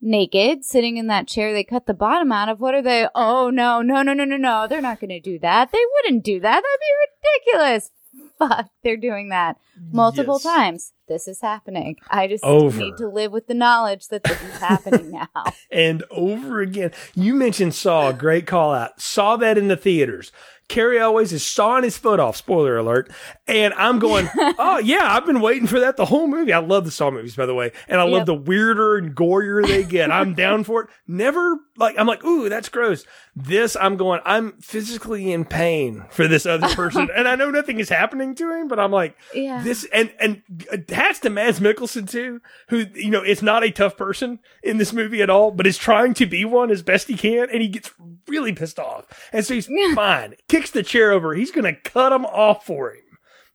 naked, 0.00 0.64
sitting 0.64 0.96
in 0.96 1.06
that 1.08 1.26
chair 1.28 1.52
they 1.52 1.64
cut 1.64 1.86
the 1.86 1.94
bottom 1.94 2.30
out 2.32 2.48
of. 2.48 2.60
What 2.60 2.74
are 2.74 2.82
they? 2.82 3.06
Oh, 3.14 3.50
no, 3.50 3.82
no, 3.82 4.02
no, 4.02 4.12
no, 4.12 4.24
no, 4.24 4.36
no. 4.36 4.66
They're 4.68 4.80
not 4.80 5.00
going 5.00 5.10
to 5.10 5.20
do 5.20 5.38
that. 5.40 5.72
They 5.72 5.78
wouldn't 6.04 6.24
do 6.24 6.40
that. 6.40 6.62
That'd 6.62 6.64
be 6.80 7.52
ridiculous. 7.56 7.90
Fuck, 8.38 8.70
they're 8.84 8.96
doing 8.96 9.28
that 9.30 9.56
multiple 9.92 10.40
Yes. 10.42 10.54
times. 10.54 10.92
this 11.08 11.26
is 11.28 11.40
happening. 11.40 11.96
I 12.10 12.26
just 12.28 12.44
Over. 12.44 12.78
need 12.78 12.96
to 12.98 13.08
live 13.08 13.32
with 13.32 13.46
the 13.48 13.54
knowledge 13.54 14.08
that 14.08 14.22
this 14.24 14.40
is 14.42 14.58
happening 14.60 15.10
now. 15.34 15.44
and 15.70 16.04
over 16.10 16.60
again. 16.60 16.92
You 17.14 17.34
mentioned 17.34 17.74
Saw, 17.74 18.12
great 18.12 18.46
call 18.46 18.72
out. 18.72 19.00
Saw 19.00 19.36
that 19.36 19.58
in 19.58 19.68
the 19.68 19.76
theaters. 19.76 20.30
Cary 20.68 20.98
Elwes 20.98 21.32
is 21.32 21.44
sawing 21.46 21.82
his 21.84 21.96
foot 21.96 22.20
off. 22.20 22.36
Spoiler 22.36 22.76
alert. 22.76 23.10
And 23.46 23.72
I'm 23.74 23.98
going, 23.98 24.28
oh 24.36 24.78
yeah, 24.78 25.14
I've 25.14 25.24
been 25.26 25.40
waiting 25.40 25.66
for 25.66 25.80
that 25.80 25.96
the 25.96 26.04
whole 26.04 26.26
movie. 26.26 26.52
I 26.52 26.58
love 26.58 26.84
the 26.84 26.90
Saw 26.90 27.10
movies, 27.10 27.34
by 27.36 27.46
the 27.46 27.54
way, 27.54 27.72
and 27.88 28.00
I 28.00 28.04
love 28.04 28.26
the 28.26 28.34
weirder 28.34 28.96
and 28.98 29.14
gorier 29.16 29.66
they 29.66 29.84
get. 29.84 30.10
I'm 30.10 30.34
down 30.34 30.64
for 30.64 30.82
it. 30.82 30.88
Never 31.06 31.56
like 31.76 31.98
I'm 31.98 32.06
like, 32.06 32.22
ooh, 32.24 32.48
that's 32.48 32.68
gross. 32.68 33.04
This 33.34 33.76
I'm 33.76 33.96
going, 33.96 34.20
I'm 34.24 34.52
physically 34.60 35.32
in 35.32 35.44
pain 35.44 36.04
for 36.10 36.28
this 36.28 36.44
other 36.44 36.68
person, 36.74 37.08
and 37.16 37.26
I 37.28 37.36
know 37.36 37.50
nothing 37.50 37.78
is 37.80 37.88
happening 37.88 38.34
to 38.34 38.52
him, 38.52 38.68
but 38.68 38.78
I'm 38.78 38.90
like, 38.92 39.16
Yeah. 39.34 39.62
this 39.62 39.86
and 39.92 40.12
and 40.20 40.42
uh, 40.70 40.76
hats 40.94 41.20
to 41.20 41.30
Mads 41.30 41.60
Mikkelsen 41.60 42.10
too, 42.10 42.42
who 42.68 42.84
you 42.94 43.10
know 43.10 43.22
is 43.24 43.42
not 43.42 43.64
a 43.64 43.70
tough 43.70 43.96
person 43.96 44.40
in 44.62 44.76
this 44.76 44.92
movie 44.92 45.22
at 45.22 45.30
all, 45.30 45.50
but 45.50 45.66
is 45.66 45.78
trying 45.78 46.12
to 46.14 46.26
be 46.26 46.44
one 46.44 46.70
as 46.70 46.82
best 46.82 47.08
he 47.08 47.16
can, 47.16 47.48
and 47.50 47.62
he 47.62 47.68
gets 47.68 47.90
really 48.26 48.52
pissed 48.52 48.78
off, 48.78 49.06
and 49.32 49.46
so 49.46 49.54
he's 49.54 49.68
Yeah. 49.70 49.94
fine, 49.94 50.34
kicks 50.58 50.70
the 50.70 50.82
chair 50.82 51.12
over, 51.12 51.34
he's 51.34 51.50
gonna 51.50 51.74
cut 51.74 52.12
him 52.12 52.24
off 52.26 52.66
for 52.66 52.92
him. 52.92 53.02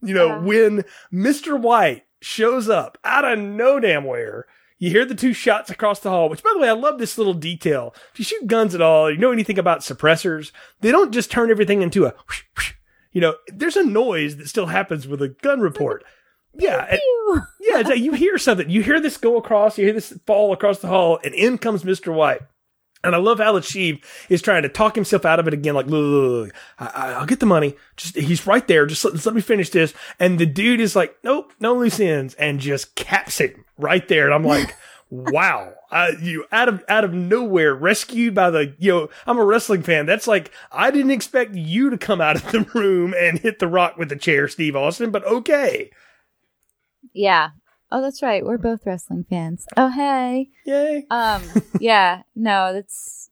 You 0.01 0.13
know 0.13 0.27
Yeah. 0.27 0.39
when 0.39 0.85
Mister 1.11 1.55
White 1.55 2.03
shows 2.21 2.69
up 2.69 2.97
out 3.03 3.25
of 3.25 3.39
no 3.39 3.79
damn 3.79 4.03
where. 4.05 4.45
You 4.79 4.89
hear 4.89 5.05
the 5.05 5.15
two 5.15 5.31
shots 5.31 5.69
across 5.69 6.01
the 6.01 6.09
hall, 6.09 6.27
which 6.27 6.43
by 6.43 6.49
the 6.53 6.59
way, 6.59 6.67
I 6.67 6.73
love 6.73 6.99
this 6.99 7.17
little 7.17 7.33
detail. 7.33 7.95
If 8.11 8.19
you 8.19 8.25
shoot 8.25 8.47
guns 8.47 8.75
at 8.75 8.81
all, 8.81 9.09
you 9.09 9.17
know 9.17 9.31
anything 9.31 9.57
about 9.57 9.79
suppressors, 9.79 10.51
they 10.81 10.91
don't 10.91 11.13
just 11.13 11.31
turn 11.31 11.49
everything 11.49 11.81
into 11.81 12.05
a 12.05 12.09
whoosh, 12.27 12.43
whoosh. 12.57 12.73
you 13.13 13.21
know, 13.21 13.35
there's 13.47 13.77
a 13.77 13.83
noise 13.85 14.35
that 14.37 14.49
still 14.49 14.65
happens 14.65 15.07
with 15.07 15.21
a 15.21 15.29
gun 15.29 15.61
report. 15.61 16.03
Yeah. 16.53 16.97
yeah, 17.61 17.93
you 17.93 18.11
hear 18.13 18.37
something. 18.37 18.69
You 18.69 18.83
hear 18.83 18.99
this 18.99 19.15
go 19.17 19.37
across, 19.37 19.77
you 19.77 19.85
hear 19.85 19.93
this 19.93 20.19
fall 20.27 20.51
across 20.51 20.79
the 20.79 20.87
hall, 20.87 21.17
and 21.23 21.33
in 21.33 21.57
comes 21.57 21.83
Mr. 21.83 22.13
White. 22.13 22.41
And 23.03 23.13
I 23.15 23.17
love 23.19 23.39
how 23.39 23.53
Chiffre 23.59 24.01
is 24.29 24.41
trying 24.41 24.63
to 24.63 24.69
talk 24.69 24.95
himself 24.95 25.25
out 25.25 25.39
of 25.39 25.47
it 25.47 25.53
again. 25.53 25.75
Like, 25.75 25.87
look, 25.87 26.01
look, 26.03 26.45
look, 26.47 26.55
I, 26.79 26.85
I- 26.87 27.13
I'll 27.13 27.25
get 27.25 27.39
the 27.41 27.45
money. 27.45 27.75
Just 27.97 28.15
he's 28.15 28.47
right 28.47 28.65
there. 28.67 28.85
Just 28.85 29.03
let, 29.03 29.25
let 29.25 29.35
me 29.35 29.41
finish 29.41 29.69
this. 29.69 29.93
And 30.19 30.39
the 30.39 30.45
dude 30.45 30.79
is 30.79 30.95
like, 30.95 31.15
nope, 31.23 31.51
no 31.59 31.75
loose 31.75 31.99
ends, 31.99 32.33
and 32.35 32.59
just 32.59 32.95
caps 32.95 33.41
it 33.41 33.55
right 33.77 34.07
there. 34.07 34.25
And 34.25 34.33
I'm 34.33 34.45
like, 34.45 34.75
wow, 35.09 35.73
uh, 35.91 36.11
you 36.21 36.45
out 36.51 36.69
of 36.69 36.83
out 36.87 37.03
of 37.03 37.13
nowhere, 37.13 37.75
rescued 37.75 38.33
by 38.33 38.49
the 38.49 38.73
you 38.79 38.91
know. 38.91 39.09
I'm 39.27 39.37
a 39.37 39.43
wrestling 39.45 39.83
fan. 39.83 40.05
That's 40.05 40.25
like 40.27 40.51
I 40.71 40.89
didn't 40.89 41.11
expect 41.11 41.55
you 41.55 41.89
to 41.89 41.97
come 41.97 42.21
out 42.21 42.37
of 42.37 42.51
the 42.51 42.61
room 42.73 43.13
and 43.19 43.37
hit 43.37 43.59
the 43.59 43.67
rock 43.67 43.97
with 43.97 44.09
the 44.09 44.15
chair, 44.15 44.47
Steve 44.47 44.75
Austin. 44.77 45.11
But 45.11 45.25
okay, 45.25 45.91
Yeah. 47.13 47.49
Oh, 47.93 48.01
that's 48.01 48.23
right. 48.23 48.43
We're 48.43 48.57
both 48.57 48.87
wrestling 48.87 49.23
fans. 49.29 49.67
Oh, 49.77 49.87
hey. 49.89 50.49
yay. 50.65 51.05
Um, 51.11 51.43
yeah, 51.79 52.23
no, 52.35 52.73
that's 52.73 53.29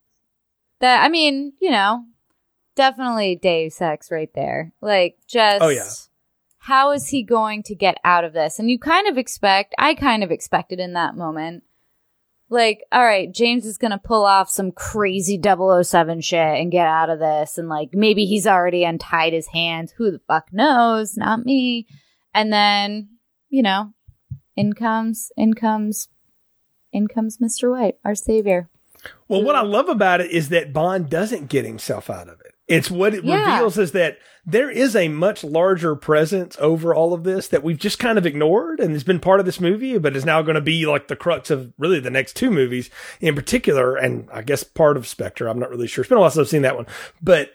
that. 0.81 1.03
I 1.03 1.09
mean, 1.09 1.53
you 1.59 1.71
know, 1.71 2.05
definitely 2.75 3.35
Deus 3.41 3.81
Ex 3.81 4.11
right 4.11 4.29
there. 4.35 4.71
Like, 4.79 5.17
just 5.27 5.63
Oh, 5.63 5.69
yeah. 5.69 5.89
how 6.59 6.91
is 6.91 7.07
he 7.07 7.23
going 7.23 7.63
to 7.63 7.75
get 7.75 7.97
out 8.03 8.23
of 8.23 8.33
this? 8.33 8.59
And 8.59 8.69
you 8.69 8.77
kind 8.77 9.07
of 9.07 9.17
expect, 9.17 9.73
I 9.79 9.95
kind 9.95 10.23
of 10.23 10.29
expected 10.29 10.79
in 10.79 10.93
that 10.93 11.15
moment, 11.15 11.63
like, 12.49 12.83
all 12.91 13.03
right, 13.03 13.33
James 13.33 13.65
is 13.65 13.79
gonna 13.79 13.97
pull 13.97 14.25
off 14.25 14.47
some 14.47 14.71
crazy 14.71 15.41
007 15.41 16.21
shit 16.21 16.37
and 16.39 16.71
get 16.71 16.85
out 16.85 17.09
of 17.09 17.17
this, 17.17 17.57
and 17.57 17.67
like 17.67 17.93
maybe 17.93 18.25
he's 18.25 18.45
already 18.45 18.83
untied 18.83 19.33
his 19.33 19.47
hands. 19.47 19.91
Who 19.93 20.11
the 20.11 20.19
fuck 20.27 20.53
knows? 20.53 21.17
Not 21.17 21.45
me. 21.45 21.87
And 22.33 22.53
then, 22.53 23.09
you 23.49 23.63
know, 23.63 23.93
in 24.55 24.73
comes, 24.73 25.31
in 25.37 25.53
comes 25.53 26.07
in 26.93 27.07
comes 27.07 27.37
Mr. 27.37 27.71
White, 27.71 27.95
our 28.03 28.15
savior. 28.15 28.69
Well, 29.27 29.43
what 29.43 29.55
I 29.55 29.61
love 29.61 29.87
about 29.89 30.21
it 30.21 30.29
is 30.31 30.49
that 30.49 30.73
Bond 30.73 31.09
doesn't 31.09 31.47
get 31.49 31.65
himself 31.65 32.09
out 32.09 32.27
of 32.27 32.39
it. 32.41 32.53
It's 32.67 32.91
what 32.91 33.13
it 33.13 33.23
Yeah. 33.23 33.53
reveals 33.53 33.77
is 33.77 33.91
that 33.93 34.17
there 34.45 34.69
is 34.69 34.95
a 34.95 35.07
much 35.07 35.43
larger 35.43 35.95
presence 35.95 36.55
over 36.59 36.93
all 36.93 37.13
of 37.13 37.23
this 37.23 37.47
that 37.47 37.63
we've 37.63 37.77
just 37.77 37.97
kind 37.99 38.17
of 38.17 38.25
ignored 38.25 38.79
and 38.79 38.91
has 38.93 39.03
been 39.03 39.19
part 39.19 39.39
of 39.39 39.45
this 39.45 39.59
movie, 39.59 39.97
but 39.97 40.15
is 40.15 40.25
now 40.25 40.41
going 40.41 40.55
to 40.55 40.61
be 40.61 40.85
like 40.85 41.07
the 41.07 41.15
crux 41.15 41.49
of 41.49 41.73
really 41.77 41.99
the 41.99 42.09
next 42.09 42.35
two 42.35 42.51
movies 42.51 42.89
in 43.19 43.35
particular. 43.35 43.95
And 43.95 44.27
I 44.31 44.41
guess 44.41 44.63
part 44.63 44.97
of 44.97 45.07
Spectre. 45.07 45.47
I'm 45.47 45.59
not 45.59 45.69
really 45.69 45.87
sure. 45.87 46.01
It's 46.03 46.09
been 46.09 46.17
a 46.17 46.21
while 46.21 46.29
since 46.29 46.47
I've 46.47 46.49
seen 46.49 46.61
that 46.63 46.75
one, 46.77 46.87
but 47.21 47.51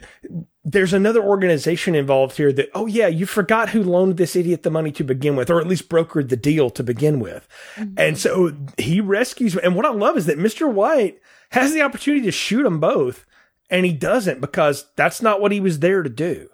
there's 0.68 0.92
another 0.92 1.22
organization 1.22 1.94
involved 1.94 2.36
here 2.36 2.52
that, 2.52 2.68
oh 2.74 2.86
yeah, 2.86 3.06
you 3.06 3.24
forgot 3.24 3.68
who 3.68 3.84
loaned 3.84 4.16
this 4.16 4.34
idiot 4.34 4.64
the 4.64 4.70
money 4.70 4.90
to 4.90 5.04
begin 5.04 5.36
with, 5.36 5.48
or 5.48 5.60
at 5.60 5.68
least 5.68 5.88
brokered 5.88 6.28
the 6.28 6.36
deal 6.36 6.70
to 6.70 6.82
begin 6.82 7.20
with. 7.20 7.48
Mm-hmm. 7.76 7.94
And 7.96 8.18
so 8.18 8.52
he 8.76 9.00
rescues, 9.00 9.56
and 9.56 9.76
what 9.76 9.86
I 9.86 9.90
love 9.90 10.16
is 10.16 10.26
that 10.26 10.38
Mr. 10.38 10.70
White 10.70 11.20
has 11.50 11.72
the 11.72 11.82
opportunity 11.82 12.24
to 12.24 12.32
shoot 12.32 12.64
them 12.64 12.80
both, 12.80 13.24
and 13.70 13.86
he 13.86 13.92
doesn't 13.92 14.40
because 14.40 14.86
that's 14.96 15.22
not 15.22 15.40
what 15.40 15.52
he 15.52 15.60
was 15.60 15.78
there 15.78 16.02
to 16.02 16.10
do. 16.10 16.48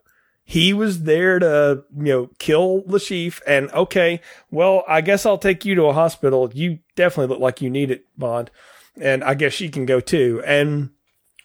He 0.44 0.74
was 0.74 1.04
there 1.04 1.38
to, 1.38 1.84
you 1.96 2.04
know, 2.04 2.30
kill 2.38 2.82
the 2.86 3.00
chief 3.00 3.40
and 3.46 3.70
okay, 3.70 4.20
well, 4.50 4.84
I 4.86 5.00
guess 5.00 5.24
I'll 5.24 5.38
take 5.38 5.64
you 5.64 5.74
to 5.76 5.84
a 5.84 5.94
hospital. 5.94 6.50
You 6.52 6.80
definitely 6.96 7.32
look 7.32 7.40
like 7.40 7.62
you 7.62 7.70
need 7.70 7.90
it, 7.90 8.04
Bond. 8.18 8.50
And 9.00 9.24
I 9.24 9.32
guess 9.32 9.54
she 9.54 9.70
can 9.70 9.86
go 9.86 10.00
too. 10.00 10.42
And 10.44 10.90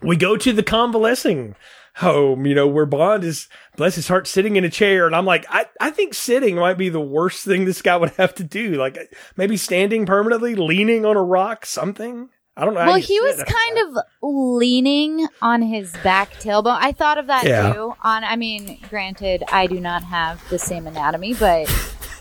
we 0.01 0.17
go 0.17 0.35
to 0.35 0.51
the 0.51 0.63
convalescing 0.63 1.55
home, 1.97 2.45
you 2.45 2.53
know, 2.55 2.67
where 2.67 2.85
Bond 2.85 3.23
is, 3.23 3.47
bless 3.75 3.95
his 3.95 4.07
heart, 4.07 4.27
sitting 4.27 4.55
in 4.55 4.63
a 4.63 4.69
chair. 4.69 5.07
And 5.07 5.15
I'm 5.15 5.25
like, 5.25 5.45
I, 5.49 5.65
I 5.81 5.89
think 5.89 6.13
sitting 6.13 6.55
might 6.55 6.77
be 6.77 6.89
the 6.89 7.01
worst 7.01 7.43
thing 7.45 7.65
this 7.65 7.81
guy 7.81 7.97
would 7.97 8.11
have 8.11 8.35
to 8.35 8.43
do. 8.43 8.75
Like 8.75 8.97
maybe 9.35 9.57
standing 9.57 10.05
permanently, 10.05 10.55
leaning 10.55 11.05
on 11.05 11.17
a 11.17 11.23
rock, 11.23 11.65
something. 11.65 12.29
I 12.55 12.65
don't 12.65 12.73
know. 12.73 12.85
Well, 12.85 12.95
he 12.95 13.19
was 13.19 13.35
kind 13.43 13.77
that. 13.77 13.87
of 13.87 14.03
leaning 14.23 15.27
on 15.43 15.61
his 15.61 15.91
back 16.03 16.33
tailbone. 16.33 16.79
I 16.79 16.91
thought 16.91 17.19
of 17.19 17.27
that 17.27 17.45
Yeah. 17.45 17.71
too. 17.73 17.93
On, 18.01 18.23
I 18.23 18.35
mean, 18.35 18.79
granted, 18.89 19.43
I 19.51 19.67
do 19.67 19.79
not 19.79 20.03
have 20.03 20.47
the 20.49 20.57
same 20.57 20.87
anatomy, 20.87 21.35
but 21.35 21.69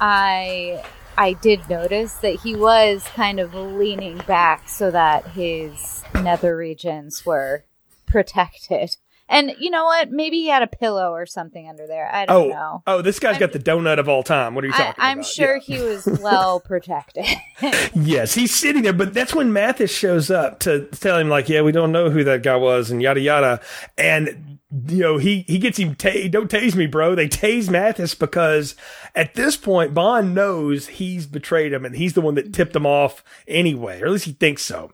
I 0.00 0.82
I 1.18 1.32
did 1.34 1.68
notice 1.70 2.12
that 2.16 2.40
he 2.40 2.54
was 2.54 3.02
kind 3.14 3.40
of 3.40 3.54
leaning 3.54 4.18
back 4.26 4.68
so 4.68 4.90
that 4.90 5.26
his 5.28 6.02
nether 6.14 6.54
regions 6.56 7.24
were 7.24 7.64
protected. 8.06 8.96
And 9.28 9.52
you 9.58 9.70
know 9.70 9.84
what? 9.84 10.10
Maybe 10.10 10.38
he 10.40 10.48
had 10.48 10.62
a 10.62 10.66
pillow 10.68 11.10
or 11.12 11.26
something 11.26 11.68
under 11.68 11.86
there. 11.86 12.08
I 12.12 12.26
don't 12.26 12.46
Oh, 12.46 12.48
know. 12.48 12.82
oh, 12.86 13.02
this 13.02 13.18
guy's 13.18 13.38
got 13.38 13.52
the 13.52 13.58
donut 13.58 13.98
of 13.98 14.08
all 14.08 14.22
time. 14.22 14.54
What 14.54 14.62
are 14.64 14.68
you 14.68 14.74
I, 14.74 14.78
talking 14.78 14.94
I'm 14.98 15.18
about? 15.18 15.26
sure 15.26 15.56
Yeah. 15.66 15.76
he 15.78 15.82
was 15.84 16.06
well 16.22 16.60
protected. 16.60 17.26
Yes, 17.94 18.34
he's 18.34 18.54
sitting 18.54 18.82
there, 18.82 18.92
but 18.92 19.14
that's 19.14 19.34
when 19.34 19.52
Mathis 19.52 19.90
shows 19.90 20.30
up 20.30 20.60
to 20.60 20.84
tell 20.86 21.18
him, 21.18 21.28
like, 21.28 21.48
yeah, 21.48 21.62
we 21.62 21.72
don't 21.72 21.90
know 21.90 22.10
who 22.10 22.22
that 22.24 22.42
guy 22.42 22.56
was, 22.56 22.90
and 22.90 23.00
yada 23.02 23.18
yada. 23.20 23.60
And 23.96 24.58
you 24.88 24.98
know, 25.02 25.16
he 25.18 25.40
he 25.48 25.58
gets 25.58 25.78
him. 25.78 25.94
Ta- 25.94 26.28
don't 26.30 26.50
tase 26.50 26.74
me, 26.76 26.86
bro. 26.86 27.14
They 27.14 27.28
tase 27.28 27.70
Mathis 27.70 28.14
because 28.14 28.74
at 29.14 29.34
this 29.34 29.56
point, 29.56 29.94
Bond 29.94 30.34
knows 30.34 30.86
he's 30.88 31.26
betrayed 31.26 31.72
him, 31.72 31.84
and 31.86 31.96
he's 31.96 32.12
the 32.12 32.20
one 32.20 32.34
that 32.34 32.52
tipped 32.52 32.76
him 32.76 32.84
off 32.86 33.24
anyway, 33.48 34.00
or 34.02 34.06
at 34.06 34.12
least 34.12 34.26
he 34.26 34.32
thinks 34.32 34.62
so. 34.62 34.92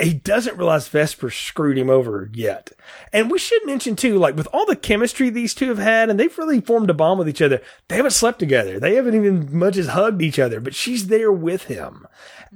He 0.00 0.14
doesn't 0.14 0.56
realize 0.56 0.86
Vesper 0.86 1.28
screwed 1.28 1.76
him 1.76 1.90
over 1.90 2.30
yet. 2.32 2.70
And 3.12 3.30
we 3.30 3.38
should 3.38 3.66
mention 3.66 3.96
too, 3.96 4.16
like 4.16 4.36
with 4.36 4.46
all 4.52 4.64
the 4.64 4.76
chemistry 4.76 5.28
these 5.28 5.54
two 5.54 5.68
have 5.68 5.78
had, 5.78 6.08
and 6.08 6.20
they've 6.20 6.38
really 6.38 6.60
formed 6.60 6.88
a 6.88 6.94
bond 6.94 7.18
with 7.18 7.28
each 7.28 7.42
other. 7.42 7.60
They 7.88 7.96
haven't 7.96 8.12
slept 8.12 8.38
together. 8.38 8.78
They 8.78 8.94
haven't 8.94 9.16
even 9.16 9.56
much 9.58 9.76
as 9.76 9.88
hugged 9.88 10.22
each 10.22 10.38
other, 10.38 10.60
but 10.60 10.74
she's 10.74 11.08
there 11.08 11.32
with 11.32 11.64
him. 11.64 12.06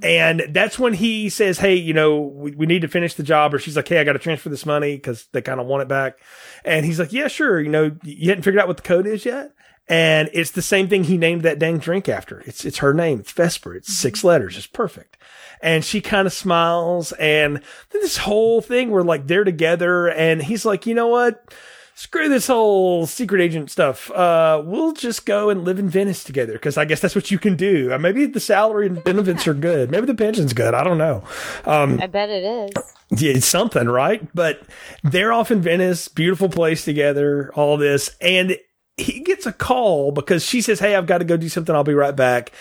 And 0.01 0.45
that's 0.51 0.79
when 0.79 0.95
he 0.95 1.29
says, 1.29 1.59
Hey, 1.59 1.75
you 1.75 1.93
know, 1.93 2.21
we, 2.21 2.53
we 2.53 2.67
need 2.67 2.83
to 2.83 2.89
finish 2.89 3.15
the 3.15 3.23
job. 3.23 3.53
Or 3.53 3.59
she's 3.59 3.77
like, 3.77 3.89
Hey, 3.89 3.99
I 3.99 4.05
got 4.05 4.15
to 4.15 4.19
transfer 4.19 4.49
this 4.49 4.65
money 4.65 4.95
because 4.95 5.27
they 5.33 5.43
kind 5.43 5.61
of 5.61 5.67
want 5.67 5.83
it 5.83 5.89
back. 5.89 6.19
And 6.65 6.87
he's 6.87 7.01
like, 7.01 7.13
Yeah, 7.13 7.29
sure. 7.29 7.61
You 7.61 7.71
know, 7.71 7.97
you 8.05 8.29
hadn't 8.29 8.45
figured 8.45 8.63
out 8.63 8.69
what 8.69 8.77
the 8.77 8.85
code 8.85 9.07
is 9.07 9.25
yet. 9.25 9.53
And 9.89 10.31
it's 10.33 10.53
the 10.53 10.63
same 10.63 10.89
thing 10.89 11.05
he 11.05 11.19
named 11.19 11.43
that 11.43 11.59
dang 11.59 11.79
drink 11.79 12.09
after. 12.09 12.41
It's, 12.47 12.65
it's 12.65 12.79
her 12.79 12.95
name. 12.95 13.21
It's 13.21 13.33
Vesper. 13.33 13.75
It's 13.75 13.93
six 13.93 14.21
mm-hmm. 14.21 14.29
letters. 14.29 14.57
It's 14.57 14.67
perfect. 14.67 15.17
And 15.63 15.85
she 15.85 16.01
kind 16.01 16.27
of 16.27 16.33
smiles 16.33 17.13
and 17.13 17.63
this 17.91 18.17
whole 18.17 18.61
thing 18.61 18.91
where 18.91 19.05
like 19.05 19.27
they're 19.29 19.45
together 19.45 20.09
and 20.09 20.43
he's 20.43 20.65
like, 20.65 20.87
you 20.87 20.95
know 20.95 21.07
what? 21.09 21.55
Screw 21.95 22.29
this 22.29 22.47
whole 22.47 23.07
secret 23.07 23.41
agent 23.41 23.71
stuff. 23.71 24.11
Uh, 24.11 24.63
we'll 24.65 24.93
just 24.93 25.27
go 25.27 25.51
and 25.51 25.65
live 25.65 25.79
in 25.79 25.89
Venice 25.89 26.25
together 26.25 26.55
because 26.55 26.77
I 26.79 26.85
guess 26.87 27.01
that's 27.01 27.15
what 27.15 27.31
you 27.31 27.39
can 27.39 27.55
do. 27.55 27.93
Uh, 27.93 27.99
maybe 27.99 28.25
the 28.27 28.41
salary 28.41 28.87
and 28.87 29.05
benefits 29.05 29.47
are 29.47 29.55
good. 29.55 29.91
Maybe 29.91 30.07
the 30.07 30.15
pension's 30.15 30.55
good. 30.55 30.75
I 30.75 30.83
don't 30.85 30.99
know. 30.99 31.23
Um, 31.65 32.01
I 32.03 32.07
bet 32.07 32.31
it 32.31 32.45
is. 32.45 33.21
yeah, 33.23 33.33
it's 33.35 33.47
something, 33.47 33.87
right? 33.89 34.27
But 34.35 34.63
they're 35.05 35.33
off 35.35 35.51
in 35.51 35.61
Venice, 35.61 36.09
beautiful 36.09 36.49
place 36.49 36.85
together, 36.85 37.53
all 37.55 37.77
this. 37.77 38.17
And 38.23 38.57
he 38.97 39.21
gets 39.21 39.47
a 39.47 39.53
call 39.53 40.13
because 40.13 40.45
she 40.45 40.61
says, 40.61 40.81
Hey, 40.81 40.95
I've 40.95 41.07
got 41.07 41.19
to 41.19 41.25
go 41.25 41.37
do 41.37 41.49
something. 41.49 41.75
I'll 41.75 41.85
be 41.85 41.95
right 41.95 42.15
back. 42.17 42.53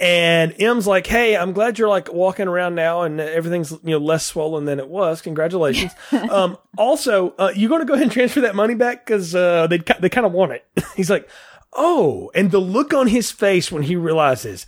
And 0.00 0.54
M's 0.58 0.86
like, 0.86 1.06
Hey, 1.06 1.36
I'm 1.36 1.52
glad 1.52 1.78
you're 1.78 1.88
like 1.88 2.12
walking 2.12 2.48
around 2.48 2.74
now 2.74 3.02
and 3.02 3.20
everything's, 3.20 3.70
you 3.70 3.90
know, 3.90 3.98
less 3.98 4.24
swollen 4.24 4.64
than 4.64 4.78
it 4.78 4.88
was. 4.88 5.20
Congratulations. 5.20 5.92
um, 6.12 6.56
also, 6.78 7.34
uh, 7.38 7.52
you 7.54 7.68
going 7.68 7.82
to 7.82 7.86
go 7.86 7.92
ahead 7.92 8.04
and 8.04 8.12
transfer 8.12 8.40
that 8.40 8.54
money 8.54 8.74
back? 8.74 9.04
Cause, 9.04 9.34
uh, 9.34 9.66
they, 9.66 9.78
they 10.00 10.08
kind 10.08 10.26
of 10.26 10.32
want 10.32 10.52
it. 10.52 10.66
He's 10.96 11.10
like, 11.10 11.28
Oh, 11.74 12.30
and 12.34 12.50
the 12.50 12.58
look 12.58 12.92
on 12.94 13.08
his 13.08 13.30
face 13.30 13.70
when 13.70 13.84
he 13.84 13.94
realizes, 13.94 14.66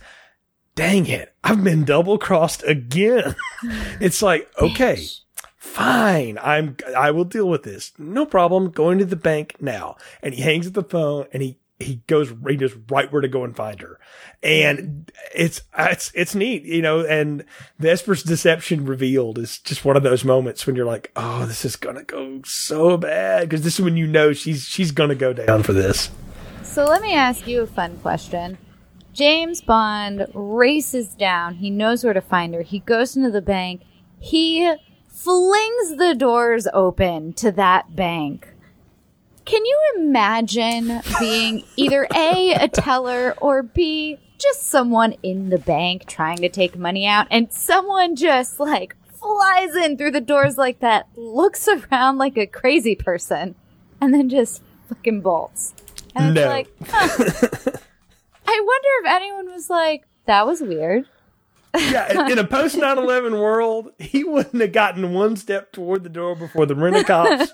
dang 0.75 1.07
it, 1.07 1.33
I've 1.43 1.63
been 1.63 1.83
double 1.83 2.17
crossed 2.17 2.63
again. 2.63 3.35
it's 3.99 4.21
like, 4.21 4.49
okay, 4.61 5.05
fine, 5.57 6.37
I'm, 6.41 6.77
I 6.95 7.11
will 7.11 7.25
deal 7.25 7.49
with 7.49 7.63
this. 7.63 7.91
No 7.97 8.25
problem. 8.25 8.69
Going 8.69 8.99
to 8.99 9.05
the 9.05 9.15
bank 9.15 9.57
now. 9.59 9.97
And 10.21 10.33
he 10.33 10.43
hangs 10.43 10.67
up 10.67 10.73
the 10.73 10.83
phone 10.83 11.25
and 11.33 11.43
he, 11.43 11.57
he 11.83 12.01
goes, 12.07 12.33
he 12.47 12.57
knows 12.57 12.75
right 12.89 13.11
where 13.11 13.21
to 13.21 13.27
go 13.27 13.43
and 13.43 13.55
find 13.55 13.81
her. 13.81 13.99
And 14.41 15.11
it's, 15.33 15.61
it's, 15.77 16.11
it's 16.15 16.35
neat, 16.35 16.63
you 16.63 16.81
know, 16.81 17.05
and 17.05 17.45
Vesper's 17.79 18.23
deception 18.23 18.85
revealed 18.85 19.37
is 19.37 19.59
just 19.59 19.85
one 19.85 19.95
of 19.95 20.03
those 20.03 20.25
moments 20.25 20.65
when 20.65 20.75
you're 20.75 20.85
like, 20.85 21.11
oh, 21.15 21.45
this 21.45 21.63
is 21.65 21.75
to 21.95 22.03
go 22.03 22.41
so 22.45 22.97
bad. 22.97 23.49
Cause 23.49 23.61
this 23.61 23.79
is 23.79 23.85
when 23.85 23.97
you 23.97 24.07
know 24.07 24.33
she's, 24.33 24.63
she's 24.63 24.91
to 25.09 25.15
go 25.15 25.33
down 25.33 25.63
for 25.63 25.73
this. 25.73 26.09
So 26.63 26.85
let 26.85 27.01
me 27.01 27.13
ask 27.13 27.47
you 27.47 27.61
a 27.61 27.67
fun 27.67 27.97
question. 27.97 28.57
James 29.13 29.61
Bond 29.61 30.25
races 30.33 31.13
down. 31.13 31.55
He 31.55 31.69
knows 31.69 32.03
where 32.03 32.13
to 32.13 32.21
find 32.21 32.53
her. 32.55 32.63
He 32.63 32.79
goes 32.79 33.15
into 33.15 33.29
the 33.29 33.43
bank. 33.43 33.83
He 34.19 34.73
flings 35.07 35.97
the 35.97 36.15
doors 36.17 36.67
open 36.73 37.33
to 37.33 37.51
that 37.51 37.95
bank. 37.95 38.52
Can 39.45 39.65
you 39.65 39.79
imagine 39.97 41.01
being 41.19 41.63
either 41.75 42.07
A, 42.15 42.53
a 42.53 42.67
teller, 42.67 43.33
or 43.41 43.61
B, 43.63 44.17
just 44.37 44.63
someone 44.67 45.13
in 45.23 45.49
the 45.49 45.57
bank 45.57 46.05
trying 46.07 46.37
to 46.37 46.49
take 46.49 46.77
money 46.77 47.05
out 47.05 47.27
and 47.29 47.51
someone 47.51 48.15
just 48.15 48.59
like 48.59 48.95
flies 49.19 49.75
in 49.75 49.97
through 49.97 50.11
the 50.11 50.21
doors 50.21 50.57
like 50.57 50.79
that, 50.79 51.07
looks 51.15 51.67
around 51.67 52.17
like 52.17 52.37
a 52.37 52.45
crazy 52.47 52.95
person, 52.95 53.55
and 53.99 54.13
then 54.13 54.29
just 54.29 54.61
fucking 54.89 55.21
bolts? 55.21 55.73
And 56.15 56.33
No. 56.35 56.41
it's 56.41 56.49
like, 56.49 56.67
huh. 56.89 57.07
I 58.47 58.61
wonder 58.65 58.87
if 59.01 59.05
anyone 59.07 59.51
was 59.51 59.69
like, 59.69 60.05
that 60.25 60.45
was 60.45 60.61
weird. 60.61 61.05
Yeah, 61.75 62.29
in- 62.29 62.39
a 62.39 62.43
post 62.43 62.77
9 62.77 62.97
11 62.97 63.37
world, 63.37 63.91
he 63.99 64.23
wouldn't 64.23 64.61
have 64.61 64.71
gotten 64.71 65.13
one 65.13 65.35
step 65.35 65.71
toward 65.71 66.03
the 66.03 66.09
door 66.09 66.35
before 66.35 66.65
the 66.65 66.75
rent 66.75 67.07
cops 67.07 67.51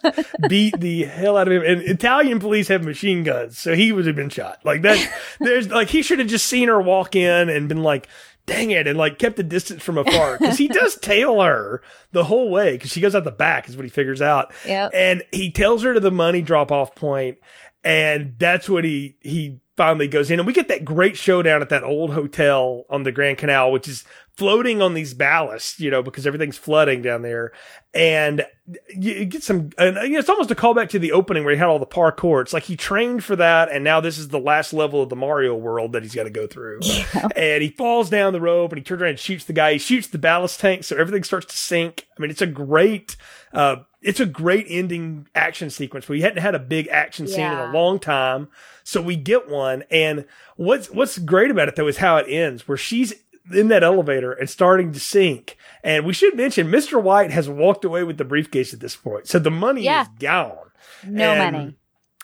beat 0.47 0.79
the 0.79 1.05
hell 1.05 1.37
out 1.37 1.47
of 1.47 1.53
him. 1.53 1.63
And 1.63 1.81
Italian 1.83 2.39
police 2.39 2.67
have 2.67 2.83
machine 2.83 3.23
guns, 3.23 3.57
so 3.57 3.75
he 3.75 3.91
would 3.91 4.07
have 4.07 4.15
been 4.15 4.29
shot. 4.29 4.59
Like 4.65 4.81
that, 4.81 5.13
there's 5.39 5.69
like 5.69 5.89
he 5.89 6.01
should 6.01 6.19
have 6.19 6.27
just 6.27 6.47
seen 6.47 6.67
her 6.67 6.81
walk 6.81 7.15
in 7.15 7.49
and 7.49 7.69
been 7.69 7.83
like, 7.83 8.07
dang 8.45 8.71
it, 8.71 8.87
and 8.87 8.97
like 8.97 9.19
kept 9.19 9.37
the 9.37 9.43
distance 9.43 9.83
from 9.83 9.97
afar. 9.97 10.37
Because 10.37 10.57
he 10.57 10.67
does 10.67 10.95
tail 10.95 11.41
her 11.41 11.81
the 12.11 12.23
whole 12.25 12.49
way 12.49 12.73
because 12.73 12.91
she 12.91 13.01
goes 13.01 13.15
out 13.15 13.23
the 13.23 13.31
back, 13.31 13.69
is 13.69 13.75
what 13.77 13.85
he 13.85 13.89
figures 13.89 14.21
out. 14.21 14.51
Yep. 14.65 14.91
And 14.93 15.23
he 15.31 15.51
tells 15.51 15.83
her 15.83 15.93
to 15.93 15.99
the 15.99 16.11
money 16.11 16.41
drop 16.41 16.71
off 16.71 16.95
point, 16.95 17.37
and 17.83 18.35
that's 18.37 18.67
what 18.67 18.83
he 18.83 19.15
he 19.21 19.59
finally 19.79 20.09
goes 20.09 20.29
in. 20.29 20.41
And 20.41 20.45
we 20.45 20.51
get 20.51 20.67
that 20.67 20.83
great 20.83 21.15
showdown 21.15 21.61
at 21.61 21.69
that 21.69 21.85
old 21.85 22.11
hotel 22.13 22.83
on 22.89 23.03
the 23.03 23.13
Grand 23.13 23.37
Canal, 23.37 23.71
which 23.71 23.87
is 23.87 24.03
floating 24.35 24.81
on 24.81 24.93
these 24.93 25.13
ballasts, 25.13 25.79
you 25.79 25.89
know, 25.89 26.03
because 26.03 26.27
everything's 26.27 26.57
flooding 26.57 27.01
down 27.01 27.21
there. 27.21 27.53
And 27.93 28.45
you 28.89 29.23
get 29.23 29.41
some, 29.41 29.69
and 29.77 29.95
you 30.03 30.09
know, 30.09 30.19
it's 30.19 30.27
almost 30.27 30.51
a 30.51 30.55
callback 30.55 30.89
to 30.89 30.99
the 30.99 31.13
opening 31.13 31.45
where 31.45 31.53
he 31.53 31.57
had 31.57 31.69
all 31.69 31.79
the 31.79 31.85
parkour. 31.85 32.41
It's 32.41 32.51
like 32.51 32.63
he 32.63 32.75
trained 32.75 33.23
for 33.23 33.37
that, 33.37 33.71
and 33.71 33.85
now 33.85 34.01
this 34.01 34.17
is 34.17 34.27
the 34.27 34.39
last 34.39 34.73
level 34.73 35.01
of 35.01 35.07
the 35.07 35.15
Mario 35.15 35.55
world 35.55 35.93
that 35.93 36.03
he's 36.03 36.13
got 36.13 36.23
to 36.23 36.29
go 36.29 36.45
through. 36.45 36.81
And 37.35 37.63
he 37.63 37.69
falls 37.69 38.09
down 38.09 38.33
the 38.33 38.41
rope, 38.41 38.71
and 38.71 38.79
he 38.79 38.83
turns 38.83 39.01
around 39.01 39.11
and 39.11 39.19
shoots 39.19 39.45
the 39.45 39.53
guy. 39.53 39.73
He 39.73 39.79
shoots 39.79 40.07
the 40.07 40.17
ballast 40.17 40.59
tank, 40.59 40.83
so 40.83 40.97
everything 40.97 41.23
starts 41.23 41.45
to 41.47 41.57
sink. 41.57 42.05
I 42.17 42.21
mean, 42.21 42.31
it's 42.31 42.41
a 42.41 42.47
great, 42.47 43.15
uh, 43.53 43.77
it's 44.01 44.19
a 44.19 44.25
great 44.25 44.65
ending 44.69 45.27
action 45.35 45.69
sequence. 45.69 46.07
We 46.07 46.21
hadn't 46.21 46.41
had 46.41 46.55
a 46.55 46.59
big 46.59 46.87
action 46.89 47.27
scene 47.27 47.51
in 47.51 47.57
a 47.57 47.71
long 47.71 47.99
time, 47.99 48.49
so 48.89 49.01
we 49.01 49.15
get 49.15 49.47
one. 49.49 49.83
And 49.91 50.25
what's 50.55 50.89
what's 50.89 51.17
great 51.19 51.51
about 51.51 51.67
it 51.67 51.75
though 51.75 51.87
is 51.87 51.97
how 51.97 52.17
it 52.17 52.27
ends, 52.27 52.67
where 52.67 52.77
she's 52.77 53.13
in 53.53 53.67
that 53.69 53.83
elevator 53.83 54.31
and 54.31 54.49
starting 54.49 54.91
to 54.93 54.99
sink. 54.99 55.57
And 55.83 56.05
we 56.05 56.13
should 56.13 56.35
mention 56.35 56.67
Mr. 56.67 57.01
White 57.01 57.31
has 57.31 57.49
walked 57.49 57.83
away 57.85 58.03
with 58.03 58.17
the 58.17 58.25
briefcase 58.25 58.73
at 58.73 58.79
this 58.79 58.95
point, 58.95 59.27
so 59.27 59.39
the 59.39 59.49
money 59.51 59.83
Yeah. 59.83 60.03
is 60.03 60.07
gone. 60.19 60.57
No 61.05 61.23
And- 61.31 61.55
money. 61.55 61.75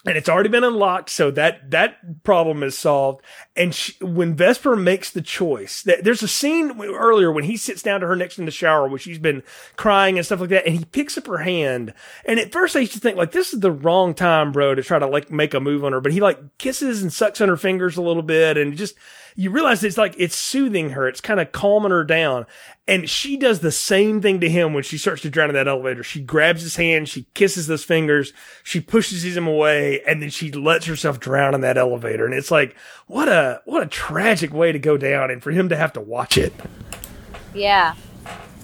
And 0.06 0.18
it's 0.18 0.30
already 0.30 0.50
been 0.50 0.64
unlocked, 0.64 1.10
so 1.10 1.32
that 1.32 1.72
that 1.72 2.24
problem 2.24 2.62
is 2.64 2.78
solved. 2.78 3.24
And 3.56 3.74
she, 3.74 3.94
when 4.04 4.36
Vesper 4.36 4.76
makes 4.76 5.10
the 5.10 5.22
choice, 5.22 5.82
that 5.84 6.04
there's 6.04 6.22
a 6.22 6.28
scene 6.28 6.80
earlier 6.80 7.32
when 7.32 7.46
he 7.46 7.58
sits 7.58 7.82
down 7.82 8.02
to 8.02 8.08
her 8.08 8.16
next 8.16 8.38
in 8.38 8.46
the 8.46 8.52
shower, 8.52 8.88
where 8.88 9.00
she's 9.00 9.18
been 9.18 9.44
crying 9.76 10.18
and 10.18 10.26
stuff 10.26 10.40
like 10.40 10.50
that, 10.50 10.66
and 10.66 10.78
he 10.78 10.86
picks 10.86 11.18
up 11.18 11.28
her 11.28 11.40
hand. 11.40 11.94
And 12.26 12.40
at 12.40 12.52
first, 12.52 12.76
I 12.76 12.82
used 12.82 12.94
to 12.94 13.00
think 13.00 13.18
like 13.18 13.32
this 13.32 13.54
is 13.54 13.60
the 13.60 13.72
wrong 13.72 14.14
time, 14.14 14.52
bro, 14.52 14.76
to 14.76 14.84
try 14.84 15.00
to 15.00 15.08
like 15.08 15.32
make 15.32 15.54
a 15.54 15.60
move 15.60 15.84
on 15.84 15.92
her. 15.92 16.02
But 16.02 16.14
he 16.14 16.22
like 16.22 16.58
kisses 16.58 17.02
and 17.02 17.12
sucks 17.12 17.42
on 17.42 17.50
her 17.50 17.58
fingers 17.58 17.98
a 17.98 18.02
little 18.02 18.24
bit, 18.24 18.58
and 18.58 18.78
just 18.78 18.96
you 19.36 19.52
realize 19.52 19.84
it's 19.84 19.98
like 19.98 20.16
it's 20.18 20.36
soothing 20.36 20.92
her, 20.92 21.08
it's 21.08 21.22
kind 21.22 21.40
of 21.40 21.52
calming 21.52 21.92
her 21.92 22.04
down. 22.04 22.46
And 22.88 23.10
she 23.10 23.36
does 23.36 23.60
the 23.60 23.72
same 23.72 24.22
thing 24.22 24.40
to 24.42 24.50
him 24.50 24.74
when 24.74 24.84
she 24.84 24.98
starts 24.98 25.24
to 25.24 25.30
drown 25.30 25.50
in 25.50 25.56
that 25.56 25.68
elevator. 25.68 26.04
She 26.04 26.22
grabs 26.22 26.62
his 26.62 26.76
hand, 26.76 27.10
she 27.10 27.26
kisses 27.34 27.68
those 27.68 27.84
fingers, 27.84 28.32
she 28.64 28.80
pushes 28.80 29.24
him 29.24 29.48
away, 29.48 30.02
and 30.08 30.22
then 30.22 30.30
she 30.30 30.52
lets 30.52 30.86
herself 30.86 31.20
drown 31.20 31.54
in 31.54 31.62
that 31.62 31.78
elevator. 31.78 32.26
And 32.26 32.34
it's 32.34 32.52
like, 32.52 32.76
what 33.08 33.28
a 33.28 33.62
what 33.66 33.84
a 33.84 33.88
tragic 33.88 34.54
way 34.54 34.72
to 34.72 34.80
go 34.80 34.98
down, 34.98 35.32
and 35.32 35.44
for 35.44 35.52
him 35.52 35.70
to 35.70 35.76
have 35.76 35.94
to 35.94 36.02
watch 36.02 36.38
it. 36.38 36.54
Yeah. 37.54 37.96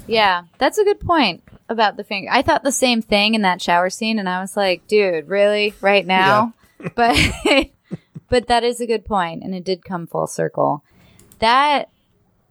Yeah. 0.08 0.44
That's 0.58 0.78
a 0.78 0.84
good 0.84 1.00
point 1.00 1.44
about 1.70 1.98
the 1.98 2.04
finger. 2.04 2.30
I 2.32 2.42
thought 2.42 2.64
the 2.64 2.72
same 2.72 3.02
thing 3.02 3.34
in 3.34 3.42
that 3.42 3.62
shower 3.62 3.90
scene 3.90 4.20
and 4.20 4.28
I 4.30 4.42
was 4.42 4.56
like, 4.58 4.86
dude, 4.88 5.28
really? 5.28 5.74
Right 5.82 6.06
now? 6.06 6.54
but 6.96 7.18
but 8.32 8.48
that 8.48 8.64
is 8.64 8.82
a 8.82 8.88
good 8.88 9.06
point 9.06 9.44
and 9.44 9.54
it 9.54 9.64
did 9.64 9.86
come 9.86 10.08
full 10.08 10.26
circle. 10.26 10.84
That 11.40 11.90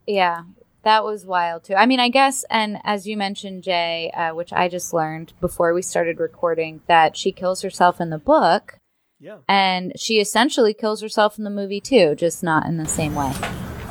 yeah, 0.06 0.42
that 0.82 1.02
was 1.04 1.26
wild 1.26 1.64
too. 1.64 1.74
I 1.74 1.86
mean, 1.86 1.98
I 1.98 2.08
guess 2.10 2.44
and 2.50 2.78
as 2.84 3.06
you 3.06 3.16
mentioned 3.16 3.64
Jay, 3.64 4.12
uh, 4.14 4.34
which 4.34 4.52
I 4.52 4.68
just 4.68 4.92
learned 4.92 5.32
before 5.40 5.74
we 5.74 5.82
started 5.82 6.20
recording 6.20 6.82
that 6.86 7.16
she 7.16 7.32
kills 7.32 7.62
herself 7.62 8.00
in 8.00 8.10
the 8.10 8.18
book 8.18 8.78
Yeah. 9.18 9.38
and 9.48 9.92
she 9.98 10.20
essentially 10.20 10.74
kills 10.74 11.00
herself 11.00 11.38
in 11.38 11.44
the 11.44 11.50
movie 11.50 11.80
too, 11.80 12.14
just 12.14 12.42
not 12.42 12.66
in 12.66 12.76
the 12.76 12.86
same 12.86 13.14
way. 13.14 13.32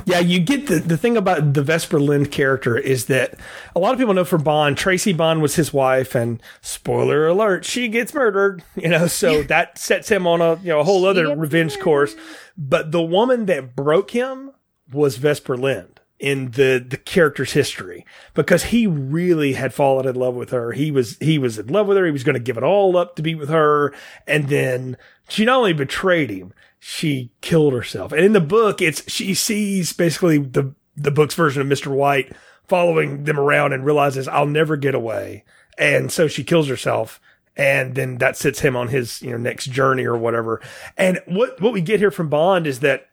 Yeah, 0.10 0.20
you 0.20 0.40
get 0.40 0.66
the 0.66 0.80
the 0.80 0.98
thing 0.98 1.18
about 1.18 1.54
the 1.54 1.62
Vesper 1.62 2.00
Lynd 2.00 2.32
character 2.32 2.76
is 2.78 3.06
that 3.06 3.36
a 3.76 3.80
lot 3.80 3.94
of 3.94 4.00
people 4.00 4.16
know 4.16 4.26
for 4.26 4.40
Bond, 4.40 4.76
Tracy 4.76 5.14
Bond 5.14 5.42
was 5.42 5.56
his 5.56 5.72
wife, 5.72 6.16
and 6.16 6.42
spoiler 6.62 7.28
alert, 7.28 7.64
she 7.64 7.88
gets 7.88 8.14
murdered. 8.14 8.64
You 8.76 8.90
know, 8.90 9.08
so 9.08 9.44
that 9.44 9.78
sets 9.78 10.10
him 10.10 10.26
on 10.26 10.42
a 10.42 10.56
you 10.62 10.70
know 10.70 10.80
a 10.80 10.84
whole 10.84 11.04
She 11.04 11.08
other 11.10 11.36
revenge 11.36 11.74
murdered. 11.74 11.84
course. 11.84 12.16
But 12.58 12.92
the 12.92 13.02
woman 13.04 13.46
that 13.48 13.76
broke 13.76 14.12
him 14.12 14.52
was 14.92 15.18
Vesper 15.18 15.56
Lynd 15.58 16.00
in 16.18 16.52
the 16.52 16.84
the 16.86 16.98
character's 16.98 17.54
history 17.54 18.06
because 18.34 18.66
he 18.66 18.88
really 18.88 19.54
had 19.54 19.74
fallen 19.74 20.08
in 20.08 20.16
love 20.16 20.34
with 20.34 20.50
her. 20.50 20.72
He 20.72 20.90
was 20.92 21.18
he 21.20 21.38
was 21.38 21.60
in 21.60 21.68
love 21.68 21.88
with 21.88 21.98
her. 21.98 22.06
He 22.06 22.12
was 22.12 22.24
going 22.24 22.34
to 22.36 22.40
give 22.40 22.58
it 22.58 22.64
all 22.64 22.98
up 22.98 23.16
to 23.18 23.22
be 23.22 23.36
with 23.36 23.50
her, 23.50 23.94
and 24.26 24.48
then 24.50 24.98
she 25.28 25.46
not 25.46 25.58
only 25.58 25.74
betrayed 25.74 26.30
him, 26.32 26.54
she 26.80 27.32
killed 27.42 27.74
herself. 27.74 28.12
And 28.12 28.24
in 28.24 28.34
the 28.34 28.40
book, 28.40 28.82
it's 28.82 29.10
she 29.12 29.34
sees 29.34 29.94
basically 29.94 30.40
the 30.40 30.74
the 30.96 31.12
book's 31.12 31.36
version 31.36 31.62
of 31.62 31.68
Mr. 31.68 31.88
White 31.88 32.34
following 32.68 33.24
them 33.24 33.40
around 33.40 33.74
and 33.74 33.86
realizes 33.86 34.28
I'll 34.28 34.46
never 34.46 34.78
get 34.78 34.96
away, 34.96 35.44
and 35.78 36.12
so 36.12 36.28
she 36.28 36.44
kills 36.44 36.68
herself. 36.68 37.20
And 37.58 37.96
then 37.96 38.20
that 38.20 38.38
sets 38.38 38.62
him 38.62 38.78
on 38.78 38.88
his 38.88 39.22
you 39.22 39.32
know 39.32 39.38
next 39.38 39.66
journey 39.66 40.06
or 40.06 40.18
whatever. 40.18 40.62
And 40.98 41.20
what 41.26 41.60
what 41.62 41.74
we 41.74 41.82
get 41.82 42.00
here 42.00 42.12
from 42.12 42.30
Bond 42.30 42.66
is 42.66 42.80
that 42.80 43.10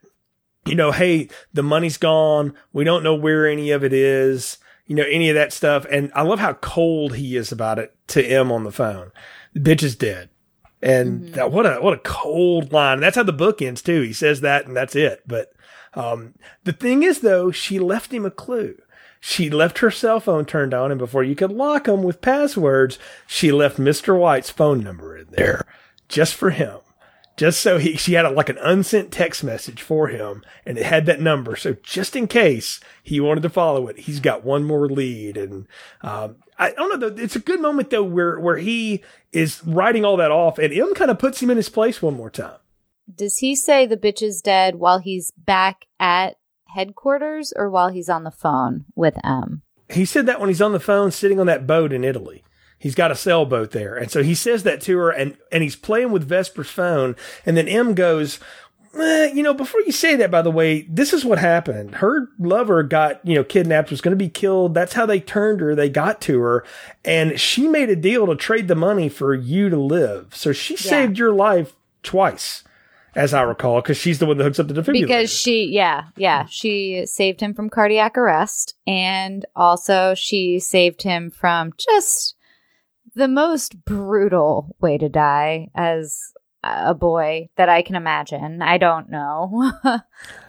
you 0.66 0.74
know, 0.74 0.92
hey, 0.92 1.28
the 1.54 1.62
money's 1.62 1.96
gone. 1.96 2.54
We 2.72 2.84
don't 2.84 3.02
know 3.02 3.14
where 3.14 3.46
any 3.46 3.70
of 3.70 3.84
it 3.84 3.92
is, 3.92 4.58
you 4.86 4.96
know, 4.96 5.04
any 5.04 5.28
of 5.28 5.34
that 5.36 5.52
stuff. 5.52 5.86
And 5.90 6.10
I 6.14 6.22
love 6.22 6.40
how 6.40 6.54
cold 6.54 7.14
he 7.14 7.36
is 7.36 7.52
about 7.52 7.78
it 7.78 7.94
to 8.08 8.24
M 8.24 8.52
on 8.52 8.64
the 8.64 8.72
phone. 8.72 9.12
The 9.54 9.60
bitch 9.60 9.82
is 9.82 9.96
dead. 9.96 10.28
And 10.86 11.34
that, 11.34 11.50
what 11.50 11.66
a, 11.66 11.80
what 11.80 11.94
a 11.94 11.98
cold 11.98 12.72
line. 12.72 12.94
And 12.94 13.02
that's 13.02 13.16
how 13.16 13.22
the 13.22 13.32
book 13.32 13.60
ends 13.60 13.82
too. 13.82 14.02
He 14.02 14.12
says 14.12 14.40
that 14.42 14.66
and 14.66 14.76
that's 14.76 14.94
it. 14.94 15.22
But, 15.26 15.52
um, 15.94 16.34
the 16.64 16.72
thing 16.72 17.02
is 17.02 17.20
though, 17.20 17.50
she 17.50 17.78
left 17.78 18.12
him 18.12 18.24
a 18.24 18.30
clue. 18.30 18.80
She 19.20 19.50
left 19.50 19.78
her 19.78 19.90
cell 19.90 20.20
phone 20.20 20.44
turned 20.44 20.72
on 20.72 20.92
and 20.92 20.98
before 20.98 21.24
you 21.24 21.34
could 21.34 21.50
lock 21.50 21.88
him 21.88 22.02
with 22.02 22.20
passwords, 22.20 22.98
she 23.26 23.50
left 23.50 23.78
Mr. 23.78 24.16
White's 24.16 24.50
phone 24.50 24.84
number 24.84 25.16
in 25.16 25.26
there 25.30 25.66
just 26.08 26.34
for 26.34 26.50
him 26.50 26.78
just 27.36 27.60
so 27.60 27.78
he 27.78 27.96
she 27.96 28.14
had 28.14 28.24
a, 28.24 28.30
like 28.30 28.48
an 28.48 28.58
unsent 28.58 29.12
text 29.12 29.44
message 29.44 29.82
for 29.82 30.08
him 30.08 30.42
and 30.64 30.78
it 30.78 30.86
had 30.86 31.06
that 31.06 31.20
number 31.20 31.54
so 31.54 31.76
just 31.82 32.16
in 32.16 32.26
case 32.26 32.80
he 33.02 33.20
wanted 33.20 33.42
to 33.42 33.50
follow 33.50 33.88
it 33.88 34.00
he's 34.00 34.20
got 34.20 34.44
one 34.44 34.64
more 34.64 34.88
lead 34.88 35.36
and 35.36 35.66
um, 36.02 36.36
i 36.58 36.70
don't 36.72 36.88
know 37.00 37.08
though 37.08 37.22
it's 37.22 37.36
a 37.36 37.40
good 37.40 37.60
moment 37.60 37.90
though 37.90 38.02
where 38.02 38.38
where 38.38 38.56
he 38.56 39.02
is 39.32 39.62
writing 39.64 40.04
all 40.04 40.16
that 40.16 40.30
off 40.30 40.58
and 40.58 40.72
m 40.72 40.94
kind 40.94 41.10
of 41.10 41.18
puts 41.18 41.42
him 41.42 41.50
in 41.50 41.56
his 41.56 41.68
place 41.68 42.00
one 42.02 42.14
more 42.16 42.30
time 42.30 42.58
Does 43.12 43.38
he 43.38 43.54
say 43.54 43.86
the 43.86 43.96
bitch 43.96 44.22
is 44.22 44.40
dead 44.42 44.76
while 44.76 44.98
he's 44.98 45.32
back 45.32 45.86
at 46.00 46.36
headquarters 46.68 47.52
or 47.56 47.70
while 47.70 47.88
he's 47.88 48.08
on 48.08 48.24
the 48.24 48.30
phone 48.30 48.84
with 48.94 49.14
M? 49.24 49.62
he 49.88 50.04
said 50.04 50.26
that 50.26 50.40
when 50.40 50.48
he's 50.48 50.62
on 50.62 50.72
the 50.72 50.80
phone 50.80 51.10
sitting 51.10 51.38
on 51.40 51.46
that 51.46 51.66
boat 51.66 51.92
in 51.92 52.04
italy 52.04 52.42
He's 52.78 52.94
got 52.94 53.10
a 53.10 53.16
sailboat 53.16 53.70
there. 53.70 53.96
And 53.96 54.10
so 54.10 54.22
he 54.22 54.34
says 54.34 54.62
that 54.64 54.82
to 54.82 54.98
her 54.98 55.10
and, 55.10 55.36
and 55.50 55.62
he's 55.62 55.76
playing 55.76 56.12
with 56.12 56.28
Vesper's 56.28 56.68
phone. 56.70 57.16
And 57.46 57.56
then 57.56 57.68
M 57.68 57.94
goes, 57.94 58.38
Eh, 58.98 59.32
you 59.32 59.42
know, 59.42 59.54
before 59.54 59.80
you 59.82 59.92
say 59.92 60.16
that, 60.16 60.30
by 60.30 60.42
the 60.42 60.50
way, 60.50 60.82
this 60.82 61.12
is 61.12 61.24
what 61.24 61.38
happened. 61.38 61.96
Her 61.96 62.28
lover 62.38 62.82
got, 62.82 63.24
you 63.26 63.34
know, 63.34 63.44
kidnapped, 63.44 63.90
was 63.90 64.00
going 64.00 64.16
to 64.16 64.24
be 64.24 64.28
killed. 64.28 64.74
That's 64.74 64.94
how 64.94 65.06
they 65.06 65.20
turned 65.20 65.60
her. 65.60 65.74
They 65.74 65.88
got 65.88 66.20
to 66.22 66.40
her 66.40 66.64
and 67.04 67.38
she 67.38 67.68
made 67.68 67.90
a 67.90 67.96
deal 67.96 68.26
to 68.26 68.36
trade 68.36 68.68
the 68.68 68.74
money 68.74 69.08
for 69.08 69.34
you 69.34 69.68
to 69.68 69.76
live. 69.76 70.34
So 70.34 70.52
she 70.52 70.74
yeah. 70.74 70.80
saved 70.80 71.18
your 71.18 71.32
life 71.32 71.74
twice, 72.02 72.64
as 73.14 73.34
I 73.34 73.42
recall, 73.42 73.80
because 73.82 73.96
she's 73.96 74.18
the 74.18 74.26
one 74.26 74.38
that 74.38 74.44
hooks 74.44 74.58
up 74.58 74.68
the 74.68 74.74
defibrillator. 74.74 75.02
Because 75.02 75.30
she, 75.30 75.66
yeah, 75.66 76.04
yeah, 76.16 76.46
she 76.48 77.04
saved 77.06 77.40
him 77.40 77.54
from 77.54 77.70
cardiac 77.70 78.16
arrest 78.16 78.74
and 78.86 79.44
also 79.54 80.14
she 80.14 80.58
saved 80.58 81.02
him 81.02 81.30
from 81.30 81.72
just 81.78 82.34
the 83.14 83.28
most 83.28 83.84
brutal 83.84 84.76
way 84.80 84.98
to 84.98 85.08
die 85.08 85.68
as 85.74 86.32
a 86.86 86.94
boy 86.94 87.48
that 87.56 87.68
I 87.68 87.82
can 87.82 87.96
imagine. 87.96 88.62
I 88.62 88.78
don't 88.78 89.10
know. 89.10 89.72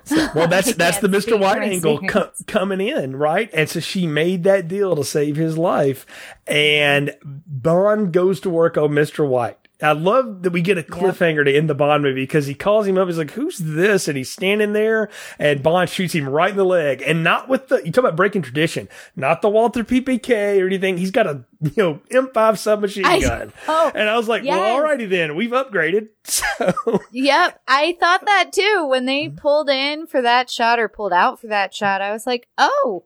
so, 0.04 0.28
well, 0.36 0.48
that's 0.48 0.74
that's 0.76 1.00
the 1.00 1.08
Mr. 1.08 1.40
White 1.40 1.64
angle 1.64 2.00
co- 2.08 2.32
coming 2.48 2.82
in, 2.82 3.16
right? 3.16 3.50
And 3.54 3.70
so 3.70 3.80
she 3.80 4.08
made 4.08 4.44
that 4.44 4.68
deal 4.68 4.96
to 4.96 5.04
save 5.04 5.36
his 5.36 5.58
life, 5.58 6.06
and 6.46 7.16
Bond 7.24 8.14
goes 8.14 8.40
to 8.42 8.50
work 8.50 8.78
on 8.78 8.90
Mr. 8.92 9.28
White. 9.28 9.67
I 9.82 9.92
love 9.92 10.42
that 10.42 10.52
we 10.52 10.62
get 10.62 10.80
a 10.80 10.84
cliffhanger 10.84 11.46
to 11.46 11.56
end 11.56 11.70
the 11.70 11.76
Bond 11.76 12.02
movie 12.02 12.24
because 12.24 12.48
he 12.48 12.56
calls 12.56 12.88
him 12.88 12.98
up. 12.98 13.08
He's 13.08 13.18
like, 13.18 13.32
"Who's 13.32 13.60
this?" 13.60 14.08
And 14.08 14.18
he's 14.18 14.32
standing 14.32 14.74
there, 14.74 15.10
and 15.38 15.62
Bond 15.62 15.90
shoots 15.90 16.14
him 16.14 16.28
right 16.28 16.50
in 16.50 16.58
the 16.58 16.66
leg, 16.66 17.04
and 17.06 17.24
not 17.24 17.48
with 17.48 17.68
the. 17.68 17.86
You 17.86 17.92
talk 17.92 18.04
about 18.04 18.16
breaking 18.16 18.42
tradition, 18.42 18.90
not 19.16 19.44
the 19.44 19.50
Walter 19.50 19.84
PPK 19.84 20.60
or 20.62 20.66
anything. 20.66 20.98
He's 20.98 21.12
got 21.12 21.28
a 21.28 21.44
you 21.62 21.72
know 21.78 22.02
M5 22.10 22.58
submachine 22.58 23.06
I, 23.06 23.20
gun, 23.20 23.54
oh, 23.68 23.92
and 23.94 24.10
I 24.10 24.18
was 24.18 24.28
like, 24.28 24.44
yes. 24.44 24.58
"Well, 24.58 24.82
alrighty 24.82 25.08
then, 25.08 25.36
we've 25.36 25.52
upgraded." 25.52 26.10
So, 26.58 27.02
yep, 27.12 27.62
I 27.68 27.96
thought 28.00 28.26
that 28.26 28.52
too 28.52 28.86
when 28.90 29.06
they 29.06 29.26
mm-hmm. 29.26 29.38
pulled 29.38 29.70
in 29.70 30.08
for 30.08 30.22
that 30.22 30.50
shot 30.50 30.80
or 30.80 30.88
pulled 30.88 31.14
out 31.14 31.40
for 31.40 31.48
that 31.48 31.74
shot. 31.74 32.02
I 32.02 32.12
was 32.12 32.28
like, 32.28 32.48
"Oh, 32.58 33.06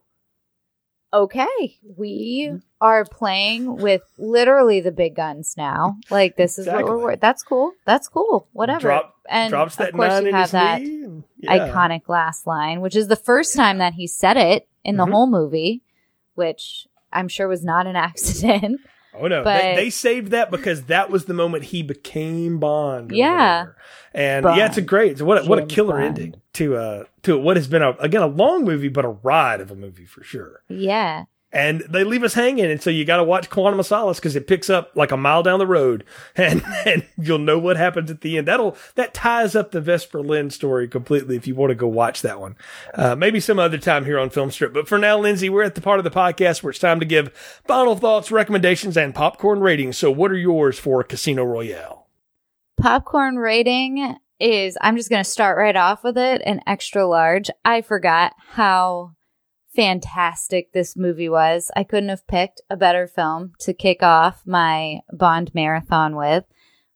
okay, 1.14 1.78
we 1.98 2.52
are 2.80 3.06
playing 3.06 3.78
with 3.78 4.02
literally 4.18 4.82
the 4.82 4.92
big 4.92 5.16
guns 5.16 5.56
now. 5.58 5.98
Like 6.10 6.36
this 6.38 6.58
is 6.58 6.68
exactly. 6.68 6.92
what 6.92 7.02
we're. 7.02 7.16
That's 7.16 7.44
cool. 7.44 7.74
That's 7.86 8.08
cool. 8.08 8.48
Whatever. 8.54 8.90
Drop, 8.90 9.16
and 9.30 9.50
drops 9.52 9.76
that 9.78 9.90
of 9.90 9.96
course 9.96 10.24
you 10.24 10.32
have 10.32 10.52
that 10.52 10.82
yeah. 10.82 11.20
iconic 11.58 12.08
last 12.08 12.48
line, 12.48 12.82
which 12.82 12.96
is 12.96 13.08
the 13.08 13.16
first 13.16 13.56
time 13.56 13.80
that 13.80 13.94
he 13.94 14.08
said 14.08 14.38
it 14.38 14.68
in 14.84 14.98
the 14.98 15.04
mm-hmm. 15.04 15.14
whole 15.14 15.28
movie, 15.28 15.84
which 16.36 16.88
I'm 17.12 17.28
sure 17.28 17.48
was 17.48 17.64
not 17.64 17.88
an 17.88 17.96
accident. 17.96 18.82
Oh 19.14 19.28
no, 19.28 19.44
but, 19.44 19.62
they, 19.62 19.76
they, 19.76 19.90
saved 19.90 20.32
that 20.32 20.52
because 20.52 20.84
that 20.84 21.10
was 21.10 21.26
the 21.26 21.34
moment 21.34 21.66
he 21.66 21.84
became 21.84 22.60
Bond. 22.60 23.12
Yeah, 23.12 23.68
and 24.14 24.44
Bond. 24.44 24.58
yeah, 24.58 24.68
it's 24.68 24.78
a 24.78 24.82
great, 24.82 25.14
it's 25.14 25.22
what 25.22 25.46
a, 25.46 25.50
what 25.50 25.60
a 25.60 25.66
killer 25.66 25.96
Bond. 25.96 26.06
ending 26.06 26.42
to 26.54 26.76
uh 26.78 27.04
to 27.24 27.38
what 27.38 27.58
has 27.58 27.68
been 27.68 27.82
a 27.82 27.92
again 28.00 28.22
a 28.22 28.28
long 28.28 28.64
movie, 28.64 28.88
but 28.88 29.04
a 29.04 29.10
ride 29.10 29.60
of 29.60 29.70
a 29.70 29.76
movie 29.76 30.06
for 30.06 30.24
sure. 30.24 30.64
Yeah, 30.70 31.26
and 31.54 31.82
they 31.82 32.04
leave 32.04 32.24
us 32.24 32.34
hanging. 32.34 32.66
And 32.66 32.82
so 32.82 32.90
you 32.90 33.06
got 33.06 33.18
to 33.18 33.24
watch 33.24 33.50
Quantum 33.50 33.80
of 33.80 33.86
Solace 33.86 34.20
because 34.20 34.36
it 34.36 34.48
picks 34.48 34.70
up 34.70 34.92
like 34.96 35.12
a 35.12 35.18
mile 35.18 35.44
down 35.44 35.60
the 35.60 35.68
road, 35.68 36.04
and 36.36 36.64
and 36.86 37.06
you'll 37.18 37.40
know 37.40 37.60
what 37.60 37.78
happens 37.78 38.10
at 38.10 38.22
the 38.22 38.38
end. 38.38 38.48
That'll 38.48 38.78
that 38.96 39.14
ties 39.14 39.56
up 39.56 39.72
the 39.72 39.82
Vesper 39.82 40.22
Lynd 40.22 40.54
story 40.54 40.88
completely. 40.88 41.36
If 41.36 41.48
you 41.48 41.56
want 41.56 41.72
to 41.72 41.76
go 41.76 41.88
watch 41.88 42.22
that 42.22 42.40
one, 42.40 42.56
uh, 42.94 43.16
maybe 43.16 43.40
some 43.40 43.60
other 43.60 43.78
time 43.78 44.06
here 44.06 44.20
on 44.20 44.30
Film 44.30 44.52
Strip. 44.52 44.74
But 44.74 44.88
for 44.88 44.98
now, 44.98 45.18
Lindsay, 45.18 45.50
we're 45.50 45.64
at 45.64 45.76
the 45.76 45.82
part 45.82 46.00
of 46.00 46.04
the 46.04 46.12
podcast 46.12 46.64
where 46.64 46.72
it's 46.72 46.80
time 46.80 47.00
to 47.00 47.06
give 47.06 47.34
final 47.66 47.96
thoughts, 47.96 48.32
recommendations, 48.32 48.98
and 48.98 49.14
popcorn 49.14 49.60
ratings. 49.60 49.98
So, 49.98 50.12
what 50.12 50.32
are 50.32 50.38
yours 50.38 50.80
for 50.80 51.04
Casino 51.04 51.44
Royale? 51.44 52.08
Popcorn 52.80 53.36
rating 53.36 54.18
is 54.40 54.78
I'm 54.82 54.98
just 54.98 55.10
going 55.10 55.24
to 55.24 55.30
start 55.30 55.58
right 55.58 55.76
off 55.76 56.04
with 56.04 56.18
it 56.18 56.42
an 56.46 56.62
extra 56.66 57.06
large. 57.06 57.50
I 57.64 57.82
forgot 57.82 58.34
how 58.50 59.12
fantastic 59.76 60.74
this 60.74 60.96
movie 60.96 61.30
was. 61.30 61.72
I 61.76 61.84
couldn't 61.84 62.10
have 62.10 62.28
picked 62.28 62.62
a 62.70 62.78
better 62.78 63.08
film 63.08 63.54
to 63.60 63.74
kick 63.74 64.04
off 64.04 64.42
my 64.46 65.00
Bond 65.12 65.54
marathon 65.54 66.16
with. 66.16 66.46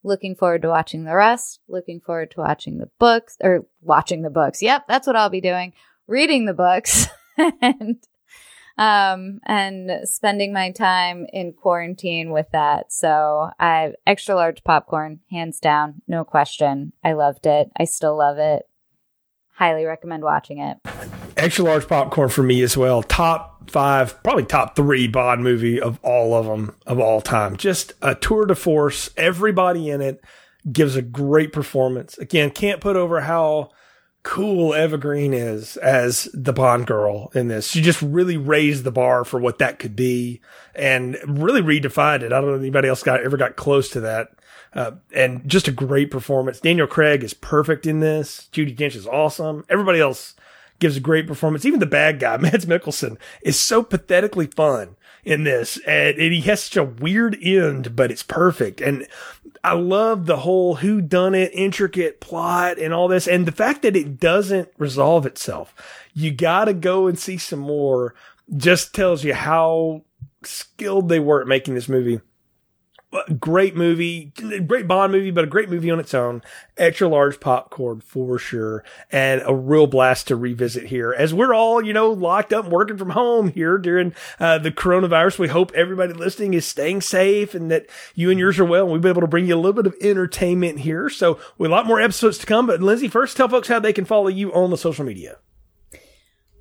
Looking 0.03 0.35
forward 0.35 0.61
to 0.63 0.69
watching 0.69 1.03
the 1.03 1.15
rest. 1.15 1.61
Looking 1.67 1.99
forward 1.99 2.31
to 2.31 2.41
watching 2.41 2.77
the 2.77 2.89
books 2.99 3.37
or 3.41 3.65
watching 3.81 4.21
the 4.21 4.29
books. 4.29 4.61
Yep, 4.61 4.85
that's 4.87 5.07
what 5.07 5.15
I'll 5.15 5.29
be 5.29 5.41
doing. 5.41 5.73
Reading 6.07 6.45
the 6.45 6.53
books 6.53 7.07
and 7.61 7.97
um 8.77 9.39
and 9.45 9.89
spending 10.03 10.51
my 10.51 10.69
time 10.71 11.25
in 11.31 11.53
quarantine 11.53 12.29
with 12.31 12.47
that. 12.51 12.91
So 12.91 13.49
I 13.59 13.93
extra 14.05 14.35
large 14.35 14.63
popcorn, 14.63 15.21
hands 15.31 15.59
down, 15.59 16.01
no 16.07 16.23
question. 16.23 16.93
I 17.03 17.13
loved 17.13 17.47
it. 17.47 17.71
I 17.79 17.85
still 17.85 18.17
love 18.17 18.37
it. 18.37 18.63
Highly 19.53 19.85
recommend 19.85 20.23
watching 20.23 20.59
it 20.59 20.77
extra 21.37 21.65
large 21.65 21.87
popcorn 21.87 22.29
for 22.29 22.43
me 22.43 22.61
as 22.61 22.77
well. 22.77 23.03
Top 23.03 23.69
five, 23.69 24.21
probably 24.23 24.45
top 24.45 24.75
three 24.75 25.07
Bond 25.07 25.43
movie 25.43 25.79
of 25.79 25.99
all 26.03 26.33
of 26.33 26.45
them 26.45 26.75
of 26.85 26.99
all 26.99 27.21
time. 27.21 27.57
Just 27.57 27.93
a 28.01 28.15
tour 28.15 28.45
de 28.45 28.55
force. 28.55 29.09
Everybody 29.17 29.89
in 29.89 30.01
it 30.01 30.23
gives 30.71 30.95
a 30.95 31.01
great 31.01 31.53
performance. 31.53 32.17
Again, 32.17 32.51
can't 32.51 32.81
put 32.81 32.95
over 32.95 33.21
how 33.21 33.69
cool 34.23 34.73
Eva 34.73 34.97
Green 34.97 35.33
is 35.33 35.77
as 35.77 36.27
the 36.33 36.51
Bond 36.51 36.87
girl 36.87 37.31
in 37.35 37.47
this. 37.47 37.69
She 37.69 37.81
just 37.81 38.01
really 38.01 38.37
raised 38.37 38.83
the 38.83 38.91
bar 38.91 39.23
for 39.23 39.39
what 39.39 39.59
that 39.59 39.77
could 39.77 39.95
be 39.95 40.41
and 40.73 41.15
really 41.27 41.61
redefined 41.61 42.23
it. 42.23 42.33
I 42.33 42.41
don't 42.41 42.47
know 42.47 42.55
if 42.55 42.61
anybody 42.61 42.87
else 42.87 43.03
got 43.03 43.21
ever 43.21 43.37
got 43.37 43.55
close 43.55 43.89
to 43.89 43.99
that. 44.01 44.29
Uh, 44.73 44.91
and 45.13 45.47
just 45.47 45.67
a 45.69 45.71
great 45.71 46.11
performance. 46.11 46.59
Daniel 46.59 46.87
Craig 46.87 47.23
is 47.23 47.33
perfect 47.33 47.85
in 47.85 48.01
this. 48.01 48.49
Judi 48.51 48.75
Dench 48.75 48.95
is 48.95 49.07
awesome. 49.07 49.63
Everybody 49.69 50.01
else 50.01 50.33
gives 50.79 50.97
a 50.97 51.01
great 51.01 51.27
performance. 51.27 51.65
Even 51.65 51.79
the 51.79 51.85
bad 51.85 52.19
guy, 52.19 52.37
Mads 52.41 52.65
Mikkelsen, 52.65 53.17
is 53.41 53.59
so 53.59 53.83
pathetically 53.83 54.47
fun 54.47 54.95
in 55.23 55.43
this. 55.43 55.77
And, 55.87 56.17
and, 56.17 56.33
he 56.33 56.41
has 56.41 56.63
such 56.63 56.77
a 56.77 56.83
weird 56.83 57.37
end, 57.41 57.95
but 57.95 58.11
it's 58.11 58.23
perfect. 58.23 58.81
And 58.81 59.07
I 59.63 59.73
love 59.73 60.25
the 60.25 60.37
whole 60.37 60.75
who 60.75 61.01
done 61.01 61.33
it, 61.33 61.51
intricate 61.53 62.21
plot 62.21 62.77
and 62.77 62.93
all 62.93 63.07
this. 63.07 63.27
And 63.27 63.47
the 63.47 63.51
fact 63.51 63.81
that 63.81 63.95
it 63.95 64.19
doesn't 64.19 64.69
resolve 64.77 65.25
itself. 65.25 65.73
You 66.13 66.31
gotta 66.31 66.73
go 66.73 67.07
and 67.07 67.17
see 67.17 67.37
some 67.37 67.59
more 67.59 68.13
just 68.55 68.93
tells 68.93 69.23
you 69.23 69.33
how 69.33 70.03
skilled 70.43 71.09
they 71.09 71.19
were 71.19 71.41
at 71.41 71.47
making 71.47 71.73
this 71.73 71.89
movie 71.89 72.21
great 73.39 73.75
movie, 73.75 74.31
great 74.67 74.87
Bond 74.87 75.11
movie, 75.11 75.31
but 75.31 75.43
a 75.43 75.47
great 75.47 75.69
movie 75.69 75.91
on 75.91 75.99
its 75.99 76.13
own. 76.13 76.41
Extra 76.77 77.07
large 77.07 77.39
popcorn 77.39 78.01
for 78.01 78.37
sure, 78.37 78.83
and 79.11 79.41
a 79.45 79.55
real 79.55 79.87
blast 79.87 80.27
to 80.27 80.35
revisit 80.35 80.85
here 80.87 81.13
as 81.13 81.33
we're 81.33 81.53
all, 81.53 81.83
you 81.83 81.93
know, 81.93 82.11
locked 82.11 82.53
up 82.53 82.67
working 82.67 82.97
from 82.97 83.11
home 83.11 83.49
here 83.49 83.77
during 83.77 84.13
uh, 84.39 84.57
the 84.57 84.71
coronavirus. 84.71 85.39
We 85.39 85.47
hope 85.47 85.71
everybody 85.73 86.13
listening 86.13 86.53
is 86.53 86.65
staying 86.65 87.01
safe 87.01 87.53
and 87.53 87.71
that 87.71 87.87
you 88.13 88.29
and 88.29 88.39
yours 88.39 88.59
are 88.59 88.65
well. 88.65 88.83
And 88.83 88.93
we've 88.93 89.01
been 89.01 89.11
able 89.11 89.21
to 89.21 89.27
bring 89.27 89.47
you 89.47 89.55
a 89.55 89.57
little 89.57 89.81
bit 89.81 89.87
of 89.87 89.95
entertainment 90.01 90.79
here. 90.79 91.09
So, 91.09 91.39
with 91.57 91.71
a 91.71 91.73
lot 91.73 91.85
more 91.85 92.01
episodes 92.01 92.37
to 92.39 92.45
come. 92.45 92.67
But 92.67 92.81
Lindsay, 92.81 93.07
first 93.07 93.37
tell 93.37 93.47
folks 93.47 93.67
how 93.67 93.79
they 93.79 93.93
can 93.93 94.05
follow 94.05 94.27
you 94.27 94.53
on 94.53 94.71
the 94.71 94.77
social 94.77 95.05
media. 95.05 95.37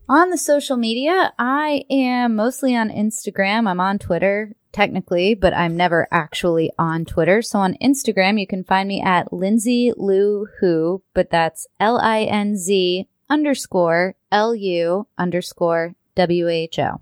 On 0.08 0.28
the 0.28 0.38
social 0.38 0.76
media, 0.76 1.32
I 1.38 1.84
am 1.90 2.36
mostly 2.36 2.76
on 2.76 2.90
Instagram. 2.90 3.66
I'm 3.66 3.80
on 3.80 3.98
Twitter 3.98 4.54
technically, 4.74 5.34
but 5.34 5.54
I'm 5.54 5.76
never 5.76 6.06
actually 6.10 6.70
on 6.78 7.06
Twitter. 7.06 7.40
So 7.40 7.60
on 7.60 7.78
Instagram, 7.80 8.38
you 8.38 8.46
can 8.46 8.64
find 8.64 8.86
me 8.86 9.00
at 9.00 9.32
Lindsay 9.32 9.92
Lu 9.96 10.46
Who, 10.60 11.02
but 11.14 11.30
that's 11.30 11.66
L 11.80 11.98
I 11.98 12.24
N 12.24 12.58
Z 12.58 13.08
underscore 13.30 14.16
L 14.30 14.54
U 14.54 15.06
underscore 15.16 15.94
W 16.16 16.48
H 16.48 16.78
O. 16.78 17.00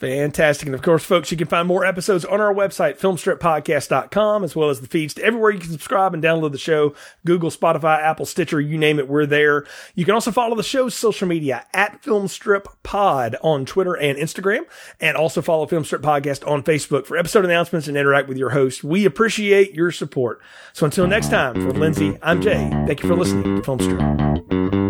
Fantastic. 0.00 0.64
And 0.64 0.74
of 0.74 0.80
course, 0.80 1.04
folks, 1.04 1.30
you 1.30 1.36
can 1.36 1.46
find 1.46 1.68
more 1.68 1.84
episodes 1.84 2.24
on 2.24 2.40
our 2.40 2.54
website, 2.54 2.98
filmstrippodcast.com, 2.98 4.42
as 4.42 4.56
well 4.56 4.70
as 4.70 4.80
the 4.80 4.86
feeds 4.86 5.12
to 5.12 5.22
everywhere 5.22 5.50
you 5.50 5.58
can 5.58 5.70
subscribe 5.70 6.14
and 6.14 6.22
download 6.22 6.52
the 6.52 6.58
show 6.58 6.94
Google, 7.26 7.50
Spotify, 7.50 8.00
Apple, 8.00 8.24
Stitcher, 8.24 8.62
you 8.62 8.78
name 8.78 8.98
it, 8.98 9.08
we're 9.08 9.26
there. 9.26 9.66
You 9.94 10.06
can 10.06 10.14
also 10.14 10.32
follow 10.32 10.56
the 10.56 10.62
show's 10.62 10.94
social 10.94 11.28
media 11.28 11.66
at 11.74 12.00
Filmstrip 12.02 12.64
Pod 12.82 13.36
on 13.42 13.66
Twitter 13.66 13.92
and 13.92 14.16
Instagram, 14.16 14.62
and 15.02 15.18
also 15.18 15.42
follow 15.42 15.66
Filmstrip 15.66 16.00
Podcast 16.00 16.50
on 16.50 16.62
Facebook 16.62 17.04
for 17.04 17.18
episode 17.18 17.44
announcements 17.44 17.86
and 17.86 17.98
interact 17.98 18.26
with 18.26 18.38
your 18.38 18.50
host. 18.50 18.82
We 18.82 19.04
appreciate 19.04 19.74
your 19.74 19.90
support. 19.90 20.40
So 20.72 20.86
until 20.86 21.08
next 21.08 21.28
time, 21.28 21.60
for 21.60 21.72
Lindsay, 21.72 22.16
I'm 22.22 22.40
Jay. 22.40 22.70
Thank 22.86 23.02
you 23.02 23.08
for 23.10 23.16
listening 23.16 23.42
to 23.56 23.60
Filmstrip. 23.60 24.89